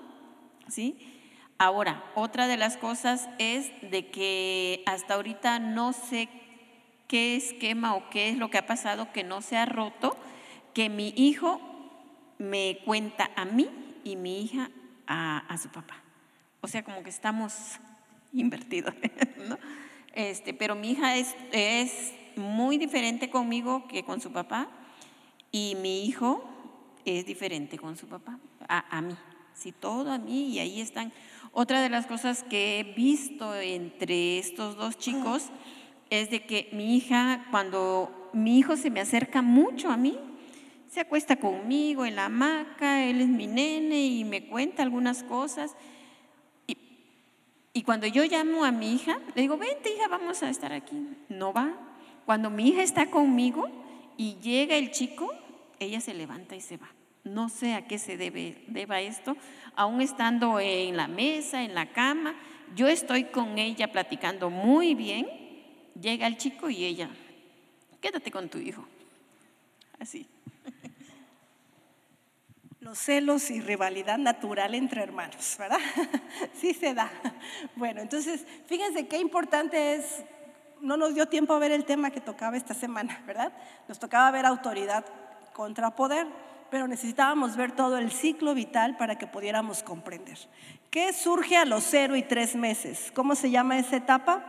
¿Sí? 0.67 0.97
Ahora, 1.59 2.03
otra 2.15 2.47
de 2.47 2.57
las 2.57 2.77
cosas 2.77 3.29
es 3.37 3.69
de 3.91 4.09
que 4.09 4.81
hasta 4.87 5.13
ahorita 5.13 5.59
no 5.59 5.93
sé 5.93 6.29
qué 7.07 7.35
esquema 7.35 7.93
o 7.93 8.09
qué 8.09 8.29
es 8.29 8.37
lo 8.39 8.49
que 8.49 8.57
ha 8.57 8.65
pasado 8.65 9.13
que 9.13 9.23
no 9.23 9.41
se 9.41 9.55
ha 9.55 9.67
roto, 9.67 10.17
que 10.73 10.89
mi 10.89 11.13
hijo 11.15 11.61
me 12.39 12.79
cuenta 12.85 13.29
a 13.35 13.45
mí 13.45 13.69
y 14.03 14.15
mi 14.15 14.41
hija 14.41 14.71
a, 15.05 15.55
su 15.61 15.69
papá. 15.69 16.01
O 16.61 16.67
sea, 16.67 16.83
como 16.83 17.03
que 17.03 17.11
estamos 17.11 17.53
invertidos, 18.33 18.95
¿no? 19.47 19.59
Este, 20.15 20.55
pero 20.55 20.73
mi 20.73 20.93
hija 20.93 21.17
es, 21.17 21.35
es 21.51 22.15
muy 22.35 22.79
diferente 22.79 23.29
conmigo 23.29 23.87
que 23.87 24.03
con 24.03 24.21
su 24.21 24.31
papá 24.31 24.69
y 25.51 25.77
mi 25.79 26.07
hijo 26.07 26.49
es 27.05 27.25
diferente 27.25 27.77
con 27.77 27.97
su 27.97 28.07
papá, 28.07 28.39
a, 28.67 28.97
a 28.97 29.01
mí, 29.01 29.15
sí, 29.53 29.71
todo 29.71 30.11
a 30.11 30.17
mí 30.17 30.49
y 30.49 30.59
ahí 30.59 30.81
están. 30.81 31.11
Otra 31.51 31.81
de 31.81 31.89
las 31.89 32.07
cosas 32.07 32.43
que 32.43 32.79
he 32.79 32.83
visto 32.83 33.53
entre 33.55 34.39
estos 34.39 34.75
dos 34.75 34.97
chicos 34.97 35.49
es 36.09 36.29
de 36.29 36.45
que 36.45 36.69
mi 36.73 36.95
hija, 36.95 37.45
cuando 37.51 38.29
mi 38.33 38.57
hijo 38.57 38.75
se 38.75 38.89
me 38.89 38.99
acerca 38.99 39.41
mucho 39.41 39.89
a 39.89 39.97
mí, 39.97 40.17
se 40.89 40.99
acuesta 40.99 41.37
conmigo 41.37 42.05
en 42.05 42.15
la 42.15 42.25
hamaca, 42.25 43.03
él 43.03 43.21
es 43.21 43.27
mi 43.27 43.47
nene 43.47 44.05
y 44.05 44.23
me 44.23 44.45
cuenta 44.45 44.83
algunas 44.83 45.23
cosas. 45.23 45.75
Y, 46.67 46.77
y 47.73 47.81
cuando 47.81 48.05
yo 48.05 48.23
llamo 48.25 48.63
a 48.63 48.71
mi 48.71 48.93
hija, 48.93 49.19
le 49.33 49.41
digo, 49.41 49.57
vente 49.57 49.91
hija, 49.91 50.07
vamos 50.07 50.43
a 50.43 50.49
estar 50.51 50.71
aquí. 50.71 51.07
No 51.29 51.51
va. 51.51 51.73
Cuando 52.25 52.51
mi 52.51 52.67
hija 52.67 52.83
está 52.83 53.07
conmigo 53.07 53.67
y 54.17 54.35
llega 54.35 54.75
el 54.75 54.91
chico, 54.91 55.33
ella 55.83 56.01
se 56.01 56.13
levanta 56.13 56.55
y 56.55 56.61
se 56.61 56.77
va. 56.77 56.89
No 57.23 57.47
sé 57.47 57.73
a 57.73 57.87
qué 57.87 57.97
se 57.97 58.17
debe, 58.17 58.63
deba 58.67 58.99
esto, 58.99 59.37
aún 59.75 60.01
estando 60.01 60.59
en 60.59 60.97
la 60.97 61.07
mesa, 61.07 61.63
en 61.63 61.73
la 61.73 61.93
cama, 61.93 62.35
yo 62.75 62.87
estoy 62.87 63.25
con 63.25 63.57
ella 63.57 63.91
platicando 63.91 64.49
muy 64.49 64.93
bien, 64.93 65.27
llega 65.99 66.27
el 66.27 66.37
chico 66.37 66.69
y 66.69 66.83
ella, 66.83 67.09
quédate 68.01 68.29
con 68.29 68.49
tu 68.49 68.57
hijo. 68.57 68.85
Así. 69.99 70.27
Los 72.81 72.99
celos 72.99 73.49
y 73.51 73.61
rivalidad 73.61 74.17
natural 74.17 74.75
entre 74.75 75.01
hermanos, 75.01 75.55
¿verdad? 75.57 75.79
Sí 76.53 76.73
se 76.73 76.93
da. 76.93 77.09
Bueno, 77.75 78.01
entonces, 78.01 78.45
fíjense 78.65 79.07
qué 79.07 79.17
importante 79.17 79.95
es, 79.95 80.23
no 80.81 80.97
nos 80.97 81.15
dio 81.15 81.27
tiempo 81.27 81.53
a 81.53 81.59
ver 81.59 81.71
el 81.71 81.85
tema 81.85 82.11
que 82.11 82.19
tocaba 82.19 82.57
esta 82.57 82.73
semana, 82.73 83.23
¿verdad? 83.25 83.53
Nos 83.87 83.99
tocaba 83.99 84.29
ver 84.31 84.45
autoridad 84.45 85.05
contrapoder, 85.53 86.27
pero 86.69 86.87
necesitábamos 86.87 87.55
ver 87.55 87.71
todo 87.73 87.97
el 87.97 88.11
ciclo 88.11 88.53
vital 88.55 88.97
para 88.97 89.17
que 89.17 89.27
pudiéramos 89.27 89.83
comprender. 89.83 90.37
¿Qué 90.89 91.13
surge 91.13 91.55
a 91.55 91.65
los 91.65 91.83
cero 91.83 92.15
y 92.15 92.23
tres 92.23 92.55
meses? 92.55 93.11
¿Cómo 93.13 93.35
se 93.35 93.51
llama 93.51 93.77
esa 93.77 93.95
etapa? 93.95 94.43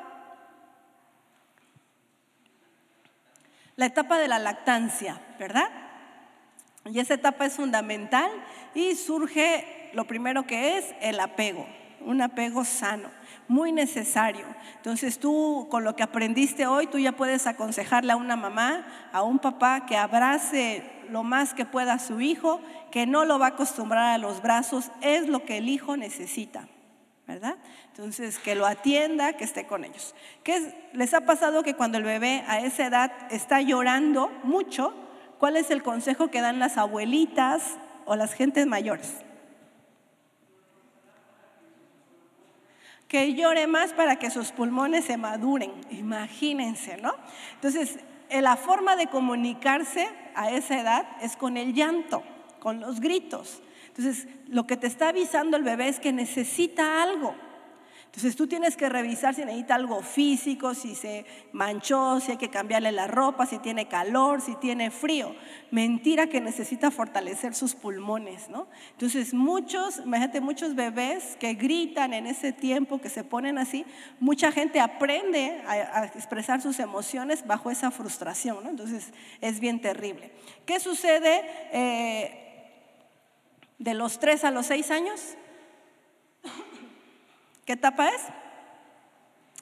La 3.77 3.87
etapa 3.87 4.19
de 4.19 4.29
la 4.29 4.39
lactancia, 4.39 5.21
¿verdad? 5.39 5.69
Y 6.87 7.01
esa 7.01 7.15
etapa 7.15 7.47
es 7.47 7.55
fundamental 7.55 8.31
y 8.75 8.95
surge 8.95 9.91
lo 9.95 10.07
primero 10.07 10.47
que 10.47 10.79
es 10.79 10.95
el 11.01 11.19
apego, 11.19 11.67
un 12.01 12.21
apego 12.23 12.65
sano, 12.65 13.11
muy 13.49 13.73
necesario. 13.73 14.47
Entonces 14.77 15.19
tú 15.19 15.67
con 15.71 15.83
lo 15.83 15.97
que 15.97 16.03
aprendiste 16.03 16.67
hoy, 16.67 16.87
tú 16.87 16.99
ya 16.99 17.13
puedes 17.13 17.47
aconsejarle 17.47 18.13
a 18.13 18.17
una 18.17 18.37
mamá, 18.37 18.87
a 19.13 19.23
un 19.23 19.39
papá 19.39 19.87
que 19.87 19.97
abrace 19.97 20.94
lo 21.11 21.23
más 21.23 21.55
que 21.55 21.65
pueda 21.65 21.99
su 21.99 22.21
hijo, 22.21 22.61
que 22.91 23.07
no 23.07 23.25
lo 23.25 23.39
va 23.39 23.47
a 23.47 23.49
acostumbrar 23.51 24.15
a 24.15 24.19
los 24.19 24.43
brazos, 24.43 24.91
es 25.01 25.29
lo 25.29 25.45
que 25.45 25.59
el 25.59 25.69
hijo 25.69 25.97
necesita, 25.97 26.69
¿verdad? 27.27 27.57
Entonces, 27.89 28.39
que 28.39 28.55
lo 28.55 28.67
atienda, 28.67 29.35
que 29.35 29.45
esté 29.45 29.67
con 29.67 29.85
ellos. 29.85 30.15
¿Qué 30.43 30.91
les 30.93 31.15
ha 31.15 31.23
pasado 31.23 31.63
que 31.63 31.75
cuando 31.75 31.99
el 31.99 32.05
bebé 32.05 32.45
a 32.49 32.61
esa 32.61 32.87
edad 32.87 33.13
está 33.31 33.61
llorando 33.61 34.31
mucho, 34.43 34.95
cuál 35.39 35.57
es 35.57 35.71
el 35.71 35.83
consejo 35.83 36.31
que 36.31 36.41
dan 36.41 36.59
las 36.59 36.77
abuelitas 36.77 37.77
o 38.05 38.17
las 38.17 38.33
gentes 38.33 38.67
mayores? 38.67 39.19
Que 43.09 43.35
llore 43.35 43.67
más 43.67 43.93
para 43.93 44.17
que 44.17 44.31
sus 44.31 44.51
pulmones 44.51 45.05
se 45.05 45.17
maduren. 45.17 45.73
Imagínense, 45.91 46.97
¿no? 46.97 47.15
Entonces, 47.55 47.99
la 48.43 48.57
forma 48.57 48.97
de 48.97 49.07
comunicarse 49.09 50.09
a 50.35 50.51
esa 50.51 50.81
edad 50.81 51.07
es 51.21 51.37
con 51.37 51.57
el 51.57 51.75
llanto, 51.75 52.23
con 52.61 52.81
los 52.81 53.01
gritos. 53.01 53.63
Entonces, 53.89 54.27
lo 54.49 54.67
que 54.67 54.77
te 54.77 54.87
está 54.87 55.11
avisando 55.11 55.57
el 55.57 55.63
bebé 55.63 55.89
es 55.89 56.01
que 56.01 56.13
necesita 56.13 57.03
algo. 57.03 57.35
Entonces 58.15 58.37
tú 58.37 58.47
tienes 58.47 58.77
que 58.77 58.89
revisar 58.89 59.35
si 59.35 59.45
necesita 59.45 59.75
algo 59.75 60.01
físico, 60.01 60.73
si 60.73 60.95
se 60.95 61.27
manchó, 61.51 62.21
si 62.21 62.31
hay 62.31 62.37
que 62.37 62.49
cambiarle 62.49 62.93
la 62.93 63.09
ropa, 63.09 63.45
si 63.45 63.59
tiene 63.59 63.89
calor, 63.89 64.41
si 64.41 64.55
tiene 64.55 64.93
frío. 64.93 65.35
Mentira 65.73 66.29
que 66.29 66.41
necesita 66.41 66.93
fortalecer 66.93 67.57
sus 67.57 67.75
pulmones, 67.75 68.49
¿no? 68.49 68.69
Entonces 68.93 69.35
muchos, 69.35 69.99
imagínate, 69.99 70.41
muchos 70.41 70.77
bebés 70.77 71.37
que 71.41 71.55
gritan 71.55 72.15
en 72.15 72.29
ese 72.29 72.53
tiempo, 72.53 73.01
que 73.01 73.09
se 73.09 73.25
ponen 73.25 73.59
así, 73.59 73.85
mucha 74.21 74.53
gente 74.53 74.79
aprende 74.79 75.65
a, 75.67 76.05
expresar 76.05 76.63
sus 76.63 76.79
emociones 76.79 77.45
bajo 77.45 77.69
esa 77.73 77.91
frustración, 77.91 78.63
¿no? 78.63 78.71
Entonces 78.71 79.13
es 79.41 79.59
bien 79.59 79.81
terrible. 79.81 80.31
¿Qué 80.67 80.79
sucede 80.79 81.43
eh, 81.73 82.71
de 83.81 83.95
los 83.95 84.21
3 84.21 84.45
a 84.45 84.53
los 84.53 84.67
6 84.67 84.91
años? 84.93 85.37
¿Qué 87.65 87.75
etapa 87.75 88.09
es? 88.09 88.23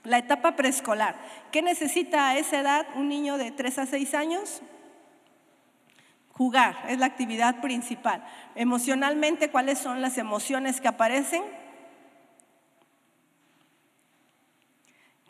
La 0.04 0.18
etapa 0.18 0.56
preescolar. 0.56 1.16
¿Qué 1.52 1.62
necesita 1.62 2.30
a 2.30 2.38
esa 2.38 2.58
edad 2.58 2.86
un 2.96 3.08
niño 3.08 3.38
de 3.38 3.52
3 3.52 3.78
a 3.78 3.86
6 3.86 4.14
años? 4.14 4.62
Jugar, 6.32 6.76
es 6.88 6.98
la 6.98 7.06
actividad 7.06 7.60
principal. 7.60 8.26
Emocionalmente, 8.54 9.50
¿cuáles 9.50 9.78
son 9.78 10.02
las 10.02 10.18
emociones 10.18 10.80
que 10.80 10.88
aparecen? 10.88 11.42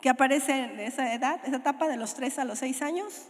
¿Qué 0.01 0.09
aparecen 0.09 0.71
en 0.71 0.79
esa 0.79 1.13
edad, 1.13 1.39
esa 1.45 1.57
etapa 1.57 1.87
de 1.87 1.97
los 1.97 2.15
3 2.15 2.39
a 2.39 2.45
los 2.45 2.59
6 2.59 2.81
años? 2.81 3.27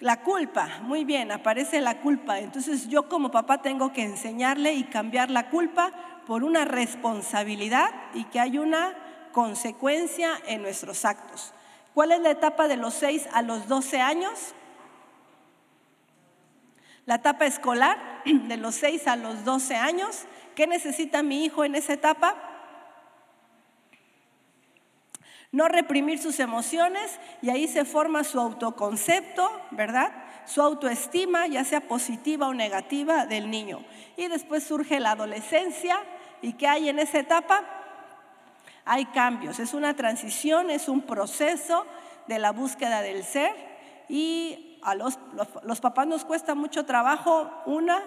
La 0.00 0.22
culpa, 0.22 0.80
muy 0.82 1.04
bien, 1.04 1.30
aparece 1.30 1.82
la 1.82 2.00
culpa. 2.00 2.38
Entonces 2.38 2.88
yo 2.88 3.08
como 3.08 3.30
papá 3.30 3.60
tengo 3.60 3.92
que 3.92 4.02
enseñarle 4.02 4.72
y 4.72 4.84
cambiar 4.84 5.30
la 5.30 5.50
culpa 5.50 5.92
por 6.26 6.42
una 6.42 6.64
responsabilidad 6.64 7.90
y 8.14 8.24
que 8.24 8.40
hay 8.40 8.58
una 8.58 8.94
consecuencia 9.32 10.30
en 10.46 10.62
nuestros 10.62 11.04
actos. 11.04 11.52
¿Cuál 11.92 12.12
es 12.12 12.20
la 12.20 12.30
etapa 12.30 12.66
de 12.66 12.78
los 12.78 12.94
6 12.94 13.28
a 13.32 13.42
los 13.42 13.68
12 13.68 14.00
años? 14.00 14.54
La 17.04 17.16
etapa 17.16 17.44
escolar 17.44 18.22
de 18.24 18.56
los 18.56 18.76
6 18.76 19.06
a 19.06 19.16
los 19.16 19.44
12 19.44 19.76
años. 19.76 20.24
¿Qué 20.54 20.66
necesita 20.66 21.22
mi 21.22 21.44
hijo 21.44 21.62
en 21.64 21.74
esa 21.74 21.92
etapa? 21.92 22.49
No 25.52 25.68
reprimir 25.68 26.20
sus 26.20 26.38
emociones 26.38 27.18
y 27.42 27.50
ahí 27.50 27.66
se 27.66 27.84
forma 27.84 28.24
su 28.24 28.38
autoconcepto, 28.38 29.50
¿verdad? 29.72 30.12
Su 30.46 30.62
autoestima, 30.62 31.46
ya 31.46 31.64
sea 31.64 31.80
positiva 31.80 32.48
o 32.48 32.54
negativa, 32.54 33.26
del 33.26 33.50
niño. 33.50 33.84
Y 34.16 34.28
después 34.28 34.62
surge 34.62 35.00
la 35.00 35.12
adolescencia, 35.12 35.98
¿Y 36.42 36.54
qué 36.54 36.66
hay 36.66 36.88
en 36.88 36.98
esa 36.98 37.18
etapa? 37.18 37.62
Hay 38.84 39.06
cambios, 39.06 39.58
es 39.58 39.74
una 39.74 39.94
transición, 39.94 40.70
es 40.70 40.88
un 40.88 41.02
proceso 41.02 41.86
de 42.26 42.38
la 42.38 42.52
búsqueda 42.52 43.02
del 43.02 43.24
ser 43.24 43.52
y 44.08 44.78
a 44.82 44.94
los, 44.94 45.18
los, 45.62 45.80
papás 45.80 46.06
nos 46.06 46.24
cuesta 46.24 46.54
mucho 46.54 46.86
trabajo, 46.86 47.50
una, 47.66 48.02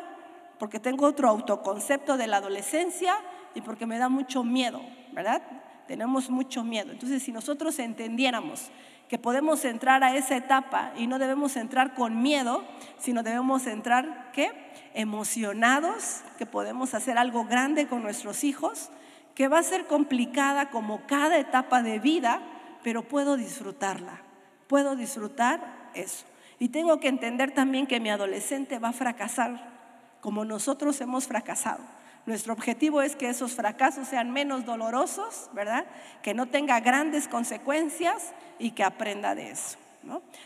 porque 0.57 0.79
tengo 0.79 1.05
otro 1.05 1.29
autoconcepto 1.29 2.17
de 2.17 2.27
la 2.27 2.37
adolescencia 2.37 3.15
y 3.53 3.61
porque 3.61 3.85
me 3.85 3.99
da 3.99 4.09
mucho 4.09 4.43
miedo, 4.43 4.81
¿verdad? 5.11 5.43
Tenemos 5.87 6.29
mucho 6.29 6.63
miedo. 6.63 6.91
Entonces, 6.91 7.23
si 7.23 7.31
nosotros 7.31 7.79
entendiéramos 7.79 8.69
que 9.09 9.19
podemos 9.19 9.63
entrar 9.65 10.03
a 10.03 10.15
esa 10.15 10.35
etapa 10.35 10.93
y 10.97 11.07
no 11.07 11.19
debemos 11.19 11.55
entrar 11.55 11.93
con 11.93 12.21
miedo, 12.21 12.63
sino 12.97 13.21
debemos 13.21 13.67
entrar, 13.67 14.31
¿qué? 14.33 14.51
emocionados 14.93 16.21
que 16.37 16.45
podemos 16.45 16.93
hacer 16.93 17.17
algo 17.17 17.45
grande 17.45 17.87
con 17.87 18.03
nuestros 18.03 18.43
hijos, 18.43 18.89
que 19.35 19.47
va 19.47 19.59
a 19.59 19.63
ser 19.63 19.85
complicada 19.85 20.69
como 20.69 21.05
cada 21.07 21.37
etapa 21.37 21.81
de 21.81 21.99
vida, 21.99 22.41
pero 22.83 23.03
puedo 23.03 23.35
disfrutarla, 23.37 24.21
puedo 24.67 24.95
disfrutar 24.95 25.89
eso. 25.93 26.25
Y 26.59 26.69
tengo 26.69 26.99
que 26.99 27.07
entender 27.07 27.51
también 27.51 27.87
que 27.87 27.99
mi 27.99 28.09
adolescente 28.09 28.79
va 28.79 28.89
a 28.89 28.93
fracasar 28.93 29.73
como 30.21 30.45
nosotros 30.45 31.01
hemos 31.01 31.27
fracasado. 31.27 31.83
Nuestro 32.25 32.53
objetivo 32.53 33.01
es 33.01 33.15
que 33.15 33.29
esos 33.29 33.53
fracasos 33.53 34.07
sean 34.07 34.31
menos 34.31 34.65
dolorosos, 34.65 35.49
¿verdad? 35.53 35.85
Que 36.21 36.33
no 36.33 36.45
tenga 36.45 36.79
grandes 36.79 37.27
consecuencias 37.27 38.33
y 38.59 38.71
que 38.71 38.83
aprenda 38.83 39.35
de 39.35 39.51
eso. 39.51 39.77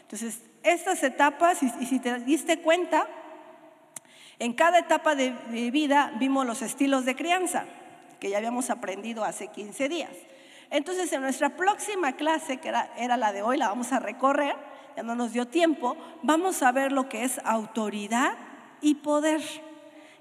Entonces, 0.01 0.41
estas 0.63 1.03
etapas, 1.03 1.61
y 1.63 1.85
si 1.85 1.99
te 1.99 2.19
diste 2.19 2.59
cuenta, 2.59 3.07
en 4.39 4.53
cada 4.53 4.79
etapa 4.79 5.15
de, 5.15 5.31
vida 5.71 6.13
vimos 6.19 6.45
los 6.45 6.61
estilos 6.61 7.05
de 7.05 7.15
crianza, 7.15 7.65
que 8.19 8.29
ya 8.29 8.37
habíamos 8.37 8.69
aprendido 8.69 9.23
hace 9.23 9.47
15 9.47 9.89
días. 9.89 10.11
Entonces, 10.69 11.11
en 11.13 11.21
nuestra 11.21 11.55
próxima 11.55 12.13
clase, 12.13 12.57
que 12.57 12.69
era, 12.69 12.91
era, 12.97 13.17
la 13.17 13.31
de 13.31 13.41
hoy, 13.41 13.57
la 13.57 13.69
vamos 13.69 13.93
a 13.93 13.99
recorrer, 13.99 14.55
ya 14.95 15.03
no 15.03 15.15
nos 15.15 15.31
dio 15.31 15.47
tiempo, 15.47 15.97
vamos 16.23 16.61
a 16.61 16.71
ver 16.71 16.91
lo 16.91 17.09
que 17.09 17.23
es 17.23 17.39
autoridad 17.45 18.33
y 18.81 18.95
poder, 18.95 19.41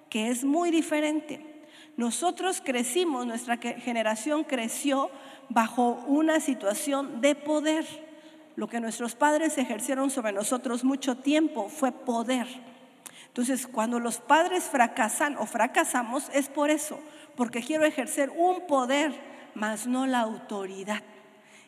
que 0.08 0.28
es 0.28 0.44
muy 0.44 0.70
diferente. 0.70 1.56
Nosotros 1.96 2.62
crecimos, 2.62 3.26
nuestra 3.26 3.56
generación 3.56 4.44
creció 4.44 5.10
bajo 5.48 6.04
una 6.06 6.40
situación 6.40 7.20
de 7.20 7.34
poder. 7.34 7.86
Lo 8.54 8.68
que 8.68 8.80
nuestros 8.80 9.14
padres 9.14 9.56
ejercieron 9.58 10.10
sobre 10.10 10.32
nosotros 10.32 10.84
mucho 10.84 11.16
tiempo 11.16 11.68
fue 11.68 11.92
poder. 11.92 12.46
Entonces, 13.28 13.66
cuando 13.66 14.00
los 14.00 14.18
padres 14.18 14.64
fracasan 14.64 15.36
o 15.36 15.46
fracasamos, 15.46 16.30
es 16.32 16.48
por 16.48 16.70
eso, 16.70 16.98
porque 17.34 17.62
quiero 17.62 17.84
ejercer 17.84 18.30
un 18.30 18.66
poder, 18.66 19.12
más 19.54 19.86
no 19.86 20.06
la 20.06 20.20
autoridad. 20.20 21.02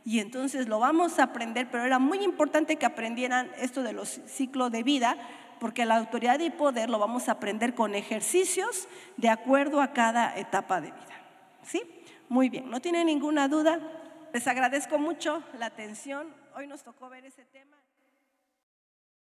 Y 0.04 0.20
entonces 0.20 0.68
lo 0.68 0.78
vamos 0.78 1.18
a 1.18 1.24
aprender, 1.24 1.68
pero 1.70 1.84
era 1.84 1.98
muy 1.98 2.20
importante 2.20 2.76
que 2.76 2.86
aprendieran 2.86 3.50
esto 3.58 3.82
de 3.82 3.92
los 3.92 4.20
ciclos 4.26 4.72
de 4.72 4.82
vida, 4.82 5.18
porque 5.58 5.86
la 5.86 5.96
autoridad 5.96 6.40
y 6.40 6.50
poder 6.50 6.90
lo 6.90 6.98
vamos 6.98 7.28
a 7.28 7.32
aprender 7.32 7.74
con 7.74 7.94
ejercicios 7.94 8.88
de 9.16 9.28
acuerdo 9.28 9.80
a 9.80 9.92
cada 9.92 10.36
etapa 10.38 10.80
de 10.80 10.92
vida. 10.92 11.22
¿Sí? 11.62 11.82
Muy 12.28 12.48
bien, 12.48 12.70
no 12.70 12.80
tiene 12.80 13.04
ninguna 13.04 13.48
duda. 13.48 13.80
Les 14.32 14.46
agradezco 14.46 14.98
mucho 14.98 15.42
la 15.58 15.66
atención. 15.66 16.34
Hoy 16.54 16.66
nos 16.66 16.82
tocó 16.82 17.08
ver 17.08 17.24
ese 17.24 17.44
tema. 17.46 17.77